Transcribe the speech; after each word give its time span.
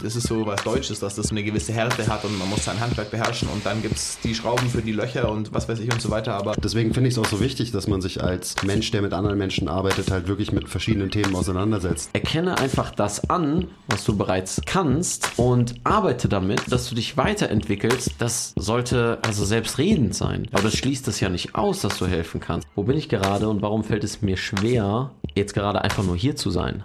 und 0.00 0.06
es 0.06 0.16
ist 0.16 0.28
so 0.28 0.46
was 0.46 0.62
Deutsches, 0.62 1.00
dass 1.00 1.14
das 1.14 1.30
eine 1.30 1.42
gewisse 1.42 1.72
Härte 1.72 2.06
hat 2.06 2.24
und 2.24 2.38
man 2.38 2.48
muss 2.48 2.64
sein 2.64 2.80
Handwerk 2.80 3.10
beherrschen 3.10 3.48
und 3.48 3.64
dann 3.66 3.82
gibt 3.82 3.96
es 3.96 4.18
die 4.24 4.34
Schrauben 4.34 4.68
für 4.68 4.80
die 4.80 4.92
Löcher 4.92 5.30
und 5.30 5.52
was 5.52 5.68
weiß 5.68 5.78
ich 5.80 5.92
und 5.92 6.00
so 6.00 6.10
weiter. 6.10 6.34
Aber 6.34 6.54
deswegen 6.54 6.94
finde 6.94 7.08
ich 7.08 7.14
es 7.14 7.18
auch 7.18 7.26
so 7.26 7.40
wichtig, 7.40 7.70
dass 7.72 7.86
man 7.86 8.00
sich 8.00 8.22
als 8.22 8.56
Mensch, 8.64 8.90
der 8.90 9.02
mit 9.02 9.12
anderen 9.12 9.36
Menschen 9.36 9.68
arbeitet, 9.68 10.10
halt 10.10 10.26
wirklich 10.26 10.52
mit 10.52 10.68
verschiedenen 10.68 11.10
Themen 11.10 11.34
auseinandersetzt. 11.34 12.10
Erkenne 12.14 12.56
einfach 12.58 12.92
das 12.92 13.28
an, 13.28 13.68
was 13.88 14.04
du 14.04 14.16
bereits 14.16 14.62
kannst 14.64 15.32
und 15.36 15.74
arbeite 15.84 16.28
damit, 16.28 16.72
dass 16.72 16.88
du 16.88 16.94
dich 16.94 17.16
weiterentwickelst. 17.16 18.14
Das 18.18 18.54
sollte 18.56 19.18
also 19.22 19.44
selbstredend 19.44 20.14
sein. 20.14 20.48
Aber 20.52 20.62
das 20.62 20.76
schließt 20.76 21.08
es 21.08 21.20
ja 21.20 21.28
nicht 21.28 21.54
aus, 21.54 21.80
dass 21.80 21.98
du 21.98 22.06
helfen 22.06 22.40
kannst. 22.40 22.66
Wo 22.74 22.84
bin 22.84 22.96
ich 22.96 23.08
gerade 23.08 23.48
und 23.48 23.60
warum 23.60 23.84
fällt 23.84 24.04
es 24.04 24.22
mir 24.22 24.38
schwer, 24.38 25.10
jetzt 25.34 25.52
gerade 25.52 25.82
einfach 25.82 26.04
nur 26.04 26.16
hier 26.16 26.36
zu 26.36 26.50
sein? 26.50 26.84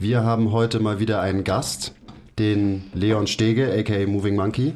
Wir 0.00 0.24
haben 0.24 0.50
heute 0.50 0.80
mal 0.80 0.98
wieder 0.98 1.20
einen 1.20 1.44
Gast, 1.44 1.92
den 2.38 2.90
Leon 2.94 3.26
Stege, 3.26 3.70
aka 3.78 4.06
Moving 4.06 4.34
Monkey. 4.34 4.72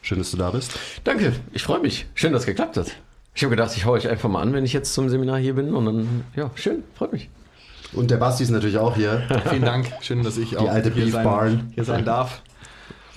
Schön, 0.00 0.16
dass 0.16 0.30
du 0.30 0.38
da 0.38 0.50
bist. 0.50 0.78
Danke, 1.04 1.34
ich 1.52 1.62
freue 1.62 1.80
mich. 1.80 2.06
Schön, 2.14 2.32
dass 2.32 2.44
es 2.44 2.46
geklappt 2.46 2.78
hat. 2.78 2.86
Ich 3.34 3.44
habe 3.44 3.50
gedacht, 3.50 3.76
ich 3.76 3.84
haue 3.84 3.98
euch 3.98 4.08
einfach 4.08 4.30
mal 4.30 4.40
an, 4.40 4.54
wenn 4.54 4.64
ich 4.64 4.72
jetzt 4.72 4.94
zum 4.94 5.10
Seminar 5.10 5.38
hier 5.38 5.56
bin 5.56 5.74
und 5.74 5.84
dann, 5.84 6.24
ja, 6.34 6.50
schön, 6.54 6.84
freut 6.94 7.12
mich. 7.12 7.28
Und 7.92 8.10
der 8.10 8.16
Basti 8.16 8.44
ist 8.44 8.48
natürlich 8.50 8.78
auch 8.78 8.96
hier. 8.96 9.28
Vielen 9.50 9.66
Dank, 9.66 9.92
schön, 10.00 10.22
dass 10.22 10.38
ich 10.38 10.48
Die 10.48 10.56
auch 10.56 10.70
alte 10.70 10.90
hier, 10.90 11.04
Beef 11.04 11.12
sein, 11.12 11.24
Barn. 11.24 11.70
hier 11.74 11.84
sein 11.84 12.06
darf. 12.06 12.40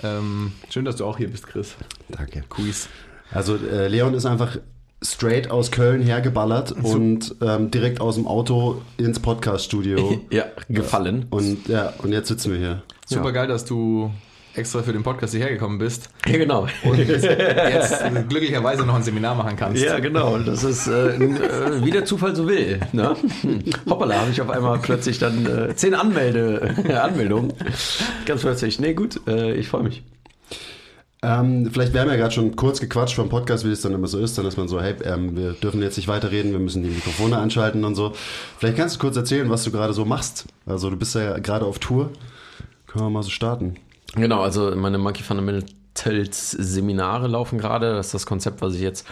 Ähm, 0.04 0.52
schön, 0.70 0.84
dass 0.84 0.98
du 0.98 1.06
auch 1.06 1.18
hier 1.18 1.30
bist, 1.30 1.48
Chris. 1.48 1.76
Danke. 2.10 2.44
Quiz. 2.50 2.90
Also 3.32 3.56
äh, 3.56 3.88
Leon 3.88 4.14
ist 4.14 4.26
einfach 4.26 4.58
straight 5.06 5.52
aus 5.52 5.72
Köln 5.72 6.02
hergeballert 6.02 6.72
und 6.72 7.36
ähm, 7.42 7.72
direkt 7.72 8.02
aus 8.02 8.16
dem 8.16 8.28
Auto 8.28 8.82
ins 8.98 9.20
Podcast-Studio. 9.20 10.20
Ja, 10.32 10.46
gefallen. 10.70 11.28
und 11.30 11.68
ja, 11.68 11.94
und 12.00 12.12
jetzt 12.12 12.28
sitzen 12.28 12.52
wir 12.52 12.58
hier. 12.60 12.84
Super 13.06 13.32
geil, 13.32 13.48
dass 13.48 13.64
du 13.66 14.12
extra 14.56 14.82
für 14.84 14.94
den 14.94 15.04
Podcast 15.04 15.34
hierher 15.34 15.50
gekommen 15.52 15.78
bist 15.78 16.10
Ja, 16.26 16.38
genau. 16.38 16.68
und 16.84 16.98
jetzt 16.98 17.28
glücklicherweise 18.30 18.86
noch 18.86 18.96
ein 18.96 19.04
Seminar 19.04 19.36
machen 19.36 19.56
kannst. 19.58 19.84
Ja, 19.84 20.00
genau. 20.00 20.38
Das 20.40 20.64
ist 20.64 20.88
äh, 20.88 21.16
äh, 21.16 21.84
wie 21.86 21.92
der 21.92 22.06
Zufall 22.06 22.36
so 22.36 22.48
will. 22.48 22.80
Ne? 22.94 23.16
Hm. 23.42 23.60
Hoppala, 23.90 24.16
habe 24.22 24.32
ich 24.32 24.42
auf 24.42 24.50
einmal 24.50 24.80
plötzlich 24.80 25.20
dann 25.20 25.46
äh, 25.46 25.76
zehn 25.76 25.94
Anmelde 25.94 26.74
Anmeldungen. 27.02 27.54
Ganz 28.26 28.42
plötzlich. 28.42 28.80
Nee, 28.80 28.94
gut, 28.94 29.20
äh, 29.28 29.54
ich 29.56 29.68
freue 29.68 29.84
mich. 29.84 30.04
Ähm, 31.26 31.72
vielleicht, 31.72 31.92
wir 31.94 32.02
haben 32.02 32.10
ja 32.10 32.18
gerade 32.18 32.32
schon 32.32 32.56
kurz 32.56 32.80
gequatscht 32.80 33.16
vom 33.16 33.30
Podcast, 33.30 33.66
wie 33.66 33.72
es 33.72 33.82
dann 33.82 33.94
immer 33.94 34.08
so 34.08 34.20
ist. 34.20 34.38
Dann 34.38 34.46
ist 34.46 34.58
man 34.58 34.68
so, 34.68 34.80
hey, 34.80 34.94
ähm, 35.04 35.36
wir 35.36 35.54
dürfen 35.54 35.82
jetzt 35.82 35.98
nicht 35.98 36.08
weiterreden, 36.08 36.52
wir 36.52 36.60
müssen 36.60 36.84
die 36.84 36.90
Mikrofone 36.90 37.38
anschalten 37.38 37.84
und 37.84 37.96
so. 37.96 38.14
Vielleicht 38.60 38.78
kannst 38.78 38.96
du 38.96 39.00
kurz 39.00 39.18
erzählen, 39.18 39.50
was 39.50 39.64
du 39.64 39.72
gerade 39.72 39.94
so 39.94 40.06
machst. 40.06 40.46
Also 40.68 40.92
du 40.92 40.98
bist 40.98 41.16
ja 41.16 41.40
gerade 41.40 41.66
auf 41.66 41.80
Tour. 41.80 42.12
Können 42.86 43.06
wir 43.06 43.10
mal 43.10 43.24
so 43.24 43.32
starten. 43.32 43.76
Genau, 44.14 44.42
also 44.42 44.76
meine 44.76 45.00
Monkey 45.00 45.24
Fundamentals 45.24 46.52
Seminare 46.52 47.28
laufen 47.28 47.58
gerade. 47.58 47.96
Das 47.96 48.08
ist 48.08 48.14
das 48.14 48.26
Konzept, 48.28 48.62
was 48.62 48.76
ich 48.76 48.82
jetzt 48.82 49.08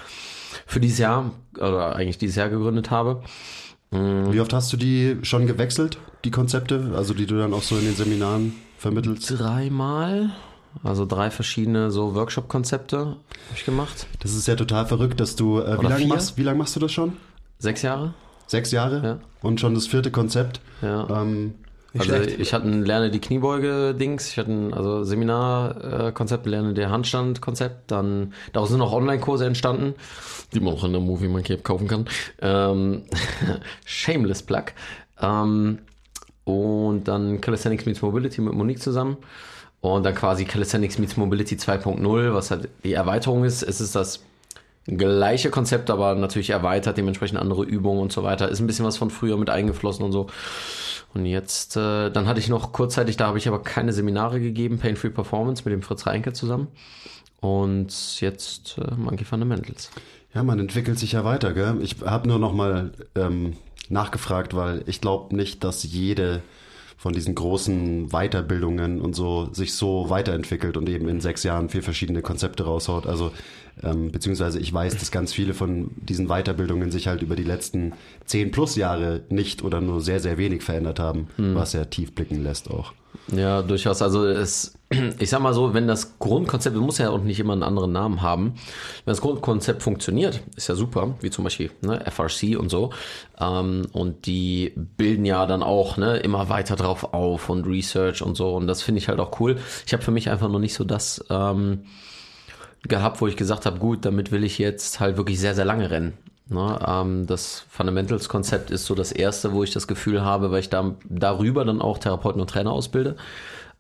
für 0.67 0.79
dieses 0.79 0.99
Jahr, 0.99 1.31
oder 1.57 1.95
eigentlich 1.95 2.19
dieses 2.19 2.35
Jahr 2.35 2.49
gegründet 2.49 2.91
habe. 2.91 3.23
Wie 3.89 4.39
oft 4.39 4.53
hast 4.53 4.71
du 4.73 4.77
die 4.77 5.17
schon 5.21 5.45
gewechselt, 5.45 5.99
die 6.25 6.31
Konzepte? 6.31 6.93
Also 6.95 7.13
die 7.13 7.27
du 7.27 7.37
dann 7.37 7.53
auch 7.53 7.61
so 7.61 7.77
in 7.77 7.85
den 7.85 7.95
Seminaren 7.95 8.55
vermittelst? 8.77 9.31
Dreimal, 9.37 10.31
also 10.81 11.05
drei 11.05 11.29
verschiedene 11.29 11.91
so 11.91 12.15
Workshop-Konzepte 12.15 12.97
habe 12.97 13.17
ich 13.55 13.65
gemacht. 13.65 14.07
Das 14.21 14.33
ist 14.33 14.47
ja 14.47 14.55
total 14.55 14.85
verrückt, 14.85 15.19
dass 15.19 15.35
du, 15.35 15.59
äh, 15.59 15.79
wie 15.79 15.85
lange 15.85 16.07
machst, 16.07 16.37
wie 16.37 16.43
lang 16.43 16.57
machst 16.57 16.75
du 16.75 16.79
das 16.79 16.91
schon? 16.91 17.13
Sechs 17.59 17.81
Jahre. 17.81 18.13
Sechs 18.47 18.71
Jahre? 18.71 19.01
Ja. 19.03 19.19
Und 19.41 19.59
schon 19.59 19.75
das 19.75 19.87
vierte 19.87 20.11
Konzept. 20.11 20.61
Ja. 20.81 21.21
Ähm, 21.21 21.55
also 21.97 22.09
schlecht. 22.09 22.39
ich 22.39 22.53
hatte 22.53 22.67
ein 22.67 22.83
Lerne 22.83 23.11
die 23.11 23.19
Kniebeuge-Dings, 23.19 24.31
ich 24.31 24.37
hatte 24.37 24.51
ein 24.51 24.73
also 24.73 25.03
Seminar-Konzept, 25.03 26.47
Lerne 26.47 26.73
der 26.73 26.89
Handstand-Konzept, 26.89 27.91
dann 27.91 28.33
daraus 28.51 28.69
sind 28.69 28.81
auch 28.81 28.93
Online-Kurse 28.93 29.45
entstanden, 29.45 29.93
die 30.53 30.59
man 30.59 30.73
auch 30.73 30.83
in 30.83 30.91
der 30.91 31.01
Movie 31.01 31.27
Monkey 31.27 31.53
App 31.53 31.63
kaufen 31.63 31.87
kann. 31.87 32.05
Ähm, 32.41 33.03
Shameless 33.85 34.41
Plug. 34.41 34.65
Ähm, 35.21 35.79
und 36.45 37.03
dann 37.07 37.39
Calisthenics 37.41 37.85
Meets 37.85 38.01
Mobility 38.01 38.41
mit 38.41 38.53
Monique 38.53 38.81
zusammen. 38.81 39.17
Und 39.83 40.03
dann 40.03 40.15
quasi 40.15 40.45
Calisthenics 40.45 40.97
Meets 40.97 41.17
Mobility 41.17 41.55
2.0, 41.55 42.33
was 42.33 42.51
halt 42.51 42.69
die 42.85 42.93
Erweiterung 42.93 43.43
ist. 43.43 43.63
Es 43.63 43.81
ist 43.81 43.95
das 43.97 44.23
gleiche 44.87 45.49
Konzept, 45.49 45.89
aber 45.89 46.15
natürlich 46.15 46.51
erweitert, 46.51 46.95
dementsprechend 46.95 47.37
andere 47.37 47.65
Übungen 47.65 47.99
und 47.99 48.13
so 48.13 48.23
weiter. 48.23 48.47
Ist 48.47 48.61
ein 48.61 48.67
bisschen 48.67 48.85
was 48.85 48.95
von 48.95 49.09
früher 49.09 49.35
mit 49.35 49.49
eingeflossen 49.49 50.05
und 50.05 50.13
so. 50.13 50.27
Und 51.13 51.25
jetzt, 51.25 51.75
äh, 51.75 52.09
dann 52.11 52.27
hatte 52.27 52.39
ich 52.39 52.47
noch 52.47 52.71
kurzzeitig, 52.71 53.17
da 53.17 53.27
habe 53.27 53.37
ich 53.37 53.49
aber 53.49 53.61
keine 53.61 53.91
Seminare 53.91 54.39
gegeben, 54.39 54.79
Pain 54.79 54.95
Free 54.95 55.09
Performance 55.09 55.63
mit 55.65 55.73
dem 55.73 55.81
Fritz 55.81 56.07
Reinke 56.07 56.31
zusammen. 56.31 56.69
Und 57.41 58.21
jetzt 58.21 58.77
äh, 58.77 58.95
Monkey 58.95 59.25
Fundamentals. 59.25 59.91
ja, 60.33 60.43
man 60.43 60.59
entwickelt 60.59 60.97
sich 60.97 61.11
ja 61.11 61.25
weiter, 61.25 61.51
gell? 61.51 61.79
Ich 61.81 61.97
habe 62.05 62.29
nur 62.29 62.39
noch 62.39 62.53
mal 62.53 62.93
ähm, 63.15 63.57
nachgefragt, 63.89 64.55
weil 64.55 64.83
ich 64.85 65.01
glaube 65.01 65.35
nicht, 65.35 65.65
dass 65.65 65.83
jede 65.83 66.41
von 67.03 67.11
diesen 67.11 67.35
großen 67.35 68.11
Weiterbildungen 68.11 69.01
und 69.01 69.13
so 69.13 69.49
sich 69.51 69.73
so 69.73 70.09
weiterentwickelt 70.09 70.77
und 70.77 70.87
eben 70.87 71.09
in 71.09 71.19
sechs 71.19 71.43
Jahren 71.43 71.67
vier 71.67 71.83
verschiedene 71.83 72.21
Konzepte 72.21 72.63
raushaut. 72.63 73.07
Also 73.07 73.33
ähm, 73.83 74.09
beziehungsweise 74.09 74.57
ich 74.57 74.73
weiß, 74.73 74.95
dass 74.95 75.11
ganz 75.11 75.33
viele 75.33 75.53
von 75.53 75.91
diesen 75.97 76.27
Weiterbildungen 76.27 76.91
sich 76.91 77.09
halt 77.09 77.21
über 77.21 77.35
die 77.35 77.43
letzten 77.43 77.91
zehn 78.23 78.51
plus 78.51 78.77
Jahre 78.77 79.25
nicht 79.27 79.65
oder 79.65 79.81
nur 79.81 79.99
sehr, 79.99 80.21
sehr 80.21 80.37
wenig 80.37 80.63
verändert 80.63 80.97
haben, 80.97 81.27
was 81.37 81.73
ja 81.73 81.83
tief 81.83 82.15
blicken 82.15 82.41
lässt 82.41 82.71
auch. 82.71 82.93
Ja, 83.31 83.61
durchaus. 83.61 84.01
Also 84.01 84.25
es, 84.25 84.77
ich 85.19 85.29
sag 85.29 85.41
mal 85.41 85.53
so, 85.53 85.73
wenn 85.73 85.87
das 85.87 86.19
Grundkonzept, 86.19 86.75
muss 86.75 86.97
ja 86.97 87.09
auch 87.09 87.21
nicht 87.21 87.39
immer 87.39 87.53
einen 87.53 87.63
anderen 87.63 87.91
Namen 87.91 88.21
haben, 88.21 88.55
wenn 89.05 89.11
das 89.11 89.21
Grundkonzept 89.21 89.81
funktioniert, 89.81 90.41
ist 90.55 90.67
ja 90.67 90.75
super, 90.75 91.15
wie 91.21 91.29
zum 91.29 91.43
Beispiel 91.43 91.71
ne, 91.81 92.03
FRC 92.09 92.57
und 92.57 92.69
so. 92.69 92.91
Ähm, 93.39 93.87
und 93.93 94.25
die 94.25 94.73
bilden 94.75 95.25
ja 95.25 95.45
dann 95.45 95.63
auch 95.63 95.97
ne, 95.97 96.17
immer 96.17 96.49
weiter 96.49 96.75
drauf 96.75 97.13
auf 97.13 97.49
und 97.49 97.65
Research 97.65 98.21
und 98.21 98.35
so. 98.35 98.55
Und 98.55 98.67
das 98.67 98.81
finde 98.81 98.99
ich 98.99 99.07
halt 99.07 99.19
auch 99.19 99.39
cool. 99.39 99.57
Ich 99.85 99.93
habe 99.93 100.03
für 100.03 100.11
mich 100.11 100.29
einfach 100.29 100.49
noch 100.49 100.59
nicht 100.59 100.73
so 100.73 100.83
das 100.83 101.23
ähm, 101.29 101.85
gehabt, 102.83 103.21
wo 103.21 103.27
ich 103.27 103.37
gesagt 103.37 103.65
habe, 103.65 103.79
gut, 103.79 104.05
damit 104.05 104.31
will 104.31 104.43
ich 104.43 104.57
jetzt 104.57 104.99
halt 104.99 105.17
wirklich 105.17 105.39
sehr, 105.39 105.55
sehr 105.55 105.65
lange 105.65 105.89
rennen. 105.89 106.13
Ne, 106.49 106.79
ähm, 106.85 107.25
das 107.25 107.65
Fundamentals-Konzept 107.69 108.69
ist 108.69 108.85
so 108.85 108.95
das 108.95 109.11
erste, 109.13 109.53
wo 109.53 109.63
ich 109.63 109.71
das 109.71 109.87
Gefühl 109.87 110.23
habe, 110.23 110.51
weil 110.51 110.59
ich 110.59 110.69
da 110.69 110.93
darüber 111.09 111.63
dann 111.63 111.81
auch 111.81 111.97
Therapeuten 111.99 112.41
und 112.41 112.49
Trainer 112.49 112.71
ausbilde, 112.71 113.15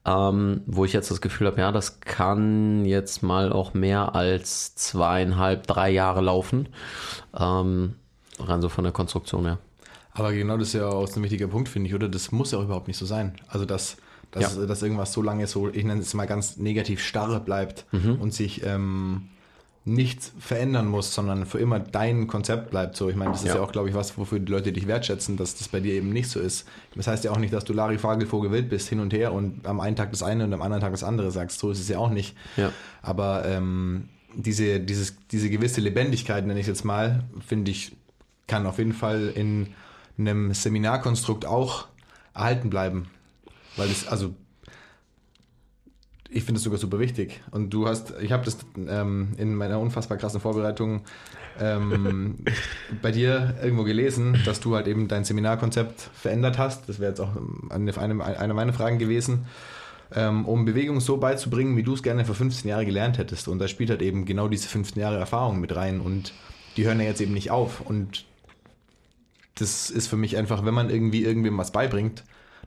ähm, 0.05 0.61
wo 0.65 0.85
ich 0.85 0.93
jetzt 0.93 1.11
das 1.11 1.19
Gefühl 1.19 1.47
habe, 1.47 1.59
ja, 1.59 1.71
das 1.73 1.99
kann 1.99 2.85
jetzt 2.85 3.21
mal 3.21 3.51
auch 3.51 3.73
mehr 3.73 4.15
als 4.15 4.75
zweieinhalb, 4.75 5.67
drei 5.67 5.89
Jahre 5.91 6.21
laufen. 6.21 6.69
Ähm, 7.37 7.95
rein 8.39 8.61
so 8.61 8.69
von 8.69 8.83
der 8.85 8.93
Konstruktion 8.93 9.45
her. 9.45 9.57
Aber 10.13 10.31
genau 10.31 10.57
das 10.57 10.69
ist 10.69 10.73
ja 10.75 10.87
auch 10.87 11.13
ein 11.15 11.23
wichtiger 11.23 11.47
Punkt, 11.47 11.69
finde 11.69 11.89
ich, 11.89 11.95
oder? 11.95 12.07
Das 12.07 12.31
muss 12.31 12.51
ja 12.51 12.59
auch 12.59 12.63
überhaupt 12.63 12.87
nicht 12.87 12.97
so 12.97 13.05
sein. 13.05 13.35
Also, 13.47 13.65
dass, 13.65 13.97
dass, 14.31 14.55
Ja. 14.55 14.65
dass 14.65 14.81
irgendwas 14.81 15.11
so 15.11 15.21
lange 15.21 15.47
so, 15.47 15.69
ich 15.69 15.83
nenne 15.83 16.01
es 16.01 16.13
mal 16.13 16.27
ganz 16.27 16.57
negativ 16.57 17.01
starr 17.01 17.39
bleibt 17.39 17.85
und 17.91 18.33
sich 18.33 18.63
ähm, 18.65 19.29
nichts 19.85 20.31
verändern 20.39 20.87
muss, 20.87 21.13
sondern 21.13 21.45
für 21.45 21.59
immer 21.59 21.79
dein 21.79 22.27
Konzept 22.27 22.69
bleibt 22.71 22.95
so. 22.95 23.09
Ich 23.09 23.17
meine, 23.17 23.31
das 23.31 23.41
ist 23.41 23.49
ja, 23.49 23.55
Ja. 23.55 23.61
auch, 23.61 23.71
glaube 23.73 23.89
ich, 23.89 23.95
was, 23.95 24.17
wofür 24.17 24.39
die 24.39 24.49
Leute 24.51 24.71
dich 24.71 24.87
wertschätzen, 24.87 25.35
dass 25.35 25.55
das 25.55 25.67
bei 25.67 25.81
dir 25.81 25.93
eben 25.93 26.09
nicht 26.09 26.29
so 26.29 26.39
ist. 26.39 26.65
Das 26.95 27.07
heißt 27.07 27.25
ja 27.25 27.31
auch 27.31 27.37
nicht, 27.37 27.53
dass 27.53 27.65
du 27.65 27.73
Larry 27.73 27.97
Fagelvogel 27.97 28.49
wild 28.51 28.69
bist, 28.69 28.87
hin 28.87 29.01
und 29.01 29.11
her 29.13 29.33
und 29.33 29.67
am 29.67 29.81
einen 29.81 29.97
Tag 29.97 30.11
das 30.11 30.23
eine 30.23 30.45
und 30.45 30.53
am 30.53 30.61
anderen 30.61 30.81
Tag 30.81 30.91
das 30.91 31.03
andere 31.03 31.31
sagst. 31.31 31.59
So 31.59 31.69
ist 31.71 31.79
es 31.81 31.89
ja 31.89 31.97
auch 31.97 32.09
nicht. 32.09 32.35
Ja. 32.55 32.71
Aber 33.01 33.43
ähm, 33.45 34.07
diese, 34.35 34.79
dieses, 34.79 35.15
diese 35.31 35.49
gewisse 35.49 35.81
Lebendigkeit, 35.81 36.45
nenne 36.47 36.59
ich 36.61 36.67
jetzt 36.67 36.85
mal, 36.85 37.23
finde 37.45 37.71
ich, 37.71 37.93
kann 38.47 38.65
auf 38.65 38.77
jeden 38.77 38.93
Fall 38.93 39.33
in 39.35 39.67
einem 40.17 40.53
Seminarkonstrukt 40.53 41.45
auch 41.45 41.87
erhalten 42.33 42.69
bleiben. 42.69 43.07
Weil 43.75 43.89
das, 43.89 44.07
also 44.07 44.33
ich 46.33 46.43
finde 46.43 46.57
es 46.57 46.63
sogar 46.63 46.79
super 46.79 46.99
wichtig. 46.99 47.41
Und 47.51 47.69
du 47.69 47.87
hast, 47.87 48.13
ich 48.21 48.31
habe 48.31 48.43
das 48.43 48.57
ähm, 48.87 49.29
in 49.37 49.55
meiner 49.55 49.79
unfassbar 49.79 50.17
krassen 50.17 50.41
Vorbereitung 50.41 51.01
ähm, 51.59 52.35
bei 53.01 53.11
dir 53.11 53.55
irgendwo 53.61 53.83
gelesen, 53.83 54.39
dass 54.45 54.59
du 54.59 54.75
halt 54.75 54.87
eben 54.87 55.07
dein 55.07 55.23
Seminarkonzept 55.23 56.09
verändert 56.13 56.57
hast. 56.57 56.89
Das 56.89 56.99
wäre 56.99 57.11
jetzt 57.11 57.19
auch 57.19 57.31
eine, 57.69 57.95
eine, 57.97 58.23
eine 58.23 58.53
meiner 58.53 58.73
Fragen 58.73 58.99
gewesen. 58.99 59.45
Ähm, 60.15 60.45
um 60.45 60.65
Bewegung 60.65 60.99
so 60.99 61.17
beizubringen, 61.17 61.75
wie 61.75 61.83
du 61.83 61.93
es 61.93 62.03
gerne 62.03 62.25
vor 62.25 62.35
15 62.35 62.69
Jahren 62.69 62.85
gelernt 62.85 63.17
hättest. 63.17 63.47
Und 63.47 63.59
da 63.59 63.67
spielt 63.67 63.89
halt 63.89 64.01
eben 64.01 64.25
genau 64.25 64.47
diese 64.47 64.67
15 64.67 65.01
Jahre 65.01 65.17
Erfahrung 65.17 65.59
mit 65.59 65.75
rein. 65.75 66.01
Und 66.01 66.33
die 66.77 66.85
hören 66.85 66.99
ja 66.99 67.07
jetzt 67.07 67.21
eben 67.21 67.33
nicht 67.33 67.51
auf. 67.51 67.81
Und 67.81 68.25
das 69.55 69.89
ist 69.89 70.07
für 70.07 70.17
mich 70.17 70.37
einfach, 70.37 70.65
wenn 70.65 70.73
man 70.73 70.89
irgendwie 70.89 71.23
irgendwem 71.23 71.57
was 71.57 71.71
beibringt, 71.71 72.23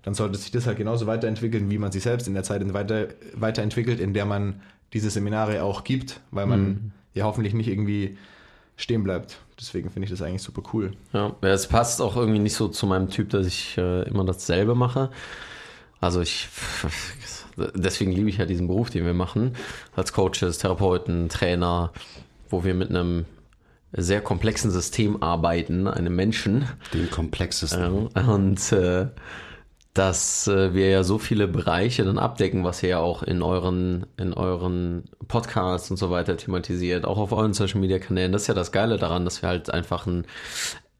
dann 0.06 0.14
sollte 0.14 0.38
sich 0.38 0.52
das 0.52 0.68
halt 0.68 0.78
genauso 0.78 1.08
weiterentwickeln, 1.08 1.68
wie 1.68 1.78
man 1.78 1.90
sich 1.90 2.04
selbst 2.04 2.28
in 2.28 2.34
der 2.34 2.44
Zeit 2.44 2.62
weiter, 2.72 3.08
weiterentwickelt, 3.34 3.98
in 3.98 4.14
der 4.14 4.24
man 4.24 4.62
diese 4.92 5.10
Seminare 5.10 5.64
auch 5.64 5.82
gibt, 5.82 6.20
weil 6.30 6.46
man 6.46 6.60
mhm. 6.60 6.92
ja 7.14 7.24
hoffentlich 7.24 7.54
nicht 7.54 7.66
irgendwie 7.66 8.16
stehen 8.76 9.02
bleibt. 9.02 9.38
Deswegen 9.58 9.90
finde 9.90 10.04
ich 10.04 10.12
das 10.12 10.22
eigentlich 10.22 10.42
super 10.42 10.62
cool. 10.72 10.92
Ja, 11.12 11.34
es 11.42 11.66
passt 11.66 12.00
auch 12.00 12.14
irgendwie 12.14 12.38
nicht 12.38 12.54
so 12.54 12.68
zu 12.68 12.86
meinem 12.86 13.10
Typ, 13.10 13.30
dass 13.30 13.48
ich 13.48 13.76
äh, 13.78 14.02
immer 14.04 14.24
dasselbe 14.24 14.76
mache. 14.76 15.10
Also 16.00 16.20
ich, 16.20 16.48
deswegen 17.74 18.12
liebe 18.12 18.30
ich 18.30 18.36
ja 18.36 18.46
diesen 18.46 18.68
Beruf, 18.68 18.90
den 18.90 19.04
wir 19.04 19.14
machen, 19.14 19.56
als 19.96 20.12
Coaches, 20.12 20.58
Therapeuten, 20.58 21.28
Trainer, 21.28 21.92
wo 22.48 22.62
wir 22.62 22.74
mit 22.74 22.90
einem 22.90 23.24
sehr 23.92 24.20
komplexen 24.20 24.70
System 24.70 25.20
arbeiten, 25.20 25.88
einem 25.88 26.14
Menschen. 26.14 26.68
Dem 26.94 27.10
komplexesten. 27.10 28.06
und 28.06 28.70
äh, 28.70 29.08
dass 29.96 30.46
äh, 30.46 30.74
wir 30.74 30.90
ja 30.90 31.04
so 31.04 31.18
viele 31.18 31.48
Bereiche 31.48 32.04
dann 32.04 32.18
abdecken, 32.18 32.64
was 32.64 32.82
ihr 32.82 32.90
ja 32.90 32.98
auch 32.98 33.22
in 33.22 33.42
euren, 33.42 34.06
in 34.18 34.34
euren 34.34 35.04
Podcasts 35.26 35.90
und 35.90 35.96
so 35.96 36.10
weiter 36.10 36.36
thematisiert, 36.36 37.06
auch 37.06 37.18
auf 37.18 37.32
euren 37.32 37.54
Social 37.54 37.80
Media 37.80 37.98
Kanälen. 37.98 38.32
Das 38.32 38.42
ist 38.42 38.48
ja 38.48 38.54
das 38.54 38.72
Geile 38.72 38.98
daran, 38.98 39.24
dass 39.24 39.40
wir 39.40 39.48
halt 39.48 39.70
einfach 39.70 40.06
ein, 40.06 40.26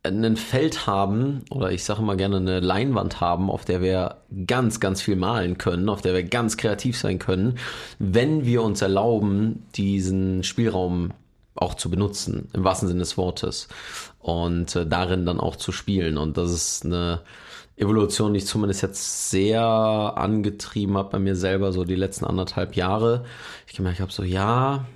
ein 0.03 0.37
Feld 0.37 0.87
haben 0.87 1.45
oder 1.51 1.73
ich 1.73 1.85
sage 1.85 2.01
mal 2.01 2.17
gerne 2.17 2.39
eine 2.39 2.61
Leinwand 2.61 3.21
haben, 3.21 3.51
auf 3.51 3.67
der 3.67 3.83
wir 3.83 4.17
ganz, 4.47 4.81
ganz 4.81 5.03
viel 5.03 5.17
malen 5.17 5.59
können, 5.59 5.91
auf 5.91 6.01
der 6.01 6.15
wir 6.15 6.23
ganz 6.23 6.57
kreativ 6.57 6.99
sein 6.99 7.19
können, 7.19 7.59
wenn 7.99 8.47
wir 8.47 8.63
uns 8.63 8.81
erlauben, 8.81 9.67
diesen 9.75 10.43
Spielraum 10.43 11.13
auch 11.55 11.75
zu 11.75 11.91
benutzen, 11.91 12.49
im 12.55 12.65
wahrsten 12.65 12.89
Sinne 12.89 13.01
des 13.01 13.19
Wortes. 13.19 13.69
Und 14.21 14.75
äh, 14.75 14.87
darin 14.87 15.27
dann 15.27 15.41
auch 15.41 15.57
zu 15.57 15.71
spielen. 15.73 16.19
Und 16.19 16.37
das 16.37 16.51
ist 16.51 16.85
eine 16.85 17.21
Evolution, 17.77 18.33
die 18.33 18.39
ich 18.39 18.47
zumindest 18.47 18.83
jetzt 18.83 19.31
sehr 19.31 19.63
angetrieben 19.63 20.97
habe 20.97 21.11
bei 21.11 21.19
mir 21.19 21.37
selber, 21.37 21.73
so 21.73 21.85
die 21.85 21.95
letzten 21.95 22.25
anderthalb 22.25 22.75
Jahre. 22.75 23.25
Ich 23.67 23.75
gemerkt 23.75 24.01
habe, 24.01 24.13
so 24.13 24.23
ja, 24.23 24.87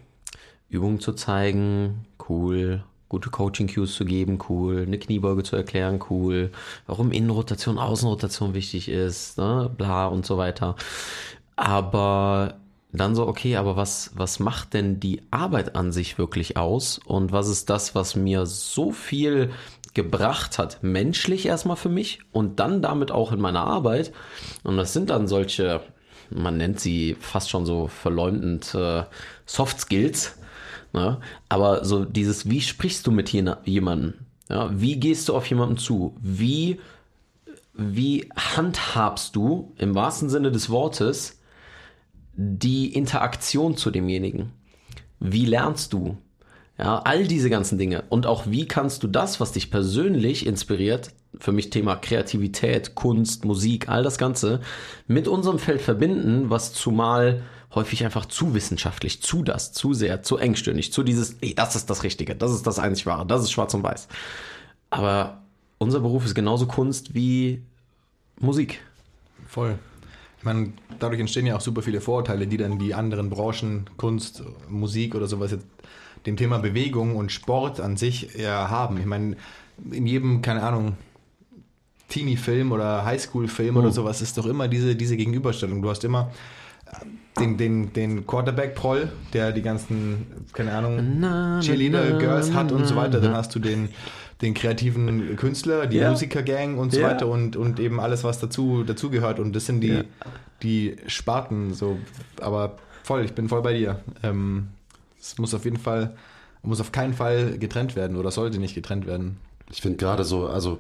Übungen 0.71 1.01
zu 1.01 1.13
zeigen, 1.13 2.07
cool, 2.29 2.83
gute 3.09 3.29
Coaching-Cues 3.29 3.95
zu 3.95 4.05
geben, 4.05 4.39
cool, 4.49 4.85
eine 4.87 4.99
Kniebeuge 4.99 5.43
zu 5.43 5.57
erklären, 5.57 6.01
cool, 6.09 6.53
warum 6.87 7.13
Innenrotation, 7.13 7.79
Außenrotation 7.79 8.55
wichtig 8.55 8.89
ist, 8.89 9.37
ne, 9.37 9.71
bla 9.77 10.07
und 10.07 10.25
so 10.25 10.39
weiter. 10.39 10.77
Aber 11.57 12.55
dann 12.93 13.15
so, 13.15 13.27
okay, 13.27 13.57
aber 13.57 13.77
was, 13.77 14.11
was 14.15 14.39
macht 14.39 14.75
denn 14.75 15.01
die 15.01 15.23
Arbeit 15.31 15.77
an 15.77 15.93
sich 15.93 16.19
wirklich 16.19 16.57
aus? 16.57 16.99
Und 16.99 17.33
was 17.33 17.49
ist 17.49 17.71
das, 17.71 17.95
was 17.95 18.17
mir 18.17 18.47
so 18.47 18.91
viel 18.93 19.51
gebracht 19.95 20.59
hat, 20.59 20.83
menschlich 20.83 21.47
erstmal 21.47 21.77
für 21.77 21.89
mich 21.89 22.21
und 22.33 22.61
dann 22.61 22.83
damit 22.83 23.11
auch 23.11 23.33
in 23.33 23.41
meiner 23.41 23.65
Arbeit. 23.65 24.13
Und 24.63 24.77
das 24.77 24.93
sind 24.93 25.11
dann 25.11 25.29
solche, 25.29 25.81
man 26.31 26.57
nennt 26.57 26.81
sie 26.81 27.17
fast 27.21 27.51
schon 27.51 27.67
so 27.67 27.89
verleumdend 27.89 28.75
äh, 28.75 29.05
Soft 29.47 29.81
Skills. 29.81 30.37
Ne? 30.93 31.21
Aber 31.49 31.85
so 31.85 32.05
dieses, 32.05 32.49
wie 32.49 32.61
sprichst 32.61 33.07
du 33.07 33.11
mit 33.11 33.33
jemandem? 33.33 34.15
Ja? 34.49 34.71
Wie 34.73 34.99
gehst 34.99 35.29
du 35.29 35.37
auf 35.37 35.47
jemanden 35.47 35.77
zu? 35.77 36.17
Wie, 36.21 36.81
wie 37.75 38.29
handhabst 38.37 39.35
du 39.37 39.73
im 39.77 39.95
wahrsten 39.95 40.29
Sinne 40.29 40.51
des 40.53 40.71
Wortes 40.71 41.41
die 42.35 42.93
Interaktion 42.95 43.77
zu 43.77 43.91
demjenigen? 43.91 44.53
Wie 45.19 45.45
lernst 45.45 45.93
du? 45.93 46.17
Ja, 46.81 47.01
all 47.01 47.27
diese 47.27 47.51
ganzen 47.51 47.77
Dinge. 47.77 48.05
Und 48.09 48.25
auch 48.25 48.47
wie 48.47 48.67
kannst 48.67 49.03
du 49.03 49.07
das, 49.07 49.39
was 49.39 49.53
dich 49.53 49.71
persönlich 49.71 50.47
inspiriert, 50.47 51.11
für 51.39 51.53
mich 51.53 51.69
Thema 51.69 51.97
Kreativität, 51.97 52.95
Kunst, 52.95 53.45
Musik, 53.45 53.91
all 53.91 54.03
das 54.03 54.17
Ganze, 54.17 54.61
mit 55.07 55.29
unserem 55.29 55.59
Feld 55.59 55.83
verbinden, 55.83 56.49
was 56.49 56.73
zumal 56.73 57.43
häufig 57.75 58.03
einfach 58.03 58.25
zu 58.25 58.55
wissenschaftlich, 58.55 59.21
zu 59.21 59.43
das, 59.43 59.73
zu 59.73 59.93
sehr, 59.93 60.23
zu 60.23 60.39
engstirnig, 60.39 60.91
zu 60.91 61.03
dieses, 61.03 61.37
ey, 61.43 61.55
das 61.55 61.77
ist 61.77 61.91
das 61.91 62.03
Richtige, 62.03 62.35
das 62.35 62.51
ist 62.51 62.67
das 62.67 62.79
einzig 62.79 63.05
Wahre, 63.05 63.27
das 63.27 63.43
ist 63.43 63.53
schwarz 63.53 63.75
und 63.75 63.83
weiß. 63.83 64.09
Aber 64.89 65.43
unser 65.77 66.01
Beruf 66.01 66.25
ist 66.25 66.35
genauso 66.35 66.65
Kunst 66.67 67.15
wie 67.15 67.61
Musik. 68.41 68.81
Voll. 69.47 69.79
Ich 70.39 70.45
meine, 70.45 70.73
dadurch 70.99 71.21
entstehen 71.21 71.45
ja 71.45 71.57
auch 71.57 71.61
super 71.61 71.83
viele 71.83 72.01
Vorurteile, 72.01 72.47
die 72.47 72.57
dann 72.57 72.79
die 72.79 72.95
anderen 72.95 73.29
Branchen, 73.29 73.85
Kunst, 73.99 74.43
Musik 74.71 75.15
oder 75.15 75.27
sowas 75.27 75.51
jetzt 75.51 75.67
dem 76.27 76.37
Thema 76.37 76.59
Bewegung 76.59 77.17
und 77.17 77.33
Sport 77.33 77.81
an 77.81 77.97
sich 77.97 78.35
ja 78.35 78.69
haben. 78.69 78.99
Ich 78.99 79.07
meine, 79.07 79.37
in 79.91 80.07
jedem, 80.07 80.43
keine 80.43 80.63
Ahnung, 80.63 80.97
Teenie-Film 82.09 82.73
oder 82.73 83.05
Highschool-Film 83.05 83.77
oh. 83.77 83.81
oder 83.81 83.91
sowas 83.91 84.21
ist 84.21 84.37
doch 84.37 84.47
immer 84.47 84.69
diese, 84.69 84.95
diese 84.97 85.17
Gegenüberstellung. 85.17 85.81
Du 85.81 85.89
hast 85.89 86.05
immer 86.05 86.31
äh, 86.87 87.41
den, 87.41 87.57
den, 87.57 87.93
den 87.93 88.27
Quarterback-Proll, 88.27 89.11
der 89.33 89.53
die 89.53 89.63
ganzen, 89.63 90.27
keine 90.53 90.73
Ahnung, 90.73 91.61
Cheerleader-Girls 91.61 92.53
hat 92.53 92.73
und 92.73 92.87
so 92.87 92.97
weiter. 92.97 93.21
Dann 93.21 93.35
hast 93.35 93.55
du 93.55 93.61
den, 93.61 93.89
den 94.43 94.53
kreativen 94.53 95.37
Künstler, 95.37 95.87
die 95.87 95.99
ja. 95.99 96.11
Musiker-Gang 96.11 96.77
und 96.77 96.93
so 96.93 97.01
ja. 97.01 97.09
weiter 97.09 97.29
und, 97.29 97.57
und 97.57 97.81
eben 97.81 98.01
alles, 98.01 98.25
was 98.25 98.41
dazu 98.41 98.83
dazugehört. 98.83 99.39
Und 99.39 99.55
das 99.55 99.67
sind 99.67 99.81
die, 99.81 99.89
ja. 99.89 100.05
die 100.63 100.97
Sparten. 101.07 101.73
So. 101.73 101.99
Aber 102.41 102.77
voll, 103.05 103.25
ich 103.25 103.33
bin 103.33 103.49
voll 103.49 103.63
bei 103.63 103.73
dir. 103.73 104.01
Ähm, 104.23 104.69
es 105.21 105.39
muss 105.39 105.55
auf 105.55 105.65
jeden 105.65 105.77
Fall, 105.77 106.15
muss 106.63 106.81
auf 106.81 106.93
keinen 106.93 107.15
Fall 107.15 107.59
getrennt 107.59 107.97
werden 107.97 108.17
oder 108.17 108.31
sollte 108.31 108.59
nicht 108.59 108.75
getrennt 108.75 109.07
werden. 109.07 109.39
Ich 109.71 109.81
finde 109.81 109.99
gerade 109.99 110.25
so, 110.25 110.47
also 110.47 110.79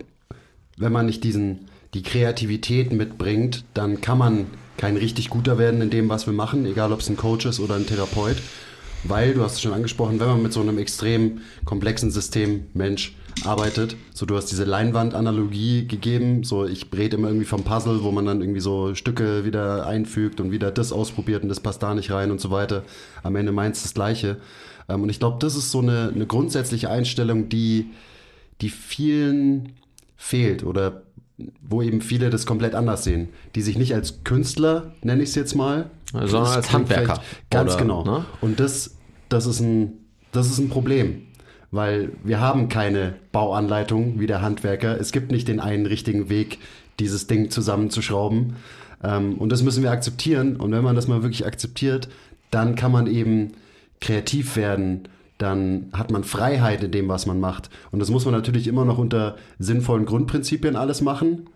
wenn 0.76 0.92
man 0.92 1.06
nicht 1.06 1.22
diesen, 1.25 1.66
die 1.94 2.02
Kreativität 2.02 2.92
mitbringt, 2.92 3.64
dann 3.75 4.00
kann 4.00 4.19
man 4.19 4.46
kein 4.76 4.96
richtig 4.96 5.28
guter 5.28 5.58
werden 5.58 5.82
in 5.82 5.90
dem, 5.90 6.09
was 6.09 6.26
wir 6.26 6.32
machen, 6.32 6.64
egal 6.64 6.92
ob 6.92 7.00
es 7.00 7.11
ein 7.11 7.16
Coach 7.16 7.44
ist 7.44 7.61
oder 7.61 7.75
ein 7.75 7.87
Therapeut. 7.87 8.37
Weil, 9.04 9.35
du 9.35 9.42
hast 9.42 9.54
es 9.54 9.62
schon 9.62 9.73
angesprochen, 9.73 10.21
wenn 10.21 10.28
man 10.28 10.42
mit 10.42 10.52
so 10.52 10.61
einem 10.61 10.78
extrem 10.78 11.40
komplexen 11.64 12.11
System 12.11 12.66
Mensch 12.75 13.14
arbeitet, 13.45 13.97
so 14.12 14.26
du 14.26 14.37
hast 14.37 14.47
diese 14.47 14.64
Leinwand-Analogie 14.64 15.87
gegeben, 15.87 16.45
so 16.45 16.66
ich 16.66 16.87
rede 16.95 17.16
immer 17.16 17.28
irgendwie 17.28 17.47
vom 17.47 17.64
Puzzle, 17.64 18.02
wo 18.02 18.11
man 18.11 18.26
dann 18.26 18.40
irgendwie 18.40 18.61
so 18.61 18.95
Stücke 18.95 19.45
wieder 19.45 19.87
einfügt 19.87 20.40
und 20.40 20.50
wieder 20.50 20.71
das 20.71 20.92
ausprobiert 20.92 21.42
und 21.42 21.49
das 21.49 21.61
passt 21.61 21.83
da 21.83 21.95
nicht 21.95 22.11
rein 22.11 22.30
und 22.30 22.40
so 22.40 22.50
weiter. 22.50 22.83
Am 23.23 23.37
Ende 23.37 23.52
meint 23.52 23.76
das 23.83 23.95
Gleiche. 23.95 24.37
Ähm, 24.88 25.02
und 25.02 25.09
ich 25.09 25.19
glaube, 25.19 25.38
das 25.40 25.57
ist 25.57 25.71
so 25.71 25.80
eine, 25.80 26.12
eine 26.14 26.26
grundsätzliche 26.26 26.90
Einstellung, 26.90 27.49
die, 27.49 27.90
die 28.61 28.69
vielen 28.69 29.73
fehlt 30.16 30.64
oder 30.64 31.02
wo 31.62 31.82
eben 31.82 32.00
viele 32.00 32.30
das 32.30 32.47
komplett 32.47 32.75
anders 32.75 33.04
sehen, 33.04 33.28
die 33.54 33.62
sich 33.62 33.78
nicht 33.78 33.94
als 33.94 34.25
Künstler, 34.25 34.94
nenne 35.02 35.23
ich 35.23 35.30
es 35.30 35.35
jetzt 35.35 35.54
mal, 35.54 35.90
sondern 36.12 36.52
als 36.52 36.73
Handwerker. 36.73 37.20
Ganz 37.50 37.73
oder, 37.73 37.82
genau. 37.82 38.04
Ne? 38.04 38.25
Und 38.40 38.61
das, 38.61 38.97
das, 39.28 39.47
ist 39.47 39.61
ein, 39.61 39.92
das 40.32 40.47
ist 40.47 40.59
ein 40.59 40.68
Problem, 40.68 41.23
weil 41.70 42.12
wir 42.25 42.40
haben 42.40 42.68
keine 42.68 43.14
Bauanleitung 43.32 44.20
wie 44.20 44.26
der 44.26 44.42
Handwerker. 44.42 45.00
Es 45.00 45.12
gibt 45.12 45.30
nicht 45.30 45.49
den 45.49 45.61
einen 45.61 45.87
richtigen 45.87 46.28
Weg, 46.28 46.59
dieses 46.99 47.26
Ding 47.26 47.50
zusammenzuschrauben. 47.50 48.56
Ähm, 49.02 49.38
und 49.38 49.50
das 49.50 49.62
müssen 49.62 49.82
wir 49.82 49.90
akzeptieren. 49.90 50.56
Und 50.56 50.73
wenn 50.73 50.85
man 50.85 50.97
das 50.97 51.09
mal 51.09 51.23
wirklich 51.23 51.47
akzeptiert, 51.47 52.09
dann 52.50 52.75
kann 52.75 52.92
man 52.92 53.06
eben 53.06 53.52
kreativ 54.00 54.56
werden, 54.56 55.09
dann 55.40 55.90
hat 55.92 56.11
man 56.11 56.25
Freiheit 56.25 56.82
in 56.82 56.92
dem, 56.92 57.09
was 57.09 57.26
man 57.26 57.40
macht. 57.40 57.70
Und 57.90 57.99
das 57.99 58.11
muss 58.11 58.25
man 58.25 58.35
natürlich 58.35 58.66
immer 58.66 58.85
noch 58.85 58.99
unter 58.99 59.37
sinnvollen 59.59 60.06
Grundprinzipien 60.06 60.76
alles 60.76 61.00
machen 61.00 61.49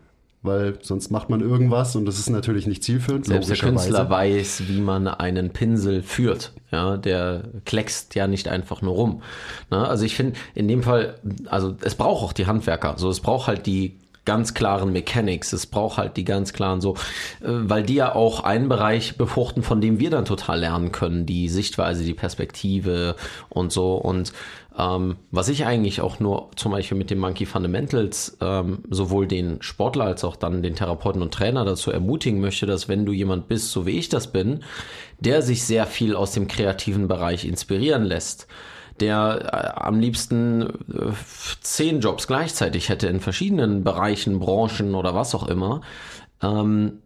weil 0.45 0.79
sonst 0.83 1.11
macht 1.11 1.31
man 1.31 1.41
irgendwas 1.41 1.97
und 1.97 2.05
das 2.05 2.19
ist 2.19 2.29
natürlich 2.29 2.67
nicht 2.67 2.85
zielführend. 2.85 3.25
Selbst 3.25 3.49
der 3.49 3.57
Künstler 3.57 4.11
weiß, 4.11 4.65
wie 4.69 4.83
man 4.83 5.09
einen 5.09 5.51
Pinsel 5.51 6.03
führt. 6.03 6.53
Ja, 6.71 6.99
der 6.99 7.45
kleckst 7.65 8.15
ja 8.15 8.27
nicht 8.27 8.49
einfach 8.49 8.83
nur 8.83 8.93
rum. 8.93 9.23
Na, 9.71 9.89
also 9.89 10.05
ich 10.05 10.15
finde 10.15 10.35
in 10.55 10.69
dem 10.69 10.83
Fall, 10.83 11.15
also 11.47 11.75
es 11.81 11.95
braucht 11.95 12.23
auch 12.23 12.33
die 12.35 12.47
Handwerker. 12.47 12.95
So, 12.99 13.09
es 13.09 13.21
braucht 13.21 13.47
halt 13.47 13.65
die 13.65 13.97
ganz 14.25 14.55
klaren 14.55 14.93
Mechanics. 14.93 15.53
Es 15.53 15.67
braucht 15.67 15.99
halt 15.99 16.17
die 16.17 16.25
ganz 16.25 16.53
klaren 16.53 16.81
so, 16.81 16.95
äh, 17.41 17.49
weil 17.49 17.83
die 17.83 17.95
ja 17.95 18.15
auch 18.15 18.45
einen 18.45 18.69
Bereich 18.69 19.17
befruchten, 19.17 19.63
von 19.63 19.81
dem 19.81 19.99
wir 20.01 20.11
dann 20.11 20.25
total 20.25 20.61
lernen 20.61 20.93
können, 20.93 21.27
die 21.27 21.49
Sichtweise, 21.49 22.05
die 22.05 22.15
Perspektive 22.15 23.17
und 23.49 23.73
so. 23.73 23.95
Und 23.97 24.33
Ähm, 24.77 25.19
was 25.31 25.49
ich 25.49 25.67
eigentlich 25.67 26.01
auch 26.01 26.19
nur 26.19 26.51
zum 26.57 26.73
Beispiel 26.73 26.99
mit 26.99 27.09
den 27.09 27.21
Monkey 27.21 27.47
Fundamentals 27.47 28.37
ähm, 28.41 28.81
sowohl 28.91 29.29
den 29.29 29.63
Sportler 29.63 30.07
als 30.07 30.25
auch 30.25 30.35
dann 30.35 30.65
den 30.65 30.75
Therapeuten 30.75 31.23
und 31.23 31.33
Trainer 31.33 31.65
dazu 31.65 31.93
ermutigen 31.93 32.41
möchte, 32.41 32.67
dass 32.67 32.89
wenn 32.89 33.07
du 33.07 33.13
jemand 33.13 33.47
bist, 33.47 33.71
so 33.71 33.87
wie 33.87 33.97
ich 33.97 34.09
das 34.09 34.33
bin, 34.33 34.65
der 35.21 35.43
sich 35.43 35.63
sehr 35.63 35.87
viel 35.87 36.17
aus 36.17 36.33
dem 36.33 36.49
kreativen 36.49 37.07
Bereich 37.07 37.45
inspirieren 37.45 38.03
lässt, 38.03 38.49
der 39.01 39.75
äh, 39.77 39.81
am 39.81 40.01
liebsten 40.01 40.63
äh, 40.63 41.13
zehn 41.61 42.01
Jobs 42.01 42.27
gleichzeitig 42.27 42.89
hätte 42.89 43.09
in 43.09 43.21
verschiedenen 43.21 43.85
Bereichen, 43.85 44.39
Branchen 44.39 44.95
oder 44.95 45.15
was 45.15 45.35
auch 45.35 45.49
immer, 45.49 45.81
ähm, 46.43 47.01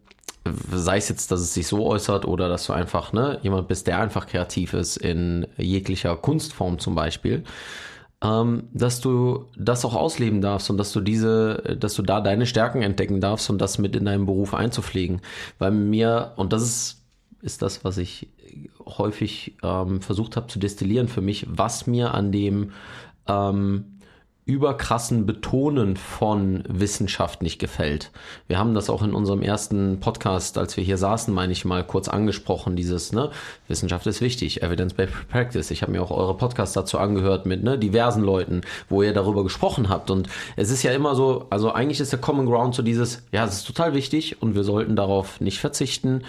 sei 0.73 0.97
es 0.97 1.09
jetzt, 1.09 1.31
dass 1.31 1.41
es 1.41 1.55
sich 1.55 1.67
so 1.67 1.87
äußert 1.87 2.25
oder 2.25 2.49
dass 2.49 2.67
du 2.67 2.73
einfach 2.73 3.13
ne, 3.13 3.39
jemand 3.43 3.69
bist, 3.69 3.87
der 3.87 4.01
einfach 4.01 4.27
kreativ 4.27 4.73
ist 4.75 4.97
in 4.97 5.47
jeglicher 5.57 6.17
Kunstform 6.17 6.79
zum 6.79 6.95
Beispiel, 6.95 7.45
ähm, 8.23 8.69
dass 8.73 9.01
du 9.01 9.47
das 9.57 9.85
auch 9.85 9.95
ausleben 9.95 10.41
darfst 10.41 10.71
und 10.71 10.79
dass 10.79 10.93
du 10.93 11.01
diese, 11.01 11.77
dass 11.79 11.95
du 11.95 12.03
da 12.03 12.21
deine 12.21 12.47
Stärken 12.47 12.83
entdecken 12.83 13.21
darfst 13.21 13.51
und 13.51 13.59
das 13.59 13.79
mit 13.79 13.95
in 13.95 14.05
deinen 14.05 14.27
Beruf 14.27 14.55
einzupflegen. 14.55 15.21
Weil 15.59 15.71
mir, 15.71 16.33
und 16.37 16.53
das 16.53 16.63
ist, 16.63 17.03
ist 17.43 17.63
das, 17.63 17.85
was 17.85 17.99
ich 17.99 18.29
häufig 18.97 19.57
ähm, 19.63 20.01
versucht 20.01 20.37
habe 20.37 20.47
zu 20.47 20.59
destillieren 20.59 21.09
für 21.09 21.21
mich, 21.21 21.47
was 21.49 21.87
mir 21.87 22.15
an 22.15 22.33
dem 22.33 22.73
ähm, 23.27 23.99
überkrassen 24.49 25.27
Betonen 25.27 25.99
von 25.99 26.65
Wissenschaft 26.67 27.43
nicht 27.43 27.59
gefällt. 27.59 28.11
Wir 28.47 28.59
haben 28.59 28.73
das 28.73 28.89
auch 28.89 29.03
in 29.03 29.13
unserem 29.13 29.43
ersten 29.43 30.01
Podcast, 30.01 30.57
als 30.57 30.75
wir 30.79 30.83
hier 30.83 30.97
saßen, 30.97 31.35
meine 31.35 31.53
ich 31.53 31.67
mal 31.67 31.85
kurz 31.85 32.09
angesprochen, 32.09 32.75
dieses, 32.75 33.13
ne, 33.13 33.31
Wissenschaft 33.69 34.07
ist 34.07 34.23
wichtig, 34.23 34.63
Evidence-Based 34.63 35.29
Practice. 35.29 35.71
Ich 35.71 35.83
habe 35.83 35.93
mir 35.93 36.03
auch 36.03 36.11
eure 36.11 36.35
Podcasts 36.35 36.73
dazu 36.73 36.97
angehört 36.97 37.45
mit 37.45 37.63
ne, 37.63 37.79
diversen 37.79 38.23
Leuten, 38.23 38.63
wo 38.89 39.03
ihr 39.03 39.13
darüber 39.13 39.45
gesprochen 39.45 39.91
habt. 39.91 40.11
Und 40.11 40.31
es 40.57 40.71
ist 40.71 40.83
ja 40.83 40.93
immer 40.93 41.15
so, 41.15 41.47
also 41.51 41.73
eigentlich 41.73 42.01
ist 42.01 42.13
der 42.13 42.19
Common 42.19 42.47
Ground 42.47 42.75
so 42.75 42.83
dieses, 42.83 43.25
ja, 43.33 43.45
es 43.45 43.59
ist 43.59 43.67
total 43.67 43.93
wichtig 43.93 44.41
und 44.41 44.55
wir 44.55 44.65
sollten 44.65 44.97
darauf 44.97 45.43
nicht 45.43 45.59
verzichten. 45.59 46.23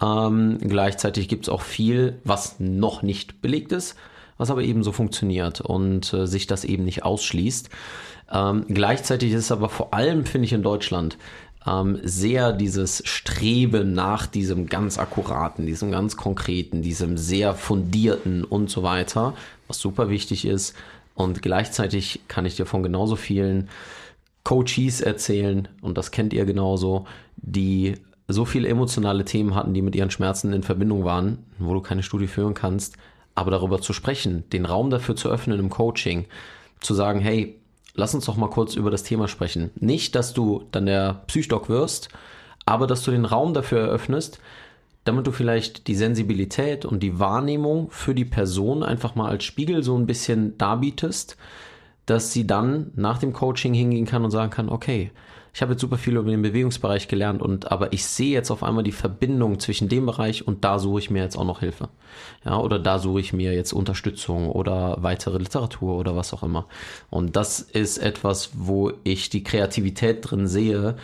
Ähm, 0.00 0.58
gleichzeitig 0.60 1.28
gibt 1.28 1.44
es 1.44 1.48
auch 1.48 1.62
viel, 1.62 2.18
was 2.24 2.58
noch 2.58 3.02
nicht 3.02 3.42
belegt 3.42 3.72
ist 3.72 3.96
was 4.42 4.50
aber 4.50 4.62
eben 4.62 4.82
so 4.82 4.90
funktioniert 4.90 5.60
und 5.60 6.12
äh, 6.12 6.26
sich 6.26 6.46
das 6.48 6.64
eben 6.64 6.84
nicht 6.84 7.04
ausschließt. 7.04 7.70
Ähm, 8.32 8.64
gleichzeitig 8.68 9.32
ist 9.32 9.52
aber 9.52 9.68
vor 9.68 9.94
allem, 9.94 10.24
finde 10.24 10.46
ich, 10.46 10.52
in 10.52 10.62
Deutschland 10.64 11.16
ähm, 11.66 12.00
sehr 12.02 12.52
dieses 12.52 13.02
Streben 13.06 13.92
nach 13.92 14.26
diesem 14.26 14.66
ganz 14.66 14.98
akkuraten, 14.98 15.66
diesem 15.66 15.92
ganz 15.92 16.16
konkreten, 16.16 16.82
diesem 16.82 17.16
sehr 17.16 17.54
fundierten 17.54 18.42
und 18.42 18.68
so 18.68 18.82
weiter, 18.82 19.34
was 19.68 19.78
super 19.78 20.08
wichtig 20.08 20.44
ist. 20.44 20.74
Und 21.14 21.42
gleichzeitig 21.42 22.22
kann 22.26 22.46
ich 22.46 22.56
dir 22.56 22.66
von 22.66 22.82
genauso 22.82 23.16
vielen 23.16 23.68
Coaches 24.44 25.00
erzählen, 25.00 25.68
und 25.82 25.96
das 25.96 26.10
kennt 26.10 26.32
ihr 26.32 26.46
genauso, 26.46 27.06
die 27.36 27.94
so 28.32 28.44
viele 28.44 28.68
emotionale 28.68 29.24
Themen 29.24 29.54
hatten, 29.54 29.74
die 29.74 29.82
mit 29.82 29.94
ihren 29.96 30.10
Schmerzen 30.10 30.52
in 30.52 30.62
Verbindung 30.62 31.04
waren, 31.04 31.38
wo 31.58 31.74
du 31.74 31.80
keine 31.80 32.02
Studie 32.02 32.26
führen 32.26 32.54
kannst, 32.54 32.96
aber 33.34 33.50
darüber 33.50 33.80
zu 33.80 33.92
sprechen, 33.92 34.44
den 34.50 34.66
Raum 34.66 34.90
dafür 34.90 35.16
zu 35.16 35.28
öffnen 35.28 35.58
im 35.58 35.70
Coaching, 35.70 36.26
zu 36.80 36.94
sagen, 36.94 37.20
hey, 37.20 37.58
lass 37.94 38.14
uns 38.14 38.26
doch 38.26 38.36
mal 38.36 38.50
kurz 38.50 38.74
über 38.74 38.90
das 38.90 39.02
Thema 39.02 39.28
sprechen. 39.28 39.70
Nicht, 39.76 40.14
dass 40.14 40.34
du 40.34 40.64
dann 40.72 40.86
der 40.86 41.22
Psychdoc 41.26 41.68
wirst, 41.68 42.08
aber 42.66 42.86
dass 42.86 43.02
du 43.02 43.10
den 43.10 43.24
Raum 43.24 43.54
dafür 43.54 43.80
eröffnest, 43.80 44.40
damit 45.04 45.26
du 45.26 45.32
vielleicht 45.32 45.88
die 45.88 45.96
Sensibilität 45.96 46.84
und 46.84 47.02
die 47.02 47.18
Wahrnehmung 47.18 47.90
für 47.90 48.14
die 48.14 48.24
Person 48.24 48.82
einfach 48.82 49.14
mal 49.14 49.28
als 49.28 49.44
Spiegel 49.44 49.82
so 49.82 49.96
ein 49.96 50.06
bisschen 50.06 50.56
darbietest, 50.58 51.36
dass 52.06 52.32
sie 52.32 52.46
dann 52.46 52.92
nach 52.94 53.18
dem 53.18 53.32
Coaching 53.32 53.74
hingehen 53.74 54.06
kann 54.06 54.24
und 54.24 54.30
sagen 54.30 54.50
kann, 54.50 54.68
okay, 54.68 55.10
ich 55.54 55.60
habe 55.60 55.72
jetzt 55.72 55.82
super 55.82 55.98
viel 55.98 56.16
über 56.16 56.30
den 56.30 56.40
Bewegungsbereich 56.40 57.08
gelernt 57.08 57.42
und 57.42 57.70
aber 57.70 57.92
ich 57.92 58.06
sehe 58.06 58.32
jetzt 58.32 58.50
auf 58.50 58.62
einmal 58.62 58.84
die 58.84 58.92
Verbindung 58.92 59.60
zwischen 59.60 59.88
dem 59.88 60.06
Bereich 60.06 60.46
und 60.46 60.64
da 60.64 60.78
suche 60.78 61.00
ich 61.00 61.10
mir 61.10 61.22
jetzt 61.22 61.36
auch 61.36 61.44
noch 61.44 61.60
Hilfe. 61.60 61.90
Ja, 62.44 62.58
oder 62.58 62.78
da 62.78 62.98
suche 62.98 63.20
ich 63.20 63.34
mir 63.34 63.52
jetzt 63.52 63.74
Unterstützung 63.74 64.50
oder 64.50 64.96
weitere 65.00 65.36
Literatur 65.36 65.98
oder 65.98 66.16
was 66.16 66.32
auch 66.32 66.42
immer. 66.42 66.66
Und 67.10 67.36
das 67.36 67.60
ist 67.60 67.98
etwas, 67.98 68.50
wo 68.54 68.92
ich 69.04 69.28
die 69.28 69.44
Kreativität 69.44 70.30
drin 70.30 70.46
sehe, 70.46 70.96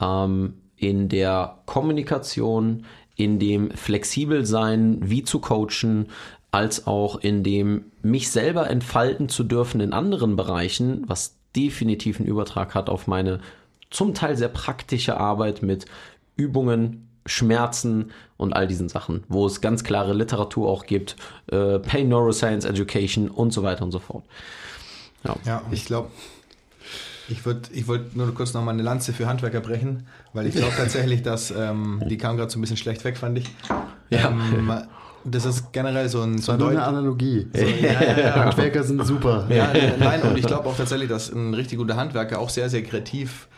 ähm, 0.00 0.54
in 0.76 1.08
der 1.08 1.58
Kommunikation, 1.66 2.84
in 3.16 3.40
dem 3.40 3.70
flexibel 3.72 4.46
sein, 4.46 4.98
wie 5.02 5.24
zu 5.24 5.40
coachen, 5.40 6.06
als 6.52 6.86
auch 6.86 7.16
in 7.16 7.42
dem 7.42 7.86
mich 8.02 8.30
selber 8.30 8.70
entfalten 8.70 9.28
zu 9.28 9.42
dürfen 9.42 9.80
in 9.80 9.92
anderen 9.92 10.36
Bereichen, 10.36 11.02
was 11.08 11.36
definitiv 11.56 12.20
einen 12.20 12.28
Übertrag 12.28 12.74
hat 12.74 12.88
auf 12.88 13.06
meine 13.08 13.40
zum 13.96 14.12
Teil 14.12 14.36
sehr 14.36 14.48
praktische 14.48 15.16
Arbeit 15.16 15.62
mit 15.62 15.86
Übungen, 16.36 17.08
Schmerzen 17.24 18.10
und 18.36 18.52
all 18.52 18.66
diesen 18.66 18.90
Sachen, 18.90 19.24
wo 19.28 19.46
es 19.46 19.62
ganz 19.62 19.84
klare 19.84 20.12
Literatur 20.12 20.68
auch 20.68 20.84
gibt, 20.84 21.16
äh, 21.50 21.78
Pain 21.78 22.10
Neuroscience 22.10 22.66
Education 22.66 23.30
und 23.30 23.54
so 23.54 23.62
weiter 23.62 23.84
und 23.84 23.92
so 23.92 23.98
fort. 23.98 24.24
Ja, 25.24 25.36
ja 25.46 25.62
ich 25.70 25.86
glaube, 25.86 26.10
ich 27.28 27.46
würde 27.46 27.70
ich 27.72 27.88
wollt 27.88 28.14
nur 28.14 28.32
kurz 28.34 28.52
noch 28.52 28.62
mal 28.62 28.72
eine 28.72 28.82
Lanze 28.82 29.14
für 29.14 29.26
Handwerker 29.26 29.60
brechen, 29.60 30.06
weil 30.34 30.46
ich 30.46 30.54
glaube 30.54 30.74
tatsächlich, 30.76 31.22
dass 31.22 31.50
ähm, 31.50 32.02
die 32.06 32.18
kam 32.18 32.36
gerade 32.36 32.52
so 32.52 32.58
ein 32.58 32.60
bisschen 32.60 32.76
schlecht 32.76 33.02
weg, 33.02 33.16
fand 33.16 33.38
ich. 33.38 33.48
Ja. 34.10 34.28
Ähm, 34.28 34.82
das 35.24 35.46
ist 35.46 35.72
generell 35.72 36.10
so 36.10 36.20
ein. 36.20 36.36
So 36.36 36.52
ein 36.52 36.62
eine 36.62 36.84
Analogie. 36.84 37.48
So, 37.52 37.62
ja, 37.62 38.02
ja, 38.02 38.18
ja. 38.18 38.34
Handwerker 38.44 38.84
sind 38.84 39.04
super. 39.06 39.46
Ja, 39.48 39.72
nein, 39.98 40.20
und 40.20 40.36
ich 40.36 40.46
glaube 40.46 40.68
auch 40.68 40.76
tatsächlich, 40.76 41.08
dass 41.08 41.32
ein 41.32 41.54
richtig 41.54 41.78
guter 41.78 41.96
Handwerker 41.96 42.38
auch 42.38 42.50
sehr, 42.50 42.68
sehr 42.68 42.82
kreativ 42.82 43.48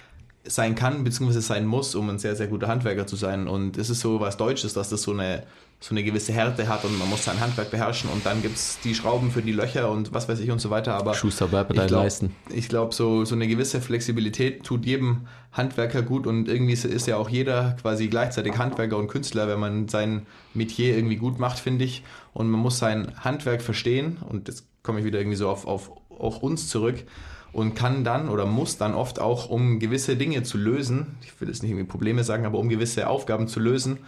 sein 0.49 0.75
kann, 0.75 1.05
beziehungsweise 1.05 1.43
sein 1.43 1.67
muss, 1.67 1.95
um 1.95 2.09
ein 2.11 2.19
sehr, 2.19 2.35
sehr 2.35 2.47
guter 2.47 2.69
Handwerker 2.69 3.07
zu 3.07 3.17
sein. 3.17 3.47
Und 3.47 3.77
es 3.77 3.91
ist 3.91 4.01
so 4.01 4.21
was 4.21 4.37
Deutsches, 4.37 4.73
dass 4.73 4.89
das 4.89 5.03
so 5.03 5.13
eine, 5.13 5.45
so 5.81 5.95
eine 5.95 6.03
gewisse 6.03 6.33
Härte 6.33 6.69
hat 6.69 6.85
und 6.85 6.99
man 6.99 7.09
muss 7.09 7.25
sein 7.25 7.39
Handwerk 7.41 7.71
beherrschen 7.71 8.11
und 8.11 8.27
dann 8.27 8.43
gibt 8.43 8.57
es 8.57 8.79
die 8.83 8.95
Schrauben 8.95 9.31
für 9.31 9.43
die 9.43 9.53
Löcher 9.53 9.91
und 9.91 10.13
was 10.13 10.29
weiß 10.29 10.41
ich 10.41 10.51
und 10.51 10.61
so 10.61 10.71
weiter. 10.71 10.95
Aber 10.95 11.15
Schuster 11.15 11.47
bleibt 11.47 11.71
mit 11.71 11.91
Leisten. 11.91 12.35
Ich 12.51 12.69
glaube, 12.69 12.95
so, 12.95 13.25
so 13.25 13.35
eine 13.35 13.47
gewisse 13.47 13.81
Flexibilität 13.81 14.65
tut 14.65 14.87
jedem 14.87 15.29
Handwerker 15.53 16.03
gut 16.03 16.27
und 16.27 16.49
irgendwie 16.49 16.73
ist 16.73 17.07
ja 17.07 17.17
auch 17.17 17.29
jeder 17.29 17.77
quasi 17.81 18.09
gleichzeitig 18.09 18.57
Handwerker 18.59 18.97
und 18.97 19.09
Künstler, 19.09 19.49
wenn 19.49 19.61
man 19.61 19.89
sein 19.89 20.27
Metier 20.55 20.97
irgendwie 20.97 21.17
gut 21.17 21.39
macht, 21.39 21.59
finde 21.59 21.85
ich. 21.85 22.03
Und 22.33 22.51
man 22.51 22.61
muss 22.61 22.79
sein 22.79 23.13
Handwerk 23.21 23.63
verstehen 23.63 24.19
und 24.29 24.49
jetzt 24.49 24.65
komme 24.83 25.01
ich 25.01 25.05
wieder 25.05 25.19
irgendwie 25.19 25.37
so 25.37 25.49
auf, 25.49 25.67
auf, 25.67 25.91
auf 26.09 26.43
uns 26.43 26.69
zurück 26.69 27.05
und 27.53 27.75
kann 27.75 28.05
dann 28.05 28.29
oder 28.29 28.47
muss 28.47 28.77
dann 28.79 28.95
oft 28.95 29.21
auch, 29.21 29.49
um 29.49 29.79
gewisse 29.79 30.17
Dinge 30.17 30.43
zu 30.43 30.59
lösen, 30.59 31.17
ich 31.23 31.41
will 31.41 31.49
jetzt 31.49 31.63
nicht 31.63 31.71
irgendwie 31.71 31.89
Probleme 31.89 32.25
sagen, 32.25 32.47
aber 32.47 32.59
um 32.59 32.69
gewisse 32.69 33.09
Aufgaben 33.09 33.49
zu 33.49 33.61
lösen, 33.61 33.99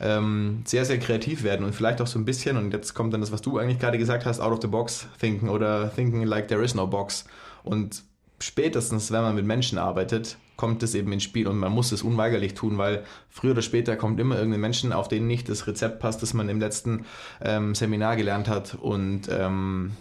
ähm, 0.00 0.62
sehr, 0.64 0.84
sehr 0.84 0.98
kreativ 0.98 1.42
werden 1.42 1.64
und 1.64 1.74
vielleicht 1.74 2.00
auch 2.00 2.06
so 2.06 2.18
ein 2.18 2.24
bisschen, 2.24 2.56
und 2.56 2.72
jetzt 2.72 2.94
kommt 2.94 3.12
dann 3.12 3.20
das, 3.20 3.32
was 3.32 3.42
du 3.42 3.58
eigentlich 3.58 3.78
gerade 3.78 3.98
gesagt 3.98 4.26
hast, 4.26 4.40
out 4.40 4.52
of 4.52 4.58
the 4.62 4.68
box 4.68 5.06
thinken 5.20 5.48
oder 5.48 5.92
thinking 5.94 6.22
like 6.22 6.48
there 6.48 6.62
is 6.62 6.74
no 6.74 6.86
box. 6.86 7.24
Und 7.62 8.02
spätestens, 8.40 9.10
wenn 9.12 9.22
man 9.22 9.34
mit 9.34 9.46
Menschen 9.46 9.78
arbeitet, 9.78 10.36
kommt 10.56 10.82
es 10.82 10.94
eben 10.94 11.12
ins 11.12 11.22
Spiel 11.24 11.48
und 11.48 11.58
man 11.58 11.72
muss 11.72 11.92
es 11.92 12.02
unweigerlich 12.02 12.54
tun, 12.54 12.78
weil 12.78 13.04
früher 13.28 13.52
oder 13.52 13.62
später 13.62 13.96
kommt 13.96 14.20
immer 14.20 14.36
irgendein 14.36 14.60
Menschen, 14.60 14.92
auf 14.92 15.08
den 15.08 15.26
nicht 15.26 15.48
das 15.48 15.66
Rezept 15.66 15.98
passt, 15.98 16.22
das 16.22 16.34
man 16.34 16.48
im 16.48 16.60
letzten 16.60 17.06
ähm, 17.40 17.74
Seminar 17.74 18.16
gelernt 18.16 18.48
hat 18.48 18.74
und 18.74 19.22
ähm, 19.30 19.92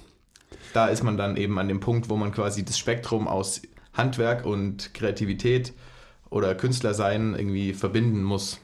da 0.74 0.88
ist 0.88 1.03
man 1.03 1.17
dann 1.17 1.38
eben 1.38 1.57
an 1.60 1.67
dem 1.67 1.79
Punkt, 1.79 2.10
wo 2.10 2.15
man 2.15 2.31
quasi 2.31 2.63
das 2.63 2.77
Spektrum 2.77 3.27
aus 3.27 3.62
Handwerk 3.93 4.45
und 4.45 4.93
Kreativität 4.93 5.74
oder 6.29 6.55
Künstlersein 6.55 7.36
irgendwie 7.36 7.74
verbinden 7.74 8.24
muss. 8.24 8.60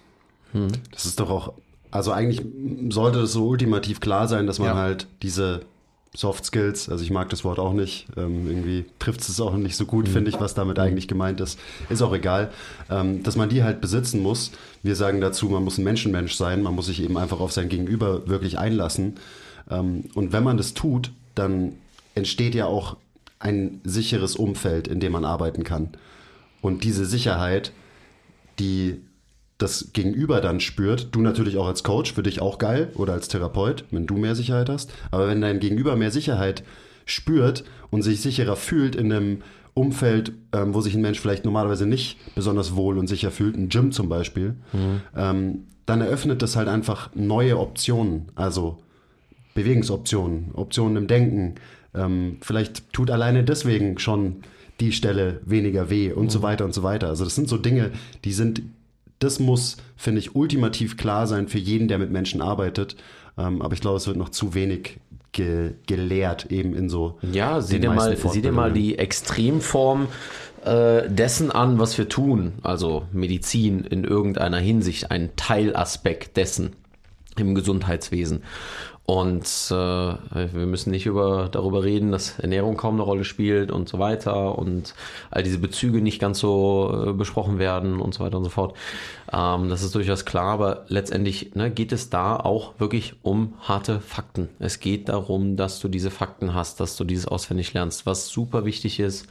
Hm. 0.54 0.70
Das 0.92 1.06
ist 1.06 1.20
doch 1.20 1.30
auch, 1.30 1.54
also 1.92 2.12
eigentlich 2.12 2.42
sollte 2.90 3.22
das 3.22 3.34
so 3.34 3.48
ultimativ 3.48 4.00
klar 4.00 4.28
sein, 4.28 4.48
dass 4.48 4.60
man 4.60 4.70
ja. 4.70 4.76
halt 4.76 5.08
diese 5.22 5.62
Soft 6.16 6.44
Skills, 6.44 6.90
also 6.90 7.04
ich 7.04 7.12
mag 7.12 7.30
das 7.30 7.44
Wort 7.44 7.60
auch 7.60 7.74
nicht, 7.74 8.08
ähm, 8.18 8.48
irgendwie 8.48 8.86
trifft 8.98 9.22
es 9.22 9.40
auch 9.40 9.56
nicht 9.56 9.76
so 9.76 9.86
gut, 9.86 10.08
mhm. 10.08 10.12
finde 10.12 10.30
ich, 10.32 10.40
was 10.40 10.56
damit 10.56 10.80
eigentlich 10.80 11.08
gemeint 11.08 11.40
ist. 11.40 11.60
Ist 11.90 12.02
auch 12.02 12.14
egal, 12.14 12.52
ähm, 12.90 13.22
dass 13.22 13.36
man 13.36 13.50
die 13.50 13.64
halt 13.64 13.80
besitzen 13.80 14.24
muss. 14.24 14.52
Wir 14.82 14.96
sagen 14.96 15.22
dazu, 15.22 15.48
man 15.50 15.64
muss 15.64 15.78
ein 15.78 15.84
Menschenmensch 15.84 16.34
sein, 16.34 16.64
man 16.64 16.74
muss 16.74 16.88
sich 16.88 17.04
eben 17.04 17.18
einfach 17.18 17.40
auf 17.40 17.52
sein 17.52 17.70
Gegenüber 17.70 18.28
wirklich 18.28 18.58
einlassen. 18.58 19.18
Ähm, 19.70 20.06
und 20.16 20.34
wenn 20.34 20.44
man 20.44 20.58
das 20.58 20.74
tut, 20.74 21.12
dann 21.40 21.74
entsteht 22.16 22.56
ja 22.56 22.66
auch 22.66 22.98
ein 23.40 23.82
sicheres 23.84 24.36
Umfeld, 24.36 24.88
in 24.88 25.00
dem 25.00 25.14
man 25.14 25.26
arbeiten 25.26 25.64
kann. 25.64 25.90
Und 26.62 26.84
diese 26.84 27.06
Sicherheit, 27.06 27.72
die 28.60 29.02
das 29.58 29.90
Gegenüber 29.94 30.42
dann 30.42 30.60
spürt, 30.60 31.10
du 31.12 31.22
natürlich 31.22 31.58
auch 31.58 31.68
als 31.68 31.84
Coach, 31.84 32.14
für 32.14 32.24
dich 32.24 32.42
auch 32.42 32.58
geil 32.58 32.92
oder 32.96 33.14
als 33.14 33.28
Therapeut, 33.28 33.86
wenn 33.92 34.08
du 34.08 34.16
mehr 34.16 34.36
Sicherheit 34.36 34.70
hast, 34.70 34.92
aber 35.12 35.28
wenn 35.28 35.42
dein 35.42 35.60
Gegenüber 35.60 35.96
mehr 35.96 36.12
Sicherheit 36.12 36.64
spürt 37.06 37.64
und 37.90 38.02
sich 38.02 38.22
sicherer 38.22 38.56
fühlt 38.56 38.96
in 38.96 39.12
einem 39.12 39.42
Umfeld, 39.74 40.32
ähm, 40.54 40.74
wo 40.74 40.82
sich 40.82 40.96
ein 40.96 41.02
Mensch 41.02 41.20
vielleicht 41.20 41.46
normalerweise 41.46 41.86
nicht 41.86 42.18
besonders 42.36 42.76
wohl 42.76 42.98
und 42.98 43.08
sicher 43.08 43.32
fühlt, 43.32 43.58
ein 43.58 43.70
Gym 43.70 43.92
zum 43.92 44.10
Beispiel, 44.10 44.56
mhm. 44.72 45.02
ähm, 45.16 45.64
dann 45.86 46.02
eröffnet 46.02 46.42
das 46.42 46.56
halt 46.56 46.68
einfach 46.68 47.10
neue 47.16 47.58
Optionen, 47.58 48.30
also 48.36 48.78
Bewegungsoptionen, 49.64 50.52
Optionen 50.54 50.98
im 50.98 51.08
Denken, 51.08 51.56
ähm, 51.94 52.38
vielleicht 52.42 52.94
tut 52.94 53.12
alleine 53.12 53.44
deswegen 53.44 54.00
schon 54.00 54.38
die 54.80 54.92
Stelle 54.92 55.42
weniger 55.44 55.90
weh 55.90 56.12
und 56.12 56.32
so 56.32 56.42
weiter 56.42 56.66
und 56.66 56.74
so 56.74 56.84
weiter. 56.84 57.08
Also 57.08 57.24
das 57.24 57.36
sind 57.36 57.50
so 57.50 57.58
Dinge, 57.58 57.92
die 58.24 58.32
sind, 58.32 58.62
das 59.20 59.40
muss, 59.40 59.78
finde 59.98 60.20
ich, 60.20 60.36
ultimativ 60.36 60.98
klar 60.98 61.28
sein 61.28 61.48
für 61.48 61.58
jeden, 61.58 61.88
der 61.88 61.98
mit 61.98 62.12
Menschen 62.12 62.42
arbeitet. 62.42 62.96
Ähm, 63.38 63.62
aber 63.62 63.74
ich 63.74 63.82
glaube, 63.82 63.98
es 63.98 64.08
wird 64.08 64.18
noch 64.18 64.30
zu 64.30 64.54
wenig 64.54 65.00
ge 65.32 65.74
gelehrt 65.86 66.52
eben 66.52 66.74
in 66.74 66.90
so. 66.90 67.20
Ja, 67.32 67.62
sieh 67.62 67.80
dir, 67.80 67.92
mal, 67.92 68.16
sieh 68.16 68.42
dir 68.42 68.52
mal 68.52 68.72
die 68.72 68.98
Extremform 68.98 70.08
äh, 70.64 71.10
dessen 71.10 71.52
an, 71.52 71.80
was 71.80 71.98
wir 71.98 72.08
tun. 72.08 72.54
Also 72.64 73.04
Medizin 73.12 73.82
in 73.82 74.04
irgendeiner 74.04 74.60
Hinsicht, 74.60 75.12
ein 75.12 75.36
Teilaspekt 75.36 76.38
dessen 76.38 76.76
im 77.38 77.56
Gesundheitswesen. 77.56 78.44
Und 79.10 79.48
äh, 79.72 79.74
wir 79.74 80.68
müssen 80.68 80.92
nicht 80.92 81.08
über, 81.08 81.50
darüber 81.52 81.84
reden, 81.84 82.12
dass 82.12 82.38
Ernährung 82.38 82.78
kaum 82.78 82.94
eine 82.94 83.02
Rolle 83.02 83.24
spielt 83.24 83.72
und 83.72 83.90
so 83.90 83.98
weiter 83.98 84.60
und 84.60 84.94
all 85.32 85.42
diese 85.42 85.58
Bezüge 85.58 86.00
nicht 86.00 86.22
ganz 86.22 86.38
so 86.38 87.08
äh, 87.08 87.14
besprochen 87.14 87.58
werden 87.58 88.00
und 88.02 88.14
so 88.14 88.24
weiter 88.24 88.38
und 88.38 88.44
so 88.44 88.52
fort. 88.52 88.78
Ähm, 89.34 89.68
das 89.68 89.82
ist 89.82 89.96
durchaus 89.96 90.26
klar, 90.26 90.54
aber 90.54 90.86
letztendlich 90.90 91.56
ne, 91.56 91.72
geht 91.72 91.92
es 91.92 92.12
da 92.12 92.36
auch 92.36 92.80
wirklich 92.80 93.16
um 93.24 93.56
harte 93.62 94.00
Fakten. 94.00 94.50
Es 94.60 94.80
geht 94.80 95.10
darum, 95.10 95.58
dass 95.58 95.80
du 95.80 95.88
diese 95.88 96.12
Fakten 96.12 96.54
hast, 96.54 96.80
dass 96.80 96.96
du 96.96 97.04
dieses 97.04 97.28
auswendig 97.28 97.74
lernst, 97.74 98.06
was 98.06 98.28
super 98.28 98.64
wichtig 98.64 99.00
ist, 99.00 99.26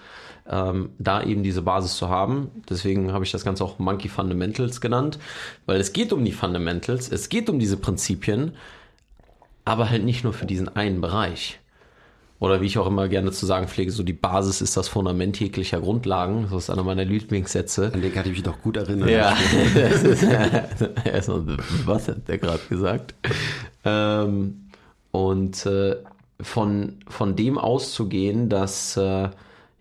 ähm, 0.50 0.90
da 0.98 1.22
eben 1.22 1.44
diese 1.44 1.62
Basis 1.62 1.96
zu 1.96 2.08
haben. 2.08 2.50
Deswegen 2.68 3.12
habe 3.12 3.24
ich 3.24 3.30
das 3.30 3.44
Ganze 3.44 3.62
auch 3.62 3.78
Monkey 3.78 4.08
Fundamentals 4.08 4.80
genannt, 4.80 5.20
weil 5.66 5.78
es 5.78 5.92
geht 5.92 6.12
um 6.12 6.24
die 6.24 6.32
Fundamentals, 6.32 7.12
es 7.12 7.28
geht 7.28 7.48
um 7.48 7.60
diese 7.60 7.76
Prinzipien, 7.76 8.54
aber 9.68 9.90
halt 9.90 10.04
nicht 10.04 10.24
nur 10.24 10.32
für 10.32 10.46
diesen 10.46 10.74
einen 10.74 11.00
Bereich. 11.00 11.60
Oder 12.40 12.60
wie 12.60 12.66
ich 12.66 12.78
auch 12.78 12.86
immer 12.86 13.08
gerne 13.08 13.32
zu 13.32 13.46
sagen 13.46 13.66
pflege, 13.66 13.90
so 13.90 14.04
die 14.04 14.12
Basis 14.12 14.60
ist 14.60 14.76
das 14.76 14.88
Fundament 14.88 15.40
jeglicher 15.40 15.80
Grundlagen. 15.80 16.46
Das 16.50 16.64
ist 16.64 16.70
einer 16.70 16.84
meiner 16.84 17.04
Lieblingssätze. 17.04 17.90
An 17.92 18.00
den 18.00 18.12
kann 18.12 18.26
ich 18.26 18.32
mich 18.32 18.42
doch 18.44 18.62
gut 18.62 18.76
erinnern. 18.76 19.08
Ja, 19.08 19.36
das 19.74 20.04
ist, 20.04 20.26
was 21.84 22.08
hat 22.08 22.28
der 22.28 22.38
gerade 22.38 22.62
gesagt? 22.68 23.14
Ähm, 23.84 24.68
und 25.10 25.66
äh, 25.66 25.96
von, 26.40 26.98
von 27.08 27.34
dem 27.34 27.58
auszugehen, 27.58 28.48
dass 28.48 28.96
äh, 28.96 29.30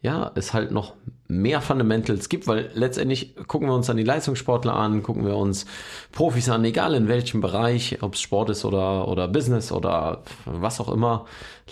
ja, 0.01 0.31
es 0.35 0.53
halt 0.53 0.71
noch 0.71 0.93
mehr 1.27 1.61
Fundamentals 1.61 2.29
gibt, 2.29 2.47
weil 2.47 2.69
letztendlich 2.73 3.35
gucken 3.47 3.67
wir 3.67 3.75
uns 3.75 3.87
dann 3.87 3.97
die 3.97 4.03
Leistungssportler 4.03 4.73
an, 4.73 5.03
gucken 5.03 5.25
wir 5.25 5.35
uns 5.35 5.65
Profis 6.11 6.49
an, 6.49 6.63
egal 6.63 6.93
in 6.93 7.07
welchem 7.07 7.41
Bereich, 7.41 7.97
ob 8.01 8.13
es 8.13 8.21
Sport 8.21 8.51
ist 8.51 8.63
oder, 8.63 9.07
oder 9.07 9.27
Business 9.27 9.71
oder 9.71 10.23
was 10.45 10.79
auch 10.79 10.89
immer, 10.89 11.25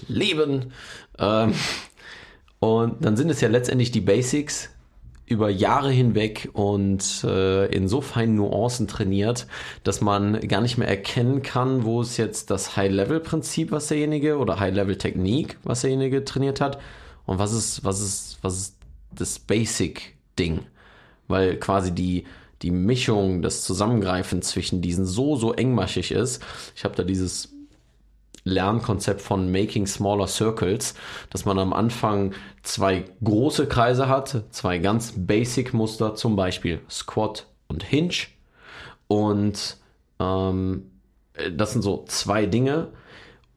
Leben. 0.08 0.74
Ähm, 1.18 1.54
und 2.60 3.06
dann 3.06 3.16
sind 3.16 3.30
es 3.30 3.42
ja 3.42 3.48
letztendlich 3.48 3.92
die 3.92 4.02
Basics 4.02 4.70
über 5.28 5.50
Jahre 5.50 5.92
hinweg 5.92 6.50
und 6.54 7.24
äh, 7.24 7.66
in 7.68 7.88
so 7.88 8.02
feinen 8.02 8.36
Nuancen 8.36 8.88
trainiert, 8.88 9.48
dass 9.84 10.02
man 10.02 10.40
gar 10.42 10.62
nicht 10.62 10.78
mehr 10.78 10.88
erkennen 10.88 11.42
kann, 11.42 11.84
wo 11.84 12.02
ist 12.02 12.18
jetzt 12.18 12.52
das 12.52 12.76
High-Level-Prinzip, 12.76 13.72
was 13.72 13.88
derjenige 13.88 14.38
oder 14.38 14.60
High-Level-Technik, 14.60 15.58
was 15.64 15.82
derjenige 15.82 16.26
trainiert 16.26 16.60
hat 16.62 16.80
und 17.26 17.40
was 17.40 17.54
ist, 17.54 17.84
was 17.84 18.02
ist, 18.02 18.38
was 18.42 18.58
ist 18.58 18.78
das 19.12 19.40
Basic-Ding. 19.40 20.62
Weil 21.28 21.58
quasi 21.58 21.92
die, 21.92 22.26
die 22.62 22.72
Mischung, 22.72 23.42
das 23.42 23.64
Zusammengreifen 23.64 24.42
zwischen 24.42 24.82
diesen 24.82 25.06
so, 25.06 25.36
so 25.36 25.54
engmaschig 25.54 26.12
ist. 26.12 26.44
Ich 26.76 26.84
habe 26.84 26.96
da 26.96 27.04
dieses 27.04 27.56
Lernkonzept 28.44 29.22
von 29.22 29.52
Making 29.52 29.88
Smaller 29.88 30.28
Circles, 30.28 30.94
dass 31.32 31.46
man 31.46 31.58
am 31.58 31.74
Anfang 31.74 32.34
zwei 32.62 33.06
große 33.24 33.68
Kreise 33.68 34.08
hat, 34.08 34.44
zwei 34.52 34.78
ganz 34.78 35.14
basic 35.18 35.74
Muster, 35.74 36.14
zum 36.14 36.36
Beispiel 36.36 36.80
Squat 36.90 37.48
und 37.68 37.84
Hinge. 37.84 38.28
Und 39.08 39.78
ähm, 40.20 40.92
das 41.52 41.74
sind 41.74 41.82
so 41.82 42.06
zwei 42.08 42.46
Dinge. 42.46 42.90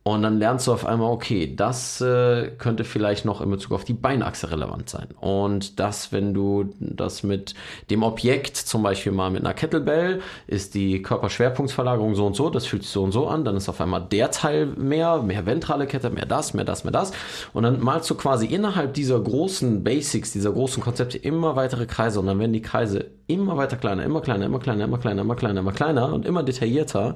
Und 0.08 0.22
dann 0.22 0.38
lernst 0.38 0.66
du 0.66 0.72
auf 0.72 0.86
einmal, 0.86 1.10
okay, 1.10 1.54
das 1.54 2.00
äh, 2.00 2.52
könnte 2.56 2.84
vielleicht 2.84 3.26
noch 3.26 3.42
in 3.42 3.50
Bezug 3.50 3.72
auf 3.72 3.84
die 3.84 3.92
Beinachse 3.92 4.50
relevant 4.50 4.88
sein. 4.88 5.08
Und 5.20 5.78
das, 5.78 6.12
wenn 6.12 6.32
du 6.32 6.70
das 6.80 7.22
mit 7.22 7.54
dem 7.90 8.02
Objekt, 8.02 8.56
zum 8.56 8.82
Beispiel 8.82 9.12
mal 9.12 9.30
mit 9.30 9.44
einer 9.44 9.52
Kettlebell, 9.52 10.22
ist 10.46 10.74
die 10.74 11.02
Körperschwerpunktsverlagerung 11.02 12.14
so 12.14 12.24
und 12.24 12.36
so, 12.36 12.48
das 12.48 12.64
fühlt 12.64 12.84
sich 12.84 12.92
so 12.92 13.02
und 13.02 13.12
so 13.12 13.28
an, 13.28 13.44
dann 13.44 13.54
ist 13.54 13.68
auf 13.68 13.82
einmal 13.82 14.00
der 14.00 14.30
Teil 14.30 14.64
mehr, 14.64 15.20
mehr 15.20 15.44
ventrale 15.44 15.86
Kette, 15.86 16.08
mehr 16.08 16.24
das, 16.24 16.54
mehr 16.54 16.64
das, 16.64 16.84
mehr 16.84 16.92
das. 16.92 17.12
Und 17.52 17.64
dann 17.64 17.78
malst 17.78 18.08
du 18.08 18.14
quasi 18.14 18.46
innerhalb 18.46 18.94
dieser 18.94 19.20
großen 19.20 19.84
Basics, 19.84 20.32
dieser 20.32 20.52
großen 20.52 20.82
Konzepte 20.82 21.18
immer 21.18 21.54
weitere 21.54 21.84
Kreise 21.84 22.18
und 22.18 22.28
dann 22.28 22.38
werden 22.38 22.54
die 22.54 22.62
Kreise 22.62 23.10
immer 23.26 23.58
weiter 23.58 23.76
kleiner, 23.76 24.04
immer 24.04 24.22
kleiner, 24.22 24.46
immer 24.46 24.58
kleiner, 24.58 24.84
immer 24.84 24.96
kleiner, 24.98 25.20
immer 25.20 25.36
kleiner, 25.36 25.60
immer 25.60 25.72
kleiner 25.72 26.14
und 26.14 26.24
immer 26.24 26.42
detaillierter 26.42 27.14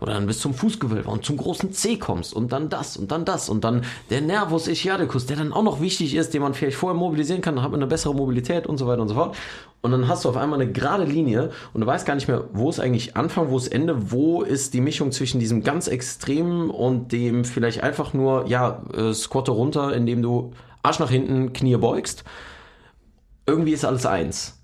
oder 0.00 0.14
dann 0.14 0.26
bis 0.26 0.40
zum 0.40 0.54
Fußgewölbe 0.54 1.08
und 1.08 1.24
zum 1.24 1.36
großen 1.36 1.72
C 1.72 1.96
kommst 1.96 2.34
und 2.34 2.52
dann 2.52 2.68
das 2.68 2.96
und 2.96 3.10
dann 3.10 3.24
das 3.24 3.48
und 3.48 3.64
dann 3.64 3.82
der 4.10 4.20
Nervus 4.20 4.68
ischiadicus, 4.68 5.26
der 5.26 5.36
dann 5.36 5.52
auch 5.52 5.62
noch 5.62 5.80
wichtig 5.80 6.14
ist, 6.14 6.34
den 6.34 6.42
man 6.42 6.54
vielleicht 6.54 6.76
vorher 6.76 6.98
mobilisieren 6.98 7.40
kann, 7.40 7.56
dann 7.56 7.64
hat 7.64 7.70
man 7.70 7.80
eine 7.80 7.88
bessere 7.88 8.14
Mobilität 8.14 8.66
und 8.66 8.78
so 8.78 8.86
weiter 8.86 9.02
und 9.02 9.08
so 9.08 9.14
fort. 9.14 9.36
Und 9.82 9.90
dann 9.90 10.08
hast 10.08 10.24
du 10.24 10.30
auf 10.30 10.36
einmal 10.38 10.60
eine 10.60 10.72
gerade 10.72 11.04
Linie 11.04 11.50
und 11.74 11.82
du 11.82 11.86
weißt 11.86 12.06
gar 12.06 12.14
nicht 12.14 12.26
mehr, 12.26 12.44
wo 12.54 12.70
ist 12.70 12.80
eigentlich 12.80 13.16
Anfang, 13.16 13.50
wo 13.50 13.58
ist 13.58 13.68
Ende, 13.68 14.10
wo 14.10 14.42
ist 14.42 14.72
die 14.72 14.80
Mischung 14.80 15.12
zwischen 15.12 15.40
diesem 15.40 15.62
ganz 15.62 15.88
Extremen 15.88 16.70
und 16.70 17.12
dem 17.12 17.44
vielleicht 17.44 17.82
einfach 17.82 18.14
nur, 18.14 18.46
ja, 18.46 18.82
äh, 18.96 19.12
squatte 19.12 19.50
runter, 19.50 19.94
indem 19.94 20.22
du 20.22 20.52
Arsch 20.82 21.00
nach 21.00 21.10
hinten, 21.10 21.52
Knie 21.52 21.76
beugst. 21.76 22.24
Irgendwie 23.46 23.72
ist 23.72 23.84
alles 23.84 24.06
eins. 24.06 24.58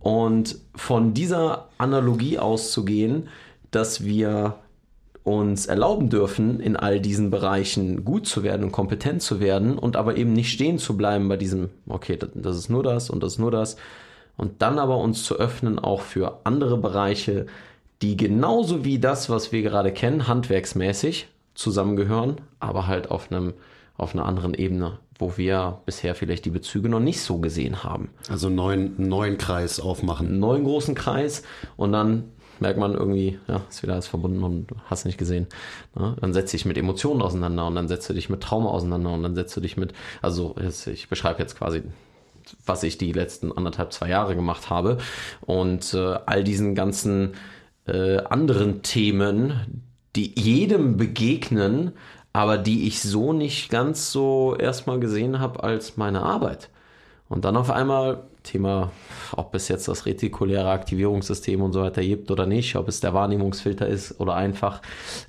Und 0.00 0.58
von 0.74 1.12
dieser 1.12 1.68
Analogie 1.78 2.38
auszugehen, 2.38 3.28
dass 3.70 4.04
wir 4.04 4.56
uns 5.24 5.64
erlauben 5.66 6.10
dürfen, 6.10 6.60
in 6.60 6.76
all 6.76 7.00
diesen 7.00 7.30
Bereichen 7.30 8.04
gut 8.04 8.26
zu 8.26 8.42
werden 8.42 8.62
und 8.64 8.72
kompetent 8.72 9.22
zu 9.22 9.40
werden 9.40 9.78
und 9.78 9.96
aber 9.96 10.16
eben 10.18 10.34
nicht 10.34 10.50
stehen 10.52 10.78
zu 10.78 10.96
bleiben 10.96 11.28
bei 11.28 11.38
diesem, 11.38 11.70
okay, 11.86 12.18
das- 12.18 12.56
ist 12.58 12.68
nur 12.68 12.82
das 12.82 13.08
und 13.10 13.22
das 13.22 13.32
ist 13.34 13.38
nur 13.38 13.50
das. 13.50 13.76
Und 14.36 14.60
dann 14.60 14.78
aber 14.78 14.98
uns 14.98 15.24
zu 15.24 15.36
öffnen 15.36 15.78
auch 15.78 16.02
für 16.02 16.40
andere 16.44 16.76
Bereiche, 16.76 17.46
die 18.02 18.16
genauso 18.18 18.84
wie 18.84 18.98
das, 18.98 19.30
was 19.30 19.50
wir 19.50 19.62
gerade 19.62 19.92
kennen, 19.92 20.28
handwerksmäßig 20.28 21.28
zusammengehören, 21.54 22.36
aber 22.60 22.86
halt 22.86 23.10
auf 23.10 23.30
einem, 23.32 23.54
auf 23.96 24.12
einer 24.14 24.26
anderen 24.26 24.52
Ebene, 24.52 24.98
wo 25.18 25.38
wir 25.38 25.78
bisher 25.86 26.14
vielleicht 26.14 26.44
die 26.44 26.50
Bezüge 26.50 26.88
noch 26.88 27.00
nicht 27.00 27.20
so 27.20 27.38
gesehen 27.38 27.82
haben 27.84 28.10
Also 28.28 28.50
neuen, 28.50 28.98
einen 28.98 29.08
neuen 29.08 29.38
Kreis 29.38 29.78
aufmachen. 29.80 30.26
einen 30.26 30.40
neuen 30.40 30.64
großen 30.64 30.94
Kreis 30.96 31.44
und 31.76 31.92
dann 31.92 32.24
merkt 32.60 32.78
man 32.78 32.94
irgendwie, 32.94 33.38
ja, 33.48 33.62
ist 33.68 33.82
wieder 33.82 33.94
alles 33.94 34.06
verbunden 34.06 34.42
und 34.42 34.66
du 34.66 34.76
hast 34.86 35.04
nicht 35.04 35.18
gesehen. 35.18 35.46
Ne? 35.94 36.16
Dann 36.20 36.32
setzt 36.32 36.52
dich 36.52 36.64
mit 36.64 36.76
Emotionen 36.76 37.22
auseinander 37.22 37.66
und 37.66 37.74
dann 37.74 37.88
setzt 37.88 38.08
du 38.08 38.14
dich 38.14 38.28
mit 38.28 38.42
Trauma 38.42 38.70
auseinander 38.70 39.12
und 39.12 39.22
dann 39.22 39.34
setzt 39.34 39.56
du 39.56 39.60
dich 39.60 39.76
mit, 39.76 39.92
also 40.22 40.54
ich 40.58 41.08
beschreibe 41.08 41.40
jetzt 41.40 41.56
quasi, 41.56 41.82
was 42.66 42.82
ich 42.82 42.98
die 42.98 43.12
letzten 43.12 43.52
anderthalb, 43.52 43.92
zwei 43.92 44.08
Jahre 44.08 44.34
gemacht 44.34 44.70
habe 44.70 44.98
und 45.40 45.94
äh, 45.94 46.18
all 46.26 46.44
diesen 46.44 46.74
ganzen 46.74 47.32
äh, 47.86 48.18
anderen 48.18 48.82
Themen, 48.82 49.82
die 50.16 50.32
jedem 50.38 50.96
begegnen, 50.96 51.92
aber 52.32 52.58
die 52.58 52.86
ich 52.86 53.00
so 53.00 53.32
nicht 53.32 53.70
ganz 53.70 54.10
so 54.10 54.56
erstmal 54.58 55.00
gesehen 55.00 55.38
habe 55.38 55.62
als 55.62 55.96
meine 55.96 56.22
Arbeit. 56.22 56.68
Und 57.28 57.44
dann 57.44 57.56
auf 57.56 57.70
einmal 57.70 58.24
Thema, 58.44 58.92
ob 59.32 59.54
es 59.54 59.68
jetzt 59.68 59.88
das 59.88 60.06
retikuläre 60.06 60.70
Aktivierungssystem 60.70 61.60
und 61.60 61.72
so 61.72 61.82
weiter 61.82 62.02
gibt 62.02 62.30
oder 62.30 62.46
nicht, 62.46 62.76
ob 62.76 62.86
es 62.86 63.00
der 63.00 63.14
Wahrnehmungsfilter 63.14 63.88
ist 63.88 64.20
oder 64.20 64.36
einfach 64.36 64.80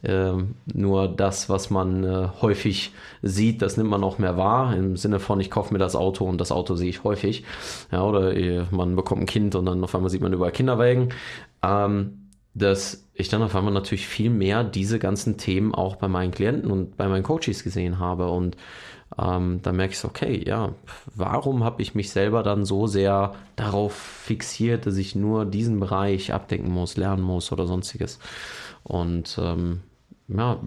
ähm, 0.03 0.55
nur 0.71 1.07
das, 1.07 1.49
was 1.49 1.69
man 1.71 2.03
äh, 2.03 2.27
häufig 2.41 2.93
sieht, 3.23 3.61
das 3.61 3.77
nimmt 3.77 3.89
man 3.89 4.03
auch 4.03 4.19
mehr 4.19 4.37
wahr, 4.37 4.75
im 4.75 4.97
Sinne 4.97 5.19
von, 5.19 5.39
ich 5.39 5.49
kaufe 5.49 5.73
mir 5.73 5.79
das 5.79 5.95
Auto 5.95 6.25
und 6.25 6.39
das 6.39 6.51
Auto 6.51 6.75
sehe 6.75 6.89
ich 6.89 7.03
häufig. 7.03 7.43
Ja, 7.91 8.03
oder 8.03 8.35
äh, 8.35 8.65
man 8.69 8.95
bekommt 8.95 9.21
ein 9.21 9.27
Kind 9.27 9.55
und 9.55 9.65
dann 9.65 9.83
auf 9.83 9.95
einmal 9.95 10.11
sieht 10.11 10.21
man 10.21 10.33
überall 10.33 10.51
Kinderwägen. 10.51 11.09
Ähm, 11.63 12.25
dass 12.55 13.05
ich 13.13 13.27
dann 13.27 13.43
auf 13.43 13.55
einmal 13.55 13.73
natürlich 13.73 14.07
viel 14.07 14.29
mehr 14.29 14.63
diese 14.63 14.97
ganzen 14.97 15.37
Themen 15.37 15.75
auch 15.75 15.97
bei 15.97 16.07
meinen 16.07 16.31
Klienten 16.31 16.71
und 16.71 16.95
bei 16.95 17.07
meinen 17.07 17.23
Coaches 17.23 17.63
gesehen 17.63 17.99
habe. 17.99 18.29
Und 18.29 18.55
ähm, 19.17 19.61
dann 19.61 19.75
merke 19.75 19.93
ich 19.93 19.99
so, 19.99 20.07
okay, 20.07 20.43
ja, 20.45 20.73
warum 21.13 21.63
habe 21.63 21.81
ich 21.81 21.95
mich 21.95 22.11
selber 22.11 22.43
dann 22.43 22.65
so 22.65 22.87
sehr 22.87 23.33
darauf 23.55 23.93
fixiert, 23.93 24.85
dass 24.85 24.97
ich 24.97 25.15
nur 25.15 25.45
diesen 25.45 25.79
Bereich 25.79 26.33
abdecken 26.33 26.71
muss, 26.71 26.97
lernen 26.97 27.23
muss 27.23 27.51
oder 27.51 27.67
sonstiges? 27.67 28.19
Und 28.83 29.39
ähm, 29.41 29.81
ja, 30.27 30.59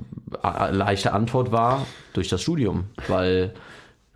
leichte 0.71 1.13
Antwort 1.13 1.53
war 1.53 1.87
durch 2.13 2.29
das 2.29 2.43
Studium, 2.43 2.85
weil 3.09 3.55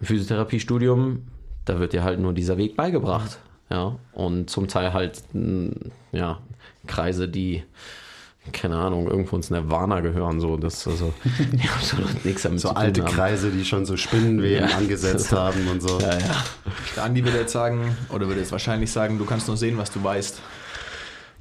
im 0.01 0.07
Physiotherapiestudium, 0.07 1.25
da 1.65 1.81
wird 1.81 1.93
dir 1.93 2.05
halt 2.05 2.21
nur 2.21 2.33
dieser 2.33 2.57
Weg 2.59 2.77
beigebracht. 2.77 3.39
Ja, 3.71 3.97
und 4.13 4.51
zum 4.51 4.69
Teil 4.69 4.93
halt, 4.93 5.23
ja, 6.13 6.39
Kreise, 6.87 7.29
die 7.29 7.63
keine 8.53 8.77
Ahnung, 8.77 9.09
irgendwo 9.09 9.37
ins 9.37 9.51
Nirvana 9.51 10.01
gehören, 10.01 10.41
so, 10.41 10.57
das, 10.57 10.87
also, 10.89 11.13
die 11.53 11.69
absolut 11.69 12.25
nichts 12.25 12.43
damit 12.43 12.61
So 12.61 12.69
zu 12.69 12.75
tun 12.75 12.83
alte 12.83 13.05
haben. 13.05 13.13
Kreise, 13.15 13.51
die 13.51 13.65
schon 13.65 13.87
so 13.87 13.97
Spinnenweben 13.97 14.69
Ja. 14.69 14.77
angesetzt 14.77 15.31
haben 15.33 15.69
und 15.69 15.81
so. 15.81 16.01
Ja, 16.01 16.19
ja. 16.19 16.45
Der 16.97 17.05
Andi 17.05 17.25
würde 17.25 17.39
jetzt 17.39 17.53
sagen, 17.53 17.97
oder 18.09 18.27
würde 18.27 18.41
jetzt 18.41 18.51
wahrscheinlich 18.53 18.91
sagen, 18.91 19.19
du 19.19 19.25
kannst 19.27 19.47
nur 19.47 19.57
sehen, 19.57 19.79
was 19.79 19.91
du 19.93 20.03
weißt. 20.03 20.41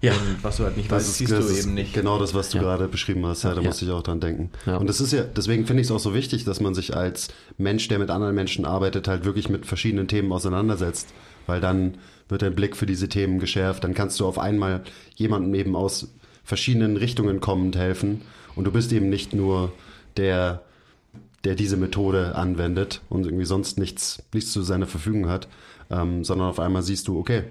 Ja. 0.02 0.14
Und 0.14 0.44
was 0.44 0.58
du 0.58 0.64
halt 0.64 0.78
nicht 0.78 0.92
Das 0.92 1.00
weißt, 1.04 1.10
ist, 1.10 1.18
siehst 1.20 1.32
das 1.32 1.46
du 1.48 1.52
ist 1.54 1.64
eben 1.66 1.74
nicht. 1.76 1.94
genau 1.94 2.18
das, 2.20 2.34
was 2.34 2.50
du 2.50 2.58
Ja. 2.58 2.64
gerade 2.64 2.88
beschrieben 2.88 3.26
hast. 3.26 3.44
Ja, 3.44 3.54
da 3.54 3.62
Ja. 3.62 3.68
musste 3.68 3.86
ich 3.86 3.92
auch 3.92 4.02
dran 4.02 4.20
denken. 4.20 4.50
Ja. 4.66 4.78
Und 4.78 4.88
das 4.88 5.00
ist 5.00 5.12
ja, 5.14 5.24
deswegen 5.24 5.66
finde 5.68 5.82
ich 5.82 5.88
es 5.88 5.92
auch 5.92 6.00
so 6.00 6.14
wichtig, 6.16 6.44
dass 6.44 6.60
man 6.60 6.74
sich 6.74 6.96
als 6.96 7.28
Mensch, 7.58 7.88
der 7.88 8.00
mit 8.00 8.10
anderen 8.10 8.34
Menschen 8.34 8.66
arbeitet, 8.66 9.08
halt 9.08 9.26
wirklich 9.26 9.48
mit 9.50 9.66
verschiedenen 9.68 10.08
Themen 10.08 10.32
auseinandersetzt. 10.32 11.10
Weil 11.48 11.62
dann 11.62 11.96
wird 12.30 12.42
dein 12.44 12.56
Blick 12.56 12.76
für 12.76 12.86
diese 12.88 13.10
Themen 13.10 13.40
geschärft. 13.40 13.84
Dann 13.84 13.94
kannst 13.94 14.20
du 14.20 14.26
auf 14.26 14.40
einmal 14.40 14.82
jemandem 15.16 15.54
eben 15.56 15.76
aus 15.76 16.08
verschiedenen 16.44 16.98
Richtungen 16.98 17.40
kommend 17.40 17.76
helfen. 17.76 18.22
Und 18.56 18.66
du 18.66 18.72
bist 18.72 18.92
eben 18.92 19.10
nicht 19.10 19.34
nur 19.34 19.72
der, 20.18 20.62
der 21.44 21.56
diese 21.56 21.78
Methode 21.78 22.36
anwendet 22.36 23.02
und 23.10 23.26
irgendwie 23.26 23.46
sonst 23.46 23.78
nichts, 23.78 24.24
nichts 24.34 24.52
zu 24.52 24.62
seiner 24.62 24.88
Verfügung 24.88 25.30
hat, 25.30 25.48
ähm, 25.90 26.24
sondern 26.24 26.48
auf 26.48 26.60
einmal 26.60 26.82
siehst 26.82 27.08
du, 27.08 27.18
okay, 27.18 27.44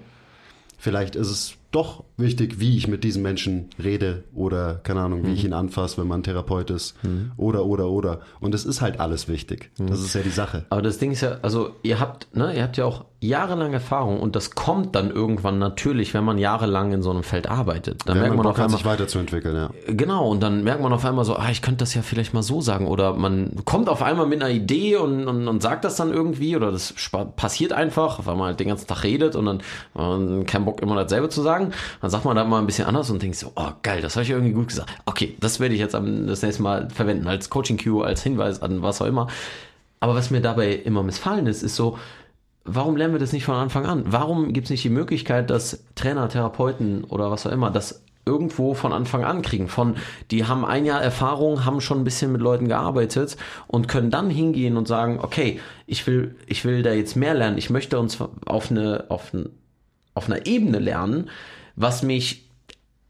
vielleicht 0.77 1.15
ist 1.15 1.29
es 1.29 1.53
doch 1.71 2.03
wichtig, 2.17 2.59
wie 2.59 2.75
ich 2.75 2.87
mit 2.87 3.03
diesem 3.03 3.21
Menschen 3.21 3.69
rede 3.81 4.25
oder 4.33 4.75
keine 4.83 5.01
Ahnung, 5.01 5.25
wie 5.25 5.33
ich 5.33 5.45
ihn 5.45 5.53
anfasse, 5.53 5.97
wenn 6.01 6.07
man 6.07 6.21
Therapeut 6.21 6.69
ist 6.69 6.95
oder 7.37 7.65
oder 7.65 7.89
oder 7.89 8.19
und 8.41 8.53
es 8.53 8.65
ist 8.65 8.81
halt 8.81 8.99
alles 8.99 9.29
wichtig. 9.29 9.71
Das 9.77 10.01
ist 10.01 10.13
ja 10.13 10.21
die 10.21 10.29
Sache. 10.29 10.65
Aber 10.69 10.81
das 10.81 10.97
Ding 10.97 11.11
ist 11.11 11.21
ja, 11.21 11.39
also 11.43 11.75
ihr 11.83 11.99
habt, 11.99 12.35
ne, 12.35 12.53
ihr 12.53 12.63
habt 12.63 12.75
ja 12.75 12.85
auch 12.85 13.05
jahrelang 13.23 13.71
Erfahrung 13.71 14.19
und 14.19 14.35
das 14.35 14.55
kommt 14.55 14.95
dann 14.95 15.11
irgendwann 15.11 15.59
natürlich, 15.59 16.15
wenn 16.15 16.23
man 16.23 16.39
jahrelang 16.39 16.91
in 16.91 17.03
so 17.03 17.11
einem 17.11 17.21
Feld 17.21 17.47
arbeitet. 17.47 18.01
Dann 18.05 18.15
Wenn 18.15 18.23
merkt 18.23 18.35
man 18.35 18.45
man 18.45 18.53
auf 18.53 18.59
einmal, 18.59 18.77
sich 18.77 18.85
weiterzuentwickeln, 18.85 19.55
ja. 19.55 19.69
Genau, 19.85 20.27
und 20.27 20.41
dann 20.41 20.63
merkt 20.63 20.81
man 20.81 20.91
auf 20.91 21.05
einmal 21.05 21.23
so, 21.23 21.35
ah, 21.35 21.49
ich 21.51 21.61
könnte 21.61 21.77
das 21.77 21.93
ja 21.93 22.01
vielleicht 22.01 22.33
mal 22.33 22.41
so 22.41 22.61
sagen. 22.61 22.87
Oder 22.87 23.13
man 23.13 23.61
kommt 23.63 23.89
auf 23.89 24.01
einmal 24.01 24.25
mit 24.25 24.41
einer 24.41 24.51
Idee 24.51 24.95
und, 24.95 25.27
und, 25.27 25.47
und 25.47 25.61
sagt 25.61 25.85
das 25.85 25.97
dann 25.97 26.11
irgendwie 26.11 26.55
oder 26.55 26.71
das 26.71 26.95
passiert 27.35 27.73
einfach, 27.73 28.25
weil 28.25 28.35
man 28.35 28.47
halt 28.47 28.59
den 28.59 28.69
ganzen 28.69 28.87
Tag 28.87 29.03
redet 29.03 29.35
und 29.35 29.45
dann 29.45 29.61
man 29.93 30.47
keinen 30.47 30.65
Bock 30.65 30.81
immer 30.81 30.95
dasselbe 30.95 31.29
zu 31.29 31.43
sagen. 31.43 31.73
Dann 32.01 32.09
sagt 32.09 32.25
man 32.25 32.35
da 32.35 32.43
mal 32.43 32.57
ein 32.57 32.65
bisschen 32.65 32.87
anders 32.87 33.11
und 33.11 33.21
denkt 33.21 33.37
so, 33.37 33.51
oh 33.55 33.69
geil, 33.83 34.01
das 34.01 34.15
habe 34.15 34.23
ich 34.23 34.31
irgendwie 34.31 34.53
gut 34.53 34.69
gesagt. 34.69 34.89
Okay, 35.05 35.37
das 35.39 35.59
werde 35.59 35.75
ich 35.75 35.79
jetzt 35.79 35.93
am, 35.93 36.25
das 36.25 36.41
nächste 36.41 36.63
Mal 36.63 36.89
verwenden 36.89 37.27
als 37.27 37.51
Coaching-Cue, 37.51 38.03
als 38.03 38.23
Hinweis 38.23 38.63
an 38.63 38.81
was 38.81 38.99
auch 38.99 39.05
immer. 39.05 39.27
Aber 39.99 40.15
was 40.15 40.31
mir 40.31 40.41
dabei 40.41 40.73
immer 40.73 41.03
missfallen 41.03 41.45
ist, 41.45 41.61
ist 41.61 41.75
so, 41.75 41.99
warum 42.63 42.95
lernen 42.95 43.13
wir 43.13 43.19
das 43.19 43.33
nicht 43.33 43.45
von 43.45 43.55
Anfang 43.55 43.85
an? 43.85 44.03
Warum 44.07 44.53
gibt 44.53 44.65
es 44.65 44.71
nicht 44.71 44.83
die 44.83 44.89
Möglichkeit, 44.89 45.49
dass 45.49 45.83
Trainer, 45.95 46.29
Therapeuten 46.29 47.03
oder 47.03 47.31
was 47.31 47.45
auch 47.45 47.51
immer 47.51 47.71
das 47.71 48.03
irgendwo 48.25 48.73
von 48.73 48.93
Anfang 48.93 49.23
an 49.23 49.41
kriegen? 49.41 49.67
Von, 49.67 49.95
die 50.29 50.45
haben 50.45 50.63
ein 50.65 50.85
Jahr 50.85 51.01
Erfahrung, 51.01 51.65
haben 51.65 51.81
schon 51.81 51.99
ein 51.99 52.03
bisschen 52.03 52.31
mit 52.31 52.41
Leuten 52.41 52.67
gearbeitet 52.67 53.37
und 53.67 53.87
können 53.87 54.11
dann 54.11 54.29
hingehen 54.29 54.77
und 54.77 54.87
sagen, 54.87 55.19
okay, 55.21 55.59
ich 55.87 56.05
will, 56.07 56.35
ich 56.45 56.63
will 56.65 56.83
da 56.83 56.93
jetzt 56.93 57.15
mehr 57.15 57.33
lernen, 57.33 57.57
ich 57.57 57.69
möchte 57.69 57.99
uns 57.99 58.19
auf 58.45 58.71
eine, 58.71 59.05
auf, 59.09 59.31
auf 60.13 60.27
einer 60.27 60.45
Ebene 60.45 60.79
lernen, 60.79 61.29
was 61.75 62.03
mich 62.03 62.49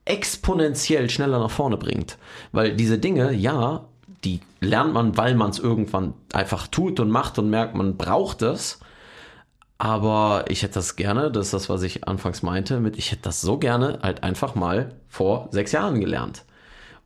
exponentiell 0.06 1.10
schneller 1.10 1.40
nach 1.40 1.52
vorne 1.52 1.78
bringt. 1.78 2.18
Weil 2.52 2.76
diese 2.76 2.98
Dinge, 2.98 3.34
ja, 3.34 3.86
die 4.24 4.40
lernt 4.60 4.94
man, 4.94 5.18
weil 5.18 5.36
man 5.36 5.50
es 5.50 5.60
irgendwann 5.60 6.14
einfach 6.34 6.68
tut 6.68 7.00
und 7.00 7.10
macht 7.10 7.40
und 7.40 7.50
merkt, 7.50 7.76
man 7.76 7.98
braucht 7.98 8.42
es. 8.42 8.80
Aber 9.84 10.46
ich 10.48 10.62
hätte 10.62 10.76
das 10.76 10.96
gerne, 10.96 11.32
das 11.32 11.48
ist 11.48 11.54
das, 11.54 11.70
was 11.70 11.82
ich 11.82 12.08
anfangs 12.08 12.44
meinte, 12.44 12.80
mit 12.80 13.00
ich 13.00 13.12
hätte 13.12 13.24
das 13.24 13.42
so 13.42 13.58
gerne 13.58 13.98
halt 14.04 14.22
einfach 14.22 14.54
mal 14.54 14.94
vor 15.10 15.48
sechs 15.50 15.72
Jahren 15.72 16.00
gelernt. 16.00 16.46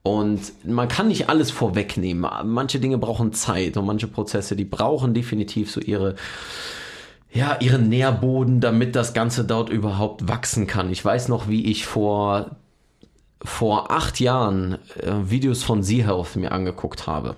Und 0.04 0.42
man 0.66 0.90
kann 0.90 1.08
nicht 1.08 1.30
alles 1.30 1.52
vorwegnehmen. 1.52 2.30
Manche 2.44 2.82
Dinge 2.82 2.98
brauchen 2.98 3.32
Zeit 3.32 3.78
und 3.78 3.86
manche 3.86 4.08
Prozesse, 4.08 4.58
die 4.58 4.66
brauchen 4.66 5.14
definitiv 5.14 5.72
so 5.72 5.80
ihre, 5.80 6.16
ja, 7.32 7.56
ihren 7.62 7.88
Nährboden, 7.88 8.60
damit 8.60 8.98
das 8.98 9.14
Ganze 9.14 9.46
dort 9.46 9.70
überhaupt 9.70 10.28
wachsen 10.28 10.68
kann. 10.68 10.92
Ich 10.92 11.04
weiß 11.04 11.30
noch, 11.30 11.48
wie 11.48 11.72
ich 11.72 11.86
vor, 11.86 12.58
vor 13.42 13.90
acht 13.90 14.20
Jahren 14.20 14.80
äh, 15.00 15.14
Videos 15.24 15.64
von 15.64 15.82
Z-Health 15.82 16.36
mir 16.36 16.52
angeguckt 16.52 17.08
habe. 17.08 17.38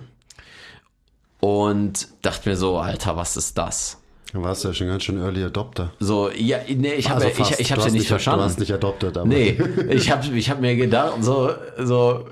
Und 1.38 2.08
dachte 2.22 2.48
mir 2.48 2.56
so, 2.56 2.78
Alter, 2.78 3.16
was 3.16 3.36
ist 3.36 3.56
das? 3.56 3.97
Du 4.32 4.42
warst 4.42 4.62
ja 4.64 4.74
schon 4.74 4.88
ganz 4.88 5.04
schön 5.04 5.18
Early 5.18 5.42
Adopter. 5.42 5.92
So, 6.00 6.30
ja, 6.30 6.58
nee, 6.68 6.94
ich 6.94 7.08
habe 7.08 7.24
Also 7.24 7.42
ich, 7.42 7.60
ich 7.60 7.72
hab's 7.72 7.86
ja 7.86 7.90
nicht 7.90 8.08
verstanden. 8.08 8.40
Du 8.40 8.44
hast 8.44 8.60
nicht 8.60 8.72
adoptet, 8.72 9.16
aber. 9.16 9.26
Nee, 9.26 9.58
ich 9.88 10.10
habe 10.10 10.26
ich 10.26 10.50
hab 10.50 10.60
mir 10.60 10.76
gedacht, 10.76 11.24
so, 11.24 11.50
so, 11.78 12.26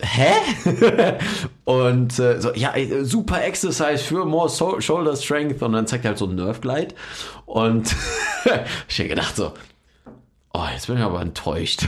hä? 0.00 0.32
und 1.64 2.18
äh, 2.18 2.40
so, 2.40 2.54
ja, 2.54 2.70
ey, 2.70 3.04
super 3.04 3.44
Exercise 3.44 3.98
für 3.98 4.24
more 4.24 4.48
so 4.48 4.80
Shoulder 4.80 5.16
Strength 5.16 5.62
und 5.62 5.72
dann 5.72 5.86
zeigt 5.86 6.04
er 6.04 6.10
halt 6.10 6.18
so 6.18 6.26
ein 6.26 6.34
Nerve 6.34 6.60
Glide 6.60 6.94
und 7.44 7.94
ich 8.88 8.98
hab 8.98 9.08
gedacht 9.08 9.36
so, 9.36 9.52
oh, 10.54 10.64
jetzt 10.72 10.86
bin 10.86 10.96
ich 10.96 11.02
aber 11.02 11.20
enttäuscht. 11.20 11.86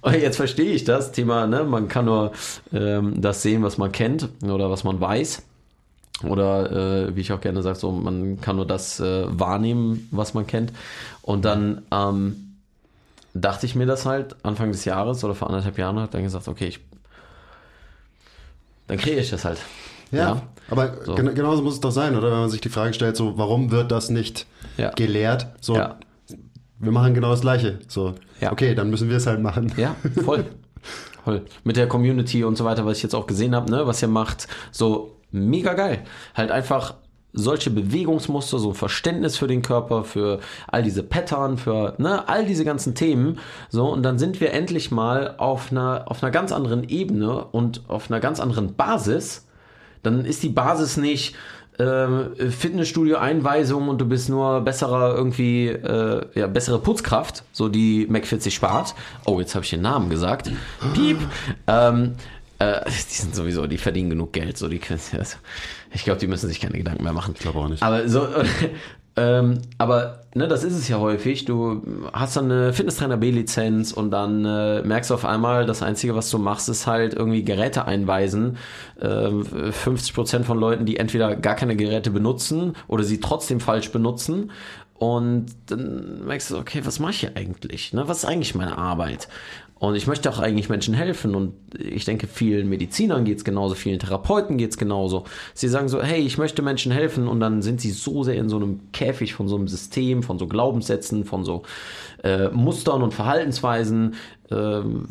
und 0.00 0.14
jetzt 0.20 0.36
verstehe 0.36 0.72
ich 0.72 0.82
das 0.82 1.12
Thema, 1.12 1.46
ne, 1.46 1.62
man 1.62 1.86
kann 1.86 2.06
nur 2.06 2.32
ähm, 2.72 3.20
das 3.20 3.42
sehen, 3.42 3.62
was 3.62 3.78
man 3.78 3.92
kennt 3.92 4.28
oder 4.42 4.70
was 4.70 4.82
man 4.82 5.00
weiß. 5.00 5.42
Oder 6.24 6.70
äh, 7.08 7.16
wie 7.16 7.20
ich 7.20 7.32
auch 7.32 7.40
gerne 7.40 7.62
sage, 7.62 7.76
so 7.78 7.90
man 7.92 8.40
kann 8.40 8.56
nur 8.56 8.66
das 8.66 9.00
äh, 9.00 9.24
wahrnehmen, 9.28 10.08
was 10.10 10.32
man 10.34 10.46
kennt. 10.46 10.72
Und 11.22 11.44
dann 11.44 11.82
ähm, 11.90 12.56
dachte 13.34 13.66
ich 13.66 13.74
mir 13.74 13.84
das 13.86 14.06
halt 14.06 14.34
Anfang 14.42 14.72
des 14.72 14.84
Jahres 14.86 15.22
oder 15.24 15.34
vor 15.34 15.48
anderthalb 15.48 15.76
Jahren 15.76 15.98
hat 16.00 16.14
dann 16.14 16.22
gesagt, 16.22 16.48
okay, 16.48 16.68
ich 16.68 16.80
dann 18.86 18.98
kriege 18.98 19.16
ich 19.20 19.30
das 19.30 19.44
halt. 19.44 19.58
Ja, 20.12 20.42
aber 20.70 21.04
So. 21.04 21.16
gen 21.16 21.34
genauso 21.34 21.62
muss 21.62 21.74
es 21.74 21.80
doch 21.80 21.90
sein, 21.90 22.14
oder? 22.16 22.30
Wenn 22.30 22.38
man 22.38 22.50
sich 22.50 22.60
die 22.60 22.68
Frage 22.68 22.94
stellt, 22.94 23.16
so, 23.16 23.36
warum 23.36 23.70
wird 23.72 23.90
das 23.90 24.08
nicht 24.10 24.46
Ja. 24.76 24.90
gelehrt? 24.90 25.48
So, 25.60 25.74
Ja. 25.74 25.98
wir 26.78 26.92
machen 26.92 27.12
genau 27.14 27.30
das 27.30 27.40
Gleiche. 27.40 27.80
So, 27.88 28.14
Ja. 28.40 28.52
okay, 28.52 28.74
dann 28.74 28.88
müssen 28.90 29.08
wir 29.10 29.16
es 29.16 29.26
halt 29.26 29.40
machen. 29.42 29.72
Ja, 29.76 29.96
voll. 30.24 30.44
voll. 31.24 31.44
Mit 31.64 31.76
der 31.76 31.88
Community 31.88 32.44
und 32.44 32.56
so 32.56 32.64
weiter, 32.64 32.86
was 32.86 32.98
ich 32.98 33.02
jetzt 33.02 33.14
auch 33.14 33.26
gesehen 33.26 33.54
habe, 33.56 33.68
ne, 33.70 33.86
was 33.86 34.00
ihr 34.00 34.08
macht, 34.08 34.46
so 34.70 35.15
mega 35.30 35.74
geil. 35.74 36.02
Halt 36.34 36.50
einfach 36.50 36.94
solche 37.36 37.70
Bewegungsmuster, 37.70 38.58
so 38.58 38.70
ein 38.70 38.74
Verständnis 38.74 39.36
für 39.36 39.46
den 39.46 39.62
Körper, 39.62 40.04
für 40.04 40.40
all 40.68 40.82
diese 40.82 41.02
Pattern, 41.02 41.58
für 41.58 41.94
ne, 41.98 42.28
all 42.28 42.46
diese 42.46 42.64
ganzen 42.64 42.94
Themen. 42.94 43.38
So, 43.68 43.88
und 43.88 44.02
dann 44.02 44.18
sind 44.18 44.40
wir 44.40 44.52
endlich 44.52 44.90
mal 44.90 45.34
auf 45.36 45.70
einer, 45.70 46.04
auf 46.06 46.22
einer 46.22 46.32
ganz 46.32 46.50
anderen 46.50 46.88
Ebene 46.88 47.44
und 47.44 47.82
auf 47.88 48.10
einer 48.10 48.20
ganz 48.20 48.40
anderen 48.40 48.74
Basis. 48.74 49.46
Dann 50.02 50.24
ist 50.24 50.42
die 50.42 50.48
Basis 50.48 50.96
nicht 50.96 51.36
ähm, 51.78 52.30
Fitnessstudio-Einweisung 52.36 53.88
und 53.88 54.00
du 54.00 54.06
bist 54.06 54.30
nur 54.30 54.62
besserer 54.62 55.14
irgendwie, 55.14 55.68
äh, 55.68 56.24
ja, 56.34 56.46
bessere 56.46 56.78
Putzkraft, 56.78 57.44
so 57.52 57.68
die 57.68 58.06
Mac 58.08 58.26
40 58.26 58.54
spart. 58.54 58.94
Oh, 59.26 59.40
jetzt 59.40 59.54
habe 59.54 59.64
ich 59.64 59.70
den 59.70 59.82
Namen 59.82 60.08
gesagt. 60.08 60.50
Piep. 60.94 61.18
Ähm, 61.66 62.14
äh, 62.58 62.84
die 62.86 63.14
sind 63.14 63.34
sowieso, 63.34 63.66
die 63.66 63.78
verdienen 63.78 64.10
genug 64.10 64.32
Geld, 64.32 64.56
so 64.58 64.68
die 64.68 64.78
können 64.78 65.00
also, 65.18 65.36
Ich 65.92 66.04
glaube, 66.04 66.20
die 66.20 66.26
müssen 66.26 66.48
sich 66.48 66.60
keine 66.60 66.78
Gedanken 66.78 67.04
mehr 67.04 67.12
machen. 67.12 67.34
Ich 67.34 67.40
glaube 67.40 67.58
auch 67.58 67.68
nicht. 67.68 67.82
Aber 67.82 68.08
so, 68.08 68.26
ähm, 69.16 69.58
aber 69.78 70.24
ne, 70.34 70.48
das 70.48 70.64
ist 70.64 70.74
es 70.74 70.88
ja 70.88 70.98
häufig. 70.98 71.44
Du 71.44 71.82
hast 72.12 72.36
dann 72.36 72.50
eine 72.50 72.72
Fitnesstrainer 72.72 73.16
B-Lizenz 73.16 73.92
und 73.92 74.10
dann 74.10 74.44
äh, 74.44 74.82
merkst 74.82 75.10
du 75.10 75.14
auf 75.14 75.24
einmal, 75.24 75.66
das 75.66 75.82
Einzige, 75.82 76.14
was 76.14 76.30
du 76.30 76.38
machst, 76.38 76.68
ist 76.68 76.86
halt 76.86 77.14
irgendwie 77.14 77.44
Geräte 77.44 77.84
einweisen. 77.84 78.56
Ähm, 79.00 79.42
50% 79.44 80.44
von 80.44 80.58
Leuten, 80.58 80.86
die 80.86 80.96
entweder 80.96 81.36
gar 81.36 81.56
keine 81.56 81.76
Geräte 81.76 82.10
benutzen 82.10 82.74
oder 82.88 83.04
sie 83.04 83.20
trotzdem 83.20 83.60
falsch 83.60 83.90
benutzen. 83.90 84.50
Und 84.98 85.46
dann 85.66 86.24
merkst 86.24 86.50
du, 86.50 86.58
okay, 86.58 86.80
was 86.84 87.00
mache 87.00 87.10
ich 87.10 87.20
hier 87.20 87.36
eigentlich? 87.36 87.92
Ne? 87.92 88.08
Was 88.08 88.18
ist 88.18 88.24
eigentlich 88.24 88.54
meine 88.54 88.78
Arbeit? 88.78 89.28
Und 89.78 89.94
ich 89.94 90.06
möchte 90.06 90.30
auch 90.30 90.38
eigentlich 90.38 90.70
Menschen 90.70 90.94
helfen. 90.94 91.34
Und 91.34 91.52
ich 91.78 92.06
denke, 92.06 92.26
vielen 92.26 92.68
Medizinern 92.68 93.26
geht's 93.26 93.44
genauso, 93.44 93.74
vielen 93.74 93.98
Therapeuten 93.98 94.56
geht's 94.56 94.78
genauso. 94.78 95.24
Sie 95.52 95.68
sagen 95.68 95.88
so, 95.88 96.02
hey, 96.02 96.20
ich 96.20 96.38
möchte 96.38 96.62
Menschen 96.62 96.92
helfen. 96.92 97.28
Und 97.28 97.40
dann 97.40 97.60
sind 97.60 97.82
sie 97.82 97.90
so 97.90 98.24
sehr 98.24 98.36
in 98.36 98.48
so 98.48 98.56
einem 98.56 98.80
Käfig 98.92 99.34
von 99.34 99.48
so 99.48 99.56
einem 99.56 99.68
System, 99.68 100.22
von 100.22 100.38
so 100.38 100.46
Glaubenssätzen, 100.46 101.24
von 101.24 101.44
so 101.44 101.62
äh, 102.26 102.48
Mustern 102.50 103.02
und 103.02 103.14
Verhaltensweisen, 103.14 104.14
ähm, 104.50 105.08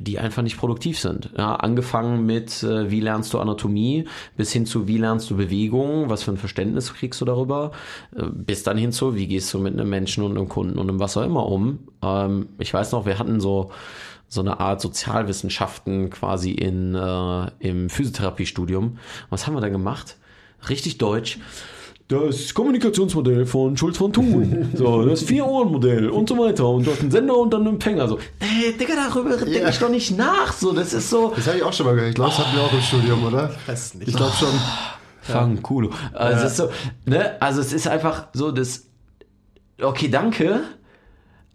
die 0.00 0.18
einfach 0.18 0.42
nicht 0.42 0.58
produktiv 0.58 0.98
sind. 0.98 1.30
Ja, 1.36 1.54
angefangen 1.54 2.26
mit, 2.26 2.62
äh, 2.62 2.90
wie 2.90 3.00
lernst 3.00 3.32
du 3.32 3.38
Anatomie, 3.38 4.08
bis 4.36 4.52
hin 4.52 4.66
zu, 4.66 4.88
wie 4.88 4.98
lernst 4.98 5.30
du 5.30 5.36
Bewegung, 5.36 6.10
was 6.10 6.24
für 6.24 6.32
ein 6.32 6.36
Verständnis 6.36 6.92
kriegst 6.92 7.20
du 7.20 7.24
darüber, 7.24 7.70
äh, 8.16 8.24
bis 8.32 8.64
dann 8.64 8.76
hin 8.76 8.90
zu, 8.90 9.14
wie 9.14 9.28
gehst 9.28 9.52
du 9.54 9.58
mit 9.58 9.74
einem 9.74 9.88
Menschen 9.88 10.24
und 10.24 10.36
einem 10.36 10.48
Kunden 10.48 10.78
und 10.78 10.88
einem 10.88 10.98
was 10.98 11.16
auch 11.16 11.24
immer 11.24 11.46
um. 11.46 11.80
Ähm, 12.02 12.48
ich 12.58 12.74
weiß 12.74 12.92
noch, 12.92 13.06
wir 13.06 13.18
hatten 13.18 13.40
so 13.40 13.70
so 14.32 14.40
eine 14.42 14.60
Art 14.60 14.80
Sozialwissenschaften 14.80 16.08
quasi 16.08 16.52
in, 16.52 16.94
äh, 16.94 17.50
im 17.58 17.90
Physiotherapiestudium. 17.90 18.98
Was 19.28 19.46
haben 19.46 19.54
wir 19.54 19.60
da 19.60 19.70
gemacht? 19.70 20.18
Richtig 20.68 20.98
deutsch. 20.98 21.40
Das 22.10 22.52
Kommunikationsmodell 22.52 23.46
von 23.46 23.76
Schulz 23.76 23.96
von 23.96 24.12
Thun. 24.12 24.72
So, 24.74 25.04
das 25.06 25.22
Vier-Ohren-Modell 25.22 26.10
und 26.10 26.28
so 26.28 26.36
weiter. 26.38 26.66
Und 26.68 26.86
du 26.86 26.90
hast 26.90 27.02
einen 27.02 27.10
Sender 27.12 27.36
und 27.36 27.52
dann 27.52 27.60
einen 27.60 27.74
Empfänger. 27.74 28.08
So, 28.08 28.18
ey, 28.40 28.76
Digga, 28.76 28.94
darüber 28.96 29.36
denke 29.36 29.70
ich 29.70 29.78
doch 29.78 29.88
nicht 29.88 30.16
nach. 30.16 30.52
So, 30.52 30.72
das 30.72 30.92
ist 30.92 31.08
so. 31.08 31.32
Das 31.36 31.46
habe 31.46 31.58
ich 31.58 31.62
auch 31.62 31.72
schon 31.72 31.86
mal 31.86 31.94
gehört. 31.94 32.10
Ich 32.10 32.16
glaube, 32.16 32.30
das 32.30 32.38
hatten 32.38 32.56
wir 32.56 32.64
auch 32.64 32.72
im 32.72 32.80
Studium, 32.80 33.24
oder? 33.24 33.54
weiß 33.66 33.94
nicht. 33.94 34.08
Ich 34.08 34.16
glaube 34.16 34.32
schon. 34.36 34.48
Fang, 35.22 35.60
cool. 35.70 35.90
Also, 36.12 36.46
es 36.46 36.50
ist 36.52 36.56
so, 36.56 36.70
ne? 37.04 37.40
also 37.40 37.60
es 37.60 37.72
ist 37.72 37.86
einfach 37.86 38.28
so 38.32 38.50
das, 38.50 38.86
okay, 39.80 40.08
danke, 40.08 40.62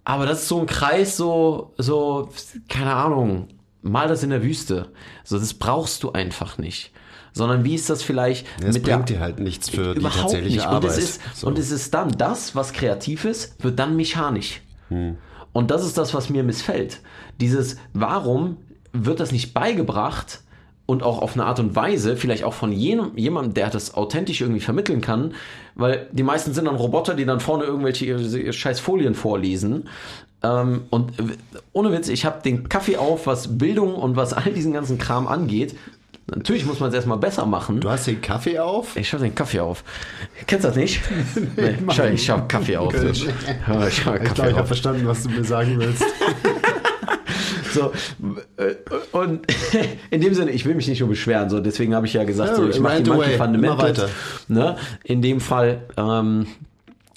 aber 0.05 0.25
das 0.25 0.43
ist 0.43 0.47
so 0.47 0.59
ein 0.59 0.67
Kreis, 0.67 1.17
so, 1.17 1.73
so, 1.77 2.29
keine 2.69 2.93
Ahnung, 2.93 3.49
mal 3.81 4.07
das 4.07 4.23
in 4.23 4.29
der 4.29 4.43
Wüste. 4.43 4.89
So, 5.25 5.37
das 5.37 5.53
brauchst 5.55 6.03
du 6.03 6.11
einfach 6.13 6.57
nicht. 6.57 6.91
Sondern 7.37 7.65
wie 7.65 7.75
ist 7.75 7.89
das 7.89 8.01
vielleicht 8.01 8.47
Ja, 8.61 8.71
mit 8.71 8.87
der 8.87 8.95
bringt 8.95 9.09
dir 9.09 9.19
halt 9.19 9.39
nichts 9.39 9.69
für 9.69 9.93
die 9.93 9.99
Überhaupt 9.99 10.21
tatsächliche 10.21 10.55
nicht. 10.57 10.65
Arbeit. 10.67 10.83
Und 10.83 10.89
es, 10.89 10.97
ist, 10.97 11.21
So. 11.35 11.47
und 11.47 11.59
es 11.59 11.69
ist 11.69 11.93
dann 11.93 12.11
das, 12.17 12.55
was 12.55 12.71
kreativ 12.71 13.25
ist, 13.25 13.61
wird 13.61 13.77
dann 13.77 13.95
mechanisch. 13.97 14.61
Und 15.51 15.71
das 15.71 15.85
ist 15.85 15.97
das, 15.97 16.13
was 16.13 16.29
mir 16.29 16.43
missfällt. 16.43 16.99
Dieses, 17.41 17.75
warum 17.93 18.57
wird 18.93 19.19
das 19.19 19.33
nicht 19.33 19.53
beigebracht 19.53 20.41
und 20.85 21.03
auch 21.03 21.19
auf 21.21 21.33
eine 21.33 21.45
Art 21.45 21.59
und 21.59 21.75
Weise, 21.75 22.15
vielleicht 22.15 22.43
auch 22.45 22.53
von 22.53 22.71
jenem, 22.71 23.17
jemandem, 23.17 23.53
der 23.53 23.69
das 23.69 23.95
authentisch 23.95 24.39
irgendwie 24.41 24.61
vermitteln 24.61 25.01
kann, 25.01 25.33
weil 25.73 26.07
die 26.13 26.23
meisten 26.23 26.53
sind 26.53 26.65
dann 26.65 26.75
Roboter, 26.75 27.15
die 27.15 27.25
dann 27.25 27.39
vorne 27.41 27.65
irgendwelche 27.65 28.05
ihre, 28.05 28.53
scheiß 28.53 28.79
Folien 28.79 29.15
vorlesen. 29.15 29.89
Ähm, 30.43 30.83
und 30.91 31.11
ohne 31.73 31.91
Witz, 31.91 32.07
ich 32.07 32.23
habe 32.23 32.41
den 32.43 32.69
Kaffee 32.69 32.97
auf, 32.97 33.25
was 33.27 33.57
Bildung 33.57 33.95
und 33.95 34.15
was 34.15 34.31
all 34.33 34.53
diesen 34.53 34.71
ganzen 34.73 34.97
Kram 34.97 35.27
angeht. 35.27 35.75
Natürlich 36.27 36.65
muss 36.65 36.79
man 36.79 36.89
es 36.89 36.95
erstmal 36.95 37.19
besser 37.19 37.45
machen. 37.45 37.79
Du 37.79 37.89
hast 37.89 38.07
den 38.07 38.19
Kaffee 38.19 38.57
auf? 38.57 38.95
Ich 38.95 39.09
schau 39.09 39.19
den 39.19 39.35
Kaffee 39.35 39.59
auf. 39.59 39.83
Kennst 40.47 40.63
du 40.65 40.69
das 40.69 40.77
nicht? 40.77 41.01
nee, 41.55 41.77
schau, 41.91 42.05
ich 42.05 42.25
schau 42.25 42.41
Kaffee 42.47 42.77
auf. 42.77 42.93
Ich 42.95 43.23
schau 43.23 43.85
Ich 43.87 44.03
Kaffee 44.03 44.49
ich 44.49 44.55
habe 44.55 44.65
verstanden, 44.65 45.05
was 45.05 45.23
du 45.23 45.29
mir 45.29 45.43
sagen 45.43 45.79
willst. 45.79 46.03
So, 47.75 47.91
äh, 48.55 48.75
und 49.11 49.45
in 50.09 50.21
dem 50.21 50.33
Sinne, 50.33 50.51
ich 50.51 50.65
will 50.65 50.75
mich 50.75 50.87
nicht 50.87 51.01
nur 51.01 51.09
beschweren, 51.09 51.49
so 51.49 51.59
deswegen 51.59 51.93
habe 51.93 52.05
ich 52.05 52.13
ja 52.13 52.23
gesagt, 52.23 52.51
Ja, 52.51 52.55
so, 52.55 52.69
ich 52.69 52.79
mache 52.79 53.03
die 53.03 53.09
Monkey. 53.09 53.37
Fundamentals. 53.37 54.05
Ne? 54.47 54.77
In 55.03 55.21
dem 55.21 55.41
Fall, 55.41 55.81
ähm, 55.97 56.47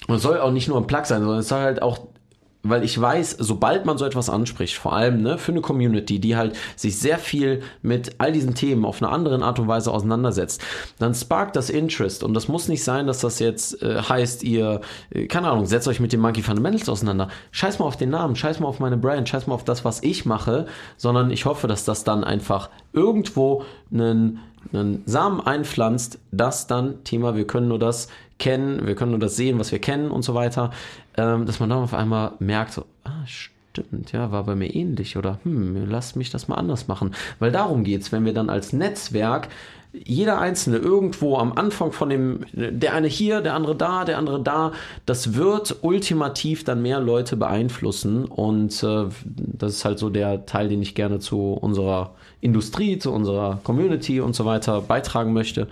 und 0.07 0.15
es 0.17 0.21
soll 0.21 0.37
auch 0.39 0.51
nicht 0.51 0.67
nur 0.67 0.75
ein 0.77 0.85
Plug 0.85 1.05
sein, 1.05 1.21
sondern 1.21 1.39
es 1.39 1.47
soll 1.47 1.61
halt 1.61 1.81
auch 1.81 2.08
weil 2.61 2.83
ich 2.83 2.99
weiß, 2.99 3.37
sobald 3.39 3.85
man 3.85 3.97
so 3.97 4.05
etwas 4.05 4.29
anspricht, 4.29 4.75
vor 4.75 4.93
allem 4.93 5.21
ne, 5.21 5.37
für 5.37 5.53
eine 5.53 5.61
Community, 5.61 6.19
die 6.19 6.35
halt 6.35 6.57
sich 6.75 6.99
sehr 6.99 7.17
viel 7.17 7.61
mit 7.81 8.15
all 8.17 8.33
diesen 8.33 8.53
Themen 8.53 8.83
auf 8.83 9.01
eine 9.01 9.11
andere 9.11 9.41
Art 9.41 9.59
und 9.59 9.69
Weise 9.69 9.91
auseinandersetzt, 9.91 10.61
dann 10.97 11.13
sparkt 11.13 11.55
das 11.55 11.69
Interest. 11.69 12.21
Und 12.21 12.33
das 12.33 12.49
muss 12.49 12.67
nicht 12.67 12.83
sein, 12.83 13.07
dass 13.07 13.21
das 13.21 13.39
jetzt 13.39 13.81
äh, 13.81 14.01
heißt, 14.01 14.43
ihr, 14.43 14.81
äh, 15.11 15.27
keine 15.27 15.49
Ahnung, 15.49 15.67
setzt 15.67 15.87
euch 15.87 16.01
mit 16.01 16.11
den 16.11 16.19
Monkey 16.19 16.41
Fundamentals 16.41 16.89
auseinander. 16.89 17.29
Scheiß 17.51 17.79
mal 17.79 17.85
auf 17.85 17.97
den 17.97 18.09
Namen, 18.09 18.35
scheiß 18.35 18.59
mal 18.59 18.67
auf 18.67 18.79
meine 18.79 18.97
Brand, 18.97 19.29
scheiß 19.29 19.47
mal 19.47 19.55
auf 19.55 19.63
das, 19.63 19.85
was 19.85 20.03
ich 20.03 20.25
mache, 20.25 20.65
sondern 20.97 21.31
ich 21.31 21.45
hoffe, 21.45 21.67
dass 21.67 21.85
das 21.85 22.03
dann 22.03 22.25
einfach 22.25 22.69
irgendwo 22.91 23.63
einen, 23.91 24.39
einen 24.73 25.03
Samen 25.05 25.39
einpflanzt, 25.39 26.19
das 26.31 26.67
dann 26.67 27.05
Thema, 27.05 27.35
wir 27.35 27.47
können 27.47 27.69
nur 27.69 27.79
das 27.79 28.09
kennen, 28.39 28.87
wir 28.87 28.95
können 28.95 29.11
nur 29.11 29.19
das 29.19 29.35
sehen, 29.35 29.59
was 29.59 29.71
wir 29.71 29.79
kennen 29.79 30.09
und 30.09 30.23
so 30.23 30.33
weiter, 30.33 30.71
ähm, 31.17 31.45
dass 31.45 31.59
man 31.59 31.69
dann 31.69 31.83
auf 31.83 31.93
einmal 31.93 32.33
merkt, 32.39 32.73
so, 32.73 32.85
ah, 33.03 33.25
stimmt, 33.25 34.11
ja, 34.11 34.31
war 34.31 34.43
bei 34.45 34.55
mir 34.55 34.73
ähnlich 34.73 35.17
oder 35.17 35.39
hm, 35.43 35.89
lasst 35.89 36.15
mich 36.15 36.29
das 36.29 36.47
mal 36.47 36.55
anders 36.55 36.87
machen. 36.87 37.13
Weil 37.39 37.51
darum 37.51 37.83
geht's, 37.83 38.11
wenn 38.11 38.25
wir 38.25 38.33
dann 38.33 38.49
als 38.49 38.73
Netzwerk 38.73 39.49
jeder 39.91 40.39
Einzelne 40.39 40.77
irgendwo 40.77 41.37
am 41.37 41.53
Anfang 41.53 41.91
von 41.91 42.09
dem, 42.09 42.45
der 42.53 42.93
eine 42.93 43.07
hier, 43.07 43.41
der 43.41 43.55
andere 43.55 43.75
da, 43.75 44.05
der 44.05 44.19
andere 44.19 44.41
da, 44.41 44.71
das 45.05 45.33
wird 45.33 45.77
ultimativ 45.81 46.63
dann 46.63 46.81
mehr 46.81 46.99
Leute 46.99 47.35
beeinflussen 47.35 48.25
und 48.25 48.83
äh, 48.83 49.05
das 49.25 49.73
ist 49.73 49.85
halt 49.85 49.97
so 49.97 50.09
der 50.09 50.45
Teil, 50.45 50.69
den 50.69 50.81
ich 50.81 50.93
gerne 50.93 51.19
zu 51.19 51.53
unserer 51.53 52.13
Industrie, 52.39 52.99
zu 52.99 53.11
unserer 53.11 53.59
Community 53.63 54.21
und 54.21 54.35
so 54.35 54.45
weiter 54.45 54.81
beitragen 54.81 55.33
möchte. 55.33 55.67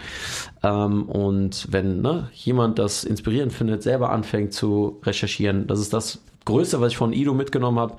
Ähm, 0.64 1.04
und 1.04 1.68
wenn 1.72 2.02
ne, 2.02 2.30
jemand 2.34 2.80
das 2.80 3.04
inspirierend 3.04 3.54
findet, 3.54 3.84
selber 3.84 4.10
anfängt 4.10 4.52
zu 4.52 5.00
recherchieren, 5.04 5.68
das 5.68 5.80
ist 5.80 5.94
das 5.94 6.20
Größte, 6.48 6.80
was 6.80 6.94
ich 6.94 6.98
von 6.98 7.14
Ido 7.14 7.34
mitgenommen 7.34 7.78
habe. 7.78 7.96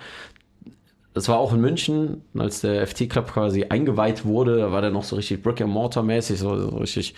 Das 1.19 1.29
war 1.29 1.39
auch 1.41 1.53
in 1.53 1.61
München, 1.61 2.23
als 2.39 2.61
der 2.61 2.87
FT 2.87 3.11
Club 3.11 3.33
quasi 3.33 3.65
eingeweiht 3.65 4.25
wurde, 4.25 4.59
da 4.59 4.71
war 4.71 4.83
der 4.83 4.91
noch 4.91 5.03
so 5.03 5.17
richtig 5.17 5.43
Brick 5.43 5.61
and 5.61 5.73
Mortar 5.73 6.05
mäßig, 6.05 6.39
so, 6.39 6.57
so 6.57 6.77
richtig, 6.77 7.17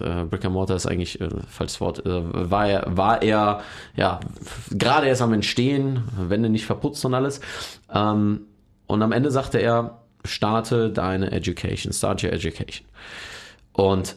äh, 0.00 0.22
Brick 0.22 0.44
and 0.44 0.54
Mortar 0.54 0.76
ist 0.76 0.86
eigentlich 0.86 1.20
äh, 1.20 1.28
falsches 1.48 1.80
Wort, 1.80 2.06
äh, 2.06 2.48
war 2.48 2.68
er, 2.68 2.96
war 2.96 3.20
er, 3.20 3.62
ja, 3.96 4.20
gerade 4.70 5.08
erst 5.08 5.20
am 5.20 5.32
Entstehen, 5.32 6.04
Wände 6.16 6.48
nicht 6.48 6.64
verputzt 6.64 7.04
und 7.04 7.12
alles. 7.12 7.40
Ähm, 7.92 8.42
und 8.86 9.02
am 9.02 9.10
Ende 9.10 9.32
sagte 9.32 9.58
er, 9.58 9.98
starte 10.24 10.88
deine 10.88 11.32
Education, 11.32 11.92
start 11.92 12.22
your 12.22 12.32
education. 12.32 12.86
Und 13.72 14.14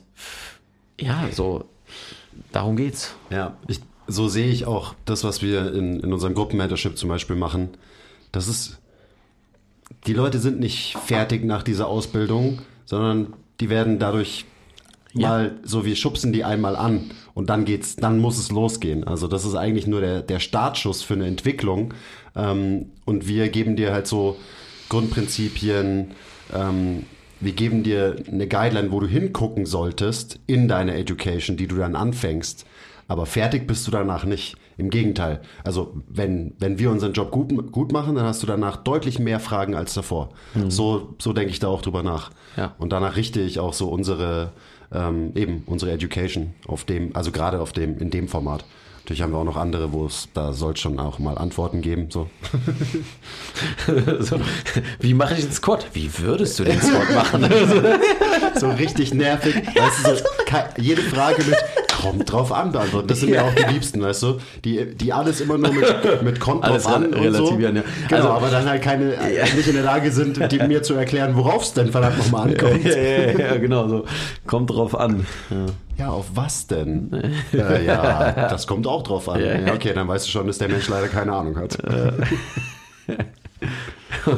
ja, 0.99 1.27
so, 1.31 1.65
darum 2.51 2.75
geht's. 2.75 3.15
Ja, 3.31 3.57
ich, 3.67 3.79
so 4.05 4.27
sehe 4.27 4.49
ich 4.49 4.67
auch 4.67 4.93
das, 5.05 5.23
was 5.23 5.41
wir 5.41 5.73
in, 5.73 6.01
in 6.01 6.13
unserem 6.13 6.35
Gruppenmentorship 6.35 6.99
zum 6.99 7.09
Beispiel 7.09 7.35
machen. 7.35 7.69
Das 8.31 8.47
ist, 8.47 8.80
die 10.07 10.13
Leute 10.13 10.39
sind 10.39 10.59
nicht 10.59 10.97
fertig 11.05 11.43
nach 11.43 11.63
dieser 11.63 11.87
Ausbildung, 11.87 12.59
sondern 12.85 13.33
die 13.59 13.69
werden 13.69 13.99
dadurch 13.99 14.45
mal, 15.13 15.57
so 15.63 15.85
wir 15.85 15.95
schubsen 15.95 16.33
die 16.33 16.43
einmal 16.43 16.75
an 16.75 17.11
und 17.33 17.49
dann 17.49 17.65
geht's, 17.65 17.95
dann 17.95 18.19
muss 18.19 18.37
es 18.37 18.51
losgehen. 18.51 19.03
Also 19.03 19.27
das 19.27 19.45
ist 19.45 19.55
eigentlich 19.55 19.87
nur 19.87 20.01
der, 20.01 20.21
der 20.21 20.39
Startschuss 20.39 21.01
für 21.01 21.15
eine 21.15 21.27
Entwicklung. 21.27 21.93
Ähm, 22.35 22.91
und 23.05 23.27
wir 23.27 23.49
geben 23.49 23.75
dir 23.75 23.93
halt 23.93 24.07
so 24.07 24.37
Grundprinzipien, 24.89 26.11
ähm, 26.53 27.05
wir 27.39 27.53
geben 27.53 27.81
dir 27.83 28.17
eine 28.27 28.47
Guideline, 28.47 28.91
wo 28.91 28.99
du 28.99 29.07
hingucken 29.07 29.65
solltest 29.65 30.39
in 30.45 30.67
deine 30.67 30.93
Education, 30.95 31.57
die 31.57 31.67
du 31.67 31.75
dann 31.75 31.95
anfängst. 31.95 32.65
Aber 33.07 33.25
fertig 33.25 33.65
bist 33.65 33.87
du 33.87 33.91
danach 33.91 34.25
nicht. 34.25 34.55
Im 34.77 34.89
Gegenteil. 34.89 35.41
Also 35.63 35.93
wenn, 36.07 36.53
wenn 36.59 36.79
wir 36.79 36.91
unseren 36.91 37.13
Job 37.13 37.31
gut, 37.31 37.71
gut 37.71 37.91
machen, 37.91 38.15
dann 38.15 38.25
hast 38.25 38.41
du 38.41 38.47
danach 38.47 38.77
deutlich 38.77 39.19
mehr 39.19 39.39
Fragen 39.39 39.75
als 39.75 39.93
davor. 39.93 40.29
So, 40.69 41.15
so 41.19 41.33
denke 41.33 41.51
ich 41.51 41.59
da 41.59 41.67
auch 41.67 41.81
drüber 41.81 42.03
nach. 42.03 42.31
Ja. 42.57 42.75
Und 42.77 42.91
danach 42.91 43.15
richte 43.15 43.41
ich 43.41 43.59
auch 43.59 43.73
so 43.73 43.89
unsere, 43.89 44.51
ähm, 44.91 45.31
eben 45.35 45.63
unsere 45.65 45.91
Education 45.91 46.53
auf 46.67 46.83
dem, 46.83 47.15
also 47.15 47.31
gerade 47.31 47.61
auf 47.61 47.71
dem, 47.73 47.97
in 47.97 48.09
dem 48.09 48.27
Format. 48.27 48.65
Natürlich 49.03 49.21
haben 49.23 49.31
wir 49.33 49.39
auch 49.39 49.43
noch 49.45 49.57
andere, 49.57 49.91
wo 49.91 50.05
es, 50.05 50.29
da 50.33 50.53
soll 50.53 50.73
es 50.73 50.79
schon 50.79 50.99
auch 50.99 51.17
mal 51.19 51.37
Antworten 51.37 51.81
geben. 51.81 52.07
So. 52.11 52.29
so, 54.19 54.39
wie 54.99 55.13
mache 55.13 55.33
ich 55.35 55.41
den 55.41 55.51
Squat? 55.51 55.87
Wie 55.93 56.09
würdest 56.19 56.59
du 56.59 56.63
den 56.63 56.79
Squat 56.81 57.13
machen? 57.13 57.49
so 58.59 58.69
richtig 58.69 59.13
nervig. 59.13 59.55
Weißt 59.55 60.05
du, 60.07 60.15
so, 60.17 60.23
jede 60.77 61.01
Frage 61.01 61.43
mit 61.43 61.55
kommt 62.01 62.31
drauf 62.31 62.51
an 62.51 62.71
beantworten. 62.71 63.07
Das 63.07 63.19
sind 63.19 63.29
ja 63.29 63.43
auch 63.43 63.53
die 63.53 63.73
Liebsten, 63.73 64.01
weißt 64.01 64.23
du? 64.23 64.37
Die, 64.65 64.95
die 64.95 65.13
alles 65.13 65.41
immer 65.41 65.57
nur 65.57 65.71
mit, 65.71 66.23
mit 66.23 66.39
kommt 66.39 66.63
Alles 66.63 66.83
drauf 66.83 66.95
an 66.95 67.03
re- 67.13 67.19
und 67.27 67.33
so. 67.35 67.43
relativieren, 67.45 67.75
ja. 67.77 67.83
Genau, 68.07 68.15
Also- 68.21 68.29
aber 68.29 68.49
dann 68.49 68.65
halt 68.69 68.81
keine, 68.81 69.15
nicht 69.55 69.67
in 69.67 69.73
der 69.75 69.83
Lage 69.83 70.11
sind, 70.11 70.51
die 70.51 70.59
mir 70.59 70.81
zu 70.83 70.93
erklären, 70.95 71.35
worauf 71.35 71.63
es 71.63 71.73
denn 71.73 71.91
verdammt 71.91 72.17
nochmal 72.17 72.47
ankommt. 72.49 72.85
ja, 72.85 72.95
ja, 72.97 73.31
ja, 73.39 73.57
genau 73.57 73.87
so. 73.87 74.05
Kommt 74.47 74.69
drauf 74.71 74.95
an. 74.97 75.25
Ja. 75.49 75.65
Ja, 76.01 76.09
auf 76.09 76.31
was 76.33 76.65
denn? 76.65 77.11
äh, 77.53 77.85
ja, 77.85 78.31
das 78.49 78.65
kommt 78.65 78.87
auch 78.87 79.03
drauf 79.03 79.29
an. 79.29 79.39
Ja, 79.39 79.71
okay, 79.71 79.93
dann 79.93 80.07
weißt 80.07 80.25
du 80.25 80.31
schon, 80.31 80.47
dass 80.47 80.57
der 80.57 80.67
Mensch 80.67 80.87
leider 80.87 81.07
keine 81.07 81.33
Ahnung 81.33 81.55
hat. 81.57 81.77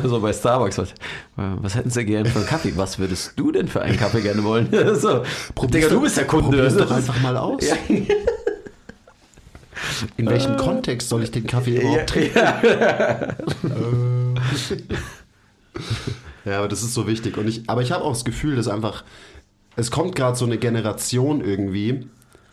So 0.03 0.21
bei 0.21 0.31
Starbucks. 0.31 0.77
Was, 0.77 0.93
was 1.35 1.75
hätten 1.75 1.89
sie 1.89 2.05
gerne 2.05 2.29
für 2.29 2.39
einen 2.39 2.47
Kaffee? 2.47 2.71
Was 2.77 2.99
würdest 2.99 3.33
du 3.35 3.51
denn 3.51 3.67
für 3.67 3.81
einen 3.81 3.97
Kaffee 3.97 4.21
gerne 4.21 4.41
wollen? 4.43 4.69
so. 4.95 5.23
Digga, 5.61 5.89
du 5.89 5.99
bist 5.99 6.15
der 6.15 6.25
Kunde. 6.25 6.57
Probier's 6.57 6.77
doch 6.77 6.89
einfach 6.89 7.19
mal 7.19 7.35
aus. 7.35 7.67
Ja. 7.67 7.75
In 10.15 10.29
welchem 10.29 10.55
Kontext 10.55 11.09
soll 11.09 11.23
ich 11.23 11.31
den 11.31 11.45
Kaffee 11.45 11.81
überhaupt 11.81 12.07
trinken? 12.07 12.39
Ja, 16.45 16.59
aber 16.59 16.67
das 16.67 16.83
ist 16.83 16.93
so 16.93 17.07
wichtig. 17.07 17.37
Und 17.37 17.47
ich, 17.47 17.69
aber 17.69 17.81
ich 17.81 17.91
habe 17.91 18.03
auch 18.03 18.13
das 18.13 18.25
Gefühl, 18.25 18.55
dass 18.55 18.67
einfach, 18.67 19.03
es 19.75 19.91
kommt 19.91 20.15
gerade 20.15 20.37
so 20.37 20.45
eine 20.45 20.57
Generation 20.57 21.41
irgendwie 21.43 22.05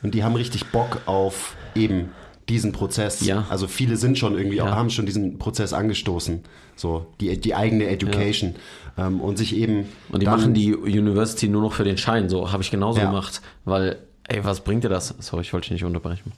und 0.03 0.15
die 0.15 0.25
haben 0.25 0.35
richtig 0.35 0.67
Bock 0.71 1.01
auf 1.07 1.55
eben 1.75 2.11
diesen 2.49 2.73
Prozess. 2.73 3.21
Ja. 3.21 3.47
Also 3.49 3.69
viele 3.69 3.97
sind 3.97 4.19
schon 4.19 4.37
irgendwie, 4.37 4.57
Ja. 4.57 4.75
haben 4.75 4.91
schon 4.91 5.07
diesen 5.07 5.39
Prozess 5.39 5.73
angestoßen. 5.73 6.41
So, 6.75 7.07
die, 7.21 7.39
die 7.41 7.55
eigene 7.55 7.87
Education. 7.87 8.55
Ähm, 8.99 9.21
und 9.21 9.37
sich 9.39 9.55
eben. 9.55 9.85
Und 10.11 10.21
die 10.23 10.27
machen 10.27 10.55
die 10.55 10.75
University 10.75 11.49
nur 11.49 11.63
noch 11.63 11.73
für 11.75 11.85
den 11.85 11.97
Schein. 11.99 12.29
So 12.29 12.51
habe 12.51 12.63
ich 12.63 12.71
genauso 12.71 12.99
Ja. 13.01 13.07
gemacht. 13.07 13.41
Weil, 13.65 13.99
ey, 14.27 14.43
was 14.45 14.61
bringt 14.63 14.83
dir 14.83 14.89
das? 14.89 15.15
Sorry, 15.21 15.43
ich 15.43 15.53
wollte 15.53 15.67
dich 15.67 15.73
nicht 15.73 15.85
unterbrechen. 15.85 16.33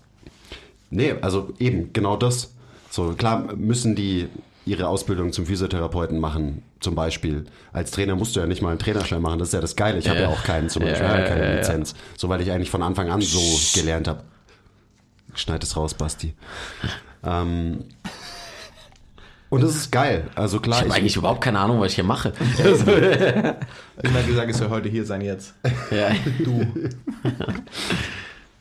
Nee, 0.91 1.15
also 1.23 1.55
eben, 1.59 1.93
genau 1.95 2.17
das. 2.17 2.53
So, 2.91 3.15
klar 3.15 3.55
müssen 3.57 3.95
die 3.97 4.29
ihre 4.65 4.87
Ausbildung 4.89 5.33
zum 5.33 5.47
Physiotherapeuten 5.47 6.19
machen, 6.21 6.63
zum 6.81 6.95
Beispiel. 6.95 7.45
Als 7.73 7.91
Trainer 7.91 8.15
musst 8.15 8.37
du 8.37 8.41
ja 8.41 8.47
nicht 8.47 8.63
mal 8.63 8.71
einen 8.71 8.79
Trainerschein 8.79 9.21
machen, 9.21 9.39
das 9.39 9.49
ist 9.49 9.55
ja 9.55 9.61
das 9.61 9.75
Geile. 9.77 9.99
Ich 9.99 10.09
habe 10.09 10.21
ja 10.21 10.29
auch 10.29 10.45
keinen 10.45 10.69
zum 10.69 10.83
Beispiel, 10.83 11.05
Ja, 11.07 11.19
ich 11.21 11.29
keine 11.29 11.43
ja, 11.45 11.51
ja. 11.51 11.57
Lizenz. 11.57 11.95
So, 12.17 12.29
weil 12.29 12.41
ich 12.41 12.51
eigentlich 12.51 12.71
von 12.71 12.83
Anfang 12.83 13.11
an 13.11 13.21
so 13.21 13.41
gelernt 13.79 14.09
habe. 14.09 14.23
Schneid 15.35 15.63
es 15.65 15.77
raus, 15.77 15.95
Basti. 15.95 16.35
Ähm, 17.25 17.85
und 19.49 19.63
das 19.63 19.75
ist 19.75 19.91
geil. 19.91 20.29
Also 20.35 20.57
Ich 20.59 20.63
klar, 20.63 20.81
habe 20.81 20.93
eigentlich 20.95 21.17
überhaupt 21.17 21.43
keine 21.43 21.59
Ahnung, 21.59 21.81
was 21.81 21.91
ich 21.91 21.95
hier 21.97 22.05
mache. 22.05 22.33
Ich 22.55 22.65
habe 22.65 23.57
immer 24.03 24.23
gesagt, 24.23 24.51
ich 24.51 24.57
soll 24.57 24.71
heute 24.71 24.89
hier 24.89 25.05
sein 25.05 25.21
jetzt. 25.23 25.55
ja. 25.91 26.11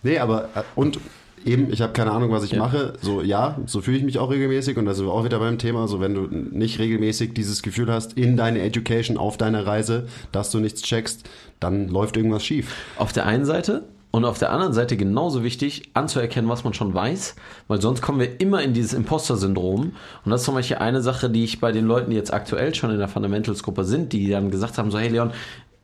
Nee, 0.03 0.17
aber 0.19 0.45
äh, 0.55 0.63
und 0.75 0.99
eben, 1.45 1.71
ich 1.71 1.81
habe 1.81 1.93
keine 1.93 2.11
Ahnung, 2.11 2.31
was 2.31 2.43
ich 2.43 2.55
mache. 2.55 2.93
So, 3.01 3.21
ja, 3.21 3.57
so 3.65 3.81
fühle 3.81 3.97
ich 3.97 4.03
mich 4.03 4.19
auch 4.19 4.29
regelmäßig 4.29 4.77
und 4.77 4.85
da 4.85 4.93
sind 4.93 5.05
wir 5.05 5.11
auch 5.11 5.23
wieder 5.23 5.39
beim 5.39 5.57
Thema. 5.57 5.87
So, 5.87 5.99
wenn 5.99 6.13
du 6.13 6.27
nicht 6.31 6.79
regelmäßig 6.79 7.33
dieses 7.33 7.61
Gefühl 7.61 7.91
hast, 7.91 8.13
in 8.13 8.37
deine 8.37 8.61
Education, 8.61 9.17
auf 9.17 9.37
deiner 9.37 9.65
Reise, 9.65 10.07
dass 10.31 10.51
du 10.51 10.59
nichts 10.59 10.81
checkst, 10.81 11.29
dann 11.59 11.87
läuft 11.87 12.17
irgendwas 12.17 12.43
schief. 12.43 12.75
Auf 12.97 13.13
der 13.13 13.25
einen 13.25 13.45
Seite 13.45 13.83
und 14.11 14.25
auf 14.25 14.39
der 14.39 14.51
anderen 14.51 14.73
Seite 14.73 14.97
genauso 14.97 15.43
wichtig, 15.43 15.89
anzuerkennen, 15.93 16.49
was 16.49 16.63
man 16.63 16.73
schon 16.73 16.93
weiß, 16.93 17.35
weil 17.67 17.81
sonst 17.81 18.01
kommen 18.01 18.19
wir 18.19 18.41
immer 18.41 18.61
in 18.61 18.73
dieses 18.73 18.93
Imposter-Syndrom. 18.93 19.93
Und 20.25 20.31
das 20.31 20.41
ist 20.41 20.45
zum 20.45 20.55
Beispiel 20.55 20.77
eine 20.77 21.01
Sache, 21.01 21.29
die 21.29 21.45
ich 21.45 21.61
bei 21.61 21.71
den 21.71 21.85
Leuten, 21.85 22.11
die 22.11 22.17
jetzt 22.17 22.33
aktuell 22.33 22.75
schon 22.75 22.91
in 22.91 22.97
der 22.97 23.07
Fundamentals-Gruppe 23.07 23.85
sind, 23.85 24.11
die 24.11 24.29
dann 24.29 24.51
gesagt 24.51 24.77
haben, 24.77 24.91
so, 24.91 24.99
hey 24.99 25.09
Leon, 25.09 25.31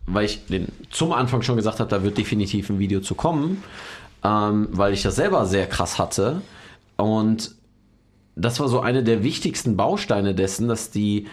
weil 0.07 0.25
ich 0.25 0.45
den 0.45 0.67
zum 0.89 1.13
Anfang 1.13 1.41
schon 1.41 1.55
gesagt 1.55 1.79
habe, 1.79 1.89
da 1.89 2.03
wird 2.03 2.17
definitiv 2.17 2.69
ein 2.69 2.79
Video 2.79 3.01
zu 3.01 3.15
kommen, 3.15 3.63
ähm, 4.23 4.69
weil 4.71 4.93
ich 4.93 5.03
das 5.03 5.15
selber 5.15 5.45
sehr 5.45 5.67
krass 5.67 5.99
hatte. 5.99 6.41
Und 6.95 7.55
das 8.35 8.59
war 8.59 8.67
so 8.67 8.79
eine 8.79 9.03
der 9.03 9.23
wichtigsten 9.23 9.77
Bausteine 9.77 10.35
dessen, 10.35 10.67
dass 10.67 10.91
die 10.91 11.27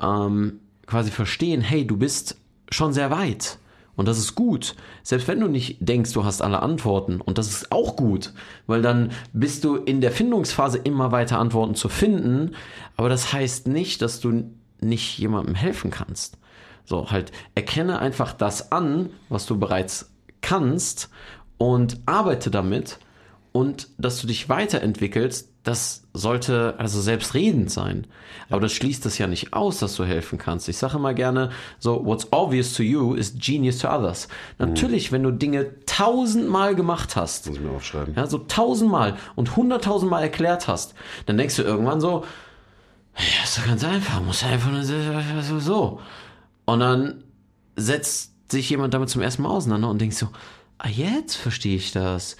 ähm, 0.00 0.60
quasi 0.86 1.10
verstehen, 1.10 1.60
hey, 1.60 1.86
du 1.86 1.96
bist 1.96 2.36
schon 2.70 2.92
sehr 2.92 3.10
weit. 3.10 3.58
Und 3.94 4.08
das 4.08 4.18
ist 4.18 4.34
gut. 4.34 4.74
Selbst 5.02 5.28
wenn 5.28 5.40
du 5.40 5.48
nicht 5.48 5.76
denkst, 5.80 6.12
du 6.12 6.24
hast 6.24 6.40
alle 6.40 6.60
Antworten. 6.60 7.20
Und 7.20 7.38
das 7.38 7.48
ist 7.48 7.72
auch 7.72 7.96
gut, 7.96 8.32
weil 8.66 8.80
dann 8.80 9.12
bist 9.32 9.64
du 9.64 9.76
in 9.76 10.00
der 10.00 10.12
Findungsphase 10.12 10.78
immer 10.78 11.12
weiter 11.12 11.38
Antworten 11.38 11.74
zu 11.74 11.88
finden. 11.88 12.54
Aber 12.96 13.08
das 13.08 13.32
heißt 13.32 13.68
nicht, 13.68 14.00
dass 14.00 14.20
du 14.20 14.50
nicht 14.80 15.18
jemandem 15.18 15.54
helfen 15.54 15.90
kannst. 15.90 16.38
So, 16.84 17.10
halt, 17.10 17.32
erkenne 17.54 17.98
einfach 17.98 18.32
das 18.32 18.72
an, 18.72 19.10
was 19.28 19.46
du 19.46 19.58
bereits 19.58 20.10
kannst 20.40 21.10
und 21.62 22.00
arbeite 22.06 22.50
damit 22.50 22.98
und 23.52 23.86
dass 23.96 24.20
du 24.20 24.26
dich 24.26 24.48
weiterentwickelst, 24.48 25.48
das 25.62 26.02
sollte 26.12 26.74
also 26.78 27.00
selbstredend 27.00 27.70
sein. 27.70 28.08
Aber 28.50 28.60
das 28.60 28.72
schließt 28.72 29.06
das 29.06 29.16
ja 29.18 29.28
nicht 29.28 29.52
aus, 29.52 29.78
dass 29.78 29.94
du 29.94 30.04
helfen 30.04 30.38
kannst. 30.38 30.68
Ich 30.68 30.76
sage 30.76 30.96
immer 30.96 31.14
gerne, 31.14 31.50
so, 31.78 32.04
what's 32.04 32.26
obvious 32.32 32.74
to 32.74 32.82
you 32.82 33.14
is 33.14 33.34
genius 33.38 33.78
to 33.78 33.88
others. 33.88 34.26
Natürlich, 34.58 35.12
wenn 35.12 35.22
du 35.22 35.30
Dinge 35.30 35.84
tausendmal 35.86 36.74
gemacht 36.74 37.14
hast, 37.14 37.46
Muss 37.46 37.58
ich 37.58 37.62
mir 37.62 37.70
aufschreiben. 37.70 38.14
ja, 38.16 38.26
so 38.26 38.38
tausendmal 38.38 39.14
und 39.36 39.54
hunderttausendmal 39.54 40.24
erklärt 40.24 40.66
hast, 40.66 40.94
dann 41.26 41.38
denkst 41.38 41.54
du 41.54 41.62
irgendwann 41.62 42.00
so, 42.00 42.24
ja, 43.16 43.44
ist 43.44 43.56
doch 43.56 43.66
ganz 43.66 43.84
einfach, 43.84 44.20
muss 44.20 44.42
einfach 44.42 44.72
nur 44.72 44.82
so. 44.82 46.00
Und 46.64 46.80
dann 46.80 47.22
setzt 47.76 48.32
sich 48.50 48.68
jemand 48.68 48.94
damit 48.94 49.10
zum 49.10 49.22
ersten 49.22 49.42
Mal 49.42 49.50
auseinander 49.50 49.88
und 49.90 50.00
denkt 50.00 50.16
so, 50.16 50.26
ah, 50.82 50.88
jetzt 50.88 51.36
verstehe 51.36 51.76
ich 51.76 51.92
das. 51.92 52.36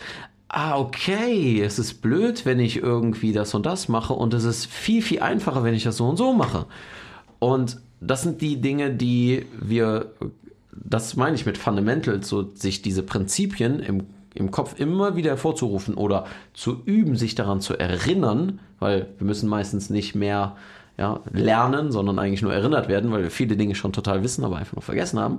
Ah, 0.49 0.79
okay, 0.79 1.63
es 1.63 1.79
ist 1.79 2.03
blöd, 2.03 2.45
wenn 2.45 2.61
ich 2.61 2.77
irgendwie 2.77 3.33
das 3.33 3.55
und 3.55 3.65
das 3.65 3.89
mache 3.89 4.13
und 4.13 4.35
es 4.35 4.45
ist 4.45 4.67
viel, 4.67 5.01
viel 5.01 5.21
einfacher, 5.21 5.65
wenn 5.65 5.75
ich 5.75 5.85
das 5.85 5.97
so 5.97 6.09
und 6.09 6.17
so 6.17 6.33
mache. 6.33 6.67
Und 7.39 7.79
das 8.01 8.23
sind 8.23 8.41
die 8.41 8.61
Dinge, 8.61 8.91
die 8.91 9.47
wir, 9.61 10.13
das 10.73 11.17
meine 11.17 11.37
ich 11.37 11.47
mit 11.47 11.57
Fundamentals, 11.57 12.29
so 12.29 12.51
sich 12.55 12.83
diese 12.83 13.03
Prinzipien 13.03 13.81
im, 13.81 14.07
im 14.35 14.51
Kopf 14.51 14.79
immer 14.79 15.17
wieder 15.17 15.31
hervorzurufen 15.31 15.95
oder 15.95 16.27
zu 16.53 16.83
üben, 16.85 17.17
sich 17.17 17.35
daran 17.35 17.61
zu 17.61 17.79
erinnern, 17.79 18.59
weil 18.79 19.07
wir 19.19 19.27
müssen 19.27 19.49
meistens 19.49 19.89
nicht 19.89 20.15
mehr 20.15 20.57
ja, 20.99 21.21
lernen, 21.33 21.93
sondern 21.93 22.19
eigentlich 22.19 22.43
nur 22.43 22.53
erinnert 22.53 22.89
werden, 22.89 23.11
weil 23.13 23.23
wir 23.23 23.31
viele 23.31 23.57
Dinge 23.57 23.75
schon 23.75 23.93
total 23.93 24.23
wissen, 24.23 24.45
aber 24.45 24.57
einfach 24.57 24.75
nur 24.75 24.83
vergessen 24.83 25.19
haben. 25.19 25.39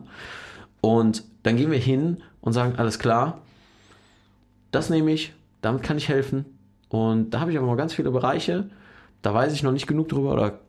Und 0.84 1.24
dann 1.44 1.56
gehen 1.56 1.72
wir 1.72 1.80
hin 1.80 2.18
und 2.42 2.52
sagen, 2.52 2.76
alles 2.76 3.00
klar, 3.00 3.40
das 4.72 4.90
nehme 4.90 5.14
ich, 5.14 5.32
damit 5.62 5.82
kann 5.82 5.96
ich 5.96 6.10
helfen. 6.10 6.44
Und 6.90 7.30
da 7.30 7.40
habe 7.40 7.52
ich 7.52 7.58
aber 7.58 7.68
noch 7.68 7.78
ganz 7.78 7.94
viele 7.94 8.12
Bereiche, 8.12 8.70
da 9.22 9.34
weiß 9.34 9.54
ich 9.54 9.64
noch 9.64 9.72
nicht 9.72 9.88
genug 9.88 10.10
drüber 10.10 10.34
oder 10.34 10.60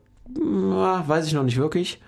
weiß 1.09 1.27
ich 1.27 1.33
noch 1.33 1.43
nicht 1.43 1.57
wirklich. 1.57 2.01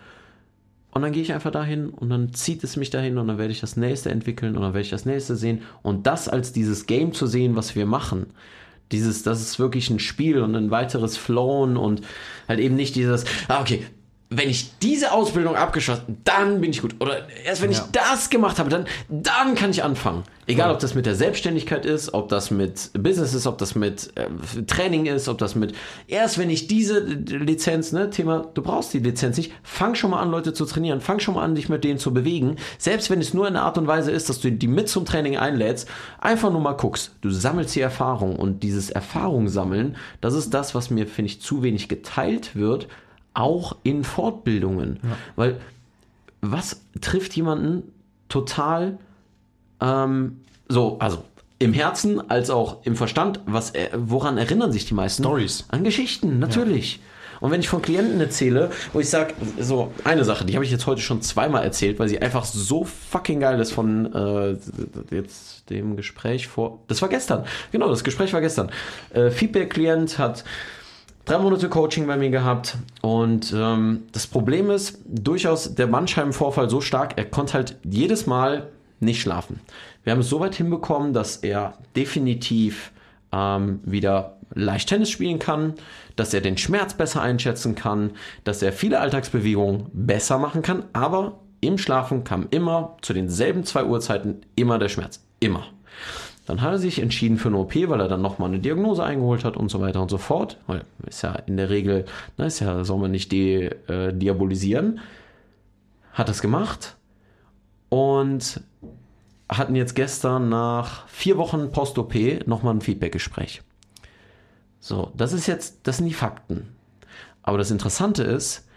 Und 0.92 1.03
dann 1.03 1.11
gehe 1.11 1.21
ich 1.21 1.33
einfach 1.33 1.51
dahin 1.51 1.90
und 1.90 2.09
dann 2.09 2.33
zieht 2.33 2.62
es 2.62 2.77
mich 2.77 2.90
dahin 2.90 3.19
und 3.19 3.27
dann 3.27 3.38
werde 3.38 3.51
ich 3.51 3.61
das 3.61 3.77
nächste 3.77 4.11
entwickeln 4.11 4.55
und 4.55 4.62
dann 4.62 4.73
werde 4.73 4.85
ich 4.85 4.90
das 4.90 5.05
nächste 5.05 5.35
sehen. 5.35 5.62
Und 5.83 6.07
das 6.07 6.29
als 6.29 6.53
dieses 6.53 6.87
Game 6.87 7.12
zu 7.12 7.27
sehen, 7.27 7.57
was 7.57 7.75
wir 7.75 7.87
machen. 7.87 8.27
Dieses, 8.92 9.25
das 9.25 9.40
ist 9.40 9.59
wirklich 9.59 9.90
ein 9.90 9.99
Spiel 9.99 10.40
und 10.40 10.55
ein 10.55 10.71
weiteres 10.71 11.16
Flown 11.16 11.77
und 11.77 12.03
halt 12.47 12.61
eben 12.61 12.77
nicht 12.77 12.95
dieses, 12.95 13.25
ah, 13.49 13.61
okay, 13.61 13.85
wenn 14.29 14.51
ich 14.51 14.77
diese 14.81 15.12
Ausbildung 15.12 15.55
abgeschlossen, 15.55 16.21
dann 16.25 16.61
bin 16.61 16.71
ich 16.71 16.83
gut. 16.83 16.97
Oder 16.99 17.29
erst 17.45 17.62
wenn 17.62 17.71
ich 17.71 17.79
das 17.93 18.29
gemacht 18.29 18.59
habe, 18.59 18.69
dann, 18.69 18.87
dann 19.09 19.55
kann 19.55 19.71
ich 19.71 19.85
anfangen. 19.85 20.25
Egal, 20.49 20.73
ob 20.73 20.81
das 20.81 20.95
mit 20.95 21.07
der 21.07 21.15
Selbstständigkeit 21.15 21.87
ist, 21.87 22.12
ob 22.12 22.29
das 22.29 22.51
mit 22.51 22.91
Business 22.95 23.35
ist, 23.35 23.47
ob 23.47 23.59
das 23.59 23.77
mit 23.77 24.12
äh, 24.17 24.29
Training 24.67 25.07
ist, 25.07 25.29
ob 25.29 25.39
das 25.39 25.55
mit, 25.55 25.75
erst 26.09 26.39
wenn 26.39 26.51
ich 26.51 26.67
diese 26.67 27.01
Lizenz, 27.01 27.93
ne, 27.93 28.11
Thema, 28.11 28.47
du 28.55 28.62
brauchst 28.62 28.93
die 28.95 28.99
Lizenz 28.99 29.37
nicht, 29.37 29.53
fang 29.62 29.95
schon 29.95 30.11
mal 30.11 30.21
an, 30.21 30.31
Leute 30.31 30.53
zu 30.53 30.65
trainieren, 30.65 31.01
fang 31.01 31.21
schon 31.21 31.35
mal 31.35 31.43
an, 31.43 31.55
dich 31.55 31.69
mit 31.69 31.85
denen 31.85 31.99
zu 31.99 32.12
bewegen. 32.12 32.57
Selbst 32.79 33.11
wenn 33.11 33.21
es 33.21 33.33
nur 33.33 33.47
eine 33.47 33.62
Art 33.62 33.79
und 33.79 33.87
Weise 33.87 34.11
ist, 34.11 34.29
dass 34.29 34.41
du 34.41 34.51
die 34.51 34.69
mit 34.69 34.89
zum 34.89 35.05
Training 35.05 35.37
einlädst, 35.37 35.89
einfach 36.21 36.51
nur 36.51 36.61
mal 36.61 36.73
guckst. 36.73 37.12
Du 37.21 37.31
sammelst 37.31 37.75
die 37.77 37.81
Erfahrung 37.81 38.37
und 38.37 38.62
dieses 38.62 38.91
Erfahrung 38.91 39.49
sammeln, 39.49 39.97
das 40.21 40.35
ist 40.35 40.53
das, 40.53 40.75
was 40.75 40.91
mir, 40.91 41.07
finde 41.07 41.31
ich, 41.31 41.41
zu 41.41 41.62
wenig 41.62 41.89
geteilt 41.89 42.57
wird, 42.57 42.89
auch 43.37 43.77
in 43.83 44.05
Fortbildungen. 44.05 44.99
Weil 45.37 45.61
was 46.40 46.81
trifft 47.01 47.35
jemanden 47.37 47.83
total 48.29 48.99
ähm, 49.81 50.40
so, 50.68 50.99
also 50.99 51.22
im 51.59 51.72
Herzen 51.72 52.31
als 52.31 52.51
auch 52.51 52.85
im 52.85 52.96
Verstand, 52.96 53.40
was, 53.46 53.70
äh, 53.75 53.88
woran 53.94 54.38
erinnern 54.38 54.72
sich 54.72 54.85
die 54.85 54.94
meisten? 54.94 55.22
Stories. 55.22 55.64
An 55.68 55.85
Geschichten, 55.85 56.38
natürlich. 56.38 57.01
Und 57.40 57.51
wenn 57.51 57.61
ich 57.61 57.68
von 57.68 57.83
Klienten 57.83 58.18
erzähle, 58.20 58.70
wo 58.92 59.01
ich 59.01 59.11
sage, 59.11 59.35
so 59.61 59.92
eine 60.05 60.25
Sache, 60.25 60.44
die 60.44 60.55
habe 60.55 60.64
ich 60.64 60.70
jetzt 60.70 60.87
heute 60.87 61.03
schon 61.03 61.20
zweimal 61.20 61.64
erzählt, 61.64 61.99
weil 61.99 62.09
sie 62.09 62.20
einfach 62.20 62.44
so 62.44 62.85
fucking 62.85 63.40
geil 63.40 63.61
ist 63.61 63.72
von 63.72 64.12
äh, 64.14 64.57
jetzt 65.14 65.68
dem 65.68 65.96
Gespräch 65.96 66.46
vor. 66.49 66.81
Das 66.88 67.03
war 67.03 67.11
gestern. 67.11 67.44
Genau, 67.72 67.88
das 67.88 68.05
Gespräch 68.05 68.33
war 68.33 68.40
gestern. 68.40 68.70
Äh, 69.12 69.31
Feedback-Klient 69.31 70.18
hat 70.18 70.44
drei 71.27 71.39
Monate 71.39 71.69
Coaching 71.69 72.07
bei 72.07 72.17
mir 72.17 72.31
gehabt 72.31 72.79
und 73.03 73.53
ähm, 73.55 74.05
das 74.12 74.27
Problem 74.27 74.71
ist 74.71 75.01
durchaus 75.07 75.75
der 75.75 75.89
Bandscheibenvorfall 75.89 76.71
so 76.71 76.81
stark, 76.81 77.19
er 77.19 77.27
konnte 77.27 77.55
halt 77.55 77.77
jedes 77.85 78.27
Mal 78.27 78.69
nicht 79.01 79.21
schlafen. 79.21 79.61
Wir 80.05 80.12
haben 80.12 80.21
es 80.21 80.31
so 80.31 80.41
weit 80.41 80.55
hinbekommen, 80.55 81.12
dass 81.12 81.39
er 81.39 81.75
definitiv 81.95 82.93
ähm, 83.33 83.81
wieder 83.85 84.39
leicht 84.55 84.89
Tennis 84.89 85.11
spielen 85.11 85.41
kann, 85.41 85.75
dass 86.15 86.33
er 86.33 86.41
den 86.41 86.57
Schmerz 86.57 86.95
besser 86.95 87.21
einschätzen 87.21 87.75
kann, 87.75 88.12
dass 88.45 88.62
er 88.62 88.73
viele 88.73 89.01
Alltagsbewegungen 89.01 89.87
besser 89.93 90.39
machen 90.39 90.62
kann, 90.62 90.85
aber 90.93 91.41
im 91.61 91.77
Schlafen 91.77 92.23
kam 92.23 92.47
immer 92.51 92.97
zu 93.03 93.12
denselben 93.12 93.65
zwei 93.65 93.85
Uhrzeiten 93.85 94.43
immer 94.55 94.79
der 94.79 94.89
Schmerz. 94.89 95.25
Immer. 95.41 95.67
Dann 96.47 96.63
hat 96.63 96.73
er 96.73 96.79
sich 96.79 97.01
entschieden 97.01 97.39
für 97.39 97.49
eine 97.49 97.59
OP, 97.59 97.75
weil 97.75 98.01
er 98.01 98.09
dann 98.09 98.23
nochmal 98.23 98.49
eine 98.49 98.61
Diagnose 98.61 99.03
eingeholt 99.05 99.45
hat 99.45 99.57
und 99.57 99.69
so 99.69 99.81
weiter 99.81 100.01
und 100.01 100.11
so 100.11 100.17
fort. 100.17 100.59
Weil 100.69 100.85
ist 101.07 101.23
ja 101.23 101.33
in 101.33 101.57
der 101.57 101.71
Regel, 101.71 102.05
ne, 102.39 102.47
ist 102.47 102.61
ja, 102.61 102.85
soll 102.85 102.99
man 102.99 103.11
nicht 103.11 103.33
di 103.33 103.65
äh, 103.65 104.13
diabolisieren. 104.13 105.01
Hat 106.13 106.29
das 106.29 106.41
gemacht 106.41 106.97
und 107.89 108.61
hatten 109.49 109.75
jetzt 109.75 109.95
gestern 109.95 110.49
nach 110.49 111.07
vier 111.09 111.37
Wochen 111.37 111.73
Post-OP 111.73 112.15
nochmal 112.47 112.75
ein 112.75 112.81
Feedback-Gespräch. 112.81 113.63
So, 114.79 115.13
das 115.17 115.33
ist 115.33 115.47
jetzt, 115.49 115.81
das 115.83 115.99
sind 115.99 116.07
die 116.07 116.15
Fakten. 116.15 116.69
Aber 117.43 117.59
das 117.59 117.73
Interessante 117.73 118.23
ist, 118.23 118.69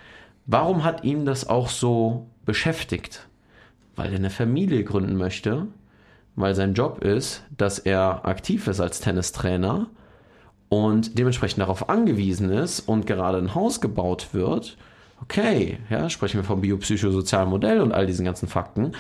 warum 0.48 0.84
hat 0.84 1.04
ihn 1.04 1.26
das 1.26 1.48
auch 1.48 1.70
so 1.70 2.28
beschäftigt? 2.46 3.28
Weil 3.96 4.12
er 4.12 4.18
eine 4.18 4.30
Familie 4.32 4.84
gründen 4.84 5.18
möchte, 5.18 5.68
weil 6.40 6.56
sein 6.56 6.74
Job 6.74 7.04
ist, 7.04 7.44
dass 7.58 7.80
er 7.80 8.26
aktiv 8.26 8.68
ist 8.68 8.80
als 8.80 9.02
Tennistrainer 9.02 9.88
und 10.70 11.18
dementsprechend 11.20 11.60
darauf 11.60 11.90
angewiesen 11.90 12.50
ist 12.50 12.80
und 12.80 13.06
gerade 13.06 13.38
ein 13.38 13.56
Haus 13.56 13.82
gebaut 13.82 14.30
wird. 14.32 14.78
Okay, 15.22 15.80
ja, 15.90 16.10
sprechen 16.10 16.38
wir 16.38 16.46
vom 16.46 16.62
biopsychosozialen 16.62 17.50
Modell 17.50 17.82
und 17.82 17.92
all 17.92 18.06
diesen 18.06 18.24
ganzen 18.24 18.48
Fakten. 18.48 18.94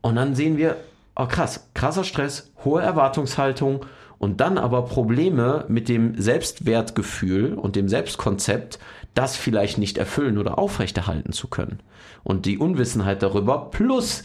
Und 0.00 0.16
dann 0.16 0.34
sehen 0.34 0.56
wir, 0.56 0.76
oh 1.14 1.26
krass, 1.26 1.68
krasser 1.74 2.04
Stress, 2.04 2.50
hohe 2.64 2.80
Erwartungshaltung 2.80 3.84
und 4.16 4.40
dann 4.40 4.56
aber 4.56 4.86
Probleme 4.86 5.66
mit 5.68 5.90
dem 5.90 6.18
Selbstwertgefühl 6.18 7.52
und 7.52 7.76
dem 7.76 7.88
Selbstkonzept, 7.88 8.78
das 9.12 9.36
vielleicht 9.36 9.76
nicht 9.76 9.98
erfüllen 9.98 10.38
oder 10.38 10.58
aufrechterhalten 10.58 11.32
zu 11.32 11.48
können. 11.48 11.80
Und 12.24 12.46
die 12.46 12.56
Unwissenheit 12.56 13.22
darüber 13.22 13.70
plus 13.70 14.22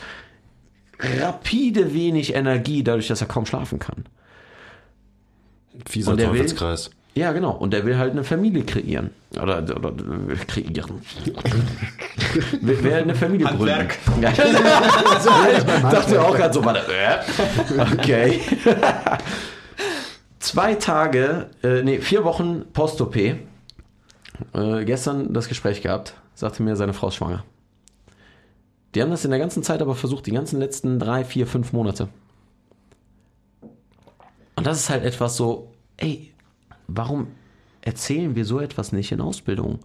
rapide 1.20 1.94
wenig 1.94 2.34
Energie, 2.36 2.84
dadurch, 2.84 3.08
dass 3.08 3.22
er 3.22 3.28
kaum 3.28 3.46
schlafen 3.46 3.80
kann. 3.80 4.06
Fieser 5.88 6.16
Teufelskreis. 6.18 6.92
Ja, 7.16 7.32
genau. 7.32 7.52
Und 7.52 7.72
der 7.74 7.86
will 7.86 7.98
halt 7.98 8.12
eine 8.12 8.24
Familie 8.24 8.64
kreieren. 8.64 9.12
Oder, 9.40 9.60
oder 9.76 9.90
äh, 10.30 10.36
kreieren. 10.48 11.02
will, 12.62 12.84
will 12.84 12.94
eine 12.94 13.14
Familie 13.14 13.48
Handwerk. 13.48 14.00
gründen. 14.06 14.24
Ich 14.34 15.92
dachte 15.92 16.22
auch 16.22 16.36
gerade 16.36 16.54
so, 16.54 16.66
warte. 16.66 16.82
äh, 16.92 17.20
Okay. 17.94 18.40
Zwei 20.40 20.76
Tage, 20.76 21.50
äh, 21.64 21.84
nee, 21.84 22.00
vier 22.00 22.24
Wochen 22.24 22.66
Post-OP. 22.74 23.16
Äh, 23.16 23.38
gestern 24.86 25.34
das 25.34 25.48
Gespräch 25.48 25.82
gehabt, 25.82 26.16
sagte 26.34 26.64
mir, 26.64 26.76
seine 26.76 26.94
Frau 26.94 27.08
ist 27.10 27.16
schwanger. 27.16 27.44
Die 28.94 29.02
haben 29.02 29.12
das 29.12 29.26
in 29.26 29.32
der 29.32 29.40
ganzen 29.40 29.64
Zeit 29.64 29.82
aber 29.82 29.96
versucht, 29.96 30.26
die 30.26 30.32
ganzen 30.32 30.60
letzten 30.60 31.00
drei, 31.00 31.26
vier, 31.26 31.48
fünf 31.48 31.74
Monate. 31.74 32.10
Und 34.56 34.68
das 34.68 34.80
ist 34.80 34.90
halt 34.90 35.04
etwas 35.04 35.36
so, 35.36 35.72
ey, 35.98 36.32
warum 36.88 37.28
erzählen 37.82 38.36
wir 38.36 38.46
so 38.46 38.60
etwas 38.60 38.92
nicht 38.92 39.12
in 39.12 39.22
Ausbildung? 39.22 39.80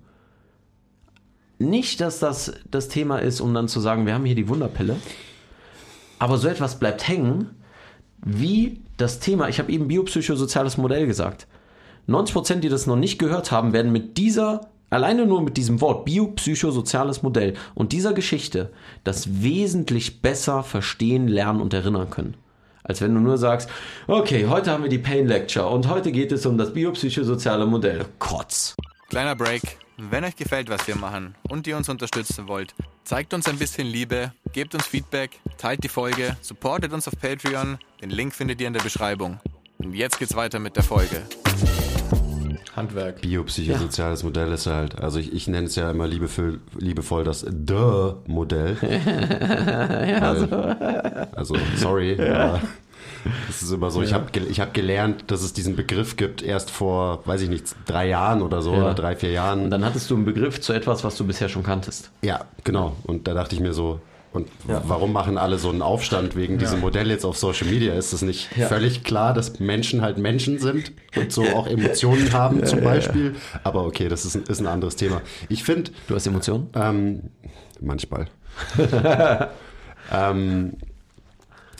Nicht, 1.58 2.00
dass 2.00 2.20
das 2.20 2.52
das 2.70 2.88
Thema 2.88 3.18
ist, 3.18 3.40
um 3.40 3.52
dann 3.54 3.66
zu 3.66 3.80
sagen, 3.80 4.06
wir 4.06 4.14
haben 4.14 4.24
hier 4.24 4.36
die 4.36 4.48
Wunderpille. 4.48 4.96
Aber 6.18 6.38
so 6.38 6.48
etwas 6.48 6.78
bleibt 6.78 7.08
hängen, 7.08 7.50
wie 8.24 8.80
das 8.96 9.20
Thema, 9.20 9.48
ich 9.48 9.58
habe 9.58 9.72
eben 9.72 9.88
biopsychosoziales 9.88 10.76
Modell 10.76 11.06
gesagt. 11.06 11.46
90%, 12.08 12.56
die 12.56 12.68
das 12.68 12.86
noch 12.86 12.96
nicht 12.96 13.18
gehört 13.18 13.50
haben, 13.50 13.72
werden 13.72 13.92
mit 13.92 14.16
dieser, 14.16 14.68
alleine 14.90 15.26
nur 15.26 15.42
mit 15.42 15.56
diesem 15.56 15.80
Wort, 15.80 16.04
biopsychosoziales 16.04 17.22
Modell 17.22 17.54
und 17.74 17.92
dieser 17.92 18.12
Geschichte 18.12 18.72
das 19.04 19.42
wesentlich 19.42 20.22
besser 20.22 20.62
verstehen, 20.62 21.28
lernen 21.28 21.60
und 21.60 21.74
erinnern 21.74 22.10
können. 22.10 22.34
Als 22.82 23.00
wenn 23.00 23.14
du 23.14 23.20
nur 23.20 23.36
sagst, 23.36 23.68
okay, 24.06 24.46
heute 24.46 24.70
haben 24.70 24.82
wir 24.82 24.90
die 24.90 24.98
Pain 24.98 25.26
Lecture 25.26 25.68
und 25.68 25.88
heute 25.88 26.10
geht 26.10 26.32
es 26.32 26.46
um 26.46 26.56
das 26.56 26.72
biopsychosoziale 26.72 27.66
Modell. 27.66 28.06
Kotz. 28.18 28.76
Kleiner 29.10 29.36
Break. 29.36 29.62
Wenn 29.98 30.24
euch 30.24 30.36
gefällt, 30.36 30.70
was 30.70 30.86
wir 30.86 30.94
machen 30.94 31.34
und 31.48 31.66
ihr 31.66 31.76
uns 31.76 31.88
unterstützen 31.88 32.46
wollt, 32.46 32.72
zeigt 33.02 33.34
uns 33.34 33.48
ein 33.48 33.58
bisschen 33.58 33.86
Liebe, 33.86 34.32
gebt 34.52 34.74
uns 34.74 34.86
Feedback, 34.86 35.40
teilt 35.58 35.82
die 35.82 35.88
Folge, 35.88 36.36
supportet 36.40 36.92
uns 36.92 37.08
auf 37.08 37.14
Patreon. 37.20 37.78
Den 38.00 38.10
Link 38.10 38.32
findet 38.32 38.60
ihr 38.60 38.68
in 38.68 38.74
der 38.74 38.82
Beschreibung. 38.82 39.40
Und 39.78 39.94
jetzt 39.94 40.18
geht's 40.18 40.36
weiter 40.36 40.60
mit 40.60 40.76
der 40.76 40.84
Folge. 40.84 41.22
Handwerk. 42.78 43.20
Biopsychosoziales 43.20 44.22
Modell 44.22 44.52
ist 44.52 44.66
halt, 44.66 44.98
also 45.00 45.18
ich, 45.18 45.32
ich 45.32 45.46
nenne 45.48 45.66
es 45.66 45.74
ja 45.76 45.90
immer 45.90 46.06
liebevoll, 46.06 46.60
liebevoll 46.78 47.24
das 47.24 47.40
The-Modell. 47.40 48.76
Weil- 49.60 51.28
also, 51.34 51.56
sorry, 51.76 52.14
aber 52.20 52.60
es 53.48 53.62
ist 53.62 53.72
immer 53.72 53.90
so, 53.90 54.02
ich 54.02 54.12
habe 54.14 54.26
ich 54.48 54.60
hab 54.60 54.74
gelernt, 54.74 55.24
dass 55.28 55.42
es 55.42 55.52
diesen 55.52 55.76
Begriff 55.76 56.16
gibt, 56.16 56.42
erst 56.42 56.70
vor, 56.70 57.20
weiß 57.26 57.42
ich 57.42 57.48
nicht, 57.48 57.74
drei 57.86 58.08
Jahren 58.08 58.42
oder 58.42 58.62
so, 58.62 58.72
Ja. 58.72 58.78
oder 58.80 58.94
drei, 58.94 59.16
vier 59.16 59.30
Jahren. 59.32 59.64
Und 59.64 59.70
dann 59.70 59.84
hattest 59.84 60.10
du 60.10 60.14
einen 60.14 60.24
Begriff 60.24 60.60
zu 60.60 60.72
etwas, 60.72 61.04
was 61.04 61.16
du 61.16 61.26
bisher 61.26 61.48
schon 61.48 61.62
kanntest. 61.62 62.10
Ja, 62.22 62.44
genau. 62.64 62.96
Und 63.04 63.26
da 63.28 63.34
dachte 63.34 63.54
ich 63.54 63.60
mir 63.60 63.72
so, 63.72 64.00
und 64.38 64.48
warum 64.66 65.12
machen 65.12 65.38
alle 65.38 65.58
so 65.58 65.70
einen 65.70 65.82
Aufstand 65.82 66.36
wegen 66.36 66.58
diesem 66.58 66.80
Modell 66.80 67.10
jetzt 67.10 67.24
auf 67.24 67.36
Social 67.36 67.68
Media? 67.68 67.94
Ist 67.94 68.12
es 68.12 68.22
nicht 68.22 68.48
völlig 68.68 69.04
klar, 69.04 69.34
dass 69.34 69.58
Menschen 69.60 70.02
halt 70.02 70.18
Menschen 70.18 70.58
sind 70.58 70.92
und 71.16 71.32
so 71.32 71.42
auch 71.44 71.66
Emotionen 71.66 72.32
haben 72.32 72.64
zum 72.64 72.80
Beispiel? 72.82 73.34
Aber 73.64 73.84
okay, 73.84 74.08
das 74.08 74.24
ist 74.24 74.36
ein, 74.36 74.44
ist 74.44 74.60
ein 74.60 74.66
anderes 74.66 74.96
Thema. 74.96 75.22
Ich 75.48 75.64
finde, 75.64 75.90
Du 76.06 76.14
hast 76.14 76.26
Emotionen? 76.26 76.68
ähm, 76.74 77.22
manchmal. 77.80 78.26
ähm, 80.12 80.72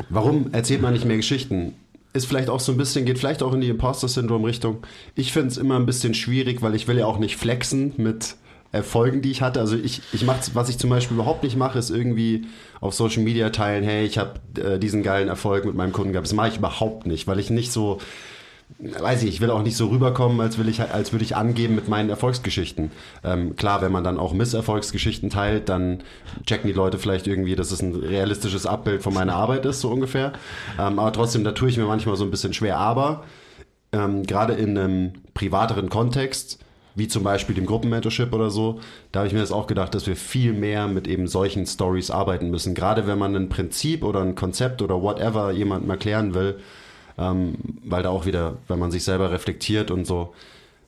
warum 0.09 0.53
erzählt 0.53 0.83
man 0.83 0.93
nicht 0.93 1.05
mehr 1.05 1.17
Geschichten? 1.17 1.75
Ist 2.13 2.27
vielleicht 2.27 2.49
auch 2.49 2.61
so 2.61 2.73
ein 2.73 2.79
bisschen, 2.79 3.05
geht 3.05 3.19
vielleicht 3.19 3.43
auch 3.43 3.53
in 3.53 3.61
die 3.61 3.69
Imposter-Syndrom-Richtung. 3.69 4.79
Ich 5.15 5.33
finde 5.33 5.49
es 5.49 5.57
immer 5.59 5.77
ein 5.77 5.87
bisschen 5.87 6.15
schwierig, 6.15 6.63
weil 6.63 6.75
ich 6.75 6.89
will 6.89 6.99
ja 6.99 7.07
auch 7.07 7.19
nicht 7.19 7.37
flexen 7.37 7.93
mit 7.97 8.37
Erfolgen, 8.71 9.23
die 9.23 9.31
ich 9.31 9.41
hatte. 9.41 9.61
Also 9.61 9.77
ich, 9.77 10.03
ich 10.13 10.25
mache, 10.25 10.41
was 10.53 10.69
ich 10.69 10.79
zum 10.79 10.91
Beispiel 10.91 11.15
überhaupt 11.17 11.43
nicht 11.43 11.57
mache, 11.57 11.79
ist 11.79 11.91
irgendwie 11.91 12.47
auf 12.81 12.95
Social 12.95 13.23
Media 13.23 13.49
teilen, 13.51 13.83
hey, 13.83 14.05
ich 14.05 14.19
habe 14.19 14.35
äh, 14.61 14.79
diesen 14.79 15.03
geilen 15.03 15.29
Erfolg 15.29 15.65
mit 15.65 15.75
meinem 15.75 15.93
Kunden 15.93 16.13
gehabt. 16.13 16.27
Das 16.27 16.35
mache 16.35 16.49
ich 16.49 16.59
überhaupt 16.59 17.07
nicht, 17.07 17.27
weil 17.27 17.39
ich 17.39 17.49
nicht 17.49 17.73
so, 17.73 17.99
weiß 18.79 19.23
ich, 19.23 19.31
ich 19.31 19.41
will 19.41 19.51
auch 19.51 19.63
nicht 19.63 19.77
so 19.77 19.87
rüberkommen, 19.87 20.39
als, 20.43 20.59
will 20.59 20.69
ich, 20.69 20.83
als 20.83 21.13
würde 21.13 21.25
ich 21.25 21.35
angeben 21.35 21.75
mit 21.77 21.89
meinen 21.89 22.11
Erfolgsgeschichten. 22.11 22.91
Ähm, 23.25 23.57
klar, 23.57 23.81
wenn 23.81 23.91
man 23.91 24.05
dann 24.05 24.19
auch 24.19 24.35
Misserfolgsgeschichten 24.35 25.31
teilt, 25.31 25.71
dann 25.71 26.03
checken 26.47 26.69
die 26.69 26.77
Leute 26.77 26.99
vielleicht 26.99 27.27
irgendwie, 27.27 27.57
dass 27.57 27.71
es 27.71 27.81
ein 27.81 27.95
realistisches 27.95 28.67
Abbild 28.67 29.03
von 29.03 29.15
meiner 29.15 29.35
Arbeit 29.35 29.65
ist, 29.65 29.81
so 29.81 29.89
ungefähr. 29.89 30.35
Ähm, 30.79 30.99
aber 30.99 31.13
trotzdem, 31.13 31.43
da 31.43 31.53
tue 31.53 31.71
ich 31.71 31.79
mir 31.79 31.87
manchmal 31.87 32.17
so 32.17 32.25
ein 32.25 32.31
bisschen 32.31 32.53
schwer. 32.53 32.77
Aber 32.77 33.25
ähm, 33.93 34.25
gerade 34.25 34.53
in 34.53 34.77
einem 34.77 35.13
privateren 35.33 35.89
Kontext, 35.89 36.59
wie 36.99 37.09
zum 37.09 37.23
Beispiel 37.23 37.55
dem 37.55 37.67
Gruppenmentorship 37.67 38.33
oder 38.33 38.51
so, 38.51 38.81
da 39.13 39.21
habe 39.21 39.29
ich 39.29 39.33
mir 39.33 39.41
das 39.41 39.53
auch 39.53 39.67
gedacht, 39.67 39.95
dass 39.95 40.07
wir 40.07 40.17
viel 40.17 40.53
mehr 40.53 40.89
mit 40.89 41.07
eben 41.07 41.29
solchen 41.29 41.65
Stories 41.65 42.11
arbeiten 42.11 42.51
müssen. 42.51 42.75
Gerade 42.75 43.07
wenn 43.07 43.19
man 43.19 43.37
ein 43.37 43.49
Prinzip 43.49 44.03
oder 44.03 44.21
ein 44.21 44.35
Konzept 44.35 44.83
oder 44.83 45.01
whatever 45.01 45.53
jemandem 45.53 45.91
erklären 45.91 46.35
will, 46.35 46.59
ähm, 47.17 47.55
weil 47.85 48.03
da 48.03 48.11
auch 48.11 48.27
wieder, 48.27 48.59
wenn 48.67 48.79
man 48.79 48.91
sich 48.91 49.05
selber 49.05 49.31
reflektiert 49.31 49.91
und 49.91 50.07
so, 50.07 50.35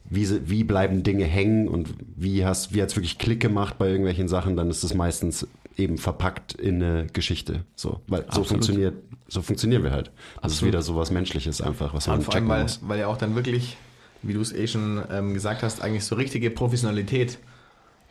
wie, 0.08 0.28
wie 0.48 0.64
bleiben 0.64 1.02
Dinge 1.02 1.24
hängen 1.24 1.68
und 1.68 1.88
wie 2.16 2.44
hast, 2.44 2.74
wie 2.74 2.82
hat's 2.82 2.96
wirklich 2.96 3.18
Klick 3.18 3.40
gemacht 3.40 3.78
bei 3.78 3.88
irgendwelchen 3.88 4.26
Sachen, 4.26 4.56
dann 4.56 4.68
ist 4.68 4.82
es 4.82 4.94
meistens 4.94 5.46
eben 5.76 5.98
verpackt 5.98 6.54
in 6.54 6.82
eine 6.82 7.06
Geschichte. 7.06 7.64
So, 7.76 8.00
weil 8.08 8.24
so 8.30 8.42
funktioniert, 8.42 8.94
so 9.28 9.42
funktionieren 9.42 9.84
wir 9.84 9.92
halt. 9.92 10.10
Das 10.42 10.52
ist 10.52 10.64
wieder 10.64 10.82
so 10.82 10.96
was 10.96 11.10
Menschliches 11.10 11.60
einfach, 11.60 11.94
was 11.94 12.08
man 12.08 12.18
Und 12.18 12.24
vor 12.24 12.34
allem, 12.34 12.48
weil, 12.48 12.66
weil 12.82 12.98
ja 12.98 13.06
auch 13.06 13.16
dann 13.16 13.36
wirklich, 13.36 13.76
wie 14.22 14.34
du 14.34 14.40
es 14.40 14.52
eh 14.52 14.66
schon 14.66 15.02
ähm, 15.10 15.34
gesagt 15.34 15.62
hast, 15.62 15.82
eigentlich 15.82 16.04
so 16.04 16.14
richtige 16.14 16.50
Professionalität 16.50 17.38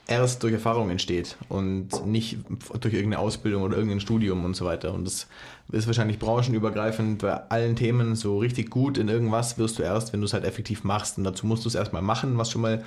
erst 0.09 0.41
durch 0.41 0.53
Erfahrung 0.53 0.89
entsteht 0.89 1.37
und 1.49 2.05
nicht 2.07 2.39
durch 2.81 2.93
irgendeine 2.93 3.19
Ausbildung 3.19 3.61
oder 3.61 3.77
irgendein 3.77 3.99
Studium 3.99 4.43
und 4.43 4.55
so 4.55 4.65
weiter. 4.65 4.93
Und 4.93 5.05
das 5.05 5.27
ist 5.71 5.85
wahrscheinlich 5.85 6.17
branchenübergreifend 6.17 7.21
bei 7.21 7.33
allen 7.49 7.75
Themen 7.75 8.15
so 8.15 8.39
richtig 8.39 8.71
gut 8.71 8.97
in 8.97 9.07
irgendwas 9.07 9.59
wirst 9.59 9.77
du 9.77 9.83
erst, 9.83 10.11
wenn 10.11 10.19
du 10.19 10.25
es 10.25 10.33
halt 10.33 10.45
effektiv 10.45 10.83
machst. 10.83 11.19
Und 11.19 11.25
dazu 11.25 11.45
musst 11.45 11.63
du 11.63 11.69
es 11.69 11.75
erstmal 11.75 12.01
machen, 12.01 12.37
was 12.39 12.49
schon 12.49 12.61
mal 12.61 12.83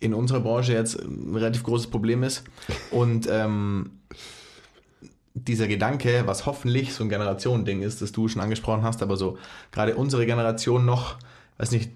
in 0.00 0.12
unserer 0.12 0.40
Branche 0.40 0.74
jetzt 0.74 1.00
ein 1.00 1.34
relativ 1.34 1.62
großes 1.62 1.86
Problem 1.86 2.22
ist. 2.22 2.44
Und 2.90 3.26
ähm, 3.30 3.92
dieser 5.32 5.68
Gedanke, 5.68 6.24
was 6.26 6.44
hoffentlich 6.44 6.92
so 6.92 7.04
ein 7.04 7.08
Generationending 7.08 7.80
ist, 7.82 8.02
das 8.02 8.12
du 8.12 8.28
schon 8.28 8.42
angesprochen 8.42 8.82
hast, 8.82 9.02
aber 9.02 9.16
so 9.16 9.38
gerade 9.72 9.94
unsere 9.94 10.26
Generation 10.26 10.84
noch, 10.84 11.16
weiß 11.56 11.70
nicht, 11.70 11.90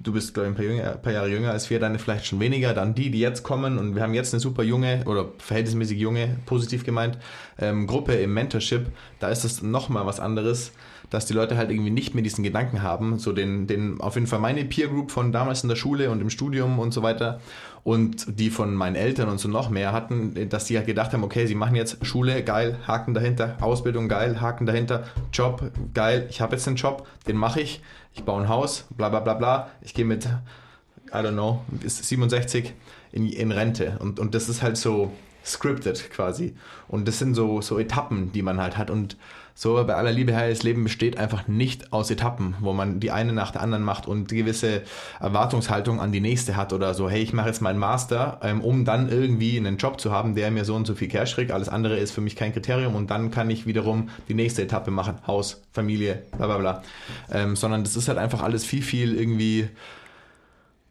du 0.00 0.12
bist, 0.12 0.34
glaube 0.34 0.48
ich, 0.48 0.52
ein 0.52 0.56
paar, 0.56 0.64
jünger, 0.64 0.92
ein 0.92 1.02
paar 1.02 1.12
Jahre 1.12 1.28
jünger 1.28 1.50
als 1.50 1.70
wir, 1.70 1.80
deine 1.80 1.98
vielleicht 1.98 2.26
schon 2.26 2.40
weniger, 2.40 2.74
dann 2.74 2.94
die, 2.94 3.10
die 3.10 3.20
jetzt 3.20 3.42
kommen. 3.42 3.78
Und 3.78 3.94
wir 3.94 4.02
haben 4.02 4.14
jetzt 4.14 4.34
eine 4.34 4.40
super 4.40 4.62
junge 4.62 5.02
oder 5.06 5.32
verhältnismäßig 5.38 5.98
junge, 5.98 6.36
positiv 6.46 6.84
gemeint, 6.84 7.18
ähm, 7.58 7.86
Gruppe 7.86 8.14
im 8.14 8.34
Mentorship, 8.34 8.86
da 9.20 9.28
ist 9.28 9.44
es 9.44 9.62
nochmal 9.62 10.06
was 10.06 10.20
anderes, 10.20 10.72
dass 11.10 11.26
die 11.26 11.32
Leute 11.32 11.56
halt 11.56 11.70
irgendwie 11.70 11.90
nicht 11.90 12.14
mehr 12.14 12.24
diesen 12.24 12.42
Gedanken 12.42 12.82
haben, 12.82 13.18
so 13.18 13.32
den, 13.32 13.66
den, 13.66 14.00
auf 14.00 14.14
jeden 14.14 14.26
Fall 14.26 14.40
meine 14.40 14.64
Peer 14.64 14.88
Group 14.88 15.10
von 15.10 15.32
damals 15.32 15.62
in 15.62 15.68
der 15.68 15.76
Schule 15.76 16.10
und 16.10 16.20
im 16.20 16.30
Studium 16.30 16.78
und 16.78 16.92
so 16.92 17.02
weiter 17.02 17.40
und 17.84 18.40
die 18.40 18.48
von 18.48 18.74
meinen 18.74 18.96
Eltern 18.96 19.28
und 19.28 19.38
so 19.38 19.48
noch 19.48 19.68
mehr 19.68 19.92
hatten, 19.92 20.48
dass 20.48 20.64
die 20.64 20.76
halt 20.78 20.86
gedacht 20.86 21.12
haben, 21.12 21.22
okay, 21.22 21.46
sie 21.46 21.54
machen 21.54 21.76
jetzt 21.76 22.04
Schule, 22.04 22.42
geil, 22.42 22.78
Haken 22.86 23.12
dahinter, 23.12 23.58
Ausbildung, 23.60 24.08
geil, 24.08 24.40
Haken 24.40 24.66
dahinter, 24.66 25.04
Job, 25.32 25.70
geil, 25.92 26.26
ich 26.30 26.40
habe 26.40 26.56
jetzt 26.56 26.66
einen 26.66 26.76
Job, 26.76 27.06
den 27.28 27.36
mache 27.36 27.60
ich, 27.60 27.82
ich 28.14 28.24
baue 28.24 28.42
ein 28.42 28.48
Haus, 28.48 28.86
bla 28.96 29.10
bla 29.10 29.20
bla 29.20 29.34
bla, 29.34 29.70
ich 29.82 29.92
gehe 29.92 30.06
mit, 30.06 30.24
I 30.24 31.18
don't 31.18 31.32
know, 31.32 31.62
bis 31.68 31.98
67 31.98 32.72
in, 33.12 33.28
in 33.28 33.52
Rente. 33.52 33.98
Und, 34.00 34.18
und 34.18 34.34
das 34.34 34.48
ist 34.48 34.62
halt 34.62 34.78
so 34.78 35.12
scripted 35.44 36.10
quasi 36.10 36.54
und 36.88 37.06
das 37.06 37.18
sind 37.18 37.34
so, 37.34 37.60
so 37.60 37.78
Etappen, 37.78 38.32
die 38.32 38.42
man 38.42 38.60
halt 38.60 38.76
hat 38.76 38.90
und 38.90 39.16
so 39.56 39.74
bei 39.86 39.94
aller 39.94 40.10
Liebe 40.10 40.32
her, 40.32 40.48
das 40.48 40.64
Leben 40.64 40.82
besteht 40.82 41.16
einfach 41.16 41.46
nicht 41.46 41.92
aus 41.92 42.10
Etappen, 42.10 42.56
wo 42.58 42.72
man 42.72 42.98
die 42.98 43.12
eine 43.12 43.32
nach 43.32 43.52
der 43.52 43.60
anderen 43.62 43.84
macht 43.84 44.08
und 44.08 44.28
gewisse 44.28 44.82
Erwartungshaltung 45.20 46.00
an 46.00 46.10
die 46.10 46.20
nächste 46.20 46.56
hat 46.56 46.72
oder 46.72 46.92
so, 46.92 47.08
hey, 47.08 47.22
ich 47.22 47.32
mache 47.32 47.48
jetzt 47.48 47.62
meinen 47.62 47.78
Master, 47.78 48.40
ähm, 48.42 48.60
um 48.62 48.84
dann 48.84 49.08
irgendwie 49.08 49.56
einen 49.56 49.76
Job 49.76 50.00
zu 50.00 50.10
haben, 50.10 50.34
der 50.34 50.50
mir 50.50 50.64
so 50.64 50.74
und 50.74 50.88
so 50.88 50.96
viel 50.96 51.06
Cash 51.06 51.36
kriegt. 51.36 51.52
Alles 51.52 51.68
andere 51.68 51.96
ist 51.98 52.10
für 52.10 52.20
mich 52.20 52.34
kein 52.34 52.52
Kriterium 52.52 52.96
und 52.96 53.10
dann 53.10 53.30
kann 53.30 53.48
ich 53.48 53.64
wiederum 53.64 54.08
die 54.28 54.34
nächste 54.34 54.62
Etappe 54.62 54.90
machen. 54.90 55.18
Haus, 55.24 55.62
Familie, 55.72 56.24
bla 56.36 56.46
bla 56.46 56.58
bla. 56.58 56.82
Ähm, 57.30 57.54
sondern 57.54 57.84
das 57.84 57.94
ist 57.94 58.08
halt 58.08 58.18
einfach 58.18 58.42
alles 58.42 58.64
viel, 58.64 58.82
viel 58.82 59.16
irgendwie 59.16 59.68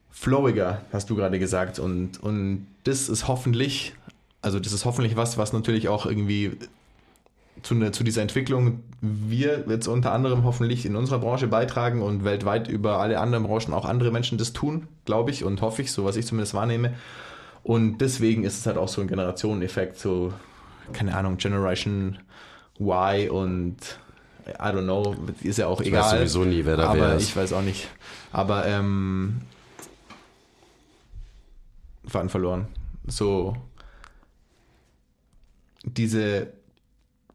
flowiger, 0.10 0.84
hast 0.94 1.10
du 1.10 1.18
gerade 1.18 1.38
gesagt. 1.38 1.80
Und, 1.80 2.24
und 2.24 2.68
das 2.86 3.10
ist 3.10 3.28
hoffentlich, 3.28 3.94
also 4.44 4.60
das 4.60 4.74
ist 4.74 4.86
hoffentlich 4.86 5.16
was, 5.16 5.38
was 5.40 5.54
natürlich 5.54 5.88
auch 5.90 6.06
irgendwie 6.06 6.52
zu, 7.64 7.76
ne, 7.76 7.92
zu 7.92 8.04
dieser 8.04 8.22
Entwicklung 8.22 8.84
wir 9.02 9.66
jetzt 9.68 9.88
unter 9.88 10.12
anderem 10.12 10.44
hoffentlich 10.44 10.86
in 10.86 10.96
unserer 10.96 11.20
Branche 11.20 11.48
beitragen 11.48 12.02
und 12.02 12.24
weltweit 12.24 12.68
über 12.68 13.00
alle 13.00 13.20
anderen 13.20 13.46
Branchen 13.46 13.74
auch 13.74 13.86
andere 13.86 14.12
Menschen 14.12 14.38
das 14.38 14.54
tun, 14.54 14.88
glaube 15.06 15.32
ich 15.32 15.44
und 15.44 15.62
hoffe 15.62 15.82
ich, 15.82 15.92
so 15.92 16.04
was 16.06 16.16
ich 16.18 16.26
zumindest 16.28 16.54
wahrnehme. 16.54 16.94
Und 17.64 18.00
deswegen 18.00 18.44
ist 18.44 18.58
es 18.60 18.66
halt 18.66 18.78
auch 18.78 18.90
so 18.90 19.02
ein 19.02 19.08
Generationeneffekt, 19.08 19.98
so, 19.98 20.34
keine 20.92 21.16
Ahnung, 21.16 21.38
Generation 21.38 22.18
Y 22.80 23.30
und 23.30 23.78
I 24.46 24.52
don't 24.64 24.84
know, 24.84 25.16
ist 25.42 25.58
ja 25.58 25.68
auch 25.68 25.80
Ich 25.80 25.88
egal. 25.88 26.02
weiß 26.04 26.12
sowieso 26.12 26.44
nie, 26.44 26.66
wer 26.66 26.76
da 26.76 26.90
aber 26.90 27.14
ist. 27.16 27.24
ich 27.30 27.36
weiß 27.38 27.54
auch 27.54 27.62
nicht. 27.62 27.88
Aber 28.34 28.66
ähm, 28.68 29.42
Faden 32.06 32.30
verloren. 32.30 32.68
So 33.08 33.56
diese 35.84 36.54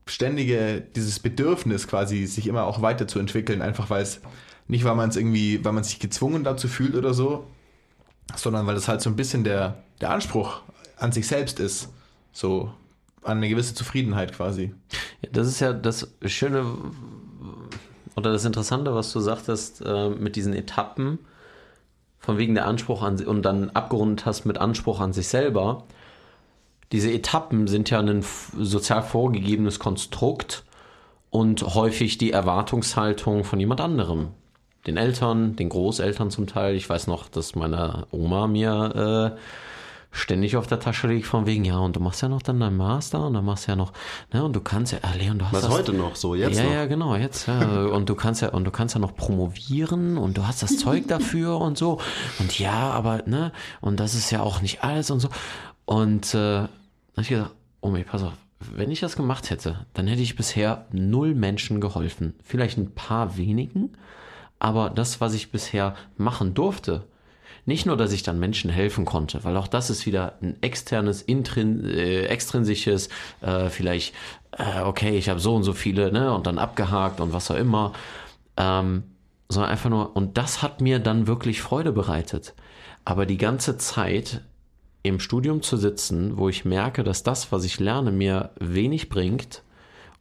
ständige, 0.06 0.80
dieses 0.96 1.20
Bedürfnis 1.20 1.86
quasi, 1.86 2.26
sich 2.26 2.46
immer 2.46 2.64
auch 2.64 2.82
weiterzuentwickeln, 2.82 3.62
einfach 3.62 3.90
weil 3.90 4.02
es 4.02 4.20
nicht, 4.66 4.84
weil 4.84 4.94
man 4.94 5.10
es 5.10 5.16
irgendwie, 5.16 5.64
weil 5.64 5.72
man 5.72 5.84
sich 5.84 5.98
gezwungen 5.98 6.44
dazu 6.44 6.68
fühlt 6.68 6.94
oder 6.94 7.14
so, 7.14 7.46
sondern 8.36 8.66
weil 8.66 8.76
es 8.76 8.88
halt 8.88 9.00
so 9.00 9.10
ein 9.10 9.16
bisschen 9.16 9.44
der, 9.44 9.82
der 10.00 10.10
Anspruch 10.10 10.62
an 10.96 11.12
sich 11.12 11.26
selbst 11.26 11.60
ist. 11.60 11.88
So 12.32 12.72
an 13.22 13.38
eine 13.38 13.48
gewisse 13.48 13.74
Zufriedenheit 13.74 14.32
quasi. 14.34 14.74
Ja, 15.22 15.30
das 15.32 15.48
ist 15.48 15.60
ja 15.60 15.72
das 15.72 16.08
Schöne 16.24 16.64
oder 18.16 18.32
das 18.32 18.44
Interessante, 18.44 18.94
was 18.94 19.12
du 19.12 19.20
sagtest 19.20 19.82
äh, 19.84 20.10
mit 20.10 20.36
diesen 20.36 20.52
Etappen, 20.52 21.18
von 22.18 22.36
wegen 22.36 22.54
der 22.54 22.66
Anspruch 22.66 23.02
an 23.02 23.24
und 23.24 23.42
dann 23.42 23.70
abgerundet 23.70 24.26
hast 24.26 24.44
mit 24.44 24.58
Anspruch 24.58 25.00
an 25.00 25.12
sich 25.12 25.28
selber. 25.28 25.84
Diese 26.92 27.12
Etappen 27.12 27.66
sind 27.66 27.90
ja 27.90 28.00
ein 28.00 28.24
sozial 28.56 29.02
vorgegebenes 29.02 29.78
Konstrukt 29.78 30.64
und 31.30 31.62
häufig 31.74 32.18
die 32.18 32.32
Erwartungshaltung 32.32 33.44
von 33.44 33.60
jemand 33.60 33.80
anderem. 33.80 34.28
Den 34.86 34.96
Eltern, 34.96 35.56
den 35.56 35.68
Großeltern 35.68 36.30
zum 36.30 36.46
Teil. 36.46 36.74
Ich 36.74 36.88
weiß 36.88 37.06
noch, 37.08 37.28
dass 37.28 37.54
meine 37.54 38.06
Oma 38.10 38.46
mir 38.46 39.36
äh, 39.36 39.38
ständig 40.10 40.56
auf 40.56 40.66
der 40.66 40.80
Tasche 40.80 41.08
liegt 41.08 41.26
von 41.26 41.46
wegen, 41.46 41.64
ja, 41.64 41.78
und 41.78 41.96
du 41.96 42.00
machst 42.00 42.22
ja 42.22 42.28
noch 42.28 42.40
dann 42.40 42.60
deinen 42.60 42.76
Master 42.76 43.26
und 43.26 43.34
dann 43.34 43.44
machst 43.44 43.66
du 43.66 43.72
ja 43.72 43.76
noch, 43.76 43.92
ne, 44.32 44.42
und 44.42 44.54
du 44.54 44.60
kannst 44.60 44.92
ja, 44.92 45.00
ah, 45.02 45.14
Leon, 45.18 45.38
du 45.38 45.44
hast 45.44 45.52
Was 45.52 45.62
das, 45.62 45.70
heute 45.70 45.92
noch 45.92 46.16
so, 46.16 46.34
jetzt 46.34 46.56
ja, 46.56 46.64
noch. 46.64 46.72
ja, 46.72 46.86
genau, 46.86 47.16
jetzt, 47.16 47.46
ja. 47.46 47.58
Und 47.92 48.08
du 48.08 48.14
kannst 48.14 48.42
ja, 48.42 48.48
und 48.48 48.64
du 48.64 48.70
kannst 48.70 48.94
ja 48.94 49.00
noch 49.00 49.14
promovieren 49.14 50.16
und 50.16 50.38
du 50.38 50.46
hast 50.46 50.62
das 50.62 50.78
Zeug 50.78 51.06
dafür 51.08 51.60
und 51.60 51.76
so. 51.76 52.00
Und 52.38 52.58
ja, 52.58 52.90
aber, 52.90 53.22
ne, 53.26 53.52
und 53.80 54.00
das 54.00 54.14
ist 54.14 54.30
ja 54.30 54.40
auch 54.40 54.62
nicht 54.62 54.82
alles 54.82 55.10
und 55.10 55.20
so. 55.20 55.28
Und 55.84 56.34
äh, 56.34 56.68
hab 57.18 57.22
ich 57.22 57.28
gesagt, 57.30 57.54
oh 57.80 57.90
mir, 57.90 58.04
pass 58.04 58.22
auf, 58.22 58.32
wenn 58.60 58.90
ich 58.90 59.00
das 59.00 59.16
gemacht 59.16 59.50
hätte, 59.50 59.86
dann 59.94 60.06
hätte 60.06 60.22
ich 60.22 60.36
bisher 60.36 60.86
null 60.92 61.34
Menschen 61.34 61.80
geholfen. 61.80 62.34
Vielleicht 62.44 62.78
ein 62.78 62.94
paar 62.94 63.36
wenigen, 63.36 63.92
aber 64.58 64.90
das, 64.90 65.20
was 65.20 65.34
ich 65.34 65.50
bisher 65.50 65.94
machen 66.16 66.54
durfte, 66.54 67.04
nicht 67.66 67.86
nur, 67.86 67.96
dass 67.96 68.12
ich 68.12 68.22
dann 68.22 68.38
Menschen 68.38 68.70
helfen 68.70 69.04
konnte, 69.04 69.44
weil 69.44 69.56
auch 69.56 69.68
das 69.68 69.90
ist 69.90 70.06
wieder 70.06 70.38
ein 70.40 70.56
externes, 70.62 71.20
intrin 71.20 71.84
äh, 71.84 72.22
extrinsisches, 72.22 73.10
äh, 73.42 73.68
vielleicht, 73.68 74.14
äh, 74.52 74.80
okay, 74.80 75.18
ich 75.18 75.28
habe 75.28 75.38
so 75.38 75.54
und 75.54 75.64
so 75.64 75.74
viele, 75.74 76.10
ne, 76.10 76.32
und 76.32 76.46
dann 76.46 76.58
abgehakt 76.58 77.20
und 77.20 77.32
was 77.32 77.50
auch 77.50 77.56
immer, 77.56 77.92
ähm, 78.56 79.02
sondern 79.48 79.70
einfach 79.70 79.90
nur, 79.90 80.16
und 80.16 80.38
das 80.38 80.62
hat 80.62 80.80
mir 80.80 80.98
dann 80.98 81.26
wirklich 81.26 81.60
Freude 81.60 81.92
bereitet. 81.92 82.54
Aber 83.04 83.26
die 83.26 83.38
ganze 83.38 83.76
Zeit 83.76 84.42
im 85.02 85.20
Studium 85.20 85.62
zu 85.62 85.76
sitzen, 85.76 86.36
wo 86.36 86.48
ich 86.48 86.64
merke, 86.64 87.04
dass 87.04 87.22
das, 87.22 87.52
was 87.52 87.64
ich 87.64 87.80
lerne, 87.80 88.10
mir 88.10 88.50
wenig 88.58 89.08
bringt 89.08 89.62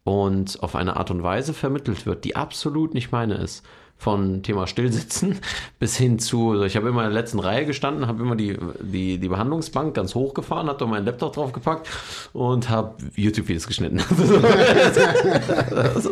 und 0.03 0.61
auf 0.63 0.75
eine 0.75 0.97
Art 0.97 1.11
und 1.11 1.23
Weise 1.23 1.53
vermittelt 1.53 2.05
wird, 2.05 2.23
die 2.23 2.35
absolut 2.35 2.93
nicht 2.93 3.11
meine 3.11 3.35
ist. 3.35 3.65
Von 3.99 4.43
Thema 4.43 4.67
Stillsitzen 4.67 5.39
bis 5.79 5.97
hin 5.97 6.19
zu, 6.19 6.51
also 6.51 6.65
ich 6.65 6.75
habe 6.75 6.87
immer 6.87 7.03
in 7.03 7.11
der 7.11 7.19
letzten 7.19 7.39
Reihe 7.39 7.65
gestanden, 7.65 8.07
habe 8.07 8.21
immer 8.21 8.35
die, 8.35 8.57
die, 8.79 9.17
die 9.17 9.27
Behandlungsbank 9.27 9.95
ganz 9.95 10.13
hochgefahren, 10.13 10.67
habe 10.67 10.77
da 10.77 10.85
meinen 10.85 11.05
Laptop 11.05 11.33
draufgepackt 11.33 11.89
und 12.33 12.69
habe 12.69 12.95
YouTube-Videos 13.15 13.65
geschnitten. 13.67 14.01
das, 15.71 16.09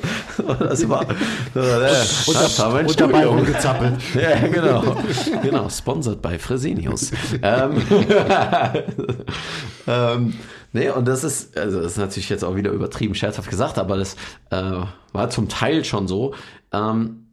das 0.60 0.90
war, 0.90 1.06
das 1.54 2.60
war 2.60 2.74
Und 2.88 3.00
dabei 3.00 3.26
rumgezappelt. 3.26 3.96
Ja, 4.16 4.48
genau. 4.48 4.98
genau, 5.42 5.70
sponsored 5.70 6.22
bei 6.22 6.40
Fresenius. 6.40 7.12
ähm, 7.42 7.82
ähm, 9.88 10.34
nee, 10.74 10.90
und 10.90 11.08
das 11.08 11.24
ist, 11.24 11.58
also 11.58 11.82
das 11.82 11.94
ist 11.94 11.98
natürlich 11.98 12.30
jetzt 12.30 12.44
auch 12.44 12.56
wieder 12.56 12.72
übertrieben 12.72 13.16
scherzhaft 13.16 13.50
gesagt, 13.50 13.78
aber 13.78 13.98
das 13.98 14.16
äh, 14.50 14.82
war 15.14 15.30
zum 15.30 15.50
Teil 15.50 15.84
schon 15.86 16.08
so. 16.08 16.34
Ähm, 16.72 17.25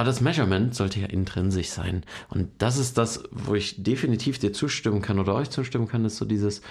aber 0.00 0.06
das 0.06 0.22
Measurement 0.22 0.74
sollte 0.74 0.98
ja 0.98 1.08
intrinsisch 1.08 1.68
sein. 1.68 2.04
Und 2.30 2.48
das 2.56 2.78
ist 2.78 2.96
das, 2.96 3.22
wo 3.30 3.54
ich 3.54 3.82
definitiv 3.82 4.38
dir 4.38 4.50
zustimmen 4.50 5.02
kann 5.02 5.18
oder 5.18 5.34
euch 5.34 5.50
zustimmen 5.50 5.88
kann, 5.88 6.06
ist 6.06 6.16
so 6.16 6.24
dieses 6.24 6.62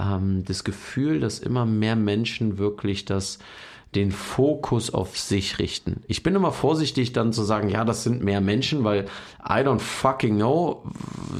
ähm, 0.00 0.42
das 0.44 0.64
Gefühl, 0.64 1.20
dass 1.20 1.38
immer 1.38 1.64
mehr 1.64 1.94
Menschen 1.94 2.58
wirklich 2.58 3.04
das 3.04 3.38
den 3.94 4.10
Fokus 4.10 4.92
auf 4.92 5.16
sich 5.16 5.60
richten. 5.60 6.02
Ich 6.08 6.24
bin 6.24 6.34
immer 6.34 6.50
vorsichtig 6.50 7.12
dann 7.12 7.32
zu 7.32 7.44
sagen, 7.44 7.68
ja, 7.68 7.84
das 7.84 8.02
sind 8.02 8.24
mehr 8.24 8.40
Menschen, 8.40 8.82
weil 8.82 9.04
I 9.48 9.60
don't 9.60 9.78
fucking 9.78 10.34
know. 10.34 10.82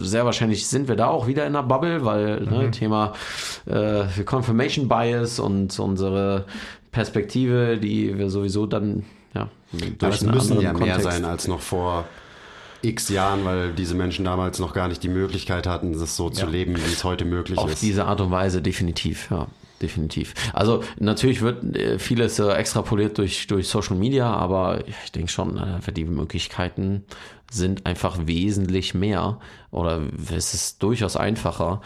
Sehr 0.01 0.25
wahrscheinlich 0.25 0.69
sind 0.69 0.87
wir 0.87 0.95
da 0.95 1.09
auch 1.09 1.27
wieder 1.27 1.45
in 1.45 1.55
der 1.55 1.65
Bubble, 1.65 2.05
weil 2.05 2.43
ne, 2.43 2.71
Thema 2.71 3.15
äh, 3.67 4.05
Confirmation 4.25 4.87
Bias 4.87 5.41
und 5.41 5.77
unsere 5.81 6.45
Perspektive, 6.93 7.79
die 7.79 8.17
wir 8.17 8.31
sowieso 8.31 8.67
dann 8.67 9.03
ja 9.35 9.49
Aber 10.01 10.09
es 10.15 10.23
müssen 10.23 10.61
ja 10.61 10.73
mehr 10.73 10.97
Kontext- 10.97 11.03
sein 11.03 11.25
als 11.25 11.49
noch 11.49 11.61
vor 11.61 12.05
x 12.83 13.09
Jahren, 13.09 13.45
weil 13.45 13.73
diese 13.73 13.95
Menschen 13.95 14.25
damals 14.25 14.59
noch 14.59 14.75
gar 14.75 14.89
nicht 14.89 15.03
die 15.03 15.09
Möglichkeit 15.09 15.67
hatten, 15.67 15.93
das 15.99 16.17
so 16.17 16.31
zu 16.31 16.47
leben, 16.47 16.77
wie 16.77 16.93
es 16.93 17.05
heute 17.05 17.25
möglich 17.25 17.59
Auf 17.59 17.73
ist. 17.73 17.83
diese 17.83 18.07
Art 18.07 18.21
und 18.21 18.31
Weise 18.31 18.61
definitiv, 18.61 19.31
ja. 19.31 19.47
Definitiv. 19.81 20.35
Also 20.53 20.85
natürlich 21.01 21.43
wird 21.43 21.77
äh, 21.77 21.99
vieles 21.99 22.39
äh, 22.39 22.49
extrapoliert 22.53 23.19
durch, 23.19 23.49
durch 23.49 23.67
Social 23.67 23.97
Media, 23.97 24.33
aber 24.33 24.87
ich 24.87 25.11
denke 25.11 25.29
schon, 25.31 25.59
äh, 25.59 25.93
die 25.93 26.05
Möglichkeiten 26.05 27.05
sind 27.51 27.85
einfach 27.85 28.17
wesentlich 28.27 28.95
mehr 28.95 29.41
oder 29.73 30.01
es 30.35 30.55
ist 30.55 30.83
durchaus 30.85 31.17
einfacher. 31.17 31.81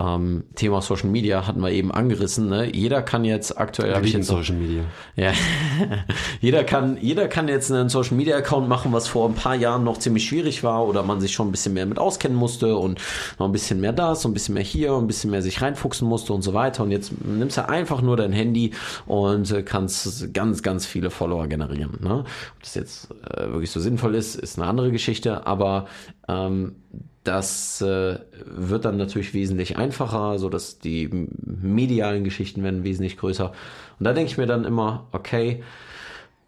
Ähm, 0.00 0.44
Thema 0.54 0.80
Social 0.80 1.08
Media 1.08 1.48
hatten 1.48 1.60
wir 1.60 1.72
eben 1.72 1.90
angerissen. 1.90 2.48
Ne? 2.48 2.72
Jeder 2.72 3.02
kann 3.02 3.24
jetzt 3.24 3.58
aktuell. 3.58 3.96
hab 3.96 4.04
ich 4.04 4.12
jetzt 4.12 4.28
Social 4.28 4.54
Media. 4.54 4.84
ja, 5.16 5.32
jeder 6.40 6.62
kann, 6.62 6.98
jeder 7.00 7.26
kann 7.26 7.48
jetzt 7.48 7.72
einen 7.72 7.88
Social 7.88 8.16
Media 8.16 8.36
Account 8.36 8.68
machen, 8.68 8.92
was 8.92 9.08
vor 9.08 9.28
ein 9.28 9.34
paar 9.34 9.56
Jahren 9.56 9.82
noch 9.82 9.98
ziemlich 9.98 10.24
schwierig 10.24 10.62
war 10.62 10.86
oder 10.86 11.02
man 11.02 11.20
sich 11.20 11.32
schon 11.32 11.48
ein 11.48 11.50
bisschen 11.50 11.74
mehr 11.74 11.84
mit 11.84 11.98
auskennen 11.98 12.38
musste 12.38 12.76
und 12.76 13.00
noch 13.40 13.46
ein 13.46 13.52
bisschen 13.52 13.80
mehr 13.80 13.92
das, 13.92 14.24
und 14.24 14.30
ein 14.30 14.34
bisschen 14.34 14.54
mehr 14.54 14.62
hier 14.62 14.94
und 14.94 15.04
ein 15.04 15.06
bisschen 15.08 15.32
mehr 15.32 15.42
sich 15.42 15.62
reinfuchsen 15.62 16.06
musste 16.06 16.32
und 16.32 16.42
so 16.42 16.54
weiter. 16.54 16.84
Und 16.84 16.92
jetzt 16.92 17.12
nimmst 17.24 17.56
du 17.56 17.68
einfach 17.68 18.00
nur 18.00 18.16
dein 18.16 18.32
Handy 18.32 18.74
und 19.06 19.50
äh, 19.50 19.64
kannst 19.64 20.32
ganz, 20.32 20.62
ganz 20.62 20.86
viele 20.86 21.10
Follower 21.10 21.48
generieren. 21.48 21.98
Ne? 22.00 22.20
Ob 22.20 22.62
das 22.62 22.76
jetzt 22.76 23.10
äh, 23.34 23.50
wirklich 23.50 23.72
so 23.72 23.80
sinnvoll 23.80 24.14
ist, 24.14 24.36
ist 24.36 24.60
eine 24.60 24.68
andere 24.68 24.92
Geschichte, 24.92 25.44
aber 25.44 25.86
ähm, 26.28 26.76
das 27.28 27.82
äh, 27.82 28.18
wird 28.46 28.86
dann 28.86 28.96
natürlich 28.96 29.34
wesentlich 29.34 29.76
einfacher, 29.76 30.38
so 30.38 30.48
dass 30.48 30.78
die 30.78 31.28
medialen 31.44 32.24
Geschichten 32.24 32.62
werden 32.62 32.84
wesentlich 32.84 33.18
größer. 33.18 33.52
Und 33.98 34.04
da 34.04 34.14
denke 34.14 34.30
ich 34.30 34.38
mir 34.38 34.46
dann 34.46 34.64
immer, 34.64 35.06
okay, 35.12 35.62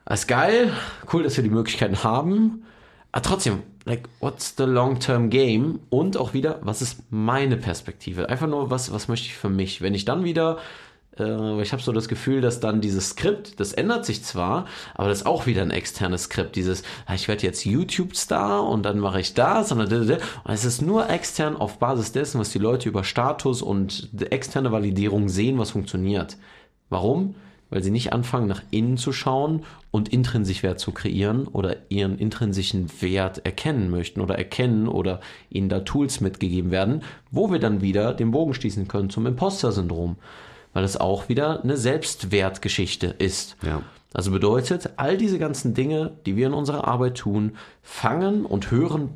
ist 0.08 0.26
geil, 0.26 0.72
cool, 1.12 1.22
dass 1.22 1.36
wir 1.36 1.44
die 1.44 1.50
Möglichkeiten 1.50 2.02
haben. 2.02 2.64
Aber 3.12 3.22
trotzdem, 3.22 3.62
like, 3.84 4.08
what's 4.20 4.54
the 4.56 4.64
long-term 4.64 5.28
game? 5.28 5.80
Und 5.90 6.16
auch 6.16 6.32
wieder, 6.32 6.60
was 6.62 6.80
ist 6.80 7.02
meine 7.10 7.58
Perspektive? 7.58 8.28
Einfach 8.30 8.48
nur, 8.48 8.70
was, 8.70 8.90
was 8.90 9.08
möchte 9.08 9.26
ich 9.26 9.36
für 9.36 9.50
mich? 9.50 9.82
Wenn 9.82 9.94
ich 9.94 10.06
dann 10.06 10.24
wieder, 10.24 10.58
äh, 11.18 11.62
ich 11.62 11.72
habe 11.72 11.82
so 11.82 11.92
das 11.92 12.08
Gefühl, 12.08 12.40
dass 12.40 12.60
dann 12.60 12.80
dieses 12.80 13.10
Skript, 13.10 13.60
das 13.60 13.72
ändert 13.72 14.04
sich 14.04 14.22
zwar, 14.24 14.66
aber 14.94 15.08
das 15.08 15.18
ist 15.20 15.26
auch 15.26 15.46
wieder 15.46 15.62
ein 15.62 15.70
externes 15.70 16.24
Skript. 16.24 16.56
Dieses, 16.56 16.82
ah, 17.06 17.14
ich 17.14 17.28
werde 17.28 17.44
jetzt 17.44 17.64
YouTube-Star 17.64 18.66
und 18.66 18.84
dann 18.84 18.98
mache 18.98 19.20
ich 19.20 19.34
das 19.34 19.72
und, 19.72 19.78
dann, 19.78 20.10
und 20.10 20.20
es 20.46 20.64
ist 20.64 20.82
nur 20.82 21.08
extern 21.10 21.56
auf 21.56 21.78
Basis 21.78 22.12
dessen, 22.12 22.40
was 22.40 22.50
die 22.50 22.58
Leute 22.58 22.88
über 22.88 23.04
Status 23.04 23.62
und 23.62 24.08
externe 24.30 24.72
Validierung 24.72 25.28
sehen, 25.28 25.58
was 25.58 25.70
funktioniert. 25.70 26.36
Warum? 26.88 27.34
Weil 27.72 27.84
sie 27.84 27.92
nicht 27.92 28.12
anfangen, 28.12 28.48
nach 28.48 28.62
innen 28.72 28.96
zu 28.96 29.12
schauen 29.12 29.62
und 29.92 30.08
intrinsisch 30.08 30.64
Wert 30.64 30.80
zu 30.80 30.90
kreieren 30.90 31.46
oder 31.46 31.76
ihren 31.88 32.18
intrinsischen 32.18 32.90
Wert 33.00 33.44
erkennen 33.46 33.90
möchten 33.90 34.20
oder 34.20 34.36
erkennen 34.36 34.88
oder 34.88 35.20
ihnen 35.50 35.68
da 35.68 35.80
Tools 35.80 36.20
mitgegeben 36.20 36.72
werden, 36.72 37.02
wo 37.30 37.52
wir 37.52 37.60
dann 37.60 37.80
wieder 37.80 38.12
den 38.12 38.32
Bogen 38.32 38.54
schließen 38.54 38.88
können 38.88 39.08
zum 39.08 39.26
Imposter-Syndrom. 39.26 40.16
Weil 40.72 40.84
es 40.84 40.96
auch 40.96 41.28
wieder 41.28 41.62
eine 41.62 41.76
Selbstwertgeschichte 41.76 43.08
ist. 43.18 43.56
Ja. 43.62 43.82
Also 44.12 44.30
bedeutet, 44.30 44.90
all 44.96 45.16
diese 45.16 45.38
ganzen 45.38 45.74
Dinge, 45.74 46.12
die 46.26 46.36
wir 46.36 46.48
in 46.48 46.54
unserer 46.54 46.86
Arbeit 46.86 47.18
tun, 47.18 47.56
fangen 47.82 48.44
und 48.44 48.70
hören, 48.70 49.10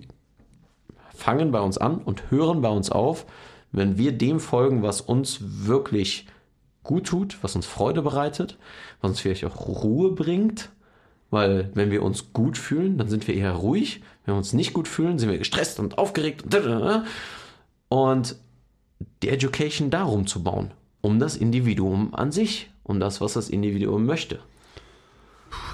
fangen 1.15 1.51
bei 1.51 1.61
uns 1.61 1.79
an 1.79 1.99
und 1.99 2.31
hören 2.31 2.61
bei 2.61 2.69
uns 2.69 2.91
auf, 2.91 3.27
wenn 3.73 3.99
wir 3.99 4.13
dem 4.13 4.39
folgen, 4.39 4.83
was 4.83 5.01
uns 5.01 5.39
wirklich 5.41 6.27
gut 6.85 7.07
tut, 7.07 7.43
was 7.43 7.57
uns 7.57 7.67
Freude 7.67 8.03
bereitet, 8.03 8.57
was 9.01 9.11
uns 9.11 9.21
vielleicht 9.21 9.45
auch 9.45 9.67
Ruhe 9.67 10.13
bringt. 10.13 10.71
Weil 11.31 11.71
wenn 11.75 11.91
wir 11.91 12.05
uns 12.05 12.33
gut 12.33 12.57
fühlen, 12.57 12.97
dann 12.97 13.09
sind 13.09 13.27
wir 13.27 13.35
eher 13.35 13.53
ruhig. 13.53 14.03
Wenn 14.25 14.35
wir 14.35 14.39
uns 14.39 14.53
nicht 14.53 14.73
gut 14.73 14.87
fühlen, 14.87 15.19
sind 15.19 15.31
wir 15.31 15.39
gestresst 15.39 15.81
und 15.81 15.99
aufgeregt. 15.99 16.55
Und, 16.55 17.05
und 17.89 18.37
die 19.25 19.31
Education 19.31 19.91
darum 19.91 20.29
zu 20.29 20.45
bauen, 20.45 20.71
um 21.05 21.19
das 21.19 21.37
Individuum 21.37 22.15
an 22.15 22.33
sich, 22.33 22.71
um 22.83 22.99
das, 22.99 23.21
was 23.21 23.35
das 23.35 23.51
Individuum 23.51 24.07
möchte. 24.07 24.39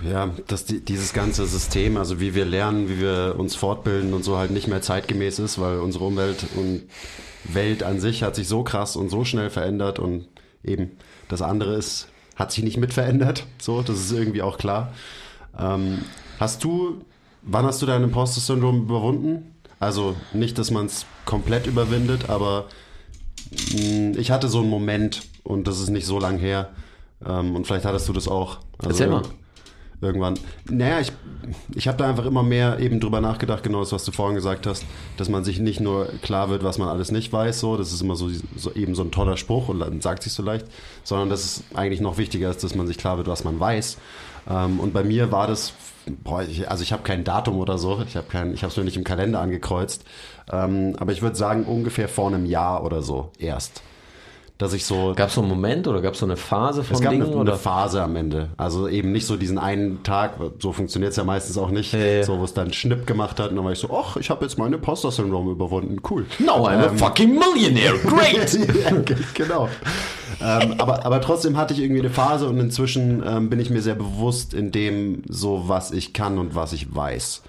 Ja, 0.04 0.30
dass 0.48 0.64
die, 0.64 0.80
dieses 0.80 1.12
ganze 1.12 1.46
System, 1.46 1.96
also 1.96 2.18
wie 2.18 2.34
wir 2.34 2.44
lernen, 2.44 2.88
wie 2.88 2.98
wir 2.98 3.36
uns 3.38 3.54
fortbilden 3.54 4.12
und 4.12 4.24
so 4.24 4.38
halt 4.38 4.50
nicht 4.50 4.66
mehr 4.66 4.82
zeitgemäß 4.82 5.38
ist, 5.38 5.60
weil 5.60 5.78
unsere 5.78 6.04
Umwelt 6.04 6.46
und 6.56 6.82
Welt 7.44 7.84
an 7.84 8.00
sich 8.00 8.24
hat 8.24 8.34
sich 8.34 8.48
so 8.48 8.64
krass 8.64 8.96
und 8.96 9.08
so 9.08 9.24
schnell 9.24 9.50
verändert 9.50 10.00
und 10.00 10.26
eben 10.64 10.90
das 11.28 11.42
andere 11.42 11.76
ist, 11.76 12.08
hat 12.34 12.50
sich 12.50 12.64
nicht 12.64 12.78
mit 12.78 12.92
verändert. 12.92 13.46
So, 13.60 13.82
das 13.82 14.00
ist 14.00 14.10
irgendwie 14.10 14.42
auch 14.42 14.58
klar. 14.58 14.92
Ähm, 15.56 16.00
hast 16.40 16.64
du, 16.64 17.04
wann 17.42 17.66
hast 17.66 17.80
du 17.80 17.86
dein 17.86 18.02
Imposter-Syndrom 18.02 18.82
überwunden? 18.82 19.54
Also 19.78 20.16
nicht, 20.32 20.58
dass 20.58 20.72
man 20.72 20.86
es 20.86 21.06
komplett 21.24 21.68
überwindet, 21.68 22.28
aber 22.28 22.66
ich 23.50 24.30
hatte 24.30 24.48
so 24.48 24.60
einen 24.60 24.70
Moment 24.70 25.22
und 25.42 25.66
das 25.66 25.80
ist 25.80 25.90
nicht 25.90 26.06
so 26.06 26.18
lang 26.18 26.38
her. 26.38 26.70
Ähm, 27.26 27.56
und 27.56 27.66
vielleicht 27.66 27.84
hattest 27.84 28.08
du 28.08 28.12
das 28.12 28.28
auch. 28.28 28.58
Also 28.78 28.90
Erzähl 28.90 29.08
mal. 29.08 29.22
Irgendwann. 30.02 30.38
Naja, 30.70 31.00
ich, 31.00 31.12
ich 31.74 31.86
habe 31.86 31.98
da 31.98 32.08
einfach 32.08 32.24
immer 32.24 32.42
mehr 32.42 32.78
eben 32.78 33.00
drüber 33.00 33.20
nachgedacht, 33.20 33.62
genau 33.62 33.80
das, 33.80 33.92
was 33.92 34.02
du 34.06 34.12
vorhin 34.12 34.34
gesagt 34.34 34.66
hast, 34.66 34.86
dass 35.18 35.28
man 35.28 35.44
sich 35.44 35.58
nicht 35.58 35.78
nur 35.78 36.06
klar 36.22 36.48
wird, 36.48 36.64
was 36.64 36.78
man 36.78 36.88
alles 36.88 37.10
nicht 37.10 37.30
weiß, 37.30 37.60
so, 37.60 37.76
das 37.76 37.92
ist 37.92 38.00
immer 38.00 38.16
so, 38.16 38.30
so 38.56 38.72
eben 38.72 38.94
so 38.94 39.02
ein 39.02 39.10
toller 39.10 39.36
Spruch 39.36 39.68
und 39.68 39.78
dann 39.80 40.00
sagt 40.00 40.22
sich 40.22 40.32
so 40.32 40.42
leicht, 40.42 40.64
sondern 41.04 41.28
dass 41.28 41.44
es 41.44 41.64
eigentlich 41.74 42.00
noch 42.00 42.16
wichtiger 42.16 42.48
ist, 42.48 42.64
dass 42.64 42.74
man 42.74 42.86
sich 42.86 42.96
klar 42.96 43.18
wird, 43.18 43.26
was 43.26 43.44
man 43.44 43.60
weiß. 43.60 43.98
Ähm, 44.48 44.80
und 44.80 44.94
bei 44.94 45.04
mir 45.04 45.32
war 45.32 45.46
das, 45.46 45.74
boah, 46.24 46.42
ich, 46.42 46.70
also 46.70 46.82
ich 46.82 46.92
habe 46.92 47.02
kein 47.02 47.22
Datum 47.24 47.58
oder 47.58 47.76
so, 47.76 48.02
ich 48.06 48.16
habe 48.16 48.26
kein, 48.26 48.54
ich 48.54 48.62
habe 48.62 48.70
es 48.70 48.78
mir 48.78 48.84
nicht 48.84 48.96
im 48.96 49.04
Kalender 49.04 49.40
angekreuzt, 49.40 50.04
ähm, 50.52 50.94
aber 50.98 51.12
ich 51.12 51.22
würde 51.22 51.36
sagen 51.36 51.64
ungefähr 51.64 52.08
vor 52.08 52.28
einem 52.28 52.46
Jahr 52.46 52.84
oder 52.84 53.02
so 53.02 53.30
erst, 53.38 53.82
dass 54.58 54.74
ich 54.74 54.84
so 54.84 55.14
Gab 55.16 55.28
es 55.28 55.34
so 55.34 55.40
einen 55.40 55.48
Moment 55.48 55.88
oder 55.88 56.02
gab 56.02 56.12
es 56.12 56.20
so 56.20 56.26
eine 56.26 56.36
Phase 56.36 56.84
von 56.84 56.96
es 56.96 57.00
gab 57.00 57.12
Dingen? 57.12 57.26
eine, 57.26 57.34
oder? 57.34 57.52
eine 57.52 57.58
Phase 57.58 58.02
am 58.02 58.14
Ende. 58.14 58.50
Also 58.58 58.88
eben 58.88 59.10
nicht 59.10 59.26
so 59.26 59.36
diesen 59.38 59.58
einen 59.58 60.02
Tag, 60.02 60.34
so 60.58 60.72
funktioniert 60.72 61.12
es 61.12 61.16
ja 61.16 61.24
meistens 61.24 61.56
auch 61.56 61.70
nicht, 61.70 61.94
ja. 61.94 62.22
so 62.24 62.38
wo 62.38 62.44
es 62.44 62.52
dann 62.52 62.70
Schnipp 62.72 63.06
gemacht 63.06 63.40
hat 63.40 63.50
und 63.50 63.56
dann 63.56 63.64
war 63.64 63.72
ich 63.72 63.78
so, 63.78 63.88
ach, 63.90 64.16
ich 64.18 64.28
habe 64.28 64.44
jetzt 64.44 64.58
meine 64.58 64.76
Imposter-Syndrom 64.76 65.50
überwunden, 65.50 65.96
cool. 66.10 66.26
No, 66.38 66.66
I'm 66.68 66.84
a 66.84 66.90
fucking 66.90 67.38
millionaire. 67.38 67.94
Great! 68.06 68.52
ja, 68.84 68.90
ge- 69.00 69.16
genau. 69.32 69.68
ähm, 70.42 70.74
aber, 70.76 71.06
aber 71.06 71.22
trotzdem 71.22 71.56
hatte 71.56 71.72
ich 71.72 71.80
irgendwie 71.80 72.00
eine 72.02 72.10
Phase 72.10 72.46
und 72.46 72.58
inzwischen 72.60 73.22
ähm, 73.26 73.48
bin 73.48 73.60
ich 73.60 73.70
mir 73.70 73.80
sehr 73.80 73.94
bewusst 73.94 74.52
in 74.52 74.72
dem, 74.72 75.22
so 75.26 75.68
was 75.68 75.90
ich 75.90 76.12
kann 76.12 76.38
und 76.38 76.54
was 76.54 76.74
ich 76.74 76.94
weiß. 76.94 77.42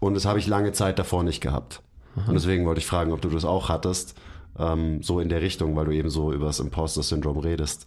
Und 0.00 0.12
das 0.12 0.26
habe 0.26 0.38
ich 0.38 0.46
lange 0.46 0.72
Zeit 0.72 0.98
davor 0.98 1.22
nicht 1.22 1.40
gehabt. 1.40 1.80
Und 2.26 2.34
deswegen 2.34 2.64
wollte 2.64 2.80
ich 2.80 2.86
fragen, 2.86 3.12
ob 3.12 3.20
du 3.20 3.28
das 3.28 3.44
auch 3.44 3.68
hattest, 3.68 4.16
ähm, 4.58 5.02
so 5.02 5.20
in 5.20 5.28
der 5.28 5.42
Richtung, 5.42 5.76
weil 5.76 5.84
du 5.84 5.92
eben 5.92 6.10
so 6.10 6.32
über 6.32 6.46
das 6.46 6.60
Imposter-Syndrom 6.60 7.38
redest. 7.38 7.86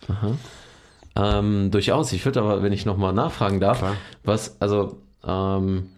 Ähm, 1.16 1.72
durchaus. 1.72 2.14
Ich 2.14 2.24
würde 2.26 2.42
aber, 2.42 2.62
wenn 2.62 2.74
ich 2.74 2.86
nochmal 2.86 3.14
nachfragen 3.14 3.60
darf, 3.60 3.80
Klar. 3.80 3.96
was, 4.24 4.60
also, 4.62 4.98
ähm, 5.26 5.90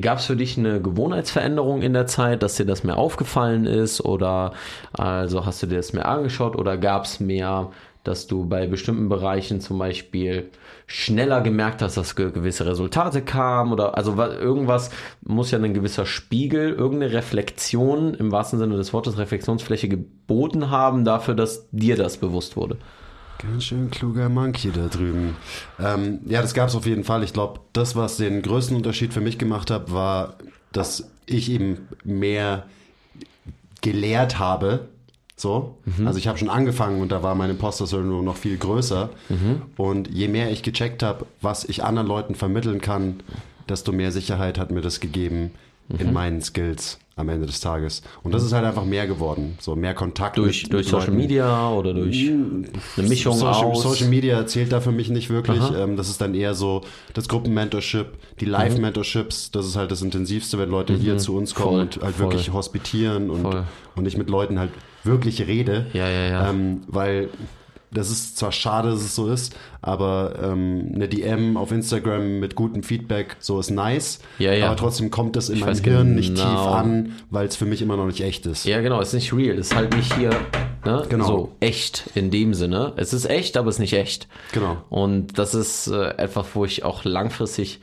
gab 0.00 0.18
es 0.18 0.26
für 0.26 0.36
dich 0.36 0.56
eine 0.58 0.80
Gewohnheitsveränderung 0.80 1.82
in 1.82 1.92
der 1.92 2.06
Zeit, 2.06 2.42
dass 2.42 2.56
dir 2.56 2.66
das 2.66 2.84
mehr 2.84 2.98
aufgefallen 2.98 3.66
ist 3.66 4.00
oder 4.00 4.52
also 4.92 5.44
hast 5.44 5.62
du 5.62 5.66
dir 5.66 5.76
das 5.76 5.92
mehr 5.92 6.06
angeschaut 6.06 6.56
oder 6.56 6.76
gab 6.76 7.04
es 7.04 7.20
mehr, 7.20 7.70
dass 8.04 8.26
du 8.26 8.46
bei 8.46 8.66
bestimmten 8.66 9.08
Bereichen 9.08 9.60
zum 9.60 9.78
Beispiel 9.78 10.50
schneller 10.90 11.42
gemerkt 11.42 11.82
hast, 11.82 11.96
dass 11.98 12.16
ge- 12.16 12.32
gewisse 12.32 12.64
Resultate 12.66 13.20
kamen 13.22 13.72
oder 13.72 13.96
also 13.96 14.16
wa- 14.16 14.28
irgendwas 14.34 14.90
muss 15.22 15.50
ja 15.50 15.58
ein 15.58 15.74
gewisser 15.74 16.06
Spiegel, 16.06 16.72
irgendeine 16.72 17.12
Reflexion 17.12 18.14
im 18.14 18.32
wahrsten 18.32 18.58
Sinne 18.58 18.76
des 18.76 18.92
Wortes 18.94 19.18
Reflexionsfläche 19.18 19.88
geboten 19.88 20.70
haben 20.70 21.04
dafür, 21.04 21.34
dass 21.34 21.68
dir 21.72 21.96
das 21.96 22.16
bewusst 22.16 22.56
wurde. 22.56 22.78
Ganz 23.40 23.64
schön 23.64 23.90
kluger 23.90 24.28
Monkey 24.30 24.72
da 24.72 24.88
drüben. 24.88 25.36
Ähm, 25.78 26.20
ja, 26.26 26.40
das 26.42 26.54
gab 26.54 26.70
es 26.70 26.74
auf 26.74 26.86
jeden 26.86 27.04
Fall. 27.04 27.22
Ich 27.22 27.34
glaube, 27.34 27.60
das, 27.72 27.94
was 27.94 28.16
den 28.16 28.42
größten 28.42 28.74
Unterschied 28.76 29.12
für 29.12 29.20
mich 29.20 29.38
gemacht 29.38 29.70
hat, 29.70 29.92
war, 29.92 30.34
dass 30.72 31.10
ich 31.26 31.50
eben 31.52 31.86
mehr 32.02 32.64
gelehrt 33.82 34.38
habe. 34.38 34.88
So, 35.40 35.76
also 36.04 36.18
ich 36.18 36.26
habe 36.26 36.36
schon 36.36 36.48
angefangen 36.50 37.00
und 37.00 37.12
da 37.12 37.22
war 37.22 37.36
mein 37.36 37.50
Imposter-Syndrom 37.50 38.24
noch 38.24 38.36
viel 38.36 38.56
größer. 38.58 39.08
Und 39.76 40.10
je 40.12 40.26
mehr 40.28 40.50
ich 40.50 40.62
gecheckt 40.64 41.02
habe, 41.04 41.26
was 41.40 41.64
ich 41.64 41.84
anderen 41.84 42.08
Leuten 42.08 42.34
vermitteln 42.34 42.80
kann, 42.80 43.20
desto 43.68 43.92
mehr 43.92 44.10
Sicherheit 44.10 44.58
hat 44.58 44.72
mir 44.72 44.80
das 44.80 44.98
gegeben 44.98 45.52
in 45.98 46.12
meinen 46.12 46.42
Skills 46.42 46.98
am 47.14 47.28
Ende 47.28 47.46
des 47.46 47.60
Tages. 47.60 48.02
Und 48.22 48.32
das 48.32 48.42
ist 48.44 48.52
halt 48.52 48.64
einfach 48.64 48.84
mehr 48.84 49.06
geworden. 49.06 49.56
So 49.60 49.74
mehr 49.74 49.94
Kontakt 49.94 50.36
Durch, 50.38 50.68
durch 50.68 50.86
Social 50.86 51.06
Leuten. 51.06 51.16
Media 51.16 51.70
oder 51.70 51.92
durch 51.94 52.28
eine 52.96 53.08
Mischung 53.08 53.34
Social, 53.36 53.64
aus. 53.66 53.82
Social 53.82 54.06
Media 54.08 54.46
zählt 54.46 54.70
da 54.72 54.80
für 54.80 54.92
mich 54.92 55.08
nicht 55.08 55.28
wirklich. 55.30 55.62
Ähm, 55.76 55.96
das 55.96 56.08
ist 56.10 56.20
dann 56.20 56.34
eher 56.34 56.54
so 56.54 56.82
das 57.14 57.26
Gruppenmentorship, 57.28 58.06
die 58.40 58.44
Mhm. 58.46 58.52
Live-Mentorships. 58.52 59.50
Das 59.50 59.66
ist 59.66 59.74
halt 59.76 59.90
das 59.90 60.02
Intensivste, 60.02 60.58
wenn 60.58 60.68
Leute 60.70 60.94
hier 60.94 61.18
zu 61.18 61.36
uns 61.36 61.54
kommen 61.54 61.68
Voll, 61.70 61.80
und 61.80 62.02
halt 62.04 62.14
voll. 62.16 62.26
wirklich 62.26 62.52
hospitieren 62.52 63.30
und, 63.30 63.42
Voll. 63.42 63.64
und 63.96 64.06
ich 64.06 64.16
mit 64.16 64.28
Leuten 64.30 64.58
halt 64.60 64.70
wirklich 65.04 65.46
rede. 65.46 65.86
Ja, 65.92 66.08
ja, 66.08 66.28
ja. 66.28 66.50
Ähm, 66.50 66.82
weil 66.86 67.28
das 67.90 68.10
ist 68.10 68.36
zwar 68.36 68.52
schade, 68.52 68.90
dass 68.90 69.00
es 69.00 69.14
so 69.14 69.30
ist, 69.30 69.56
aber 69.80 70.34
ähm, 70.42 70.92
eine 70.94 71.08
DM 71.08 71.56
auf 71.56 71.72
Instagram 71.72 72.38
mit 72.38 72.54
gutem 72.54 72.82
Feedback, 72.82 73.36
so 73.38 73.58
ist 73.58 73.70
nice. 73.70 74.20
Ja, 74.38 74.52
ja. 74.52 74.66
Aber 74.66 74.76
trotzdem 74.76 75.10
kommt 75.10 75.36
das 75.36 75.48
in 75.48 75.56
Ich 75.56 75.64
meinem 75.64 75.82
Hirn 75.82 76.14
nicht 76.14 76.34
tief 76.34 76.44
genau. 76.44 76.72
an, 76.72 77.12
weil 77.30 77.46
es 77.46 77.56
für 77.56 77.64
mich 77.64 77.80
immer 77.80 77.96
noch 77.96 78.06
nicht 78.06 78.20
echt 78.20 78.44
ist. 78.46 78.64
Ja, 78.66 78.80
genau, 78.82 79.00
es 79.00 79.08
ist 79.08 79.14
nicht 79.14 79.32
real, 79.32 79.56
es 79.58 79.68
ist 79.68 79.76
halt 79.76 79.96
nicht 79.96 80.12
hier 80.14 80.30
ne, 80.84 81.04
Genau. 81.08 81.26
so 81.26 81.56
echt 81.60 82.10
in 82.14 82.30
dem 82.30 82.52
Sinne. 82.52 82.92
Es 82.96 83.12
ist 83.14 83.24
echt, 83.24 83.56
aber 83.56 83.68
es 83.68 83.76
ist 83.76 83.80
nicht 83.80 83.94
echt. 83.94 84.28
Genau. 84.52 84.76
Und 84.90 85.38
das 85.38 85.54
ist 85.54 85.86
äh, 85.88 86.10
etwas, 86.18 86.46
wo 86.54 86.64
ich 86.66 86.84
auch 86.84 87.04
langfristig 87.04 87.80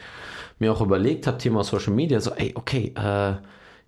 mir 0.59 0.71
auch 0.71 0.81
überlegt 0.81 1.27
habe, 1.27 1.37
Thema 1.37 1.63
Social 1.63 1.93
Media, 1.93 2.19
so, 2.21 2.31
ey, 2.31 2.53
okay, 2.55 2.93
äh, 2.95 3.33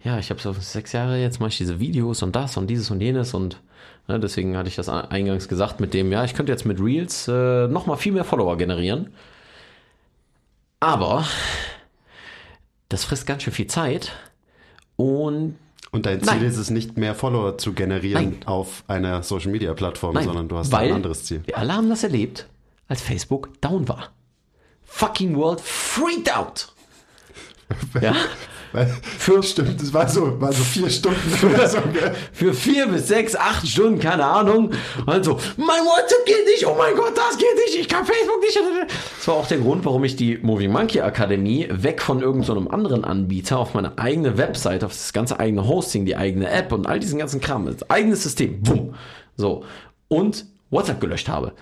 ja, 0.07 0.17
ich 0.19 0.29
habe 0.29 0.39
so 0.39 0.53
sechs 0.53 0.93
Jahre, 0.93 1.19
jetzt 1.19 1.41
mache 1.41 1.49
ich 1.49 1.57
diese 1.57 1.81
Videos 1.81 2.23
und 2.23 2.33
das 2.33 2.55
und 2.55 2.67
dieses 2.67 2.89
und 2.91 3.01
jenes 3.01 3.33
und 3.33 3.61
ne, 4.07 4.17
deswegen 4.21 4.55
hatte 4.55 4.69
ich 4.69 4.77
das 4.77 4.87
eingangs 4.87 5.49
gesagt 5.49 5.81
mit 5.81 5.93
dem, 5.93 6.13
ja, 6.13 6.23
ich 6.23 6.33
könnte 6.33 6.51
jetzt 6.53 6.65
mit 6.65 6.79
Reels 6.79 7.27
äh, 7.27 7.67
nochmal 7.67 7.97
viel 7.97 8.13
mehr 8.13 8.23
Follower 8.23 8.57
generieren. 8.57 9.13
Aber 10.79 11.25
das 12.87 13.03
frisst 13.03 13.27
ganz 13.27 13.43
schön 13.43 13.51
viel 13.51 13.67
Zeit 13.67 14.13
und 14.95 15.57
Und 15.91 16.05
dein 16.05 16.21
Ziel 16.23 16.37
Nein. 16.37 16.45
ist 16.45 16.57
es 16.57 16.69
nicht 16.69 16.95
mehr 16.95 17.13
Follower 17.13 17.57
zu 17.57 17.73
generieren 17.73 18.23
Nein. 18.23 18.47
auf 18.47 18.85
einer 18.87 19.23
Social 19.23 19.51
Media 19.51 19.73
Plattform, 19.73 20.13
Nein, 20.13 20.23
sondern 20.23 20.47
du 20.47 20.57
hast 20.57 20.73
ein 20.73 20.93
anderes 20.93 21.25
Ziel. 21.25 21.41
Wir 21.45 21.57
alle 21.57 21.73
haben 21.73 21.89
das 21.89 22.03
erlebt, 22.03 22.47
als 22.87 23.01
Facebook 23.01 23.59
down 23.59 23.89
war. 23.89 24.13
Fucking 24.85 25.35
world 25.35 25.59
freaked 25.59 26.33
out. 26.33 26.71
ja, 28.01 28.15
Für, 29.17 29.41
Stimmt, 29.43 29.81
das 29.81 29.93
war 29.93 30.07
so, 30.07 30.39
war 30.39 30.51
so 30.51 30.63
vier 30.63 30.89
Stunden 30.89 31.19
oder 31.53 31.67
so. 31.67 31.79
gell? 31.93 32.13
für 32.31 32.53
vier 32.53 32.87
bis 32.87 33.07
sechs, 33.07 33.35
acht 33.35 33.67
Stunden, 33.67 33.99
keine 33.99 34.25
Ahnung. 34.25 34.71
Also, 35.05 35.39
mein 35.57 35.81
WhatsApp 35.81 36.25
geht 36.25 36.45
nicht, 36.45 36.65
oh 36.67 36.75
mein 36.77 36.95
Gott, 36.95 37.13
das 37.15 37.37
geht 37.37 37.47
nicht, 37.65 37.79
ich 37.79 37.87
kann 37.87 38.05
Facebook 38.05 38.41
nicht. 38.41 38.59
Das 39.17 39.27
war 39.27 39.35
auch 39.35 39.47
der 39.47 39.59
Grund, 39.59 39.85
warum 39.85 40.03
ich 40.03 40.15
die 40.15 40.37
Moving 40.37 40.71
Monkey 40.71 41.01
Akademie 41.01 41.67
weg 41.71 42.01
von 42.01 42.21
irgendeinem 42.21 42.65
so 42.65 42.69
anderen 42.69 43.03
Anbieter 43.03 43.59
auf 43.59 43.73
meine 43.73 43.97
eigene 43.97 44.37
Website, 44.37 44.83
auf 44.83 44.91
das 44.91 45.13
ganze 45.13 45.39
eigene 45.39 45.67
Hosting, 45.67 46.05
die 46.05 46.15
eigene 46.15 46.49
App 46.49 46.71
und 46.71 46.87
all 46.87 46.99
diesen 46.99 47.19
ganzen 47.19 47.41
Kram, 47.41 47.65
das 47.65 47.89
eigene 47.89 48.15
System, 48.15 48.61
bumm, 48.61 48.95
so, 49.35 49.63
und 50.07 50.45
WhatsApp 50.69 50.99
gelöscht 50.99 51.29
habe. 51.29 51.53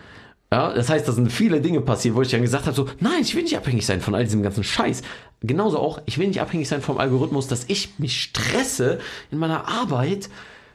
Ja, 0.51 0.73
das 0.73 0.89
heißt, 0.89 1.07
da 1.07 1.11
sind 1.11 1.31
viele 1.31 1.59
Dinge 1.59 1.81
passiert, 1.81 2.15
wo 2.15 2.21
ich 2.21 2.29
dann 2.29 2.41
gesagt 2.41 2.65
habe, 2.65 2.75
so, 2.75 2.87
nein, 2.99 3.21
ich 3.21 3.35
will 3.35 3.43
nicht 3.43 3.57
abhängig 3.57 3.85
sein 3.85 3.99
von 3.99 4.13
all 4.13 4.23
diesem 4.23 4.43
ganzen 4.43 4.63
Scheiß. 4.63 5.01
Genauso 5.41 5.79
auch, 5.79 6.01
ich 6.05 6.17
will 6.17 6.27
nicht 6.27 6.41
abhängig 6.41 6.67
sein 6.67 6.81
vom 6.81 6.97
Algorithmus, 6.97 7.47
dass 7.47 7.65
ich 7.67 7.99
mich 7.99 8.21
stresse 8.21 8.99
in 9.31 9.37
meiner 9.37 9.67
Arbeit 9.67 10.29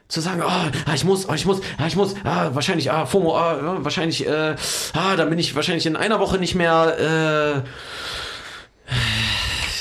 zu 0.07 0.19
sagen, 0.19 0.41
ah, 0.41 0.71
ah, 0.85 0.93
ich 0.93 1.05
muss, 1.05 1.29
ah, 1.29 1.35
ich 1.35 1.45
muss, 1.45 1.61
ah, 1.77 1.87
ich 1.87 1.95
muss, 1.95 2.15
ah, 2.23 2.49
wahrscheinlich, 2.53 2.91
ah, 2.91 3.05
FOMO, 3.05 3.35
ah, 3.35 3.77
wahrscheinlich, 3.79 4.27
äh, 4.27 4.55
ah, 4.93 5.15
dann 5.15 5.29
bin 5.29 5.39
ich 5.39 5.55
wahrscheinlich 5.55 5.85
in 5.85 5.95
einer 5.95 6.19
Woche 6.19 6.37
nicht 6.37 6.53
mehr, 6.53 6.97
äh, 6.99 7.61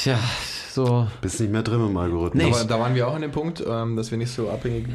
ja, 0.08 0.18
so, 0.72 1.08
Bist 1.20 1.40
nicht 1.40 1.50
mehr 1.50 1.62
drin 1.62 1.84
im 1.84 1.96
Algorithmus. 1.96 2.44
Nee. 2.44 2.52
Aber 2.52 2.64
da 2.64 2.78
waren 2.78 2.94
wir 2.94 3.08
auch 3.08 3.14
an 3.14 3.22
dem 3.22 3.32
Punkt, 3.32 3.62
ähm, 3.66 3.96
dass 3.96 4.12
wir 4.12 4.18
nicht 4.18 4.32
so 4.32 4.48
abhängig 4.48 4.86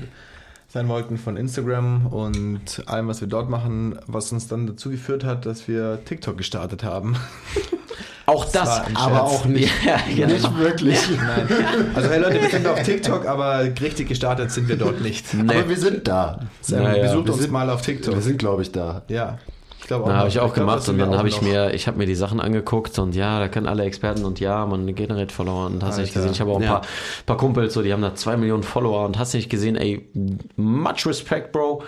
sein 0.76 0.90
wollten 0.90 1.18
von 1.18 1.38
Instagram 1.38 2.08
und 2.08 2.84
allem, 2.86 3.08
was 3.08 3.22
wir 3.22 3.30
dort 3.30 3.50
machen, 3.50 3.98
was 4.08 4.34
uns 4.34 4.50
dann 4.50 4.68
dazu 4.68 4.90
geführt 4.90 5.24
hat, 5.24 5.46
dass 5.46 5.70
wir 5.70 6.00
TikTok 6.04 6.38
gestartet 6.38 6.84
haben. 6.84 7.16
Auch 8.28 8.44
das, 8.44 8.82
ein 8.88 8.98
Aber 8.98 9.24
auch 9.24 9.46
nicht, 9.46 9.72
Ja, 9.86 9.98
genau. 10.14 10.34
nicht 10.34 10.58
wirklich. 10.58 11.00
Nein. 11.16 11.48
Also 11.94 12.10
hey 12.10 12.20
Leute, 12.20 12.42
wir 12.42 12.50
sind 12.50 12.66
auf 12.68 12.82
TikTok, 12.82 13.26
aber 13.28 13.64
richtig 13.80 14.10
gestartet 14.10 14.50
sind 14.52 14.68
wir 14.68 14.78
dort 14.78 15.00
nicht. 15.02 15.26
Aber 15.48 15.70
wir 15.70 15.78
sind 15.78 16.08
da. 16.08 16.40
Sam, 16.60 16.82
Ja, 16.82 16.96
ja. 16.96 17.04
besucht 17.04 17.28
Wir 17.28 17.34
uns 17.34 17.42
sind- 17.44 17.52
mal 17.54 17.70
auf 17.70 17.84
TikTok. 17.84 18.16
Wir 18.16 18.22
sind, 18.24 18.40
glaube 18.40 18.64
ich, 18.64 18.72
da. 18.72 19.04
ja, 19.10 19.38
ich 19.86 19.88
glaube 19.88 20.06
auch. 20.06 20.08
Na, 20.08 20.18
habe 20.18 20.30
ich 20.30 20.40
auch 20.40 20.52
glaub, 20.52 20.66
gemacht 20.66 20.80
das 20.80 20.90
und 20.90 20.98
dann 20.98 21.16
habe 21.16 21.28
ich 21.28 21.44
mir, 21.44 21.76
ich 21.76 21.86
habe 21.86 22.00
mir 22.00 22.08
die 22.08 22.16
Sachen 22.16 22.40
angeguckt 22.40 22.98
und 22.98 23.14
ja, 23.14 23.38
da 23.38 23.48
können 23.50 23.68
alle 23.68 23.84
Experten 23.84 24.26
und 24.26 24.40
ja, 24.40 24.66
man 24.66 24.96
generiert 24.96 25.32
Follower 25.32 25.68
und 25.68 25.84
hast 25.84 26.00
nicht 26.00 26.12
gesehen. 26.12 26.32
Ich 26.32 26.42
habe 26.42 26.50
auch 26.50 26.56
ein 26.56 26.64
Ja. 26.64 26.80
paar, 26.80 26.88
paar 27.28 27.38
Kumpels, 27.38 27.76
so, 27.76 27.84
die 27.84 27.94
haben 27.94 28.02
da 28.02 28.16
zwei 28.16 28.36
Millionen 28.36 28.64
Follower 28.64 29.06
und 29.06 29.20
hast 29.20 29.36
nicht 29.36 29.48
gesehen, 29.48 29.76
ey, 29.76 30.10
much 30.56 31.06
respect, 31.06 31.52
Bro. 31.52 31.84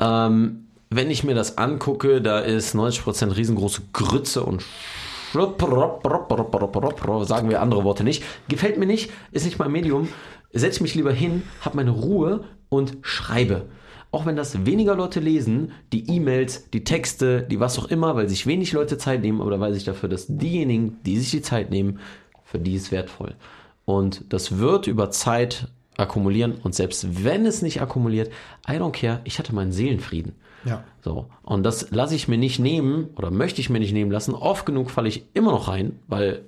Ähm, 0.00 0.64
wenn 0.88 1.10
ich 1.10 1.24
mir 1.24 1.34
das 1.34 1.58
angucke, 1.58 2.22
da 2.22 2.38
ist 2.38 2.74
90% 2.74 3.36
riesengroße 3.36 3.82
Grütze 3.92 4.42
und 4.42 4.64
sagen 5.34 5.58
wir 7.50 7.60
andere 7.60 7.84
Worte 7.84 8.02
nicht. 8.02 8.22
Gefällt 8.48 8.78
mir 8.78 8.86
nicht, 8.86 9.10
ist 9.30 9.44
nicht 9.44 9.58
mein 9.58 9.72
Medium. 9.72 10.08
Setz 10.54 10.80
mich 10.80 10.94
lieber 10.94 11.12
hin, 11.12 11.42
hab 11.62 11.74
meine 11.74 11.90
Ruhe 11.90 12.44
und 12.70 12.96
schreibe. 13.02 13.66
Auch 14.16 14.24
wenn 14.24 14.34
das 14.34 14.64
weniger 14.64 14.94
Leute 14.94 15.20
lesen, 15.20 15.72
die 15.92 16.08
E-Mails, 16.08 16.70
die 16.70 16.84
Texte, 16.84 17.42
die 17.42 17.60
was 17.60 17.78
auch 17.78 17.84
immer, 17.88 18.16
weil 18.16 18.30
sich 18.30 18.46
wenig 18.46 18.72
Leute 18.72 18.96
Zeit 18.96 19.20
nehmen 19.20 19.42
oder 19.42 19.60
weil 19.60 19.74
sich 19.74 19.84
dafür, 19.84 20.08
dass 20.08 20.24
diejenigen, 20.26 20.96
die 21.04 21.18
sich 21.18 21.32
die 21.32 21.42
Zeit 21.42 21.68
nehmen, 21.68 21.98
für 22.42 22.58
die 22.58 22.76
ist 22.76 22.90
wertvoll. 22.90 23.34
Und 23.84 24.24
das 24.30 24.56
wird 24.56 24.86
über 24.86 25.10
Zeit 25.10 25.68
akkumulieren 25.98 26.54
und 26.62 26.74
selbst 26.74 27.26
wenn 27.26 27.44
es 27.44 27.60
nicht 27.60 27.82
akkumuliert, 27.82 28.30
I 28.66 28.76
don't 28.76 28.92
care, 28.92 29.20
ich 29.24 29.38
hatte 29.38 29.54
meinen 29.54 29.72
Seelenfrieden. 29.72 30.32
Ja. 30.64 30.82
So. 31.04 31.26
Und 31.42 31.64
das 31.64 31.90
lasse 31.90 32.14
ich 32.14 32.26
mir 32.26 32.38
nicht 32.38 32.58
nehmen 32.58 33.10
oder 33.16 33.30
möchte 33.30 33.60
ich 33.60 33.68
mir 33.68 33.80
nicht 33.80 33.92
nehmen 33.92 34.10
lassen. 34.10 34.32
Oft 34.32 34.64
genug 34.64 34.90
falle 34.90 35.10
ich 35.10 35.26
immer 35.34 35.50
noch 35.50 35.68
rein, 35.68 36.00
weil 36.08 36.40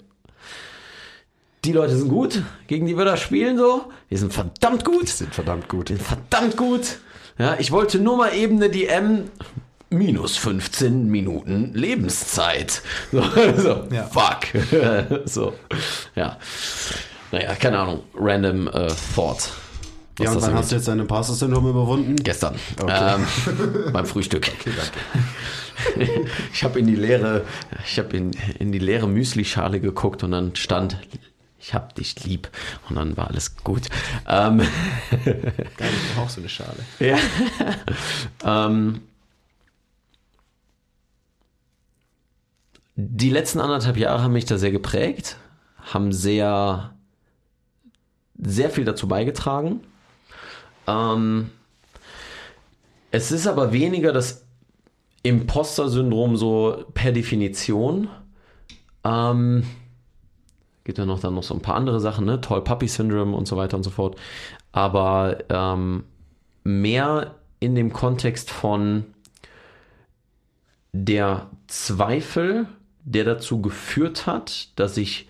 die 1.66 1.72
Leute 1.72 1.98
sind 1.98 2.08
gut, 2.08 2.42
gegen 2.66 2.86
die 2.86 2.96
wir 2.96 3.04
da 3.04 3.18
spielen 3.18 3.58
so. 3.58 3.82
Die 4.10 4.16
sind 4.16 4.32
verdammt 4.32 4.86
gut. 4.86 5.08
Sind 5.08 5.34
verdammt 5.34 5.68
gut. 5.68 5.90
Die 5.90 5.96
sind 5.96 6.06
verdammt 6.06 6.56
gut. 6.56 6.98
Ja, 7.38 7.56
ich 7.58 7.70
wollte 7.70 7.98
nur 8.00 8.16
mal 8.16 8.34
eben 8.34 8.56
eine 8.56 8.68
DM 8.68 9.30
minus 9.90 10.36
15 10.36 11.08
Minuten 11.08 11.72
Lebenszeit. 11.74 12.82
So, 13.12 13.22
so 13.56 13.84
Ja. 13.90 14.04
fuck. 14.04 14.46
so, 15.24 15.54
ja. 16.14 16.36
Naja, 17.30 17.54
keine 17.54 17.78
Ahnung. 17.78 18.02
Random 18.14 18.68
äh, 18.68 18.88
Thought. 19.14 19.50
was 20.16 20.24
Ja, 20.24 20.32
und 20.32 20.42
wann 20.42 20.54
hast 20.54 20.72
du 20.72 20.76
jetzt 20.76 20.88
dein 20.88 20.98
Imposter-Syndrom 20.98 21.68
überwunden? 21.68 22.16
Gestern. 22.16 22.56
Okay. 22.80 23.14
Ähm, 23.14 23.92
beim 23.92 24.06
Frühstück. 24.06 24.50
ich 26.52 26.64
habe 26.64 26.78
in 26.80 26.86
die 26.86 26.96
leere, 26.96 27.44
ich 27.86 27.98
habe 27.98 28.16
in, 28.16 28.32
in 28.58 28.72
die 28.72 28.78
leere 28.78 29.06
Müsli-Schale 29.06 29.80
geguckt 29.80 30.22
und 30.24 30.32
dann 30.32 30.56
stand, 30.56 30.98
ich 31.60 31.74
hab 31.74 31.94
dich 31.94 32.24
lieb. 32.24 32.48
Und 32.88 32.96
dann 32.96 33.16
war 33.16 33.28
alles 33.28 33.56
gut. 33.56 33.88
Ähm, 34.26 34.58
Geil, 35.24 35.52
ich 35.92 36.14
brauche 36.14 36.26
auch 36.26 36.30
so 36.30 36.40
eine 36.40 36.48
Schale. 36.48 36.78
ja. 37.00 37.18
ähm, 38.44 39.02
die 42.94 43.30
letzten 43.30 43.60
anderthalb 43.60 43.96
Jahre 43.96 44.22
haben 44.22 44.32
mich 44.32 44.44
da 44.44 44.58
sehr 44.58 44.72
geprägt, 44.72 45.36
haben 45.92 46.12
sehr, 46.12 46.94
sehr 48.36 48.70
viel 48.70 48.84
dazu 48.84 49.06
beigetragen. 49.08 49.80
Ähm, 50.86 51.50
es 53.10 53.30
ist 53.32 53.46
aber 53.46 53.72
weniger 53.72 54.12
das 54.12 54.44
Imposter-Syndrom 55.22 56.36
so 56.36 56.84
per 56.94 57.12
Definition. 57.12 58.08
Ähm, 59.04 59.64
gibt 60.88 60.96
ja 60.96 61.04
noch 61.04 61.20
dann 61.20 61.34
noch 61.34 61.42
so 61.42 61.52
ein 61.52 61.60
paar 61.60 61.74
andere 61.74 62.00
Sachen, 62.00 62.24
ne? 62.24 62.40
Tall 62.40 62.62
Puppy 62.62 62.88
Syndrome 62.88 63.36
und 63.36 63.46
so 63.46 63.58
weiter 63.58 63.76
und 63.76 63.82
so 63.82 63.90
fort. 63.90 64.16
Aber 64.72 65.36
ähm, 65.50 66.04
mehr 66.64 67.34
in 67.60 67.74
dem 67.74 67.92
Kontext 67.92 68.50
von 68.50 69.04
der 70.94 71.50
Zweifel, 71.66 72.68
der 73.04 73.24
dazu 73.24 73.60
geführt 73.60 74.26
hat, 74.26 74.70
dass 74.76 74.96
ich 74.96 75.28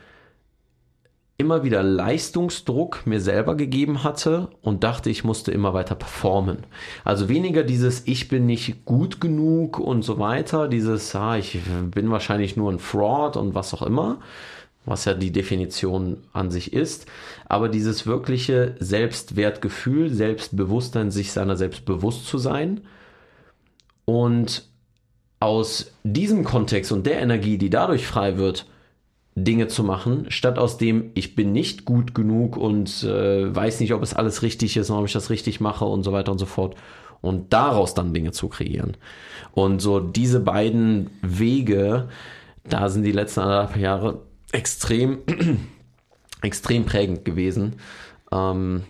immer 1.39 1.65
wieder 1.65 1.83
Leistungsdruck 1.83 3.05
mir 3.05 3.21
selber 3.21 3.57
gegeben 3.57 4.05
hatte 4.05 4.51
und 4.63 4.85
dachte, 4.85 5.11
ich 5.11 5.25
musste 5.25 5.51
immer 5.51 5.75
weiter 5.75 5.97
performen. 5.97 6.59
Also 7.05 7.29
weniger 7.29 7.65
dieses 7.65 8.07
Ich 8.07 8.29
bin 8.29 8.47
nicht 8.47 8.85
gut 8.85 9.21
genug 9.21 9.81
und 9.81 10.03
so 10.03 10.21
weiter, 10.21 10.69
dieses 10.69 11.17
ah, 11.17 11.37
ich 11.37 11.59
bin 11.91 12.13
wahrscheinlich 12.13 12.57
nur 12.57 12.71
ein 12.71 12.79
Fraud 12.79 13.37
und 13.37 13.57
was 13.57 13.75
auch 13.75 13.83
immer, 13.83 14.21
was 14.89 15.05
ja 15.05 15.15
die 15.15 15.33
Definition 15.33 16.19
an 16.33 16.51
sich 16.51 16.73
ist, 16.73 17.07
aber 17.47 17.69
dieses 17.69 18.07
wirkliche 18.07 18.75
Selbstwertgefühl, 18.81 20.13
Selbstbewusstsein, 20.13 21.11
sich 21.11 21.33
seiner 21.33 21.57
selbst 21.57 21.85
bewusst 21.85 22.27
zu 22.27 22.39
sein 22.39 22.81
und 24.05 24.69
aus 25.41 25.93
diesem 26.03 26.45
Kontext 26.45 26.91
und 26.91 27.07
der 27.07 27.21
Energie, 27.21 27.59
die 27.59 27.71
dadurch 27.71 28.07
frei 28.07 28.39
wird, 28.39 28.67
Dinge 29.45 29.69
zu 29.69 29.85
machen, 29.85 30.27
statt 30.31 30.59
aus 30.59 30.79
dem, 30.79 31.11
ich 31.15 31.35
bin 31.35 31.53
nicht 31.53 31.85
gut 31.85 32.15
genug 32.15 32.57
und 32.57 33.05
äh, 33.05 33.55
weiß 33.55 33.81
nicht, 33.81 33.95
ob 33.95 34.03
es 34.03 34.15
alles 34.15 34.43
richtig 34.43 34.77
ist 34.77 34.91
und 34.91 34.99
ob 34.99 35.07
ich 35.07 35.13
das 35.13 35.31
richtig 35.31 35.61
mache 35.61 35.85
und 35.85 36.03
so 36.03 36.13
weiter 36.13 36.33
und 36.33 36.39
so 36.39 36.47
fort. 36.47 36.75
Und 37.21 37.53
daraus 37.53 37.95
dann 37.95 38.15
Dinge 38.15 38.31
zu 38.31 38.49
kreieren. 38.49 38.97
Und 39.53 39.81
so 39.81 39.99
diese 39.99 40.39
beiden 40.39 41.11
Wege, 41.21 42.09
da 42.69 42.89
sind 42.89 43.03
die 43.03 43.13
letzten 43.13 43.41
anderthalb 43.41 43.77
Jahre 43.77 44.21
extrem, 44.53 45.19
extrem 46.43 46.85
prägend 46.85 47.25
gewesen. 47.25 47.77
Ähm, 48.33 48.85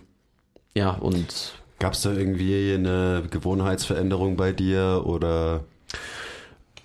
ja, 0.75 0.91
und 0.91 1.53
Gab 1.79 1.93
es 1.93 2.01
da 2.01 2.11
irgendwie 2.11 2.73
eine 2.73 3.23
Gewohnheitsveränderung 3.29 4.35
bei 4.35 4.51
dir 4.51 5.03
oder 5.05 5.63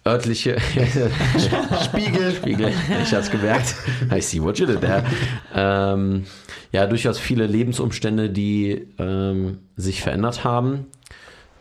örtliche 0.06 0.56
Spiegel. 1.84 2.32
Spiegel, 2.32 2.72
ich 3.02 3.12
hab's 3.12 3.30
gemerkt. 3.30 3.74
I 4.12 4.20
see 4.20 4.40
what 4.40 4.58
you 4.58 4.66
did 4.66 4.80
there. 4.80 5.04
Ähm, 5.52 6.26
ja, 6.70 6.86
durchaus 6.86 7.18
viele 7.18 7.46
Lebensumstände, 7.46 8.30
die 8.30 8.86
ähm, 8.98 9.58
sich 9.76 10.02
verändert 10.02 10.44
haben. 10.44 10.86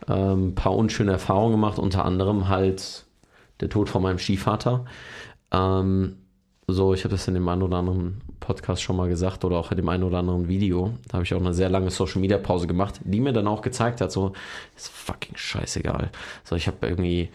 Ähm, 0.07 0.49
ein 0.49 0.55
paar 0.55 0.75
unschöne 0.75 1.13
Erfahrungen 1.13 1.53
gemacht, 1.53 1.79
unter 1.79 2.05
anderem 2.05 2.49
halt 2.49 3.05
der 3.61 3.69
Tod 3.69 3.89
von 3.89 4.03
meinem 4.03 4.19
Stiefvater. 4.19 4.85
Ähm, 5.51 6.17
so, 6.67 6.93
ich 6.93 7.03
habe 7.03 7.13
das 7.13 7.27
in 7.27 7.33
dem 7.33 7.47
einen 7.49 7.61
oder 7.61 7.77
anderen 7.77 8.21
Podcast 8.39 8.81
schon 8.81 8.95
mal 8.95 9.09
gesagt 9.09 9.43
oder 9.43 9.57
auch 9.57 9.71
in 9.71 9.77
dem 9.77 9.89
einen 9.89 10.03
oder 10.03 10.19
anderen 10.19 10.47
Video. 10.47 10.93
Da 11.07 11.15
habe 11.15 11.23
ich 11.23 11.33
auch 11.33 11.39
eine 11.39 11.53
sehr 11.53 11.69
lange 11.69 11.89
Social 11.89 12.21
Media 12.21 12.37
Pause 12.37 12.67
gemacht, 12.67 13.01
die 13.03 13.19
mir 13.19 13.33
dann 13.33 13.47
auch 13.47 13.61
gezeigt 13.61 13.99
hat, 14.01 14.11
so, 14.11 14.33
ist 14.75 14.89
fucking 14.89 15.35
scheißegal. 15.35 16.09
So, 16.43 16.55
ich 16.55 16.67
habe 16.67 16.77
irgendwie 16.87 17.29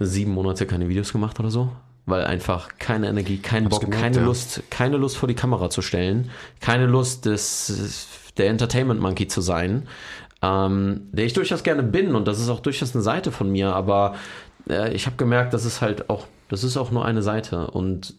sieben 0.00 0.32
Monate 0.32 0.66
keine 0.66 0.88
Videos 0.88 1.12
gemacht 1.12 1.38
oder 1.40 1.50
so, 1.50 1.70
weil 2.06 2.24
einfach 2.24 2.70
keine 2.78 3.08
Energie, 3.08 3.38
kein 3.38 3.68
Bock, 3.68 3.82
gemerkt, 3.82 4.02
keine 4.02 4.16
ja. 4.16 4.24
Lust, 4.24 4.62
keine 4.70 4.96
Lust 4.96 5.16
vor 5.16 5.28
die 5.28 5.34
Kamera 5.34 5.68
zu 5.68 5.82
stellen, 5.82 6.30
keine 6.60 6.86
Lust 6.86 7.26
des, 7.26 8.32
der 8.38 8.48
Entertainment 8.48 9.00
Monkey 9.00 9.28
zu 9.28 9.42
sein, 9.42 9.88
ähm, 10.42 11.08
der 11.12 11.26
ich 11.26 11.34
durchaus 11.34 11.62
gerne 11.62 11.82
bin 11.82 12.14
und 12.14 12.26
das 12.26 12.40
ist 12.40 12.48
auch 12.48 12.60
durchaus 12.60 12.94
eine 12.94 13.02
Seite 13.02 13.30
von 13.30 13.50
mir, 13.50 13.74
aber 13.74 14.14
äh, 14.68 14.92
ich 14.94 15.06
habe 15.06 15.16
gemerkt, 15.16 15.54
das 15.54 15.64
ist 15.64 15.80
halt 15.80 16.10
auch, 16.10 16.26
das 16.48 16.64
ist 16.64 16.76
auch 16.76 16.90
nur 16.90 17.04
eine 17.04 17.22
Seite 17.22 17.68
und 17.68 18.14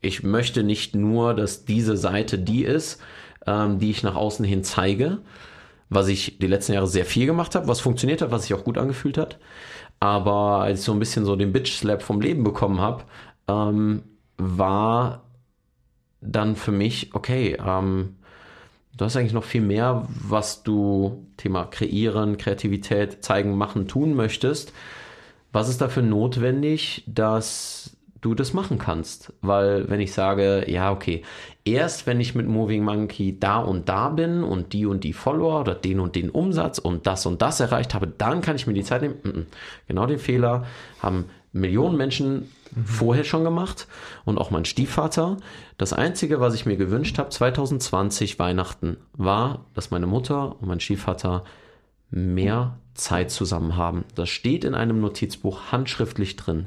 ich 0.00 0.22
möchte 0.22 0.62
nicht 0.62 0.94
nur, 0.94 1.34
dass 1.34 1.64
diese 1.64 1.96
Seite 1.96 2.38
die 2.38 2.64
ist, 2.64 3.00
ähm, 3.46 3.78
die 3.78 3.90
ich 3.90 4.02
nach 4.02 4.14
außen 4.14 4.44
hin 4.44 4.64
zeige, 4.64 5.18
was 5.88 6.08
ich 6.08 6.38
die 6.38 6.46
letzten 6.46 6.74
Jahre 6.74 6.86
sehr 6.86 7.04
viel 7.04 7.26
gemacht 7.26 7.54
habe, 7.54 7.68
was 7.68 7.80
funktioniert 7.80 8.22
hat, 8.22 8.30
was 8.30 8.42
sich 8.42 8.54
auch 8.54 8.64
gut 8.64 8.78
angefühlt 8.78 9.18
hat. 9.18 9.38
Aber 10.00 10.62
als 10.62 10.80
ich 10.80 10.84
so 10.84 10.92
ein 10.92 10.98
bisschen 10.98 11.24
so 11.24 11.34
den 11.34 11.52
Bitch-Slap 11.52 12.02
vom 12.02 12.20
Leben 12.20 12.44
bekommen 12.44 12.80
habe, 12.80 13.04
ähm, 13.48 14.02
war 14.36 15.24
dann 16.20 16.56
für 16.56 16.72
mich, 16.72 17.14
okay, 17.14 17.56
ähm, 17.64 18.16
du 18.96 19.04
hast 19.04 19.16
eigentlich 19.16 19.32
noch 19.32 19.44
viel 19.44 19.60
mehr, 19.60 20.06
was 20.08 20.62
du 20.62 21.26
Thema 21.36 21.64
kreieren, 21.64 22.36
Kreativität, 22.36 23.24
zeigen, 23.24 23.56
machen, 23.56 23.88
tun 23.88 24.14
möchtest. 24.14 24.72
Was 25.52 25.68
ist 25.68 25.80
dafür 25.80 26.02
notwendig, 26.02 27.04
dass 27.06 27.97
du 28.20 28.34
das 28.34 28.52
machen 28.52 28.78
kannst? 28.78 29.32
Weil 29.40 29.88
wenn 29.88 30.00
ich 30.00 30.12
sage, 30.12 30.64
ja, 30.70 30.90
okay, 30.90 31.22
erst 31.64 32.06
wenn 32.06 32.20
ich 32.20 32.34
mit 32.34 32.46
Moving 32.46 32.84
Monkey 32.84 33.38
da 33.38 33.58
und 33.58 33.88
da 33.88 34.08
bin 34.08 34.42
und 34.42 34.72
die 34.72 34.86
und 34.86 35.04
die 35.04 35.12
Follower 35.12 35.60
oder 35.60 35.74
den 35.74 36.00
und 36.00 36.16
den 36.16 36.30
Umsatz 36.30 36.78
und 36.78 37.06
das 37.06 37.26
und 37.26 37.42
das 37.42 37.60
erreicht 37.60 37.94
habe, 37.94 38.06
dann 38.06 38.40
kann 38.40 38.56
ich 38.56 38.66
mir 38.66 38.74
die 38.74 38.84
Zeit 38.84 39.02
nehmen. 39.02 39.46
Genau 39.86 40.06
den 40.06 40.18
Fehler 40.18 40.64
haben 41.00 41.26
Millionen 41.52 41.96
Menschen 41.96 42.50
vorher 42.84 43.24
schon 43.24 43.44
gemacht 43.44 43.86
und 44.24 44.38
auch 44.38 44.50
mein 44.50 44.64
Stiefvater. 44.64 45.38
Das 45.78 45.92
Einzige, 45.92 46.40
was 46.40 46.54
ich 46.54 46.66
mir 46.66 46.76
gewünscht 46.76 47.18
habe, 47.18 47.30
2020 47.30 48.38
Weihnachten, 48.38 48.98
war, 49.14 49.64
dass 49.74 49.90
meine 49.90 50.06
Mutter 50.06 50.60
und 50.60 50.68
mein 50.68 50.80
Stiefvater 50.80 51.44
mehr 52.10 52.78
Zeit 52.94 53.30
zusammen 53.30 53.76
haben. 53.76 54.04
Das 54.14 54.28
steht 54.28 54.64
in 54.64 54.74
einem 54.74 55.00
Notizbuch 55.00 55.72
handschriftlich 55.72 56.36
drin. 56.36 56.66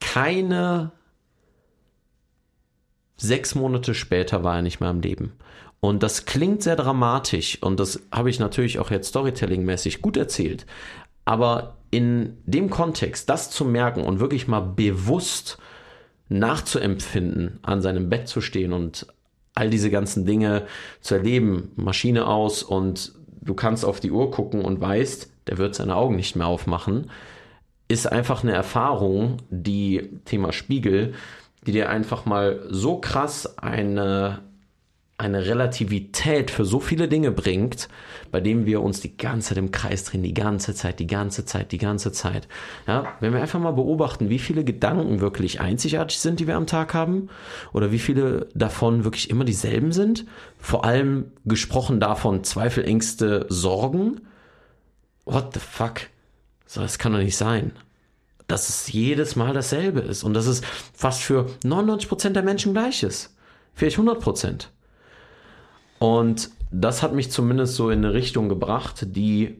Keine 0.00 0.92
sechs 3.16 3.54
Monate 3.54 3.94
später 3.94 4.42
war 4.42 4.56
er 4.56 4.62
nicht 4.62 4.80
mehr 4.80 4.90
am 4.90 5.00
Leben. 5.00 5.32
Und 5.80 6.02
das 6.02 6.26
klingt 6.26 6.62
sehr 6.62 6.76
dramatisch 6.76 7.62
und 7.62 7.80
das 7.80 8.00
habe 8.12 8.28
ich 8.28 8.38
natürlich 8.38 8.78
auch 8.78 8.90
jetzt 8.90 9.08
Storytelling-mäßig 9.08 10.02
gut 10.02 10.16
erzählt. 10.16 10.66
Aber 11.24 11.76
in 11.90 12.36
dem 12.44 12.70
Kontext, 12.70 13.28
das 13.30 13.50
zu 13.50 13.64
merken 13.64 14.02
und 14.04 14.20
wirklich 14.20 14.46
mal 14.46 14.60
bewusst 14.60 15.58
nachzuempfinden, 16.28 17.58
an 17.62 17.82
seinem 17.82 18.08
Bett 18.08 18.28
zu 18.28 18.40
stehen 18.40 18.72
und 18.72 19.06
all 19.54 19.70
diese 19.70 19.90
ganzen 19.90 20.26
Dinge 20.26 20.66
zu 21.00 21.14
erleben, 21.14 21.72
Maschine 21.76 22.26
aus 22.26 22.62
und 22.62 23.12
du 23.40 23.54
kannst 23.54 23.84
auf 23.84 24.00
die 24.00 24.10
Uhr 24.10 24.30
gucken 24.30 24.64
und 24.64 24.80
weißt, 24.80 25.30
der 25.48 25.58
wird 25.58 25.74
seine 25.74 25.96
Augen 25.96 26.16
nicht 26.16 26.36
mehr 26.36 26.46
aufmachen, 26.46 27.10
ist 27.90 28.06
einfach 28.06 28.42
eine 28.42 28.52
Erfahrung, 28.52 29.38
die 29.50 30.20
Thema 30.24 30.52
Spiegel, 30.52 31.14
die 31.66 31.72
dir 31.72 31.90
einfach 31.90 32.24
mal 32.24 32.60
so 32.68 32.98
krass 32.98 33.58
eine 33.58 34.40
eine 35.20 35.44
Relativität 35.44 36.50
für 36.50 36.64
so 36.64 36.80
viele 36.80 37.06
Dinge 37.06 37.30
bringt, 37.30 37.90
bei 38.30 38.40
dem 38.40 38.64
wir 38.64 38.80
uns 38.80 39.00
die 39.00 39.18
ganze 39.18 39.50
Zeit 39.50 39.58
im 39.58 39.70
Kreis 39.70 40.04
drehen, 40.04 40.22
die 40.22 40.32
ganze 40.32 40.74
Zeit, 40.74 40.98
die 40.98 41.06
ganze 41.06 41.44
Zeit, 41.44 41.72
die 41.72 41.78
ganze 41.78 42.10
Zeit. 42.10 42.48
Ja, 42.86 43.12
wenn 43.20 43.34
wir 43.34 43.42
einfach 43.42 43.60
mal 43.60 43.72
beobachten, 43.72 44.30
wie 44.30 44.38
viele 44.38 44.64
Gedanken 44.64 45.20
wirklich 45.20 45.60
einzigartig 45.60 46.18
sind, 46.20 46.40
die 46.40 46.46
wir 46.46 46.56
am 46.56 46.66
Tag 46.66 46.94
haben, 46.94 47.28
oder 47.74 47.92
wie 47.92 47.98
viele 47.98 48.48
davon 48.54 49.04
wirklich 49.04 49.28
immer 49.28 49.44
dieselben 49.44 49.92
sind, 49.92 50.24
vor 50.58 50.86
allem 50.86 51.32
gesprochen 51.44 52.00
davon 52.00 52.42
Zweifel, 52.42 52.84
Ängste, 52.84 53.44
Sorgen. 53.50 54.22
What 55.26 55.52
the 55.52 55.60
fuck? 55.60 56.00
So, 56.72 56.80
das 56.80 57.00
kann 57.00 57.12
doch 57.12 57.18
nicht 57.18 57.36
sein. 57.36 57.72
Dass 58.46 58.68
es 58.68 58.92
jedes 58.92 59.34
Mal 59.34 59.52
dasselbe 59.52 59.98
ist 59.98 60.22
und 60.22 60.34
dass 60.34 60.46
es 60.46 60.62
fast 60.94 61.20
für 61.20 61.46
99% 61.64 62.28
der 62.28 62.44
Menschen 62.44 62.74
gleich 62.74 63.02
ist. 63.02 63.34
Vielleicht 63.74 63.98
100%. 63.98 64.68
Und 65.98 66.50
das 66.70 67.02
hat 67.02 67.12
mich 67.12 67.32
zumindest 67.32 67.74
so 67.74 67.90
in 67.90 68.04
eine 68.04 68.14
Richtung 68.14 68.48
gebracht, 68.48 69.04
die 69.16 69.56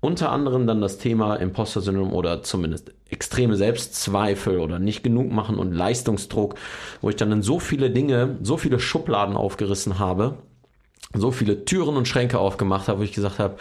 unter 0.00 0.32
anderem 0.32 0.66
dann 0.66 0.80
das 0.80 0.98
Thema 0.98 1.36
Imposter-Syndrom 1.36 2.12
oder 2.12 2.42
zumindest 2.42 2.92
extreme 3.08 3.54
Selbstzweifel 3.54 4.58
oder 4.58 4.80
nicht 4.80 5.04
genug 5.04 5.30
machen 5.30 5.58
und 5.58 5.70
Leistungsdruck, 5.70 6.56
wo 7.02 7.10
ich 7.10 7.16
dann 7.16 7.30
in 7.30 7.42
so 7.42 7.60
viele 7.60 7.90
Dinge, 7.90 8.36
so 8.42 8.56
viele 8.56 8.80
Schubladen 8.80 9.36
aufgerissen 9.36 10.00
habe, 10.00 10.38
so 11.14 11.30
viele 11.30 11.64
Türen 11.64 11.96
und 11.96 12.08
Schränke 12.08 12.40
aufgemacht 12.40 12.88
habe, 12.88 12.98
wo 12.98 13.04
ich 13.04 13.12
gesagt 13.12 13.38
habe, 13.38 13.58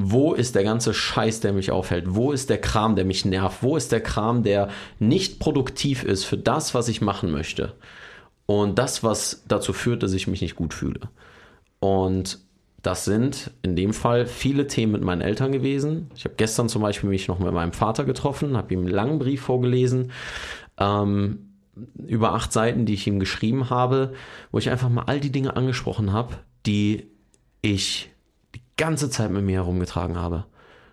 wo 0.00 0.32
ist 0.32 0.54
der 0.54 0.62
ganze 0.62 0.94
Scheiß, 0.94 1.40
der 1.40 1.52
mich 1.52 1.72
aufhält? 1.72 2.04
Wo 2.14 2.30
ist 2.30 2.50
der 2.50 2.60
Kram, 2.60 2.94
der 2.94 3.04
mich 3.04 3.24
nervt? 3.24 3.64
Wo 3.64 3.76
ist 3.76 3.90
der 3.90 4.00
Kram, 4.00 4.44
der 4.44 4.68
nicht 5.00 5.40
produktiv 5.40 6.04
ist 6.04 6.22
für 6.22 6.38
das, 6.38 6.72
was 6.72 6.86
ich 6.86 7.00
machen 7.00 7.32
möchte? 7.32 7.72
Und 8.46 8.78
das, 8.78 9.02
was 9.02 9.42
dazu 9.48 9.72
führt, 9.72 10.04
dass 10.04 10.12
ich 10.12 10.28
mich 10.28 10.40
nicht 10.40 10.54
gut 10.54 10.72
fühle. 10.72 11.00
Und 11.80 12.38
das 12.80 13.04
sind 13.04 13.50
in 13.62 13.74
dem 13.74 13.92
Fall 13.92 14.26
viele 14.26 14.68
Themen 14.68 14.92
mit 14.92 15.02
meinen 15.02 15.20
Eltern 15.20 15.50
gewesen. 15.50 16.12
Ich 16.14 16.24
habe 16.24 16.36
gestern 16.36 16.68
zum 16.68 16.82
Beispiel 16.82 17.10
mich 17.10 17.26
noch 17.26 17.40
mit 17.40 17.52
meinem 17.52 17.72
Vater 17.72 18.04
getroffen, 18.04 18.56
habe 18.56 18.72
ihm 18.72 18.80
einen 18.80 18.88
langen 18.88 19.18
Brief 19.18 19.42
vorgelesen, 19.42 20.12
ähm, 20.78 21.54
über 22.06 22.34
acht 22.34 22.52
Seiten, 22.52 22.86
die 22.86 22.94
ich 22.94 23.08
ihm 23.08 23.18
geschrieben 23.18 23.68
habe, 23.68 24.12
wo 24.52 24.58
ich 24.58 24.70
einfach 24.70 24.90
mal 24.90 25.04
all 25.06 25.18
die 25.18 25.32
Dinge 25.32 25.56
angesprochen 25.56 26.12
habe, 26.12 26.36
die 26.66 27.10
ich 27.62 28.10
ganze 28.78 29.10
Zeit 29.10 29.30
mit 29.30 29.44
mir 29.44 29.56
herumgetragen 29.56 30.16
habe. 30.16 30.46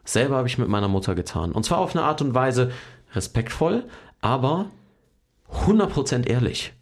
Selber 0.04 0.36
habe 0.36 0.48
ich 0.50 0.58
mit 0.58 0.68
meiner 0.68 0.90
Mutter 0.90 1.16
getan. 1.16 1.54
Und 1.54 1.64
zwar 1.64 1.78
auf 1.78 1.96
eine 1.96 2.04
Art 2.04 2.22
und 2.22 2.34
Weise 2.34 2.72
respektvoll, 3.14 3.86
aber 4.22 4.68
100% 5.50 6.28
ehrlich 6.28 6.74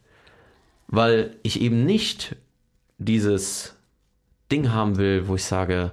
weil 0.94 1.36
ich 1.42 1.60
eben 1.60 1.86
nicht 1.86 2.36
dieses 3.00 3.76
Ding 4.52 4.72
haben 4.72 4.98
will, 4.98 5.28
wo 5.28 5.34
ich 5.34 5.44
sage, 5.44 5.92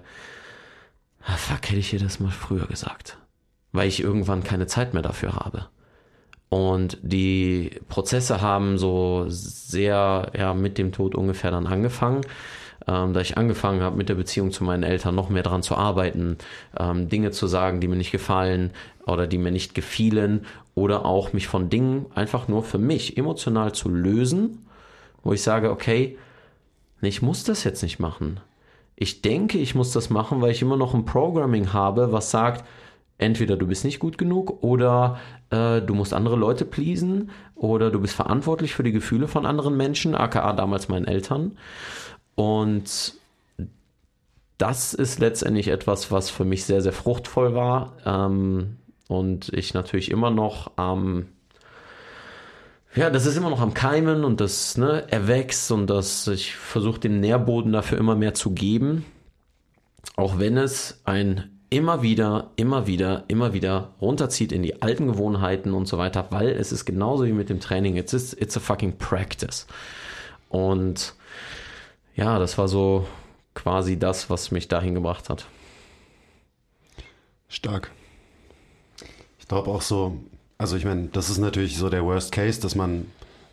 ah, 1.24 1.36
fuck, 1.38 1.70
hätte 1.70 1.78
ich 1.78 1.88
dir 1.88 2.00
das 2.00 2.20
mal 2.20 2.30
früher 2.30 2.66
gesagt, 2.66 3.16
weil 3.72 3.88
ich 3.88 4.02
irgendwann 4.02 4.44
keine 4.44 4.66
Zeit 4.66 4.92
mehr 4.92 5.02
dafür 5.02 5.36
habe. 5.36 5.68
Und 6.50 6.98
die 7.00 7.80
Prozesse 7.88 8.42
haben 8.42 8.76
so 8.76 9.24
sehr 9.28 10.32
ja, 10.36 10.52
mit 10.52 10.76
dem 10.76 10.92
Tod 10.92 11.14
ungefähr 11.14 11.50
dann 11.50 11.66
angefangen, 11.66 12.20
ähm, 12.86 13.12
da 13.12 13.20
ich 13.20 13.36
angefangen 13.36 13.82
habe, 13.82 13.96
mit 13.96 14.08
der 14.08 14.14
Beziehung 14.14 14.52
zu 14.52 14.64
meinen 14.64 14.82
Eltern 14.82 15.14
noch 15.14 15.28
mehr 15.28 15.42
daran 15.42 15.62
zu 15.62 15.76
arbeiten, 15.76 16.38
ähm, 16.78 17.08
Dinge 17.08 17.30
zu 17.30 17.46
sagen, 17.46 17.80
die 17.80 17.88
mir 17.88 17.96
nicht 17.96 18.12
gefallen 18.12 18.70
oder 19.06 19.26
die 19.26 19.38
mir 19.38 19.50
nicht 19.50 19.74
gefielen 19.74 20.46
oder 20.74 21.04
auch 21.04 21.32
mich 21.32 21.48
von 21.48 21.68
Dingen 21.68 22.06
einfach 22.14 22.48
nur 22.48 22.62
für 22.62 22.78
mich 22.78 23.16
emotional 23.16 23.72
zu 23.72 23.88
lösen 23.88 24.66
wo 25.22 25.32
ich 25.32 25.42
sage, 25.42 25.70
okay, 25.70 26.16
ich 27.02 27.22
muss 27.22 27.44
das 27.44 27.64
jetzt 27.64 27.82
nicht 27.82 27.98
machen. 27.98 28.40
Ich 28.96 29.22
denke, 29.22 29.58
ich 29.58 29.74
muss 29.74 29.92
das 29.92 30.10
machen, 30.10 30.40
weil 30.40 30.50
ich 30.50 30.62
immer 30.62 30.76
noch 30.76 30.94
ein 30.94 31.04
Programming 31.04 31.72
habe, 31.72 32.12
was 32.12 32.30
sagt, 32.30 32.64
entweder 33.18 33.56
du 33.56 33.66
bist 33.66 33.84
nicht 33.84 33.98
gut 33.98 34.18
genug 34.18 34.62
oder 34.62 35.18
äh, 35.50 35.80
du 35.80 35.94
musst 35.94 36.12
andere 36.12 36.36
Leute 36.36 36.64
pleasen 36.64 37.30
oder 37.54 37.90
du 37.90 38.00
bist 38.00 38.14
verantwortlich 38.14 38.74
für 38.74 38.82
die 38.82 38.92
Gefühle 38.92 39.28
von 39.28 39.46
anderen 39.46 39.76
Menschen, 39.76 40.14
aka 40.14 40.52
damals 40.52 40.88
meinen 40.88 41.06
Eltern. 41.06 41.56
Und 42.40 43.12
das 44.56 44.94
ist 44.94 45.18
letztendlich 45.18 45.68
etwas, 45.68 46.10
was 46.10 46.30
für 46.30 46.46
mich 46.46 46.64
sehr, 46.64 46.80
sehr 46.80 46.94
fruchtvoll 46.94 47.54
war 47.54 47.92
ähm, 48.06 48.78
und 49.08 49.50
ich 49.52 49.74
natürlich 49.74 50.10
immer 50.10 50.30
noch 50.30 50.70
am 50.76 51.18
ähm, 51.18 51.26
ja, 52.94 53.10
das 53.10 53.26
ist 53.26 53.36
immer 53.36 53.50
noch 53.50 53.60
am 53.60 53.74
Keimen 53.74 54.24
und 54.24 54.40
das 54.40 54.78
ne, 54.78 55.04
erwächst 55.12 55.70
und 55.70 55.86
das, 55.88 56.26
ich 56.28 56.56
versuche 56.56 56.98
den 56.98 57.20
Nährboden 57.20 57.72
dafür 57.72 57.98
immer 57.98 58.16
mehr 58.16 58.32
zu 58.32 58.52
geben. 58.52 59.04
Auch 60.16 60.38
wenn 60.38 60.56
es 60.56 61.02
ein 61.04 61.60
immer 61.68 62.00
wieder, 62.00 62.52
immer 62.56 62.86
wieder, 62.86 63.24
immer 63.28 63.52
wieder 63.52 63.90
runterzieht 64.00 64.50
in 64.50 64.62
die 64.62 64.80
alten 64.80 65.08
Gewohnheiten 65.08 65.74
und 65.74 65.86
so 65.86 65.98
weiter, 65.98 66.28
weil 66.30 66.48
es 66.48 66.72
ist 66.72 66.86
genauso 66.86 67.26
wie 67.26 67.32
mit 67.32 67.50
dem 67.50 67.60
Training. 67.60 67.96
It's, 67.96 68.14
it's, 68.14 68.56
a 68.56 68.60
fucking 68.60 68.96
practice. 68.96 69.66
Und 70.48 71.14
ja, 72.14 72.38
das 72.38 72.58
war 72.58 72.68
so 72.68 73.06
quasi 73.54 73.98
das, 73.98 74.30
was 74.30 74.50
mich 74.50 74.68
dahin 74.68 74.94
gebracht 74.94 75.28
hat. 75.28 75.46
Stark. 77.48 77.90
Ich 79.38 79.48
glaube 79.48 79.70
auch 79.70 79.82
so, 79.82 80.18
also 80.58 80.76
ich 80.76 80.84
meine, 80.84 81.08
das 81.08 81.30
ist 81.30 81.38
natürlich 81.38 81.76
so 81.76 81.88
der 81.88 82.04
Worst 82.04 82.32
Case, 82.32 82.60
dass 82.60 82.74
man, 82.74 83.06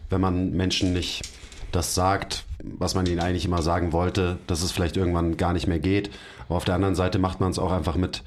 wenn 0.10 0.22
man 0.22 0.52
Menschen 0.52 0.94
nicht 0.94 1.24
das 1.72 1.96
sagt, 1.96 2.44
was 2.64 2.96
man 2.96 3.06
ihnen 3.06 3.20
eigentlich 3.20 3.46
immer 3.46 3.62
sagen 3.62 3.94
wollte, 3.94 4.38
dass 4.48 4.62
es 4.62 4.72
vielleicht 4.72 4.98
irgendwann 4.98 5.38
gar 5.38 5.54
nicht 5.54 5.68
mehr 5.68 5.80
geht. 5.80 6.12
Aber 6.46 6.58
auf 6.58 6.66
der 6.66 6.76
anderen 6.76 6.96
Seite 6.96 7.20
macht 7.20 7.40
man 7.40 7.52
es 7.52 7.60
auch 7.60 7.72
einfach 7.72 7.96
mit, 7.96 8.24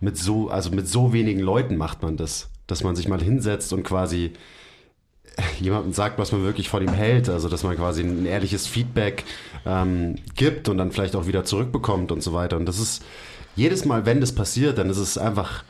mit 0.00 0.16
so, 0.16 0.48
also 0.48 0.70
mit 0.70 0.88
so 0.88 1.12
wenigen 1.12 1.40
Leuten 1.40 1.76
macht 1.76 2.02
man 2.02 2.16
das, 2.16 2.48
dass 2.66 2.84
man 2.84 2.96
sich 2.96 3.08
mal 3.08 3.20
hinsetzt 3.20 3.72
und 3.72 3.82
quasi 3.82 4.32
jemandem 5.60 5.92
sagt, 5.92 6.18
was 6.18 6.32
man 6.32 6.42
wirklich 6.42 6.68
von 6.68 6.82
ihm 6.82 6.92
hält. 6.92 7.28
Also 7.28 7.48
dass 7.48 7.62
man 7.62 7.76
quasi 7.76 8.02
ein 8.02 8.26
ehrliches 8.26 8.66
Feedback 8.66 9.24
ähm, 9.66 10.14
gibt 10.36 10.68
und 10.68 10.78
dann 10.78 10.92
vielleicht 10.92 11.16
auch 11.16 11.26
wieder 11.26 11.44
zurückbekommt 11.44 12.12
und 12.12 12.22
so 12.22 12.32
weiter. 12.32 12.56
Und 12.56 12.66
das 12.66 12.78
ist 12.78 13.04
jedes 13.56 13.84
Mal, 13.84 14.06
wenn 14.06 14.20
das 14.20 14.34
passiert, 14.34 14.78
dann 14.78 14.88
ist 14.88 14.98
es 14.98 15.18
einfach 15.18 15.64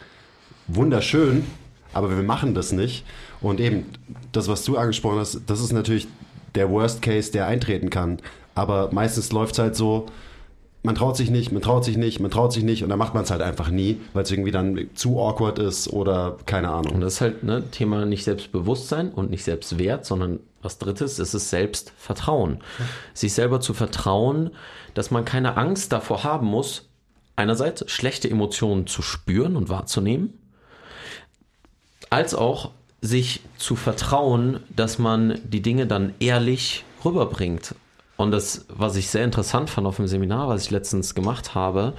wunderschön, 0.68 1.44
aber 1.92 2.11
wir 2.11 2.22
machen 2.22 2.55
das 2.55 2.72
nicht. 2.72 3.05
Und 3.40 3.61
eben, 3.61 3.86
das, 4.32 4.49
was 4.49 4.64
du 4.64 4.76
angesprochen 4.76 5.18
hast, 5.18 5.40
das 5.47 5.61
ist 5.61 5.72
natürlich 5.72 6.07
der 6.55 6.70
Worst 6.70 7.03
Case, 7.03 7.32
der 7.32 7.47
eintreten 7.47 7.90
kann. 7.90 8.18
Aber 8.55 8.90
meistens 8.92 9.32
läuft 9.32 9.55
es 9.55 9.59
halt 9.59 9.76
so, 9.76 10.07
man 10.87 10.95
traut 10.95 11.16
sich 11.16 11.30
nicht, 11.30 11.51
man 11.51 11.61
traut 11.61 11.84
sich 11.84 11.97
nicht, 11.97 12.20
man 12.20 12.30
traut 12.30 12.53
sich 12.53 12.62
nicht 12.62 12.82
und 12.84 12.89
dann 12.89 12.99
macht 12.99 13.12
man 13.12 13.24
es 13.24 13.30
halt 13.30 13.43
einfach 13.43 13.70
nie, 13.70 14.01
weil 14.14 14.22
es 14.22 14.30
irgendwie 14.30 14.53
dann 14.53 14.89
zu 14.95 15.20
awkward 15.20 15.59
ist 15.59 15.93
oder 15.93 16.37
keine 16.47 16.70
Ahnung. 16.70 16.95
Und 16.95 17.01
das 17.01 17.14
ist 17.14 17.20
halt 17.20 17.43
ne, 17.43 17.64
Thema 17.70 18.07
nicht 18.07 18.24
Selbstbewusstsein 18.24 19.11
und 19.11 19.30
nicht 19.30 19.43
Selbstwert, 19.45 20.07
sondern 20.07 20.39
was 20.62 20.78
drittes, 20.78 21.18
ist 21.18 21.34
es 21.34 21.51
Selbstvertrauen. 21.51 22.61
Ja. 22.78 22.84
Sich 23.14 23.34
selber 23.34 23.61
zu 23.61 23.74
vertrauen, 23.74 24.51
dass 24.95 25.11
man 25.11 25.24
keine 25.24 25.57
Angst 25.57 25.93
davor 25.93 26.22
haben 26.22 26.47
muss, 26.47 26.89
einerseits 27.34 27.91
schlechte 27.91 28.30
Emotionen 28.30 28.87
zu 28.87 29.03
spüren 29.03 29.57
und 29.57 29.68
wahrzunehmen 29.68 30.34
als 32.09 32.34
auch 32.34 32.70
sich 33.01 33.41
zu 33.59 33.74
vertrauen, 33.74 34.61
dass 34.74 34.99
man 34.99 35.41
die 35.45 35.62
Dinge 35.62 35.87
dann 35.89 36.14
ehrlich 36.20 36.84
rüberbringt. 37.05 37.74
Und 38.17 38.31
das, 38.31 38.67
was 38.69 38.97
ich 38.97 39.09
sehr 39.09 39.25
interessant 39.25 39.69
fand 39.71 39.87
auf 39.87 39.97
dem 39.97 40.07
Seminar, 40.07 40.49
was 40.49 40.64
ich 40.64 40.71
letztens 40.71 41.14
gemacht 41.14 41.55
habe, 41.55 41.95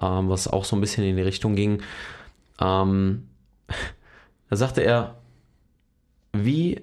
ähm, 0.00 0.28
was 0.28 0.48
auch 0.48 0.64
so 0.64 0.76
ein 0.76 0.80
bisschen 0.80 1.04
in 1.04 1.16
die 1.16 1.22
Richtung 1.22 1.56
ging, 1.56 1.82
ähm, 2.60 3.28
da 4.50 4.56
sagte 4.56 4.82
er, 4.82 5.16
wie 6.32 6.82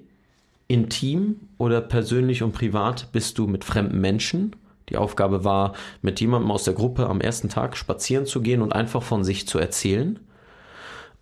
intim 0.66 1.36
oder 1.58 1.80
persönlich 1.80 2.42
und 2.42 2.52
privat 2.52 3.12
bist 3.12 3.38
du 3.38 3.46
mit 3.46 3.64
fremden 3.64 4.00
Menschen? 4.00 4.56
Die 4.88 4.96
Aufgabe 4.96 5.44
war, 5.44 5.74
mit 6.00 6.20
jemandem 6.20 6.50
aus 6.50 6.64
der 6.64 6.74
Gruppe 6.74 7.08
am 7.08 7.20
ersten 7.20 7.48
Tag 7.48 7.76
spazieren 7.76 8.26
zu 8.26 8.40
gehen 8.40 8.62
und 8.62 8.72
einfach 8.72 9.02
von 9.02 9.22
sich 9.22 9.46
zu 9.46 9.58
erzählen. 9.58 10.18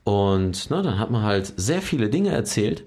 Und 0.04 0.70
ne, 0.70 0.82
dann 0.82 0.98
hat 0.98 1.10
man 1.10 1.22
halt 1.22 1.52
sehr 1.56 1.82
viele 1.82 2.08
Dinge 2.08 2.30
erzählt, 2.30 2.84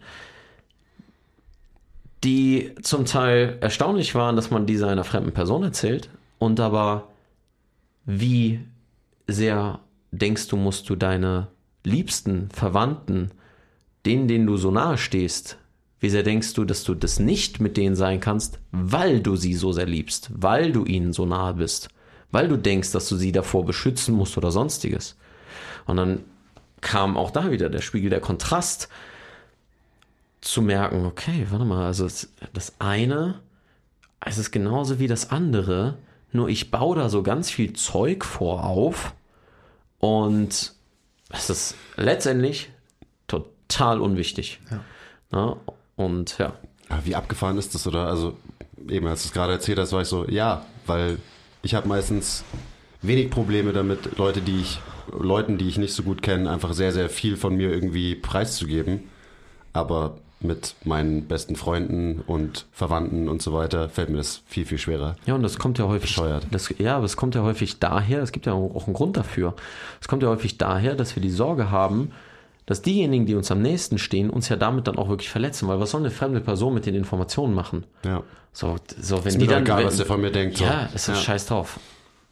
die 2.24 2.74
zum 2.82 3.06
Teil 3.06 3.58
erstaunlich 3.62 4.16
waren, 4.16 4.36
dass 4.36 4.52
man 4.52 4.66
diese 4.66 4.88
einer 4.88 5.04
fremden 5.04 5.34
Person 5.34 5.64
erzählt 5.64 6.10
und 6.40 6.60
aber 6.60 7.10
wie 8.06 8.60
sehr 9.28 9.80
denkst 10.12 10.48
du, 10.48 10.58
musst 10.58 10.90
du 10.90 10.96
deine 10.96 11.48
Liebsten, 11.84 12.50
Verwandten, 12.52 13.32
denen, 14.06 14.28
denen 14.28 14.48
du 14.48 14.58
so 14.58 14.72
nahe 14.72 14.98
stehst, 14.98 15.58
wie 16.00 16.10
sehr 16.10 16.24
denkst 16.24 16.54
du, 16.54 16.66
dass 16.66 16.84
du 16.84 16.96
das 16.96 17.20
nicht 17.20 17.62
mit 17.62 17.78
denen 17.78 17.96
sein 17.96 18.20
kannst, 18.20 18.60
weil 18.72 19.22
du 19.22 19.36
sie 19.36 19.54
so 19.54 19.72
sehr 19.72 19.86
liebst, 19.86 20.30
weil 20.34 20.72
du 20.72 20.86
ihnen 20.86 21.14
so 21.14 21.26
nahe 21.26 21.54
bist, 21.54 21.90
weil 22.32 22.48
du 22.48 22.58
denkst, 22.58 22.92
dass 22.92 23.08
du 23.08 23.16
sie 23.16 23.32
davor 23.32 23.66
beschützen 23.66 24.16
musst 24.16 24.38
oder 24.38 24.52
sonstiges. 24.52 25.18
Und 25.86 25.98
dann 25.98 26.20
kam 26.82 27.16
auch 27.16 27.32
da 27.32 27.52
wieder 27.52 27.70
der 27.70 27.82
Spiegel, 27.82 28.10
der 28.10 28.20
Kontrast 28.20 28.90
zu 30.44 30.62
merken, 30.62 31.06
okay, 31.06 31.48
warte 31.50 31.64
mal, 31.64 31.86
also 31.86 32.08
das 32.54 32.74
eine, 32.80 33.40
es 34.20 34.38
ist 34.38 34.52
genauso 34.52 35.00
wie 35.00 35.08
das 35.08 35.32
andere, 35.32 35.98
nur 36.34 36.50
ich 36.50 36.70
baue 36.70 36.98
da 36.98 37.10
so 37.10 37.24
ganz 37.24 37.50
viel 37.50 37.74
Zeug 37.74 38.26
vor 38.26 38.66
auf 38.66 39.14
und 40.00 40.74
es 41.30 41.50
ist 41.50 41.76
letztendlich 41.96 42.70
total 43.28 44.02
unwichtig. 44.02 44.60
Ja. 44.70 44.84
Ja, 45.32 45.58
und 45.96 46.38
ja. 46.38 46.54
Wie 47.06 47.16
abgefahren 47.16 47.58
ist 47.58 47.74
das, 47.74 47.88
oder? 47.88 48.08
Also, 48.08 48.38
eben, 48.88 49.08
als 49.08 49.24
du 49.24 49.28
es 49.28 49.34
gerade 49.34 49.54
erzählt 49.54 49.80
hast, 49.80 49.94
war 49.94 50.02
ich 50.02 50.08
so, 50.08 50.28
ja, 50.28 50.66
weil 50.86 51.18
ich 51.64 51.74
habe 51.74 51.88
meistens 51.88 52.44
wenig 53.02 53.32
Probleme 53.32 53.72
damit, 53.72 54.18
Leute, 54.18 54.42
die 54.42 54.60
ich, 54.60 54.80
Leuten, 55.12 55.58
die 55.58 55.70
ich 55.70 55.78
nicht 55.78 55.94
so 55.94 56.04
gut 56.04 56.22
kenne, 56.22 56.52
einfach 56.52 56.74
sehr, 56.74 56.92
sehr 56.92 57.10
viel 57.10 57.38
von 57.38 57.56
mir 57.56 57.72
irgendwie 57.72 58.16
preiszugeben. 58.16 59.10
Aber 59.72 60.18
mit 60.44 60.76
meinen 60.84 61.28
besten 61.28 61.56
Freunden 61.56 62.22
und 62.28 62.66
Verwandten 62.72 63.30
und 63.30 63.42
so 63.42 63.54
weiter, 63.54 63.90
fällt 63.90 64.10
mir 64.10 64.18
das 64.18 64.42
viel, 64.46 64.66
viel 64.66 64.78
schwerer. 64.78 65.16
Ja, 65.26 65.36
und 65.36 65.44
das 65.44 65.58
kommt 65.58 65.80
ja 65.80 65.86
häufig. 65.88 66.10
Bescheuert. 66.16 66.46
Das, 66.52 66.74
ja, 66.78 66.98
aber 66.98 67.06
es 67.06 67.16
kommt 67.18 67.36
ja 67.36 67.42
häufig 67.44 67.80
daher, 67.80 68.22
es 68.22 68.32
gibt 68.32 68.46
ja 68.46 68.54
auch 68.54 68.86
einen 68.86 68.94
Grund 68.94 69.18
dafür. 69.18 69.56
Es 70.02 70.08
kommt 70.08 70.22
ja 70.24 70.30
häufig 70.30 70.58
daher, 70.58 70.96
dass 70.96 71.16
wir 71.16 71.22
die 71.22 71.30
Sorge 71.30 71.72
haben, 71.72 72.12
dass 72.66 72.82
diejenigen, 72.82 73.26
die 73.26 73.36
uns 73.36 73.52
am 73.52 73.62
nächsten 73.62 73.98
stehen, 73.98 74.30
uns 74.30 74.50
ja 74.50 74.56
damit 74.56 74.88
dann 74.88 74.98
auch 74.98 75.10
wirklich 75.10 75.30
verletzen, 75.30 75.68
weil 75.68 75.80
was 75.80 75.92
soll 75.92 76.02
eine 76.02 76.12
fremde 76.12 76.40
Person 76.42 76.74
mit 76.74 76.86
den 76.86 76.96
Informationen 76.96 77.54
machen? 77.54 77.86
Ja. 78.06 78.24
So, 78.52 78.78
so 79.02 79.20
wenn 79.24 79.30
Ist 79.30 79.36
die 79.42 79.46
mir 79.46 79.52
dann. 79.52 79.64
egal, 79.64 79.80
wenn, 79.80 79.88
was 79.88 79.98
der 79.98 80.06
von 80.06 80.22
mir 80.22 80.32
denkt. 80.32 80.58
So. 80.58 80.64
Ja, 80.66 80.88
es 80.94 81.08
ist 81.08 81.16
Ja. 81.16 81.16
scheiß 81.16 81.48
drauf. 81.48 81.80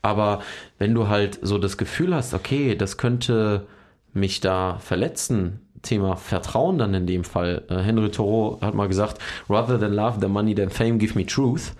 Aber 0.03 0.41
wenn 0.79 0.93
du 0.93 1.07
halt 1.07 1.39
so 1.41 1.57
das 1.57 1.77
Gefühl 1.77 2.15
hast, 2.15 2.33
okay, 2.33 2.75
das 2.75 2.97
könnte 2.97 3.67
mich 4.13 4.41
da 4.41 4.77
verletzen, 4.79 5.59
Thema 5.81 6.15
Vertrauen 6.15 6.77
dann 6.77 6.93
in 6.93 7.07
dem 7.07 7.23
Fall. 7.23 7.63
Äh, 7.69 7.79
Henry 7.79 8.11
Thoreau 8.11 8.59
hat 8.61 8.73
mal 8.73 8.87
gesagt, 8.87 9.19
rather 9.49 9.79
than 9.79 9.93
love, 9.93 10.17
the 10.21 10.27
money, 10.27 10.55
than 10.55 10.69
fame, 10.69 10.99
give 10.99 11.17
me 11.17 11.25
truth. 11.25 11.73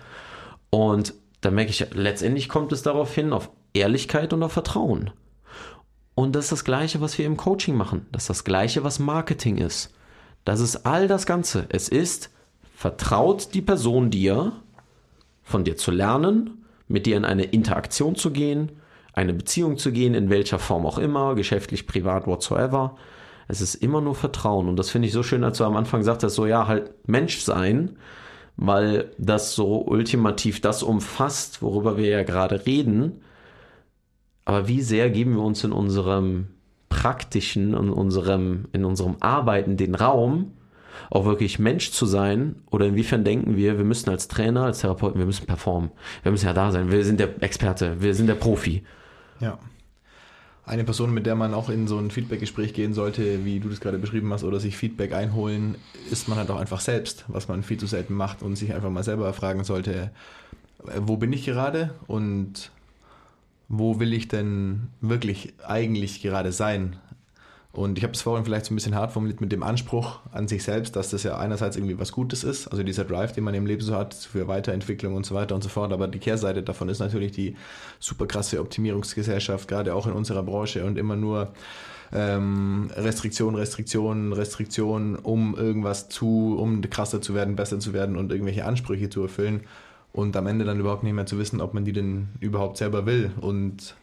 Und 0.70 1.14
da 1.40 1.50
merke 1.50 1.70
ich, 1.70 1.86
letztendlich 1.92 2.48
kommt 2.48 2.72
es 2.72 2.82
darauf 2.82 3.14
hin, 3.14 3.32
auf 3.32 3.50
Ehrlichkeit 3.74 4.32
und 4.32 4.42
auf 4.42 4.52
Vertrauen. 4.52 5.10
Und 6.14 6.34
das 6.34 6.46
ist 6.46 6.52
das 6.52 6.64
Gleiche, 6.64 7.00
was 7.00 7.16
wir 7.18 7.26
im 7.26 7.36
Coaching 7.36 7.74
machen. 7.74 8.06
Das 8.12 8.24
ist 8.24 8.30
das 8.30 8.44
Gleiche, 8.44 8.84
was 8.84 8.98
Marketing 8.98 9.58
ist. 9.58 9.94
Das 10.44 10.60
ist 10.60 10.86
all 10.86 11.08
das 11.08 11.26
Ganze. 11.26 11.66
Es 11.68 11.88
ist, 11.88 12.30
vertraut 12.74 13.54
die 13.54 13.62
Person 13.62 14.10
dir, 14.10 14.52
von 15.42 15.64
dir 15.64 15.76
zu 15.76 15.90
lernen, 15.90 16.64
mit 16.88 17.06
dir 17.06 17.16
in 17.16 17.24
eine 17.24 17.44
Interaktion 17.44 18.14
zu 18.14 18.30
gehen, 18.30 18.72
eine 19.14 19.34
Beziehung 19.34 19.78
zu 19.78 19.92
gehen, 19.92 20.14
in 20.14 20.30
welcher 20.30 20.58
Form 20.58 20.86
auch 20.86 20.98
immer, 20.98 21.34
geschäftlich, 21.34 21.86
privat, 21.86 22.26
whatsoever. 22.26 22.96
Es 23.48 23.60
ist 23.60 23.74
immer 23.74 24.00
nur 24.00 24.14
Vertrauen. 24.14 24.68
Und 24.68 24.76
das 24.76 24.90
finde 24.90 25.08
ich 25.08 25.14
so 25.14 25.22
schön, 25.22 25.44
als 25.44 25.58
du 25.58 25.64
am 25.64 25.76
Anfang 25.76 26.02
sagtest, 26.02 26.36
so 26.36 26.46
ja, 26.46 26.66
halt 26.66 26.92
Mensch 27.08 27.40
sein, 27.40 27.96
weil 28.56 29.10
das 29.18 29.54
so 29.54 29.82
ultimativ 29.82 30.60
das 30.60 30.82
umfasst, 30.82 31.62
worüber 31.62 31.96
wir 31.96 32.08
ja 32.08 32.22
gerade 32.22 32.66
reden. 32.66 33.22
Aber 34.44 34.68
wie 34.68 34.82
sehr 34.82 35.10
geben 35.10 35.34
wir 35.34 35.42
uns 35.42 35.64
in 35.64 35.72
unserem 35.72 36.48
praktischen, 36.88 37.74
in 37.74 37.90
unserem, 37.90 38.66
in 38.72 38.84
unserem 38.84 39.16
Arbeiten 39.20 39.76
den 39.76 39.94
Raum, 39.94 40.52
auch 41.10 41.24
wirklich 41.24 41.58
Mensch 41.58 41.92
zu 41.92 42.06
sein? 42.06 42.56
Oder 42.70 42.86
inwiefern 42.86 43.24
denken 43.24 43.56
wir, 43.56 43.78
wir 43.78 43.84
müssen 43.84 44.10
als 44.10 44.28
Trainer, 44.28 44.64
als 44.64 44.80
Therapeuten, 44.80 45.18
wir 45.18 45.26
müssen 45.26 45.46
performen. 45.46 45.90
Wir 46.22 46.32
müssen 46.32 46.46
ja 46.46 46.52
da 46.52 46.70
sein. 46.70 46.90
Wir 46.90 47.04
sind 47.04 47.20
der 47.20 47.42
Experte. 47.42 48.00
Wir 48.00 48.14
sind 48.14 48.26
der 48.26 48.34
Profi. 48.34 48.82
Ja. 49.40 49.58
Eine 50.64 50.84
Person, 50.84 51.12
mit 51.12 51.26
der 51.26 51.34
man 51.34 51.54
auch 51.54 51.68
in 51.70 51.88
so 51.88 51.98
ein 51.98 52.10
Feedback-Gespräch 52.10 52.72
gehen 52.72 52.94
sollte, 52.94 53.44
wie 53.44 53.58
du 53.58 53.68
das 53.68 53.80
gerade 53.80 53.98
beschrieben 53.98 54.32
hast, 54.32 54.44
oder 54.44 54.60
sich 54.60 54.76
Feedback 54.76 55.12
einholen, 55.12 55.74
ist 56.10 56.28
man 56.28 56.38
halt 56.38 56.50
auch 56.50 56.60
einfach 56.60 56.80
selbst, 56.80 57.24
was 57.26 57.48
man 57.48 57.64
viel 57.64 57.78
zu 57.78 57.86
selten 57.86 58.14
macht 58.14 58.42
und 58.42 58.54
sich 58.54 58.72
einfach 58.72 58.90
mal 58.90 59.02
selber 59.02 59.32
fragen 59.32 59.64
sollte, 59.64 60.12
äh, 60.86 61.00
wo 61.00 61.16
bin 61.16 61.32
ich 61.32 61.44
gerade 61.44 61.94
und 62.06 62.70
wo 63.68 63.98
will 63.98 64.12
ich 64.12 64.28
denn 64.28 64.88
wirklich 65.00 65.54
eigentlich 65.66 66.22
gerade 66.22 66.52
sein? 66.52 66.96
Und 67.72 67.96
ich 67.96 68.04
habe 68.04 68.12
es 68.12 68.20
vorhin 68.20 68.44
vielleicht 68.44 68.66
so 68.66 68.74
ein 68.74 68.76
bisschen 68.76 68.94
hart 68.94 69.12
formuliert 69.12 69.40
mit 69.40 69.50
dem 69.50 69.62
Anspruch 69.62 70.20
an 70.30 70.46
sich 70.46 70.62
selbst, 70.62 70.94
dass 70.94 71.08
das 71.08 71.22
ja 71.22 71.38
einerseits 71.38 71.76
irgendwie 71.76 71.98
was 71.98 72.12
Gutes 72.12 72.44
ist, 72.44 72.68
also 72.68 72.82
dieser 72.82 73.04
Drive, 73.04 73.32
den 73.32 73.44
man 73.44 73.54
im 73.54 73.64
Leben 73.64 73.80
so 73.80 73.96
hat 73.96 74.12
für 74.12 74.46
Weiterentwicklung 74.46 75.14
und 75.14 75.24
so 75.24 75.34
weiter 75.34 75.54
und 75.54 75.62
so 75.62 75.70
fort. 75.70 75.90
Aber 75.90 76.06
die 76.06 76.18
Kehrseite 76.18 76.62
davon 76.62 76.90
ist 76.90 76.98
natürlich 76.98 77.32
die 77.32 77.56
super 77.98 78.26
krasse 78.26 78.60
Optimierungsgesellschaft, 78.60 79.68
gerade 79.68 79.94
auch 79.94 80.06
in 80.06 80.12
unserer 80.12 80.42
Branche 80.42 80.84
und 80.84 80.98
immer 80.98 81.16
nur 81.16 81.54
ähm, 82.12 82.90
Restriktion, 82.94 83.54
Restriktion, 83.54 84.34
Restriktion, 84.34 85.16
um 85.16 85.56
irgendwas 85.56 86.10
zu, 86.10 86.58
um 86.60 86.82
krasser 86.82 87.22
zu 87.22 87.34
werden, 87.34 87.56
besser 87.56 87.80
zu 87.80 87.94
werden 87.94 88.18
und 88.18 88.32
irgendwelche 88.32 88.66
Ansprüche 88.66 89.08
zu 89.08 89.22
erfüllen 89.22 89.62
und 90.12 90.36
am 90.36 90.46
Ende 90.46 90.66
dann 90.66 90.78
überhaupt 90.78 91.04
nicht 91.04 91.14
mehr 91.14 91.24
zu 91.24 91.38
wissen, 91.38 91.62
ob 91.62 91.72
man 91.72 91.86
die 91.86 91.94
denn 91.94 92.28
überhaupt 92.40 92.76
selber 92.76 93.06
will. 93.06 93.30
Und 93.40 93.94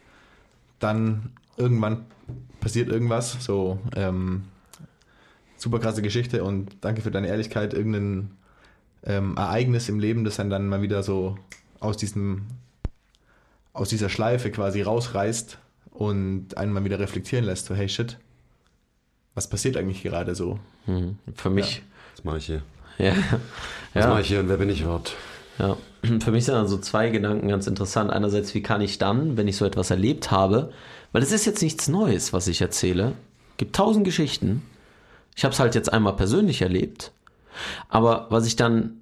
dann 0.79 1.33
irgendwann 1.59 2.05
passiert 2.59 2.89
irgendwas, 2.89 3.37
so 3.43 3.79
ähm, 3.95 4.43
super 5.57 5.79
krasse 5.79 6.01
Geschichte 6.01 6.43
und 6.43 6.77
danke 6.81 7.01
für 7.01 7.11
deine 7.11 7.27
Ehrlichkeit, 7.27 7.73
irgendein 7.73 8.31
ähm, 9.03 9.37
Ereignis 9.37 9.89
im 9.89 9.99
Leben, 9.99 10.23
das 10.23 10.39
einen 10.39 10.49
dann 10.49 10.67
mal 10.67 10.81
wieder 10.81 11.03
so 11.03 11.37
aus 11.79 11.97
diesem 11.97 12.47
aus 13.73 13.89
dieser 13.89 14.09
Schleife 14.09 14.51
quasi 14.51 14.81
rausreißt 14.81 15.57
und 15.91 16.57
einen 16.57 16.73
mal 16.73 16.83
wieder 16.83 16.99
reflektieren 16.99 17.45
lässt, 17.45 17.67
so 17.67 17.75
hey 17.75 17.87
shit, 17.87 18.17
was 19.35 19.47
passiert 19.49 19.77
eigentlich 19.77 20.03
gerade 20.03 20.35
so? 20.35 20.59
Hm. 20.85 21.17
Für 21.35 21.49
mich, 21.49 21.81
Was 22.15 22.23
mache 22.23 22.37
ich 22.37 22.45
hier? 22.45 22.61
ja. 22.97 23.13
Was 23.93 24.03
ja. 24.03 24.09
mache 24.09 24.21
ich 24.21 24.27
hier 24.27 24.39
und 24.39 24.49
wer 24.49 24.57
bin 24.57 24.69
ich 24.69 24.81
überhaupt? 24.81 25.15
Ja, 25.59 25.77
für 26.19 26.31
mich 26.31 26.45
sind 26.45 26.55
also 26.55 26.77
zwei 26.77 27.09
Gedanken 27.09 27.47
ganz 27.47 27.67
interessant. 27.67 28.11
Einerseits, 28.11 28.53
wie 28.53 28.61
kann 28.61 28.81
ich 28.81 28.97
dann, 28.97 29.37
wenn 29.37 29.47
ich 29.47 29.57
so 29.57 29.65
etwas 29.65 29.91
erlebt 29.91 30.31
habe, 30.31 30.73
weil 31.11 31.23
es 31.23 31.31
ist 31.31 31.45
jetzt 31.45 31.61
nichts 31.61 31.87
Neues, 31.87 32.33
was 32.33 32.47
ich 32.47 32.61
erzähle, 32.61 33.13
gibt 33.57 33.75
tausend 33.75 34.05
Geschichten. 34.05 34.61
Ich 35.35 35.43
habe 35.43 35.53
es 35.53 35.59
halt 35.59 35.75
jetzt 35.75 35.91
einmal 35.91 36.15
persönlich 36.15 36.61
erlebt, 36.61 37.11
aber 37.87 38.27
was 38.29 38.45
ich 38.45 38.55
dann 38.55 39.01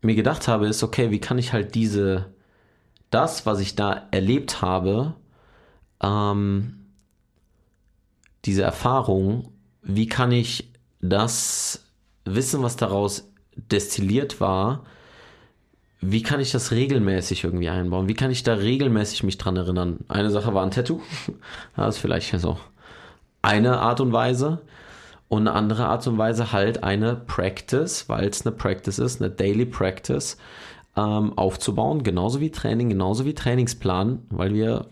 mir 0.00 0.14
gedacht 0.14 0.48
habe, 0.48 0.66
ist, 0.66 0.82
okay, 0.82 1.10
wie 1.10 1.20
kann 1.20 1.38
ich 1.38 1.52
halt 1.52 1.74
diese, 1.74 2.26
das, 3.10 3.46
was 3.46 3.60
ich 3.60 3.76
da 3.76 4.08
erlebt 4.10 4.62
habe, 4.62 5.14
ähm, 6.02 6.86
diese 8.44 8.62
Erfahrung, 8.62 9.52
wie 9.82 10.08
kann 10.08 10.32
ich 10.32 10.72
das 11.00 11.84
Wissen, 12.24 12.62
was 12.62 12.76
daraus 12.76 13.28
destilliert 13.54 14.40
war, 14.40 14.84
wie 16.04 16.22
kann 16.22 16.40
ich 16.40 16.50
das 16.50 16.72
regelmäßig 16.72 17.44
irgendwie 17.44 17.68
einbauen? 17.68 18.08
Wie 18.08 18.14
kann 18.14 18.32
ich 18.32 18.42
da 18.42 18.54
regelmäßig 18.54 19.22
mich 19.22 19.38
dran 19.38 19.56
erinnern? 19.56 19.98
Eine 20.08 20.30
Sache 20.30 20.52
war 20.52 20.64
ein 20.64 20.72
Tattoo. 20.72 21.00
Das 21.76 21.96
ist 21.96 22.02
vielleicht 22.02 22.38
so 22.40 22.58
eine 23.40 23.78
Art 23.78 24.00
und 24.00 24.12
Weise. 24.12 24.60
Und 25.28 25.48
eine 25.48 25.52
andere 25.56 25.86
Art 25.86 26.06
und 26.08 26.18
Weise 26.18 26.52
halt 26.52 26.84
eine 26.84 27.14
Practice, 27.14 28.08
weil 28.08 28.28
es 28.28 28.44
eine 28.44 28.54
Practice 28.54 28.98
ist, 28.98 29.22
eine 29.22 29.30
Daily 29.30 29.64
Practice 29.64 30.36
ähm, 30.96 31.38
aufzubauen. 31.38 32.02
Genauso 32.02 32.40
wie 32.40 32.50
Training, 32.50 32.90
genauso 32.90 33.24
wie 33.24 33.32
Trainingsplan, 33.32 34.26
weil 34.28 34.52
wir, 34.52 34.86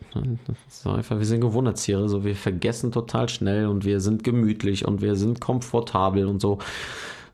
so 0.68 0.90
einfach, 0.90 1.18
wir 1.18 1.26
sind 1.26 1.40
Gewohnheitstiere, 1.40 2.08
so 2.08 2.24
wir 2.24 2.36
vergessen 2.36 2.92
total 2.92 3.28
schnell 3.28 3.66
und 3.66 3.84
wir 3.84 4.00
sind 4.00 4.24
gemütlich 4.24 4.86
und 4.86 5.02
wir 5.02 5.16
sind 5.16 5.40
komfortabel 5.40 6.26
und 6.26 6.40
so. 6.40 6.58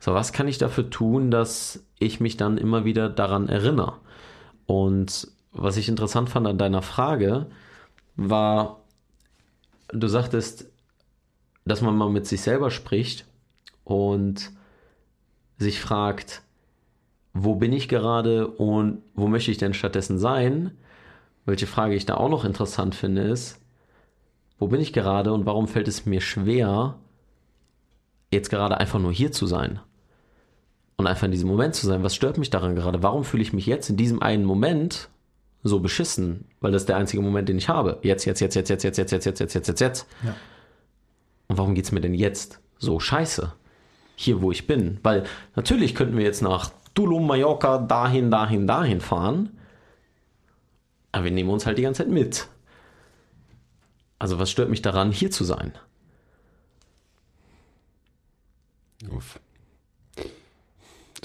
So, 0.00 0.14
was 0.14 0.32
kann 0.32 0.48
ich 0.48 0.58
dafür 0.58 0.90
tun, 0.90 1.30
dass 1.30 1.85
ich 1.98 2.20
mich 2.20 2.36
dann 2.36 2.58
immer 2.58 2.84
wieder 2.84 3.08
daran 3.08 3.48
erinnere? 3.48 3.94
Und 4.66 5.28
was 5.52 5.76
ich 5.76 5.88
interessant 5.88 6.28
fand 6.28 6.46
an 6.46 6.58
deiner 6.58 6.82
Frage, 6.82 7.46
war, 8.16 8.80
du 9.88 10.08
sagtest, 10.08 10.70
dass 11.64 11.82
man 11.82 11.96
mal 11.96 12.10
mit 12.10 12.26
sich 12.26 12.42
selber 12.42 12.70
spricht 12.70 13.26
und 13.84 14.52
sich 15.58 15.80
fragt, 15.80 16.42
wo 17.32 17.54
bin 17.54 17.72
ich 17.72 17.88
gerade 17.88 18.48
und 18.48 19.02
wo 19.14 19.26
möchte 19.26 19.50
ich 19.50 19.58
denn 19.58 19.74
stattdessen 19.74 20.18
sein? 20.18 20.72
Welche 21.44 21.66
Frage 21.66 21.94
ich 21.94 22.06
da 22.06 22.16
auch 22.16 22.28
noch 22.28 22.44
interessant 22.44 22.94
finde, 22.94 23.22
ist, 23.22 23.60
wo 24.58 24.68
bin 24.68 24.80
ich 24.80 24.92
gerade 24.92 25.32
und 25.32 25.44
warum 25.46 25.68
fällt 25.68 25.88
es 25.88 26.06
mir 26.06 26.20
schwer, 26.20 26.98
jetzt 28.32 28.50
gerade 28.50 28.78
einfach 28.78 28.98
nur 28.98 29.12
hier 29.12 29.32
zu 29.32 29.46
sein? 29.46 29.80
Und 30.96 31.06
einfach 31.06 31.24
in 31.24 31.30
diesem 31.30 31.48
Moment 31.48 31.74
zu 31.74 31.86
sein. 31.86 32.02
Was 32.02 32.14
stört 32.14 32.38
mich 32.38 32.50
daran 32.50 32.74
gerade? 32.74 33.02
Warum 33.02 33.24
fühle 33.24 33.42
ich 33.42 33.52
mich 33.52 33.66
jetzt 33.66 33.90
in 33.90 33.96
diesem 33.96 34.22
einen 34.22 34.44
Moment 34.44 35.08
so 35.62 35.80
beschissen? 35.80 36.46
Weil 36.60 36.72
das 36.72 36.82
ist 36.82 36.88
der 36.88 36.96
einzige 36.96 37.22
Moment, 37.22 37.48
den 37.48 37.58
ich 37.58 37.68
habe. 37.68 37.98
Jetzt, 38.02 38.24
jetzt, 38.24 38.40
jetzt, 38.40 38.54
jetzt, 38.54 38.70
jetzt, 38.70 38.84
jetzt, 38.84 38.98
jetzt, 38.98 39.12
jetzt, 39.12 39.24
jetzt, 39.26 39.40
jetzt, 39.40 39.54
jetzt, 39.54 39.68
jetzt, 39.68 39.80
jetzt. 39.80 40.06
Ja. 40.24 40.34
Und 41.48 41.58
warum 41.58 41.74
geht's 41.74 41.92
mir 41.92 42.00
denn 42.00 42.14
jetzt 42.14 42.60
so 42.78 42.98
scheiße? 42.98 43.52
Hier, 44.16 44.40
wo 44.40 44.50
ich 44.50 44.66
bin. 44.66 44.98
Weil 45.02 45.24
natürlich 45.54 45.94
könnten 45.94 46.16
wir 46.16 46.24
jetzt 46.24 46.42
nach 46.42 46.70
Tulum, 46.94 47.26
Mallorca, 47.26 47.78
dahin, 47.78 48.30
dahin, 48.30 48.66
dahin 48.66 49.00
fahren. 49.00 49.50
Aber 51.12 51.24
wir 51.24 51.30
nehmen 51.30 51.50
uns 51.50 51.66
halt 51.66 51.76
die 51.76 51.82
ganze 51.82 52.04
Zeit 52.04 52.12
mit. 52.12 52.48
Also 54.18 54.38
was 54.38 54.50
stört 54.50 54.70
mich 54.70 54.80
daran, 54.80 55.12
hier 55.12 55.30
zu 55.30 55.44
sein? 55.44 55.72
Uff. 59.10 59.38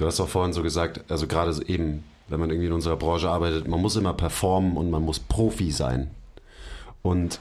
Du 0.01 0.07
hast 0.07 0.19
auch 0.19 0.29
vorhin 0.29 0.51
so 0.51 0.63
gesagt, 0.63 1.11
also 1.11 1.27
gerade 1.27 1.53
so 1.53 1.61
eben, 1.61 2.03
wenn 2.27 2.39
man 2.39 2.49
irgendwie 2.49 2.65
in 2.65 2.73
unserer 2.73 2.97
Branche 2.97 3.29
arbeitet, 3.29 3.67
man 3.67 3.79
muss 3.79 3.95
immer 3.95 4.15
performen 4.15 4.75
und 4.75 4.89
man 4.89 5.03
muss 5.03 5.19
Profi 5.19 5.69
sein. 5.69 6.09
Und 7.03 7.39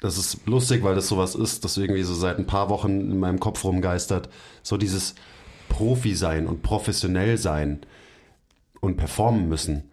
das 0.00 0.16
ist 0.16 0.46
lustig, 0.46 0.82
weil 0.84 0.94
das 0.94 1.08
sowas 1.08 1.34
ist, 1.34 1.62
das 1.66 1.76
irgendwie 1.76 2.04
so 2.04 2.14
seit 2.14 2.38
ein 2.38 2.46
paar 2.46 2.70
Wochen 2.70 3.02
in 3.02 3.20
meinem 3.20 3.38
Kopf 3.38 3.64
rumgeistert. 3.64 4.30
So 4.62 4.78
dieses 4.78 5.14
Profi 5.68 6.14
sein 6.14 6.46
und 6.46 6.62
professionell 6.62 7.36
sein 7.36 7.80
und 8.80 8.96
performen 8.96 9.46
müssen. 9.46 9.90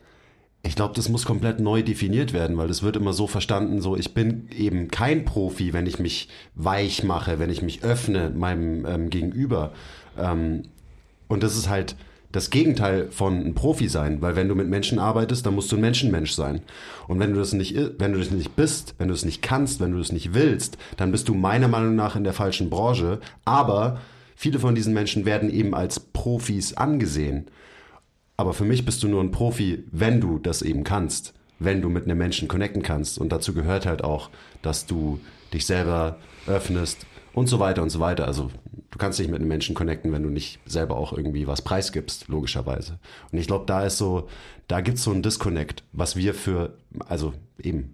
Ich 0.64 0.78
glaube, 0.78 0.94
das 0.96 1.10
muss 1.10 1.26
komplett 1.26 1.60
neu 1.60 1.84
definiert 1.84 2.32
werden, 2.32 2.56
weil 2.56 2.70
das 2.70 2.84
wird 2.84 2.96
immer 2.96 3.12
so 3.12 3.28
verstanden, 3.28 3.82
so 3.82 3.98
ich 3.98 4.14
bin 4.14 4.48
eben 4.58 4.88
kein 4.88 5.26
Profi, 5.26 5.74
wenn 5.74 5.88
ich 5.88 6.00
mich 6.00 6.30
weich 6.56 7.04
mache, 7.04 7.38
wenn 7.38 7.50
ich 7.50 7.62
mich 7.62 7.84
öffne 7.84 8.30
meinem 8.30 8.86
ähm, 8.86 9.10
Gegenüber. 9.10 9.74
Ähm, 10.18 10.64
und 11.28 11.44
das 11.44 11.56
ist 11.56 11.70
halt 11.70 11.96
das 12.36 12.50
Gegenteil 12.50 13.10
von 13.12 13.46
ein 13.46 13.56
Profi 13.56 13.88
sein, 13.88 14.22
weil 14.22 14.36
wenn 14.36 14.50
du 14.50 14.56
mit 14.56 14.68
Menschen 14.68 15.00
arbeitest, 15.00 15.46
dann 15.46 15.56
musst 15.56 15.72
du 15.72 15.78
ein 15.78 15.82
Menschenmensch 15.82 16.32
sein. 16.32 16.62
Und 17.08 17.20
wenn 17.20 17.34
du 17.34 17.40
das 17.40 17.54
nicht, 17.54 17.76
wenn 17.98 18.12
du 18.12 18.20
das 18.20 18.32
nicht 18.32 18.58
bist, 18.58 18.96
wenn 18.98 19.08
du 19.08 19.14
es 19.14 19.24
nicht 19.24 19.42
kannst, 19.42 19.80
wenn 19.80 19.94
du 19.94 20.00
es 20.00 20.12
nicht 20.12 20.34
willst, 20.34 20.78
dann 20.98 21.12
bist 21.12 21.30
du 21.30 21.34
meiner 21.34 21.70
Meinung 21.70 21.96
nach 21.96 22.18
in 22.18 22.26
der 22.26 22.34
falschen 22.34 22.70
Branche. 22.70 23.22
Aber 23.46 24.02
viele 24.36 24.60
von 24.60 24.76
diesen 24.76 24.94
Menschen 24.94 25.26
werden 25.26 25.50
eben 25.50 25.74
als 25.74 26.00
Profis 26.00 26.74
angesehen. 26.74 27.46
Aber 28.36 28.54
für 28.54 28.66
mich 28.66 28.84
bist 28.84 29.02
du 29.02 29.08
nur 29.08 29.24
ein 29.24 29.32
Profi, 29.32 29.86
wenn 29.92 30.20
du 30.20 30.38
das 30.38 30.62
eben 30.62 30.84
kannst, 30.84 31.34
wenn 31.60 31.82
du 31.82 31.88
mit 31.90 32.04
einem 32.04 32.18
Menschen 32.18 32.50
connecten 32.50 32.82
kannst. 32.82 33.18
Und 33.18 33.32
dazu 33.32 33.54
gehört 33.54 33.86
halt 33.86 34.04
auch, 34.04 34.30
dass 34.62 34.86
du 34.86 35.22
dich 35.54 35.66
selber 35.66 36.18
öffnest 36.48 37.06
und 37.34 37.48
so 37.48 37.60
weiter 37.60 37.82
und 37.82 37.92
so 37.92 38.02
weiter. 38.02 38.28
Also 38.28 38.52
du 38.96 39.00
kannst 39.00 39.20
nicht 39.20 39.30
mit 39.30 39.42
einem 39.42 39.50
Menschen 39.50 39.76
connecten, 39.76 40.14
wenn 40.14 40.24
du 40.24 40.30
nicht 40.30 40.58
selber 40.66 40.96
auch 40.96 41.12
irgendwie 41.12 41.48
was 41.48 41.62
preisgibst, 41.62 42.30
logischerweise. 42.30 42.98
Und 43.30 43.38
ich 43.38 43.46
glaube, 43.46 43.66
da 43.66 43.84
ist 43.84 43.98
so, 43.98 44.30
da 44.70 44.80
gibt 44.80 45.00
es 45.00 45.04
so 45.04 45.12
ein 45.12 45.22
Disconnect, 45.22 45.84
was 45.92 46.16
wir 46.16 46.34
für, 46.34 46.78
also 47.10 47.34
eben, 47.62 47.94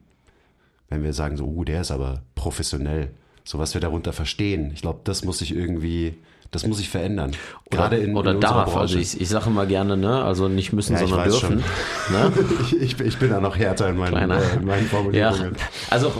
wenn 0.89 1.03
wir 1.03 1.13
sagen 1.13 1.37
so, 1.37 1.45
uh, 1.45 1.63
der 1.63 1.81
ist 1.81 1.89
aber 1.89 2.21
professionell, 2.35 3.09
so 3.43 3.57
was 3.57 3.73
wir 3.73 3.81
darunter 3.81 4.13
verstehen. 4.13 4.69
Ich 4.75 4.83
glaube, 4.83 4.99
das 5.03 5.25
muss 5.25 5.39
sich 5.39 5.55
irgendwie, 5.55 6.19
das 6.51 6.67
muss 6.67 6.77
sich 6.77 6.89
verändern. 6.89 7.31
Gerade 7.71 7.97
in, 7.97 8.15
oder 8.15 8.33
in 8.33 8.39
darf. 8.39 8.65
Branche. 8.65 8.79
Also 8.81 8.99
ich, 8.99 9.19
ich 9.19 9.27
sage 9.27 9.49
immer 9.49 9.65
gerne, 9.65 9.97
ne? 9.97 10.23
Also 10.23 10.49
nicht 10.49 10.71
müssen, 10.71 10.95
Ja, 10.95 11.01
ich 11.01 11.09
sondern 11.09 11.29
dürfen. 11.29 11.63
Ne? 12.11 12.31
ich, 12.79 12.99
ich, 12.99 13.17
bin 13.17 13.31
da 13.31 13.39
noch 13.39 13.57
härter 13.57 13.89
in 13.89 13.97
meinen, 13.97 14.29
äh, 14.29 14.53
in 14.53 14.65
meinen 14.65 14.83
Ja, 14.83 14.87
Formulierungen. 14.87 15.55
also 15.89 16.11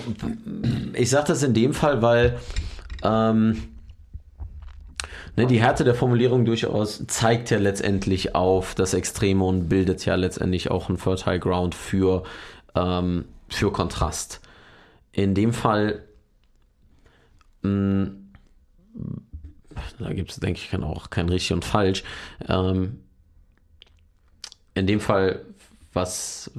ich 0.94 1.12
sage 1.12 1.28
das 1.28 1.44
in 1.44 1.54
dem 1.54 1.76
Fall, 1.76 2.02
weil 2.02 2.40
ähm, 3.04 3.58
ne, 5.36 5.48
die 5.48 5.62
Härte 5.62 5.84
der 5.84 5.96
Formulierung 5.96 6.46
durchaus 6.46 7.06
zeigt 7.08 7.50
ja 7.50 7.58
letztendlich 7.58 8.36
auf 8.36 8.76
das 8.76 8.94
Extreme 8.94 9.44
und 9.44 9.70
bildet 9.70 10.06
ja 10.06 10.16
letztendlich 10.16 10.72
auch 10.72 10.90
einen 10.90 10.98
Fertile 10.98 11.40
Ground 11.40 11.76
für, 11.76 12.24
ähm, 12.76 13.26
für 13.50 13.72
Kontrast. 13.72 14.42
In 15.12 15.36
dem 15.36 15.54
Fall, 15.54 16.04
mh, 17.64 18.12
da 20.00 20.14
gibt 20.14 20.32
es, 20.32 20.38
denke 20.38 20.60
ich, 20.60 20.70
kann 20.70 20.84
auch 20.84 21.10
kein 21.10 21.30
richtig 21.30 21.54
und 21.54 21.66
falsch. 21.66 22.04
Ähm, 22.48 23.00
in 24.74 24.88
dem 24.88 25.00
Fall, 25.00 25.42
was, 25.94 26.52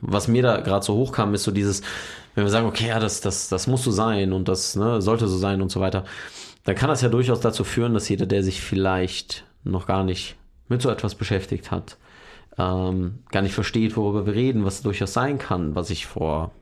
was 0.00 0.28
mir 0.28 0.42
da 0.42 0.60
gerade 0.60 0.84
so 0.84 0.94
hochkam, 0.94 1.34
ist 1.34 1.44
so 1.44 1.50
dieses, 1.50 1.82
wenn 2.34 2.44
wir 2.44 2.50
sagen, 2.50 2.66
okay, 2.66 2.88
ja, 2.88 2.98
das, 2.98 3.20
das, 3.20 3.48
das 3.48 3.66
muss 3.66 3.84
so 3.84 3.90
sein 3.90 4.32
und 4.32 4.48
das 4.48 4.76
ne, 4.76 5.02
sollte 5.02 5.28
so 5.28 5.36
sein 5.36 5.60
und 5.60 5.70
so 5.70 5.80
weiter, 5.80 6.04
dann 6.64 6.74
kann 6.74 6.88
das 6.88 7.02
ja 7.02 7.08
durchaus 7.08 7.40
dazu 7.40 7.64
führen, 7.64 7.94
dass 7.94 8.08
jeder, 8.08 8.26
der 8.26 8.42
sich 8.42 8.60
vielleicht 8.60 9.44
noch 9.64 9.86
gar 9.86 10.04
nicht 10.04 10.36
mit 10.68 10.82
so 10.82 10.90
etwas 10.90 11.14
beschäftigt 11.14 11.70
hat, 11.70 11.98
ähm, 12.58 13.20
gar 13.30 13.42
nicht 13.42 13.54
versteht, 13.54 13.96
worüber 13.96 14.26
wir 14.26 14.34
reden, 14.34 14.64
was 14.64 14.82
durchaus 14.82 15.12
sein 15.12 15.38
kann, 15.38 15.74
was 15.74 15.90
ich 15.90 16.06
vor 16.06 16.52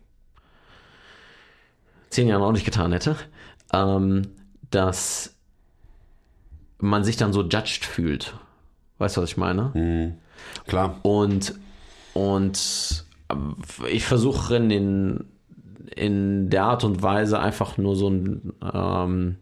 zehn 2.11 2.29
Jahren 2.29 2.43
auch 2.43 2.53
nicht 2.53 2.65
getan 2.65 2.93
hätte, 2.93 3.17
ähm, 3.73 4.23
dass 4.71 5.37
man 6.79 7.05
sich 7.05 7.17
dann 7.17 7.33
so 7.33 7.43
judged 7.43 7.85
fühlt. 7.85 8.35
Weißt 8.99 9.17
du, 9.17 9.23
was 9.23 9.31
ich 9.31 9.37
meine? 9.37 9.71
Klar. 10.67 10.99
Und, 11.03 11.55
und 12.15 13.05
ich 13.89 14.05
versuche 14.05 14.57
in, 14.57 14.69
den, 14.69 15.25
in 15.95 16.51
der 16.51 16.65
Art 16.65 16.85
und 16.85 17.03
Weise 17.03 17.39
einfach 17.39 17.79
nur 17.79 17.97
so 17.97 18.09
ein 18.09 18.53
ähm, 18.63 19.37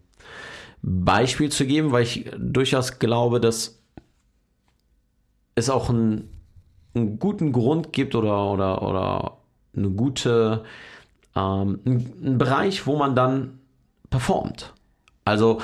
Beispiel 0.82 1.50
zu 1.50 1.66
geben, 1.66 1.92
weil 1.92 2.02
ich 2.04 2.30
durchaus 2.38 2.98
glaube, 2.98 3.40
dass 3.40 3.78
es 5.54 5.70
auch 5.70 5.90
einen, 5.90 6.28
einen 6.94 7.18
guten 7.18 7.52
Grund 7.52 7.92
gibt 7.92 8.14
oder, 8.14 8.50
oder, 8.50 8.82
oder 8.82 9.38
eine 9.76 9.90
gute, 9.90 10.64
ähm, 11.34 11.80
einen 11.84 12.38
Bereich, 12.38 12.86
wo 12.86 12.96
man 12.96 13.14
dann 13.14 13.58
performt. 14.10 14.72
Also, 15.24 15.60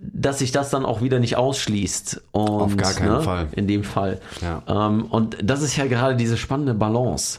dass 0.00 0.38
sich 0.38 0.52
das 0.52 0.70
dann 0.70 0.84
auch 0.84 1.00
wieder 1.02 1.18
nicht 1.18 1.36
ausschließt. 1.36 2.22
Und, 2.32 2.48
Auf 2.48 2.76
gar 2.76 2.94
keinen 2.94 3.14
ne, 3.14 3.22
Fall. 3.22 3.48
In 3.52 3.66
dem 3.66 3.84
Fall. 3.84 4.20
Ja. 4.40 4.62
Ähm, 4.66 5.06
und 5.06 5.38
das 5.42 5.62
ist 5.62 5.76
ja 5.76 5.86
gerade 5.86 6.16
diese 6.16 6.36
spannende 6.36 6.74
Balance. 6.74 7.38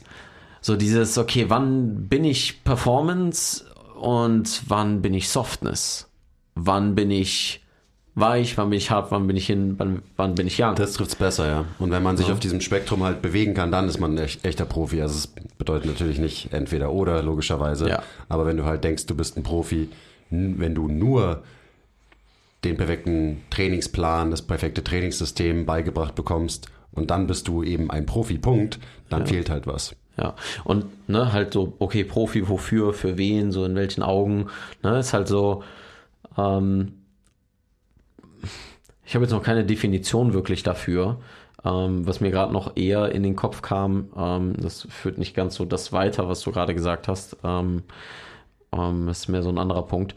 So 0.62 0.76
dieses, 0.76 1.18
okay, 1.18 1.46
wann 1.48 2.08
bin 2.10 2.26
ich 2.26 2.64
Performance 2.64 3.66
und 4.00 4.64
wann 4.68 5.02
bin 5.02 5.14
ich 5.14 5.30
Softness? 5.30 6.09
Wann 6.62 6.96
bin 6.96 7.10
ich 7.10 7.62
weich, 8.16 8.58
wann 8.58 8.70
bin 8.70 8.78
ich 8.78 8.92
hart, 8.92 9.12
wann 9.12 9.28
bin 9.28 9.38
ich 9.38 9.48
hin, 9.48 9.76
wann, 9.78 10.02
wann 10.18 10.36
bin 10.36 10.48
ich 10.48 10.62
young? 10.62 10.76
Das 10.76 10.94
trifft's 10.94 11.16
besser, 11.16 11.48
ja. 11.48 11.66
Und 11.80 11.92
wenn 11.92 12.04
man 12.04 12.18
sich 12.18 12.32
auf 12.32 12.40
diesem 12.40 12.60
Spektrum 12.60 13.04
halt 13.04 13.22
bewegen 13.22 13.54
kann, 13.54 13.72
dann 13.72 13.88
ist 13.88 14.00
man 14.00 14.16
ein 14.16 14.18
echt, 14.18 14.44
echter 14.46 14.66
Profi. 14.66 15.02
Also 15.02 15.16
es 15.16 15.28
bedeutet 15.58 15.88
natürlich 15.88 16.20
nicht 16.20 16.52
entweder 16.52 16.92
oder, 16.92 17.24
logischerweise. 17.24 17.88
Ja. 17.88 18.04
Aber 18.28 18.46
wenn 18.46 18.58
du 18.58 18.66
halt 18.66 18.84
denkst, 18.84 19.06
du 19.06 19.16
bist 19.16 19.38
ein 19.38 19.44
Profi, 19.44 19.90
wenn 20.30 20.76
du 20.76 20.88
nur 20.88 21.44
den 22.66 22.76
perfekten 22.76 23.42
Trainingsplan, 23.52 24.32
das 24.32 24.42
perfekte 24.42 24.84
Trainingssystem 24.84 25.66
beigebracht 25.66 26.16
bekommst 26.16 26.68
und 26.92 27.10
dann 27.10 27.26
bist 27.26 27.48
du 27.48 27.64
eben 27.64 27.90
ein 27.90 28.06
Profi, 28.06 28.38
Punkt, 28.38 28.80
dann 29.10 29.26
fehlt 29.26 29.50
halt 29.50 29.66
was. 29.66 29.96
Ja, 30.18 30.36
und 30.66 30.86
ne, 31.08 31.32
halt 31.32 31.54
so, 31.54 31.74
okay, 31.80 32.04
Profi, 32.04 32.50
wofür, 32.50 32.94
für 32.94 33.18
wen, 33.18 33.54
so 33.54 33.64
in 33.64 33.76
welchen 33.76 34.04
Augen, 34.04 34.48
ne, 34.84 35.00
ist 35.00 35.14
halt 35.14 35.30
so, 35.30 35.64
ähm, 36.38 36.94
ich 39.06 39.16
habe 39.16 39.26
jetzt 39.26 39.32
noch 39.32 39.44
keine 39.44 39.66
Definition 39.66 40.34
wirklich 40.34 40.64
dafür, 40.64 41.20
ähm, 41.66 42.06
was 42.08 42.22
mir 42.22 42.32
gerade 42.32 42.54
noch 42.54 42.78
eher 42.78 43.12
in 43.12 43.24
den 43.24 43.36
Kopf 43.36 43.62
kam, 43.62 44.10
ähm, 44.16 44.54
das 44.58 44.88
führt 44.90 45.18
nicht 45.18 45.36
ganz 45.36 45.56
so 45.56 45.66
das 45.66 45.92
weiter, 45.92 46.30
was 46.30 46.42
du 46.42 46.52
gerade 46.52 46.74
gesagt 46.74 47.08
hast, 47.08 47.38
ähm, 47.44 47.84
ähm, 48.72 49.08
ist 49.10 49.28
mehr 49.28 49.44
so 49.44 49.50
ein 49.50 49.58
anderer 49.58 49.86
Punkt, 49.88 50.16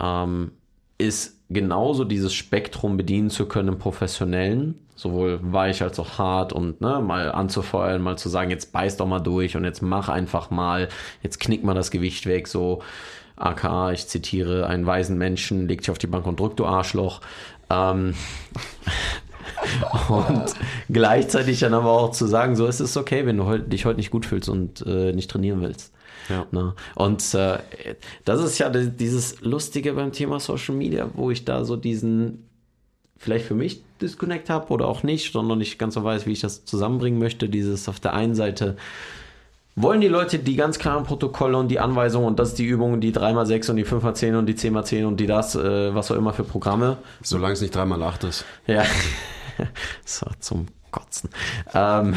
ähm, 0.00 0.52
ist 0.98 1.38
genauso 1.48 2.04
dieses 2.04 2.34
Spektrum 2.34 2.96
bedienen 2.96 3.30
zu 3.30 3.46
können 3.46 3.68
im 3.68 3.78
Professionellen, 3.78 4.74
sowohl 4.94 5.38
weich 5.42 5.82
als 5.82 5.98
auch 5.98 6.18
hart 6.18 6.52
und 6.52 6.80
ne, 6.80 7.00
mal 7.00 7.30
anzufeuern, 7.32 8.02
mal 8.02 8.18
zu 8.18 8.28
sagen, 8.28 8.50
jetzt 8.50 8.72
beiß 8.72 8.96
doch 8.96 9.06
mal 9.06 9.20
durch 9.20 9.56
und 9.56 9.64
jetzt 9.64 9.80
mach 9.80 10.08
einfach 10.08 10.50
mal, 10.50 10.88
jetzt 11.22 11.40
knick 11.40 11.64
mal 11.64 11.74
das 11.74 11.90
Gewicht 11.90 12.26
weg, 12.26 12.48
so 12.48 12.82
aka, 13.38 13.92
ich 13.92 14.06
zitiere, 14.06 14.66
einen 14.66 14.86
weisen 14.86 15.18
Menschen, 15.18 15.68
leg 15.68 15.80
dich 15.80 15.90
auf 15.90 15.98
die 15.98 16.06
Bank 16.06 16.26
und 16.26 16.38
drück, 16.40 16.56
du 16.56 16.66
Arschloch. 16.66 17.20
Ähm, 17.70 18.14
und 20.08 20.54
gleichzeitig 20.88 21.60
dann 21.60 21.74
aber 21.74 21.90
auch 21.90 22.10
zu 22.12 22.26
sagen, 22.26 22.56
so 22.56 22.66
es 22.66 22.80
ist 22.80 22.96
okay, 22.96 23.26
wenn 23.26 23.36
du 23.38 23.58
dich 23.58 23.84
heute 23.84 23.98
nicht 23.98 24.10
gut 24.10 24.26
fühlst 24.26 24.48
und 24.48 24.84
äh, 24.86 25.12
nicht 25.12 25.30
trainieren 25.30 25.60
willst. 25.60 25.92
Ja. 26.28 26.46
Ne? 26.50 26.74
Und 26.94 27.34
äh, 27.34 27.58
das 28.24 28.42
ist 28.42 28.58
ja 28.58 28.68
di- 28.68 28.90
dieses 28.90 29.40
Lustige 29.40 29.94
beim 29.94 30.12
Thema 30.12 30.40
Social 30.40 30.74
Media, 30.74 31.08
wo 31.14 31.30
ich 31.30 31.44
da 31.44 31.64
so 31.64 31.76
diesen 31.76 32.44
vielleicht 33.16 33.46
für 33.46 33.54
mich 33.54 33.82
Disconnect 34.00 34.48
habe 34.48 34.72
oder 34.72 34.86
auch 34.86 35.02
nicht, 35.02 35.32
sondern 35.32 35.58
nicht 35.58 35.78
ganz 35.78 35.94
so 35.94 36.04
weiß, 36.04 36.26
wie 36.26 36.32
ich 36.32 36.40
das 36.40 36.64
zusammenbringen 36.64 37.18
möchte. 37.18 37.48
Dieses 37.48 37.88
auf 37.88 37.98
der 37.98 38.14
einen 38.14 38.34
Seite 38.34 38.76
Wollen 39.80 40.00
die 40.00 40.08
Leute 40.08 40.40
die 40.40 40.56
ganz 40.56 40.80
klaren 40.80 41.04
Protokolle 41.04 41.56
und 41.56 41.68
die 41.68 41.78
Anweisungen 41.78 42.26
und 42.26 42.40
das 42.40 42.48
ist 42.48 42.58
die 42.58 42.64
Übung, 42.64 43.00
die 43.00 43.12
3x6 43.12 43.70
und 43.70 43.76
die 43.76 43.84
5x10 43.84 44.36
und 44.36 44.46
die 44.46 44.54
10x10 44.54 45.04
und 45.04 45.20
die 45.20 45.26
das, 45.26 45.54
äh, 45.54 45.94
was 45.94 46.10
auch 46.10 46.16
immer 46.16 46.32
für 46.32 46.42
Programme? 46.42 46.96
Solange 47.22 47.52
es 47.52 47.60
nicht 47.60 47.76
dreimal 47.76 48.02
acht 48.02 48.24
ist. 48.24 48.44
Ja. 48.66 48.82
so, 50.04 50.26
zum 50.40 50.66
Kotzen. 50.90 51.30
Ähm, 51.74 52.16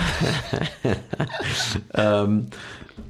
ähm, 1.93 2.47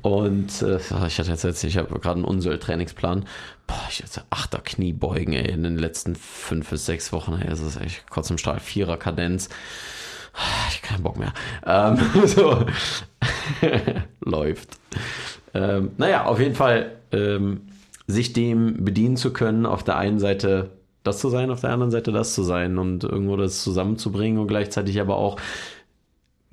und 0.01 0.61
äh, 0.61 0.77
ich 1.07 1.19
hatte 1.19 1.31
jetzt, 1.31 1.43
jetzt 1.43 1.63
ich 1.63 1.77
habe 1.77 1.97
gerade 1.99 2.15
einen 2.15 2.25
Unsöll-Trainingsplan. 2.25 3.25
Boah, 3.67 3.87
ich 3.89 4.03
hatte 4.03 4.23
achter 4.31 4.59
Kniebeugen 4.59 5.33
ey, 5.33 5.49
in 5.49 5.63
den 5.63 5.77
letzten 5.77 6.15
fünf 6.15 6.71
bis 6.71 6.85
sechs 6.85 7.13
Wochen. 7.13 7.39
Ey, 7.41 7.47
das 7.49 7.61
ist 7.61 7.79
echt 7.79 8.09
kurz 8.09 8.29
im 8.29 8.37
Strahl. 8.37 8.59
Vierer 8.59 8.97
Kadenz. 8.97 9.47
Ich 10.69 10.77
hab 10.77 10.83
keinen 10.83 11.03
Bock 11.03 11.17
mehr. 11.17 11.33
Ähm, 11.65 11.97
so. 12.25 12.65
Läuft. 14.21 14.77
Ähm, 15.53 15.91
naja, 15.97 16.25
auf 16.25 16.39
jeden 16.39 16.55
Fall 16.55 16.93
ähm, 17.11 17.61
sich 18.07 18.33
dem 18.33 18.83
bedienen 18.83 19.17
zu 19.17 19.33
können, 19.33 19.65
auf 19.65 19.83
der 19.83 19.97
einen 19.97 20.19
Seite 20.19 20.71
das 21.03 21.19
zu 21.19 21.29
sein, 21.29 21.49
auf 21.49 21.61
der 21.61 21.71
anderen 21.71 21.91
Seite 21.91 22.11
das 22.11 22.33
zu 22.33 22.43
sein 22.43 22.77
und 22.77 23.03
irgendwo 23.03 23.35
das 23.35 23.63
zusammenzubringen 23.63 24.39
und 24.39 24.47
gleichzeitig 24.47 25.01
aber 25.01 25.17
auch 25.17 25.37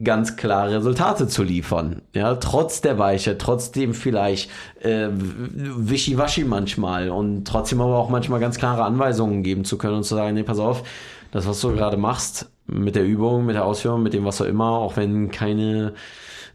ganz 0.03 0.37
klare 0.37 0.77
Resultate 0.77 1.27
zu 1.27 1.43
liefern. 1.43 2.03
Ja, 2.15 2.37
trotz 2.37 2.81
der 2.81 2.99
Weiche, 2.99 3.37
trotzdem 3.37 3.95
vielleicht 3.95 4.49
äh, 4.81 5.09
wischiwaschi 5.11 6.45
manchmal 6.45 7.11
und 7.11 7.47
trotzdem 7.47 7.81
aber 7.81 7.97
auch 7.99 8.09
manchmal 8.09 8.39
ganz 8.39 8.59
klare 8.59 8.85
Anweisungen 8.85 9.43
geben 9.43 9.65
zu 9.65 9.77
können 9.77 9.97
und 9.97 10.05
zu 10.05 10.15
sagen, 10.15 10.35
nee, 10.35 10.45
pass 10.45 10.61
auf, 10.61 10.85
das, 11.31 11.47
was 11.47 11.61
du 11.61 11.73
gerade 11.73 11.97
machst, 11.97 12.51
mit 12.67 12.95
der 12.95 13.05
Übung, 13.05 13.47
mit 13.47 13.55
der 13.55 13.65
Ausführung, 13.65 14.03
mit 14.03 14.13
dem, 14.13 14.25
was 14.25 14.41
auch 14.41 14.47
immer, 14.47 14.71
auch 14.71 14.97
wenn 14.97 15.31
keine 15.31 15.95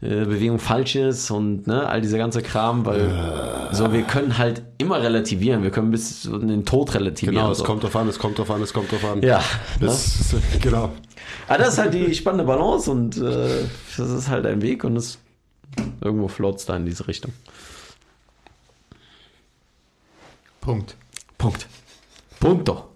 äh, 0.00 0.24
Bewegung 0.24 0.58
falsch 0.58 0.96
ist 0.96 1.30
und 1.30 1.66
ne, 1.66 1.88
all 1.88 2.00
dieser 2.00 2.18
ganze 2.18 2.42
Kram, 2.42 2.84
weil 2.84 3.70
so 3.72 3.92
wir 3.92 4.02
können 4.02 4.38
halt 4.38 4.62
immer 4.78 5.00
relativieren, 5.00 5.62
wir 5.62 5.70
können 5.70 5.90
bis 5.90 6.24
in 6.24 6.48
den 6.48 6.64
Tod 6.64 6.94
relativieren. 6.94 7.36
Genau, 7.36 7.50
es 7.50 7.58
so. 7.58 7.64
kommt 7.64 7.82
drauf 7.82 7.96
an, 7.96 8.08
es 8.08 8.18
kommt 8.18 8.38
drauf 8.38 8.50
an, 8.50 8.62
es 8.62 8.72
kommt 8.72 8.92
drauf 8.92 9.04
an. 9.04 9.22
ja, 9.22 9.38
ne? 9.38 9.86
Das, 9.86 10.34
genau. 10.60 10.92
Aber 11.48 11.58
das 11.58 11.74
ist 11.74 11.78
halt 11.78 11.94
die 11.94 12.14
spannende 12.14 12.44
Balance 12.44 12.90
und 12.90 13.16
äh, 13.16 13.64
das 13.96 14.10
ist 14.10 14.28
halt 14.28 14.46
ein 14.46 14.62
Weg 14.62 14.84
und 14.84 14.96
es 14.96 15.18
irgendwo 16.00 16.28
floats 16.28 16.66
da 16.66 16.76
in 16.76 16.84
diese 16.84 17.08
Richtung. 17.08 17.32
Punkt. 20.60 20.96
Punkt. 21.38 21.66
Punkt 22.40 22.68
doch. 22.68 22.93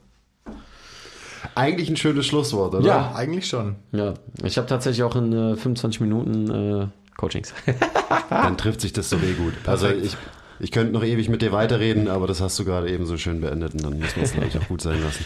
Eigentlich 1.58 1.90
ein 1.90 1.96
schönes 1.96 2.24
Schlusswort, 2.24 2.72
oder? 2.72 2.86
Ja, 2.86 3.12
eigentlich 3.16 3.48
schon. 3.48 3.74
Ja, 3.90 4.14
ich 4.44 4.56
habe 4.58 4.68
tatsächlich 4.68 5.02
auch 5.02 5.16
in 5.16 5.32
äh, 5.32 5.56
25 5.56 6.00
Minuten 6.00 6.50
äh, 6.50 6.86
Coachings. 7.16 7.52
Dann 8.30 8.56
trifft 8.56 8.80
sich 8.80 8.92
das 8.92 9.10
so 9.10 9.20
weh 9.20 9.32
gut. 9.32 9.54
Also 9.66 9.88
ich, 9.88 10.16
ich 10.60 10.70
könnte 10.70 10.92
noch 10.92 11.02
ewig 11.02 11.28
mit 11.28 11.42
dir 11.42 11.50
weiterreden, 11.50 12.06
aber 12.06 12.28
das 12.28 12.40
hast 12.40 12.56
du 12.60 12.64
gerade 12.64 12.88
eben 12.88 13.06
so 13.06 13.16
schön 13.16 13.40
beendet 13.40 13.74
und 13.74 13.82
dann 13.82 13.98
muss 13.98 14.14
man 14.14 14.24
es 14.24 14.32
glaube 14.34 14.46
ich 14.46 14.56
auch 14.56 14.68
gut 14.68 14.82
sein 14.82 15.02
lassen. 15.02 15.24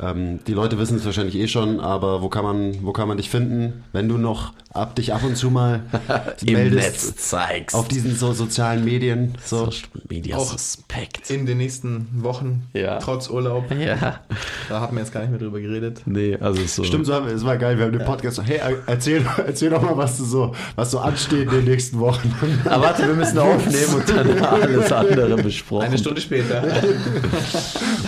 Ähm, 0.00 0.40
die 0.46 0.54
Leute 0.54 0.78
wissen 0.78 0.96
es 0.96 1.04
wahrscheinlich 1.04 1.36
eh 1.36 1.46
schon, 1.46 1.78
aber 1.78 2.22
wo 2.22 2.30
kann 2.30 2.44
man, 2.44 2.82
wo 2.82 2.92
kann 2.92 3.06
man 3.06 3.18
dich 3.18 3.28
finden, 3.28 3.84
wenn 3.92 4.08
du 4.08 4.16
noch 4.16 4.54
ab 4.72 4.94
dich 4.94 5.12
ab 5.12 5.22
und 5.24 5.36
zu 5.36 5.50
mal 5.50 5.80
Im 6.46 6.52
meldest 6.54 7.12
Netz 7.12 7.28
zeigst. 7.28 7.74
auf 7.76 7.88
diesen 7.88 8.14
so 8.14 8.32
sozialen 8.32 8.84
Medien? 8.84 9.34
So. 9.44 9.64
Social 9.66 9.88
Media 10.08 10.36
Auch 10.36 10.52
Suspekt. 10.52 11.28
In 11.30 11.44
den 11.46 11.58
nächsten 11.58 12.06
Wochen, 12.22 12.68
Ja. 12.72 12.98
trotz 12.98 13.28
Urlaub, 13.28 13.64
Ja, 13.78 14.20
da 14.68 14.80
haben 14.80 14.96
wir 14.96 15.02
jetzt 15.02 15.12
gar 15.12 15.20
nicht 15.20 15.30
mehr 15.30 15.38
drüber 15.40 15.60
geredet. 15.60 16.02
nee, 16.06 16.36
also 16.40 16.62
so. 16.64 16.84
Stimmt, 16.84 17.06
so 17.06 17.14
haben 17.14 17.26
wir, 17.26 17.34
es 17.34 17.44
war 17.44 17.56
geil. 17.56 17.76
Wir 17.78 17.86
haben 17.86 17.92
den 17.92 18.04
Podcast 18.04 18.36
so, 18.36 18.42
hey, 18.42 18.60
erzähl, 18.86 19.24
erzähl 19.46 19.70
doch 19.70 19.82
mal, 19.82 19.96
was 19.96 20.18
du 20.18 20.24
so, 20.24 20.54
was 20.76 20.90
so 20.92 21.00
ansteht 21.00 21.44
in 21.44 21.50
den 21.50 21.64
nächsten 21.64 21.98
Wochen. 21.98 22.32
Aber 22.64 22.84
warte, 22.84 23.06
wir 23.06 23.14
müssen 23.14 23.38
aufnehmen 23.38 23.94
und 23.94 24.08
dann 24.08 24.38
alles 24.44 24.92
andere 24.92 25.36
besprochen. 25.42 25.86
Eine 25.86 25.98
Stunde 25.98 26.20
später. 26.20 26.62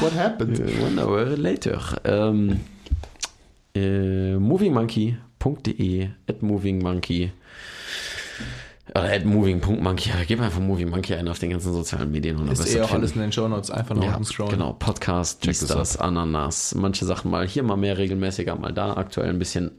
What 0.01 0.14
happened? 0.16 0.60
One 0.86 1.05
hour 1.05 1.24
later. 1.36 1.80
Ähm, 2.05 2.60
äh, 3.74 4.36
movingmonkey.de 5.44 6.09
at 6.28 6.43
movingmonkey 6.43 7.32
oder 8.94 9.05
at 9.10 9.24
moving.monkey. 9.24 10.10
Ja, 10.10 10.16
gib 10.27 10.40
einfach 10.40 10.60
Moving 10.60 10.90
Monkey 10.90 11.14
ein 11.14 11.27
auf 11.28 11.39
den 11.39 11.51
ganzen 11.51 11.73
sozialen 11.73 12.10
Medien. 12.10 12.36
Und 12.36 12.51
Ist 12.51 12.74
eh 12.74 12.82
auch 12.82 12.93
alles 12.93 13.12
in 13.12 13.20
den 13.23 13.32
Shownotes. 13.32 13.70
Einfach 13.70 13.94
noch 13.94 14.05
Ja, 14.05 14.16
umscrollen. 14.16 14.52
genau. 14.52 14.74
Podcast, 14.74 15.47
es 15.47 15.60
das, 15.66 15.97
Ananas. 15.97 16.74
Manche 16.74 17.06
Sachen 17.06 17.31
mal 17.31 17.47
hier, 17.47 17.62
mal 17.62 17.77
mehr 17.77 17.97
regelmäßiger, 17.97 18.55
mal 18.56 18.73
da. 18.73 18.94
Aktuell 18.97 19.31
ein 19.31 19.39
bisschen 19.39 19.70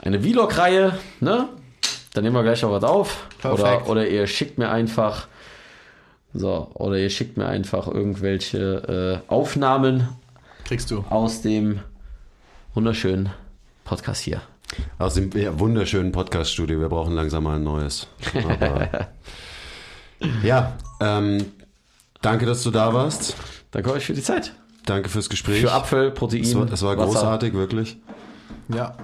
eine 0.00 0.20
Vlog-Reihe, 0.20 0.96
ne? 1.20 1.48
Dann 2.12 2.22
nehmen 2.22 2.36
wir 2.36 2.44
gleich 2.44 2.64
auch 2.64 2.70
was 2.70 2.84
auf. 2.84 3.26
Perfekt. 3.40 3.60
Oder, 3.88 3.88
oder 3.90 4.08
ihr 4.08 4.26
schickt 4.28 4.58
mir 4.58 4.68
einfach, 4.70 5.26
so, 6.32 6.70
oder 6.74 6.98
ihr 6.98 7.10
schickt 7.10 7.36
mir 7.36 7.46
einfach 7.46 7.88
irgendwelche 7.88 9.22
äh, 9.26 9.32
Aufnahmen 9.32 10.08
Kriegst 10.66 10.90
du. 10.92 11.04
aus 11.10 11.42
dem 11.42 11.80
wunderschönen 12.74 13.30
Podcast 13.84 14.22
hier. 14.22 14.40
Aus 14.98 15.14
dem 15.14 15.30
ja, 15.32 15.58
wunderschönen 15.58 16.12
Podcast-Studio. 16.12 16.80
Wir 16.80 16.88
brauchen 16.88 17.14
langsam 17.14 17.44
mal 17.44 17.56
ein 17.56 17.64
neues. 17.64 18.06
Aber, 18.34 19.08
ja, 20.42 20.76
ähm, 21.00 21.44
danke, 22.22 22.46
dass 22.46 22.62
du 22.62 22.70
da 22.70 22.92
warst. 22.94 23.36
Danke 23.70 23.92
euch 23.92 24.06
für 24.06 24.14
die 24.14 24.22
Zeit. 24.22 24.54
Danke 24.86 25.08
fürs 25.08 25.28
Gespräch. 25.28 25.60
Für 25.60 25.72
Apfel, 25.72 26.10
Protein, 26.10 26.42
es 26.42 26.54
war, 26.54 26.72
es 26.72 26.82
war 26.82 26.96
großartig, 26.96 27.54
wirklich. 27.54 27.96
Ja. 28.68 28.96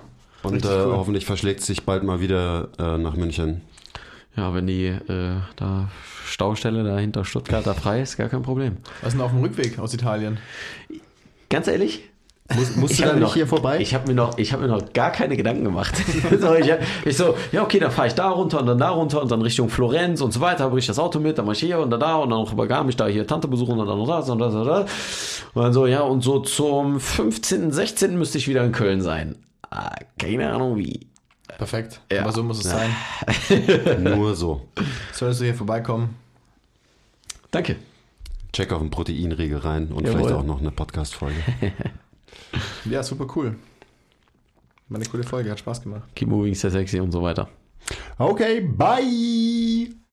Und 0.43 0.65
äh, 0.65 0.69
cool. 0.69 0.93
hoffentlich 0.97 1.27
verschlägt 1.27 1.61
es 1.61 1.67
sich 1.67 1.85
bald 1.85 2.03
mal 2.03 2.21
wieder 2.21 2.69
äh, 2.79 2.99
nach 2.99 3.15
München. 3.15 3.63
Ja, 4.37 4.55
wenn 4.55 4.67
die 4.67 4.87
äh, 4.87 5.37
da 5.57 5.91
Staustelle 6.25 6.85
da 6.85 6.99
hinter 6.99 7.25
Stuttgart 7.25 7.67
da 7.67 7.75
frei 7.75 8.01
ist, 8.01 8.17
gar 8.17 8.29
kein 8.29 8.43
Problem. 8.43 8.79
Was 9.01 9.09
ist 9.09 9.15
denn 9.15 9.21
auf 9.23 9.33
dem 9.33 9.41
Rückweg 9.41 9.79
aus 9.79 9.93
Italien? 9.93 10.39
Ganz 11.49 11.67
ehrlich, 11.67 12.10
Muss, 12.57 12.77
musst 12.77 12.99
du 12.99 13.03
hab 13.03 13.11
da 13.11 13.15
mir 13.15 13.21
nicht 13.21 13.29
noch, 13.29 13.35
hier 13.35 13.47
vorbei? 13.47 13.79
Ich 13.81 13.95
habe 13.95 14.09
mir, 14.09 14.15
noch- 14.15 14.37
ich 14.39 14.53
hab 14.53 14.61
mir 14.61 14.67
noch 14.67 14.93
gar 14.93 15.13
keine 15.13 15.37
Gedanken 15.37 15.65
gemacht. 15.65 15.95
so, 16.41 16.55
ich, 16.55 16.73
ich 17.05 17.17
so, 17.17 17.37
ja, 17.53 17.63
okay, 17.63 17.79
dann 17.79 17.91
fahre 17.91 18.09
ich 18.09 18.15
da 18.15 18.29
runter 18.31 18.61
und 18.61 18.67
dann 18.67 18.79
da 18.79 18.91
runter 18.91 19.23
und 19.23 19.31
dann 19.31 19.41
Richtung 19.43 19.69
Florenz 19.69 20.21
und 20.21 20.33
so 20.33 20.41
weiter, 20.41 20.65
habe 20.65 20.79
ich 20.79 20.87
das 20.87 20.99
Auto 20.99 21.21
mit, 21.21 21.39
dann 21.39 21.47
mach 21.47 21.53
ich 21.53 21.61
hier 21.61 21.79
und 21.79 21.91
dann 21.91 22.01
da 22.01 22.17
und 22.17 22.31
dann 22.31 22.41
noch 22.41 22.53
über 22.53 22.67
Garmisch 22.67 22.97
da 22.97 23.07
hier 23.07 23.27
Tante 23.27 23.47
besuchen 23.49 23.79
und 23.79 23.87
dann 23.87 23.99
noch 23.99 24.09
das 24.09 24.29
und 24.29 24.39
das 24.41 24.55
und 24.55 24.65
das. 24.67 25.43
Und 25.55 25.63
dann 25.63 25.73
so, 25.73 25.87
ja, 25.87 26.01
und 26.01 26.23
so 26.23 26.41
zum 26.41 26.99
15., 26.99 27.71
16. 27.73 28.19
müsste 28.19 28.39
ich 28.39 28.49
wieder 28.49 28.65
in 28.65 28.73
Köln 28.73 29.01
sein. 29.01 29.37
Ah, 29.71 29.95
keine 30.19 30.53
Ahnung 30.53 30.77
wie. 30.77 31.07
Perfekt. 31.57 32.01
Ja. 32.11 32.23
Aber 32.23 32.33
so 32.33 32.43
muss 32.43 32.65
es 32.65 32.71
sein. 32.71 32.91
Nur 34.03 34.35
so. 34.35 34.63
Solltest 35.13 35.41
du 35.41 35.45
hier 35.45 35.55
vorbeikommen? 35.55 36.17
Danke. 37.51 37.77
Check 38.53 38.73
auf 38.73 38.81
den 38.81 38.91
Proteinriegel 38.91 39.59
rein 39.59 39.89
und 39.93 40.05
Jawohl. 40.07 40.21
vielleicht 40.23 40.35
auch 40.35 40.45
noch 40.45 40.61
eine 40.61 40.71
Podcast-Folge. 40.73 41.37
Ja, 42.85 43.03
super 43.03 43.27
cool. 43.37 43.57
War 44.89 44.97
eine 45.01 45.09
coole 45.09 45.23
Folge, 45.23 45.51
hat 45.51 45.59
Spaß 45.59 45.83
gemacht. 45.83 46.09
Keep 46.15 46.29
moving, 46.29 46.55
sehr 46.55 46.71
sexy 46.71 47.01
und 47.01 47.13
so 47.13 47.23
weiter. 47.23 47.49
Okay, 48.19 48.61
bye! 48.61 50.01